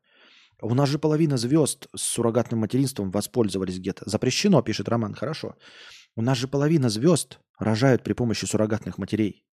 У 0.61 0.73
нас 0.73 0.88
же 0.88 0.98
половина 0.98 1.36
звезд 1.36 1.88
с 1.94 2.02
суррогатным 2.02 2.61
материнством 2.61 3.11
воспользовались 3.11 3.77
где-то. 3.80 4.10
Запрещено, 4.10 4.61
пишет 4.61 4.88
Роман, 4.88 5.15
хорошо. 5.15 5.57
У 6.15 6.22
нас 6.22 6.38
же 6.38 6.48
половина 6.48 6.88
звезд 6.88 7.40
рожают 7.60 8.03
при 8.03 8.14
помощи 8.14 8.45
суррогатных 8.45 8.98
матерей. 8.98 9.45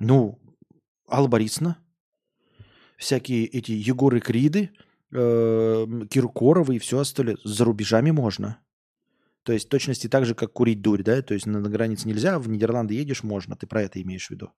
Ну, 0.00 0.40
Алла 1.08 1.28
Борисовна, 1.28 1.78
всякие 2.96 3.46
эти 3.46 3.70
Егоры 3.70 4.18
Криды, 4.18 4.70
э, 5.12 5.86
Киркоровы 6.10 6.74
и 6.74 6.80
все 6.80 6.98
остальное. 6.98 7.36
За 7.44 7.64
рубежами 7.64 8.10
можно. 8.10 8.63
То 9.44 9.52
есть 9.52 9.68
точности 9.68 10.08
так 10.08 10.24
же, 10.24 10.34
как 10.34 10.52
курить 10.52 10.80
дурь, 10.80 11.02
да? 11.02 11.20
То 11.22 11.34
есть 11.34 11.46
на, 11.46 11.60
на 11.60 11.68
границе 11.68 12.08
нельзя, 12.08 12.38
в 12.38 12.48
Нидерланды 12.48 12.94
едешь, 12.94 13.22
можно. 13.22 13.56
Ты 13.56 13.66
про 13.66 13.82
это 13.82 14.00
имеешь 14.00 14.26
в 14.26 14.30
виду? 14.30 14.52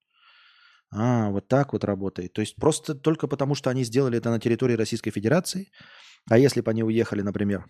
А, 0.90 1.30
вот 1.30 1.48
так 1.48 1.72
вот 1.72 1.84
работает. 1.84 2.32
То 2.32 2.40
есть 2.40 2.54
просто 2.56 2.94
только 2.94 3.26
потому, 3.26 3.54
что 3.54 3.68
они 3.70 3.84
сделали 3.84 4.18
это 4.18 4.30
на 4.30 4.38
территории 4.38 4.74
Российской 4.74 5.10
Федерации, 5.10 5.70
а 6.30 6.38
если 6.38 6.60
бы 6.60 6.70
они 6.70 6.84
уехали, 6.84 7.22
например, 7.22 7.66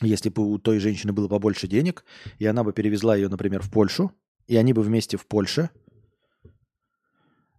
если 0.00 0.28
бы 0.28 0.42
у 0.42 0.58
той 0.58 0.78
женщины 0.78 1.12
было 1.12 1.26
побольше 1.28 1.66
денег, 1.66 2.04
и 2.38 2.46
она 2.46 2.62
бы 2.62 2.72
перевезла 2.72 3.16
ее, 3.16 3.28
например, 3.28 3.62
в 3.62 3.70
Польшу, 3.70 4.12
и 4.46 4.56
они 4.56 4.72
бы 4.72 4.82
вместе 4.82 5.16
в 5.16 5.26
Польше, 5.26 5.70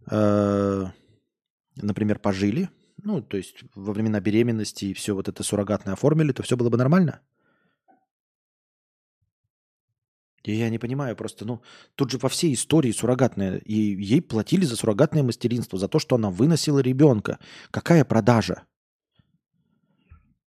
э, 0.09 0.85
например, 1.75 2.19
пожили, 2.19 2.69
ну, 3.03 3.21
то 3.21 3.35
есть 3.35 3.63
во 3.75 3.91
времена 3.91 4.21
беременности 4.21 4.85
и 4.85 4.93
все 4.93 5.13
вот 5.13 5.27
это 5.27 5.43
суррогатное 5.43 5.93
оформили, 5.93 6.31
то 6.31 6.43
все 6.43 6.55
было 6.55 6.69
бы 6.69 6.77
нормально? 6.77 7.21
Я 10.43 10.69
не 10.69 10.79
понимаю 10.79 11.15
просто, 11.15 11.45
ну, 11.45 11.61
тут 11.95 12.11
же 12.11 12.17
во 12.17 12.29
всей 12.29 12.53
истории 12.53 12.91
суррогатная, 12.91 13.57
и 13.57 13.73
ей 13.73 14.21
платили 14.21 14.65
за 14.65 14.75
суррогатное 14.75 15.23
мастеринство, 15.23 15.77
за 15.77 15.87
то, 15.87 15.99
что 15.99 16.15
она 16.15 16.29
выносила 16.29 16.79
ребенка. 16.79 17.39
Какая 17.71 18.05
продажа? 18.05 18.63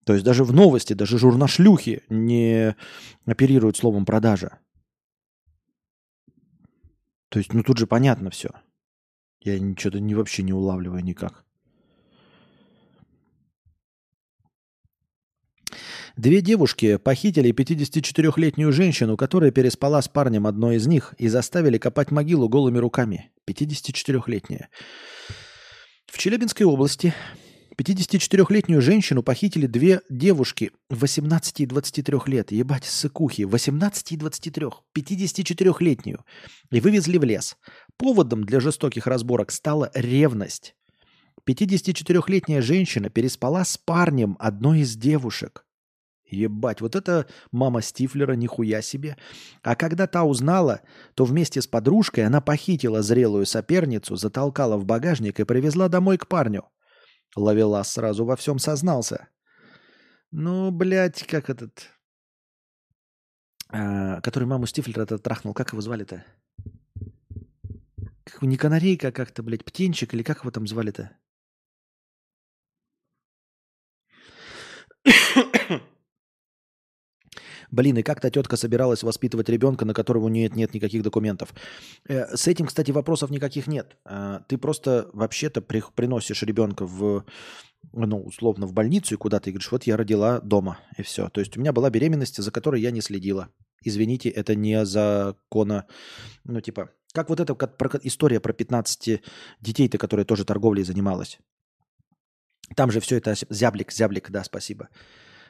То 0.06 0.14
есть 0.14 0.26
даже 0.26 0.44
в 0.44 0.54
новости, 0.54 0.94
даже 0.94 1.18
журнашлюхи 1.18 2.04
не 2.10 2.76
оперируют 3.26 3.78
словом 3.78 4.06
продажа. 4.06 4.60
То 7.30 7.40
есть, 7.40 7.54
ну 7.54 7.62
тут 7.64 7.78
же 7.78 7.88
понятно 7.88 8.30
все. 8.30 8.52
Я 9.42 9.60
ничего-то 9.60 10.00
не, 10.00 10.16
вообще 10.16 10.44
не 10.44 10.54
улавливаю 10.54 11.04
никак. 11.04 11.47
Две 16.18 16.42
девушки 16.42 16.98
похитили 16.98 17.52
54-летнюю 17.52 18.72
женщину, 18.72 19.16
которая 19.18 19.52
переспала 19.52 20.02
с 20.02 20.08
парнем 20.08 20.48
одной 20.48 20.78
из 20.78 20.88
них, 20.88 21.14
и 21.20 21.28
заставили 21.28 21.78
копать 21.78 22.10
могилу 22.10 22.50
голыми 22.50 22.80
руками. 22.80 23.30
54-летняя. 23.48 24.70
В 26.08 26.18
Челябинской 26.18 26.66
области 26.66 27.14
54-летнюю 27.78 28.82
женщину 28.82 29.22
похитили 29.22 29.68
две 29.68 30.02
девушки 30.10 30.72
18 30.90 31.60
и 31.60 31.66
23 31.68 32.18
лет. 32.26 32.52
Ебать, 32.52 32.86
сыкухи. 32.86 33.44
18 33.44 34.14
и 34.14 34.18
23. 34.18 34.66
54-летнюю. 34.98 36.26
И 36.72 36.80
вывезли 36.80 37.20
в 37.20 37.24
лес. 37.26 37.58
Поводом 37.98 38.44
для 38.44 38.60
жестоких 38.60 39.06
разборок 39.06 39.52
стала 39.52 39.92
ревность. 39.94 40.74
54-летняя 41.48 42.64
женщина 42.64 43.12
переспала 43.12 43.64
с 43.64 43.78
парнем 43.78 44.36
одной 44.40 44.80
из 44.80 44.96
девушек. 44.96 45.67
Ебать, 46.30 46.82
вот 46.82 46.96
это 46.96 47.26
мама 47.52 47.82
Стифлера, 47.82 48.34
нихуя 48.34 48.82
себе. 48.82 49.18
А 49.62 49.76
когда 49.76 50.08
та 50.08 50.26
узнала, 50.26 50.82
то 51.14 51.24
вместе 51.24 51.62
с 51.62 51.68
подружкой 51.68 52.26
она 52.26 52.42
похитила 52.42 53.02
зрелую 53.02 53.46
соперницу, 53.46 54.16
затолкала 54.18 54.78
в 54.78 54.86
багажник 54.86 55.40
и 55.40 55.46
привезла 55.46 55.88
домой 55.88 56.18
к 56.18 56.28
парню. 56.28 56.70
Лавелас 57.36 57.94
сразу 57.94 58.26
во 58.26 58.36
всем 58.36 58.60
сознался. 58.60 59.30
Ну, 60.32 60.72
блядь, 60.72 61.24
как 61.24 61.50
этот... 61.50 61.90
А, 63.70 64.22
который 64.22 64.46
маму 64.46 64.66
Стифлера 64.66 65.04
этот 65.04 65.24
трахнул, 65.24 65.54
как 65.54 65.72
его 65.72 65.82
звали-то? 65.82 66.26
Как, 68.26 68.42
не 68.42 68.58
канарейка, 68.58 69.10
а 69.10 69.12
как-то, 69.12 69.44
блядь, 69.44 69.64
птенчик, 69.64 70.14
или 70.14 70.24
как 70.24 70.40
его 70.40 70.52
там 70.52 70.68
звали-то? 70.68 71.12
Блин, 77.78 77.96
и 77.96 78.02
как-то 78.02 78.32
тетка 78.32 78.58
собиралась 78.58 79.04
воспитывать 79.04 79.50
ребенка, 79.50 79.86
на 79.86 79.94
которого 79.94 80.26
у 80.26 80.30
нее 80.30 80.50
нет 80.50 80.74
никаких 80.74 81.04
документов. 81.04 81.54
Э, 82.10 82.36
с 82.36 82.48
этим, 82.48 82.66
кстати, 82.66 82.90
вопросов 82.90 83.30
никаких 83.30 83.68
нет. 83.68 83.98
А, 84.04 84.40
ты 84.48 84.58
просто 84.58 85.12
вообще-то 85.14 85.62
при, 85.62 85.84
приносишь 85.94 86.42
ребенка 86.42 86.88
в, 86.88 87.24
ну, 87.94 88.20
условно, 88.24 88.66
в 88.66 88.74
больницу 88.74 89.14
и 89.14 89.18
куда-то 89.18 89.52
и 89.52 89.54
говоришь, 89.54 89.72
вот 89.72 89.84
я 89.84 89.96
родила 89.96 90.40
дома, 90.40 90.80
и 90.98 91.04
все. 91.04 91.30
То 91.30 91.40
есть 91.40 91.56
у 91.56 91.60
меня 91.60 91.72
была 91.72 91.92
беременность, 91.92 92.42
за 92.42 92.50
которой 92.50 92.82
я 92.82 92.90
не 92.90 93.02
следила. 93.02 93.50
Извините, 93.84 94.30
это 94.30 94.56
не 94.56 94.84
закона, 94.84 95.86
ну, 96.46 96.62
типа, 96.62 96.90
как 97.14 97.30
вот 97.30 97.40
эта 97.40 97.54
как, 97.54 97.78
про, 97.78 97.92
история 98.02 98.40
про 98.40 98.54
15 98.54 99.22
детей-то, 99.62 100.00
которая 100.00 100.26
тоже 100.26 100.46
торговлей 100.46 100.84
занималась. 100.84 101.38
Там 102.76 102.90
же 102.90 103.02
все 103.02 103.18
это... 103.18 103.36
Зяблик, 103.52 103.92
зяблик, 103.92 104.32
да, 104.32 104.44
спасибо. 104.44 104.90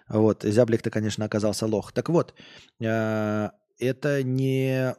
Вот, 0.09 0.43
зяблик-то, 0.43 0.89
конечно, 0.89 1.25
оказался 1.25 1.65
лох. 1.65 1.91
Так 1.91 2.09
вот, 2.09 2.34
э, 2.79 3.49
это 3.79 4.23
не 4.23 4.95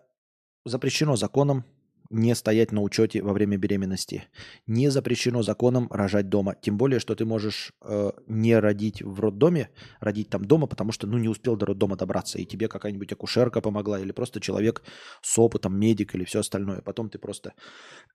запрещено 0.64 1.16
законом 1.16 1.64
не 2.10 2.34
стоять 2.34 2.72
на 2.72 2.80
учете 2.80 3.22
во 3.22 3.32
время 3.32 3.58
беременности. 3.58 4.24
Не 4.66 4.90
запрещено 4.90 5.42
законом 5.42 5.88
рожать 5.90 6.28
дома. 6.28 6.54
Тем 6.60 6.78
более, 6.78 7.00
что 7.00 7.14
ты 7.14 7.24
можешь 7.24 7.72
э, 7.82 8.10
не 8.26 8.58
родить 8.58 9.02
в 9.02 9.20
роддоме, 9.20 9.70
родить 10.00 10.30
там 10.30 10.44
дома, 10.44 10.66
потому 10.66 10.92
что 10.92 11.06
ну, 11.06 11.18
не 11.18 11.28
успел 11.28 11.56
до 11.56 11.66
роддома 11.66 11.96
добраться. 11.96 12.38
И 12.38 12.46
тебе 12.46 12.68
какая-нибудь 12.68 13.12
акушерка 13.12 13.60
помогла, 13.60 14.00
или 14.00 14.12
просто 14.12 14.40
человек 14.40 14.82
с 15.22 15.38
опытом, 15.38 15.78
медик 15.78 16.14
или 16.14 16.24
все 16.24 16.40
остальное. 16.40 16.80
Потом 16.80 17.10
ты 17.10 17.18
просто 17.18 17.52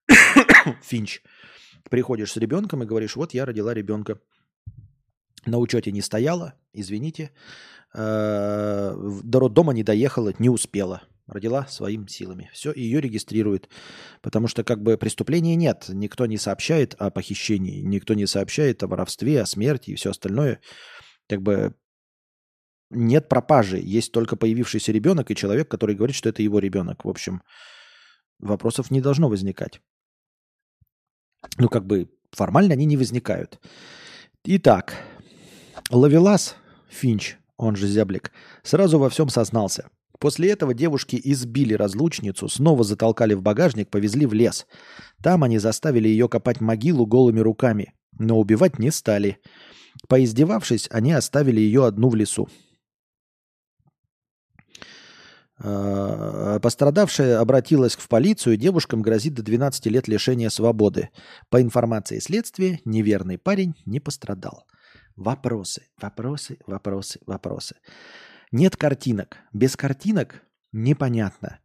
финч. 0.82 1.22
Приходишь 1.90 2.32
с 2.32 2.38
ребенком 2.38 2.82
и 2.82 2.88
говоришь, 2.88 3.16
вот 3.16 3.34
я 3.34 3.46
родила 3.46 3.74
ребенка. 3.74 4.20
На 5.46 5.58
учете 5.58 5.92
не 5.92 6.02
стояла, 6.02 6.54
извините. 6.74 7.32
Э, 7.94 8.96
до 9.24 9.40
роддома 9.40 9.74
не 9.74 9.84
доехала, 9.84 10.34
не 10.40 10.50
успела 10.50 11.04
родила 11.28 11.66
своими 11.68 12.08
силами. 12.08 12.50
Все, 12.54 12.74
ее 12.74 13.02
регистрируют. 13.02 13.70
Потому 14.22 14.48
что 14.48 14.64
как 14.64 14.82
бы 14.82 14.98
преступления 14.98 15.56
нет. 15.56 15.86
Никто 15.90 16.26
не 16.26 16.38
сообщает 16.38 16.96
о 16.96 17.10
похищении, 17.12 17.82
никто 17.82 18.14
не 18.14 18.26
сообщает 18.26 18.84
о 18.84 18.88
воровстве, 18.88 19.42
о 19.42 19.46
смерти 19.46 19.92
и 19.92 19.96
все 19.96 20.12
остальное. 20.12 20.60
Как 21.30 21.42
бы 21.42 21.76
нет 22.90 23.30
пропажи. 23.30 23.80
Есть 23.80 24.12
только 24.12 24.36
появившийся 24.36 24.92
ребенок 24.92 25.32
и 25.32 25.36
человек, 25.36 25.70
который 25.70 25.96
говорит, 25.96 26.16
что 26.16 26.30
это 26.30 26.44
его 26.44 26.60
ребенок. 26.60 27.06
В 27.06 27.10
общем, 27.10 27.42
вопросов 28.40 28.92
не 28.92 29.02
должно 29.02 29.30
возникать. 29.30 29.82
Ну, 31.58 31.70
как 31.70 31.86
бы 31.86 32.10
формально 32.32 32.74
они 32.74 32.86
не 32.86 32.98
возникают. 32.98 33.60
Итак, 34.46 34.96
Лавелас 35.90 36.56
Финч, 36.90 37.38
он 37.58 37.76
же 37.76 37.88
Зяблик, 37.88 38.32
сразу 38.64 39.00
во 39.00 39.10
всем 39.10 39.30
сознался– 39.30 39.90
После 40.24 40.52
этого 40.52 40.74
девушки 40.74 41.20
избили 41.22 41.74
разлучницу, 41.74 42.48
снова 42.48 42.86
затолкали 42.86 43.34
в 43.34 43.42
багажник, 43.42 43.90
повезли 43.90 44.26
в 44.26 44.32
лес. 44.32 44.66
Там 45.22 45.44
они 45.44 45.58
заставили 45.58 46.08
ее 46.08 46.30
копать 46.30 46.62
могилу 46.62 47.06
голыми 47.06 47.42
руками, 47.42 47.94
но 48.18 48.40
убивать 48.40 48.80
не 48.80 48.90
стали. 48.90 49.40
Поиздевавшись, 50.08 50.88
они 50.92 51.12
оставили 51.12 51.60
ее 51.60 51.86
одну 51.86 52.08
в 52.08 52.16
лесу. 52.16 52.48
А, 55.60 56.58
пострадавшая 56.62 57.42
обратилась 57.42 57.96
в 57.96 58.08
полицию, 58.08 58.56
девушкам 58.56 59.02
грозит 59.02 59.34
до 59.34 59.44
12 59.44 59.88
лет 59.88 60.08
лишения 60.08 60.48
свободы. 60.48 61.10
По 61.50 61.62
информации 61.62 62.20
следствия, 62.20 62.80
неверный 62.86 63.38
парень 63.38 63.76
не 63.86 64.00
пострадал. 64.00 64.66
Вопросы, 65.16 65.88
вопросы, 66.02 66.58
вопросы, 66.66 67.20
вопросы. 67.26 67.76
Нет 68.52 68.78
картинок. 68.78 69.38
Без 69.54 69.76
картинок 69.76 70.42
непонятно. 70.72 71.60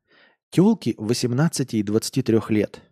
Телки 0.50 0.94
18 0.98 1.74
и 1.74 1.82
23 1.82 2.40
лет. 2.50 2.82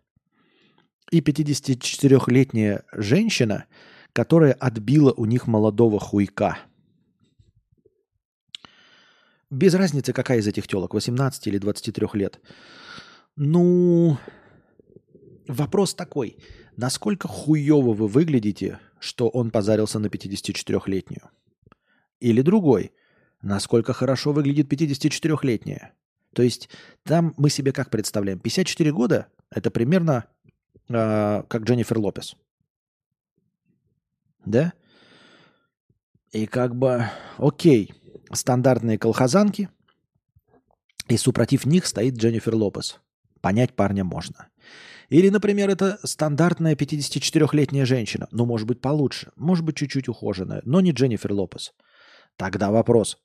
И 1.11 1.21
54-летняя 1.21 2.83
женщина, 2.91 3.65
которая 4.13 4.53
отбила 4.53 5.13
у 5.13 5.25
них 5.25 5.47
молодого 5.47 5.99
хуйка. 5.99 6.57
Без 9.49 9.73
разницы, 9.75 10.11
какая 10.11 10.39
из 10.39 10.47
этих 10.47 10.67
телок, 10.67 10.93
18 10.93 11.47
или 11.47 11.57
23 11.57 12.07
лет. 12.13 12.41
Ну, 13.35 14.17
вопрос 15.47 15.93
такой. 15.93 16.37
Насколько 16.75 17.27
хуево 17.27 17.93
вы 17.93 18.07
выглядите, 18.07 18.79
что 18.99 19.29
он 19.29 19.51
позарился 19.51 19.99
на 19.99 20.07
54-летнюю? 20.07 21.29
Или 22.19 22.41
другой– 22.41 22.91
насколько 23.41 23.93
хорошо 23.93 24.33
выглядит 24.33 24.71
54-летняя. 24.71 25.93
То 26.33 26.43
есть 26.43 26.69
там 27.03 27.33
мы 27.37 27.49
себе 27.49 27.71
как 27.71 27.89
представляем? 27.89 28.39
54 28.39 28.91
года– 28.91 29.27
это 29.49 29.71
примерно 29.71 30.25
э, 30.89 31.43
как 31.47 31.63
Дженнифер 31.63 31.97
Лопес. 31.97 32.35
Да? 34.45 34.73
И 36.31 36.45
как 36.45 36.75
бы, 36.75 37.05
окей, 37.37 37.93
стандартные 38.31 38.97
колхозанки, 38.97 39.69
и 41.07 41.17
супротив 41.17 41.65
них 41.65 41.85
стоит 41.85 42.15
Дженнифер 42.15 42.55
Лопес. 42.55 42.99
Понять 43.41 43.73
парня 43.73 44.03
можно. 44.03 44.49
Или, 45.09 45.29
например, 45.29 45.69
это 45.69 45.99
стандартная 46.03 46.75
54-летняя 46.75 47.85
женщина. 47.85 48.27
Ну, 48.31 48.45
может 48.45 48.67
быть, 48.67 48.81
получше. 48.81 49.31
Может 49.35 49.63
быть, 49.63 49.77
чуть-чуть 49.77 50.09
ухоженная. 50.09 50.61
Но 50.65 50.81
не 50.81 50.91
Дженнифер 50.91 51.31
Лопес. 51.31 51.73
Тогда 52.35 52.71
вопрос. 52.71 53.17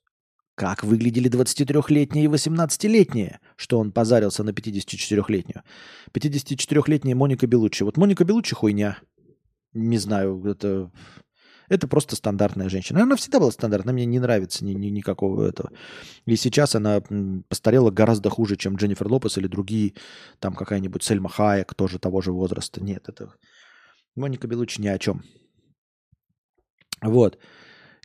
Как 0.55 0.83
выглядели 0.83 1.29
23-летние 1.31 2.25
и 2.25 2.27
18-летние, 2.27 3.39
что 3.55 3.79
он 3.79 3.91
позарился 3.91 4.43
на 4.43 4.51
54-летнюю? 4.51 5.63
54-летняя 6.13 7.15
Моника 7.15 7.47
Белуччи. 7.47 7.83
Вот 7.83 7.97
Моника 7.97 8.23
Белуччи 8.23 8.55
хуйня. 8.55 8.97
Не 9.73 9.97
знаю, 9.97 10.41
это... 10.45 10.91
Это 11.69 11.87
просто 11.87 12.15
стандартная 12.15 12.69
женщина. 12.69 13.03
Она 13.03 13.15
всегда 13.15 13.39
была 13.39 13.51
стандартной, 13.51 13.93
мне 13.93 14.05
не 14.05 14.19
нравится 14.19 14.65
ни, 14.65 14.73
ни, 14.73 14.87
никакого 14.87 15.47
этого. 15.47 15.71
И 16.25 16.35
сейчас 16.35 16.75
она 16.75 17.01
постарела 17.49 17.91
гораздо 17.91 18.29
хуже, 18.29 18.55
чем 18.57 18.75
Дженнифер 18.75 19.07
Лопес 19.07 19.37
или 19.37 19.47
другие, 19.47 19.93
там 20.39 20.53
какая-нибудь 20.55 21.03
Сельма 21.03 21.29
Хайек, 21.29 21.73
тоже 21.73 21.99
того 21.99 22.21
же 22.21 22.31
возраста. 22.31 22.83
Нет, 22.83 23.07
это... 23.07 23.33
Моника 24.15 24.47
Белуччи 24.47 24.81
ни 24.81 24.87
о 24.87 24.99
чем. 24.99 25.23
Вот. 27.01 27.37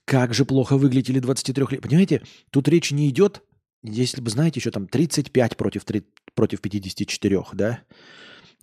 Как 0.05 0.35
же 0.35 0.45
плохо 0.45 0.79
выглядели 0.79 1.21
23 1.21 1.67
лет. 1.71 1.83
Понимаете, 1.83 2.23
тут 2.51 2.69
речь 2.69 2.93
не 2.93 3.09
идет, 3.09 3.43
если 3.83 4.23
бы, 4.23 4.31
знаете, 4.31 4.59
еще 4.59 4.71
там 4.71 4.87
35 4.87 5.57
против, 5.57 5.85
3, 5.85 6.03
против 6.35 6.61
54, 6.61 7.45
да? 7.55 7.81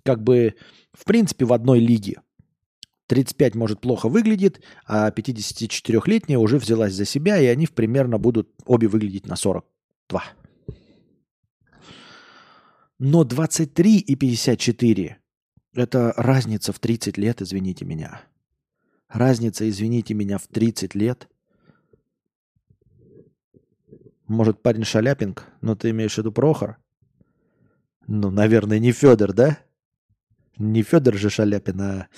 Как 0.02 0.22
бы, 0.22 0.54
в 0.92 1.04
принципе, 1.04 1.44
в 1.44 1.52
одной 1.52 1.80
лиге. 1.80 2.20
35, 3.06 3.54
может, 3.54 3.80
плохо 3.80 4.08
выглядит, 4.08 4.60
а 4.84 5.10
54-летняя 5.10 6.38
уже 6.38 6.58
взялась 6.58 6.92
за 6.92 7.04
себя, 7.04 7.38
и 7.38 7.46
они 7.46 7.66
примерно 7.66 8.18
будут 8.18 8.50
обе 8.64 8.88
выглядеть 8.88 9.26
на 9.26 9.36
42. 9.36 10.22
Но 12.98 13.24
23 13.24 13.98
и 13.98 14.16
54– 14.16 15.18
это 15.74 16.14
разница 16.16 16.72
в 16.72 16.78
30 16.78 17.18
лет, 17.18 17.42
извините 17.42 17.84
меня. 17.84 18.22
Разница, 19.08 19.68
извините 19.68 20.14
меня, 20.14 20.38
в 20.38 20.46
30 20.48 20.94
лет– 20.94 21.28
может, 24.28 24.60
парень 24.60 24.84
Шаляпинг? 24.84 25.46
Но 25.60 25.76
ты 25.76 25.90
имеешь 25.90 26.14
в 26.14 26.18
виду 26.18 26.32
Прохор? 26.32 26.78
Ну, 28.08 28.30
наверное, 28.30 28.78
не 28.78 28.92
Федор, 28.92 29.32
да? 29.32 29.58
Не 30.58 30.82
Федор 30.82 31.14
же 31.14 31.28
Шаляпин, 31.30 31.80
а, 31.80 32.08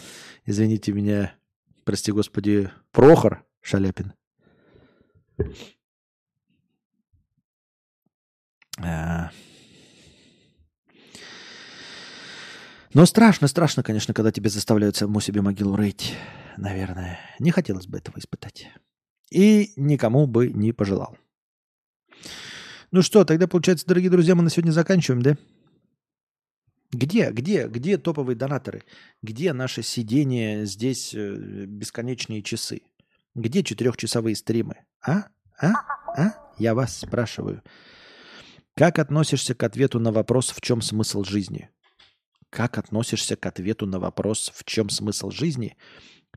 извините 0.44 0.92
меня, 0.92 1.34
прости 1.84 2.12
господи, 2.12 2.70
Прохор 2.92 3.44
Шаляпин. 3.62 4.12
А... 8.80 9.30
Но 12.94 13.06
страшно, 13.06 13.48
страшно, 13.48 13.82
конечно, 13.82 14.14
когда 14.14 14.32
тебе 14.32 14.50
заставляют 14.50 14.96
саму 14.96 15.20
себе 15.20 15.42
могилу 15.42 15.76
рыть, 15.76 16.14
наверное. 16.56 17.18
Не 17.38 17.50
хотелось 17.50 17.86
бы 17.86 17.98
этого 17.98 18.18
испытать. 18.18 18.68
И 19.30 19.72
никому 19.76 20.26
бы 20.26 20.48
не 20.48 20.72
пожелал. 20.72 21.18
Ну 22.90 23.02
что, 23.02 23.24
тогда, 23.24 23.46
получается, 23.46 23.86
дорогие 23.86 24.10
друзья, 24.10 24.34
мы 24.34 24.42
на 24.42 24.50
сегодня 24.50 24.70
заканчиваем, 24.70 25.22
да? 25.22 25.36
Где, 26.90 27.30
где, 27.30 27.68
где 27.68 27.98
топовые 27.98 28.36
донаторы? 28.36 28.82
Где 29.22 29.52
наше 29.52 29.82
сидение 29.82 30.64
здесь 30.64 31.14
э, 31.14 31.66
бесконечные 31.66 32.42
часы? 32.42 32.82
Где 33.34 33.62
четырехчасовые 33.62 34.34
стримы? 34.34 34.76
А? 35.06 35.24
А? 35.60 35.72
А? 36.16 36.52
Я 36.58 36.74
вас 36.74 36.96
спрашиваю. 36.96 37.62
Как 38.74 38.98
относишься 38.98 39.54
к 39.54 39.62
ответу 39.64 40.00
на 40.00 40.12
вопрос, 40.12 40.50
в 40.50 40.60
чем 40.60 40.80
смысл 40.80 41.24
жизни? 41.24 41.68
Как 42.48 42.78
относишься 42.78 43.36
к 43.36 43.44
ответу 43.44 43.86
на 43.86 43.98
вопрос, 43.98 44.50
в 44.54 44.64
чем 44.64 44.88
смысл 44.88 45.30
жизни? 45.30 45.76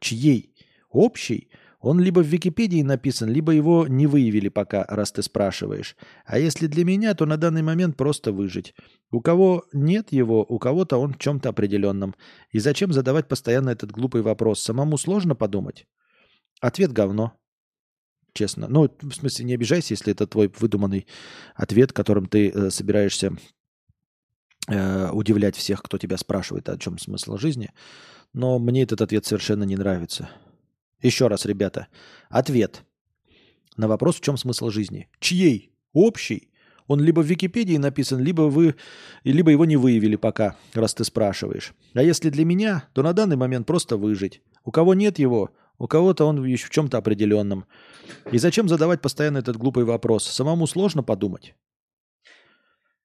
Чьей? 0.01 0.53
Общий? 0.89 1.49
Он 1.81 1.99
либо 1.99 2.19
в 2.19 2.27
Википедии 2.27 2.83
написан, 2.83 3.29
либо 3.29 3.51
его 3.51 3.87
не 3.87 4.05
выявили 4.05 4.49
пока, 4.49 4.85
раз 4.87 5.11
ты 5.11 5.23
спрашиваешь. 5.23 5.95
А 6.25 6.37
если 6.37 6.67
для 6.67 6.85
меня, 6.85 7.15
то 7.15 7.25
на 7.25 7.37
данный 7.37 7.63
момент 7.63 7.97
просто 7.97 8.31
выжить. 8.31 8.75
У 9.09 9.19
кого 9.19 9.65
нет 9.73 10.11
его, 10.11 10.45
у 10.47 10.59
кого-то 10.59 10.97
он 10.97 11.13
в 11.13 11.17
чем-то 11.17 11.49
определенном. 11.49 12.15
И 12.51 12.59
зачем 12.59 12.93
задавать 12.93 13.27
постоянно 13.27 13.71
этот 13.71 13.91
глупый 13.91 14.21
вопрос? 14.21 14.61
Самому 14.61 14.97
сложно 14.97 15.35
подумать? 15.35 15.87
Ответ 16.61 16.93
говно. 16.93 17.33
Честно. 18.33 18.67
Ну, 18.69 18.87
в 19.01 19.11
смысле, 19.11 19.45
не 19.45 19.55
обижайся, 19.55 19.93
если 19.93 20.13
это 20.13 20.27
твой 20.27 20.51
выдуманный 20.59 21.07
ответ, 21.55 21.93
которым 21.93 22.27
ты 22.27 22.49
э, 22.49 22.69
собираешься 22.69 23.35
э, 24.69 25.09
удивлять 25.11 25.55
всех, 25.55 25.81
кто 25.81 25.97
тебя 25.97 26.17
спрашивает, 26.17 26.69
о 26.69 26.77
чем 26.77 26.99
смысл 26.99 27.37
жизни. 27.37 27.71
Но 28.33 28.59
мне 28.59 28.83
этот 28.83 29.01
ответ 29.01 29.25
совершенно 29.25 29.63
не 29.63 29.75
нравится. 29.75 30.29
Еще 31.01 31.27
раз, 31.27 31.45
ребята. 31.45 31.87
Ответ 32.29 32.83
на 33.77 33.87
вопрос, 33.87 34.17
в 34.17 34.21
чем 34.21 34.37
смысл 34.37 34.69
жизни. 34.69 35.09
Чьей? 35.19 35.71
Общий? 35.93 36.49
Он 36.87 36.99
либо 36.99 37.21
в 37.21 37.25
Википедии 37.25 37.77
написан, 37.77 38.19
либо 38.19 38.43
вы, 38.43 38.75
либо 39.23 39.51
его 39.51 39.65
не 39.65 39.77
выявили 39.77 40.17
пока, 40.17 40.57
раз 40.73 40.93
ты 40.93 41.03
спрашиваешь. 41.03 41.73
А 41.93 42.03
если 42.03 42.29
для 42.29 42.43
меня, 42.43 42.89
то 42.93 43.01
на 43.01 43.13
данный 43.13 43.37
момент 43.37 43.65
просто 43.65 43.97
выжить. 43.97 44.41
У 44.65 44.71
кого 44.71 44.93
нет 44.93 45.17
его, 45.17 45.51
у 45.77 45.87
кого-то 45.87 46.25
он 46.25 46.43
еще 46.43 46.67
в 46.67 46.69
чем-то 46.69 46.97
определенном. 46.97 47.65
И 48.31 48.37
зачем 48.37 48.67
задавать 48.67 49.01
постоянно 49.01 49.37
этот 49.37 49.57
глупый 49.57 49.85
вопрос? 49.85 50.25
Самому 50.25 50.67
сложно 50.67 51.01
подумать. 51.01 51.55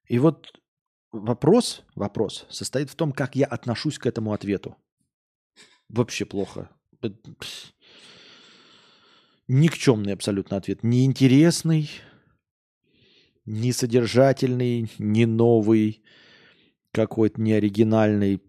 И 0.09 0.19
вот 0.19 0.53
вопрос, 1.13 1.83
вопрос 1.95 2.47
состоит 2.51 2.91
в 2.91 2.97
том, 2.97 3.13
как 3.13 3.37
я 3.37 3.47
отношусь 3.47 3.99
к 3.99 4.07
этому 4.07 4.33
ответу. 4.33 4.77
Вообще 5.89 6.25
плохо. 6.25 6.69
Никчемный 9.49 10.13
абсолютно 10.13 10.57
ответ. 10.57 10.83
Неинтересный, 10.83 11.91
не 13.45 13.73
содержательный, 13.73 14.91
не 14.99 15.27
новый, 15.27 16.03
какой-то 16.93 17.41
не 17.41 17.53
оригинальный. 17.53 18.43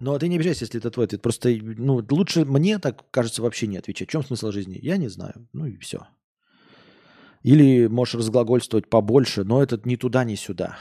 Ну, 0.00 0.12
а 0.12 0.18
ты 0.18 0.28
не 0.28 0.36
обижайся, 0.36 0.64
если 0.64 0.80
это 0.80 0.90
твой 0.90 1.06
ответ. 1.06 1.22
Просто 1.22 1.48
ну, 1.62 2.04
лучше 2.10 2.44
мне 2.44 2.78
так 2.78 3.10
кажется 3.10 3.40
вообще 3.40 3.66
не 3.66 3.78
отвечать. 3.78 4.08
В 4.08 4.12
чем 4.12 4.22
смысл 4.22 4.50
жизни? 4.50 4.78
Я 4.82 4.98
не 4.98 5.08
знаю. 5.08 5.48
Ну 5.54 5.64
и 5.64 5.78
все. 5.78 6.06
Или 7.42 7.86
можешь 7.86 8.16
разглагольствовать 8.16 8.90
побольше, 8.90 9.44
но 9.44 9.62
это 9.62 9.80
ни 9.84 9.96
туда, 9.96 10.24
ни 10.24 10.34
сюда. 10.34 10.78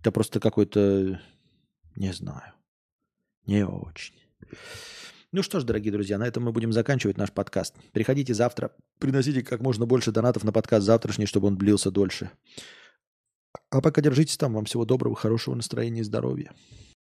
Это 0.00 0.10
просто 0.12 0.40
какой-то, 0.40 1.20
не 1.96 2.12
знаю, 2.12 2.52
не 3.46 3.66
очень. 3.66 4.14
Ну 5.32 5.42
что 5.42 5.60
ж, 5.60 5.64
дорогие 5.64 5.92
друзья, 5.92 6.18
на 6.18 6.26
этом 6.26 6.44
мы 6.44 6.52
будем 6.52 6.72
заканчивать 6.72 7.18
наш 7.18 7.32
подкаст. 7.32 7.74
Приходите 7.92 8.32
завтра, 8.32 8.72
приносите 8.98 9.42
как 9.42 9.60
можно 9.60 9.84
больше 9.84 10.12
донатов 10.12 10.44
на 10.44 10.52
подкаст 10.52 10.86
завтрашний, 10.86 11.26
чтобы 11.26 11.48
он 11.48 11.58
длился 11.58 11.90
дольше. 11.90 12.30
А 13.70 13.80
пока 13.80 14.00
держитесь 14.00 14.36
там. 14.36 14.54
Вам 14.54 14.64
всего 14.64 14.84
доброго, 14.84 15.16
хорошего 15.16 15.54
настроения 15.54 16.00
и 16.00 16.04
здоровья. 16.04 16.52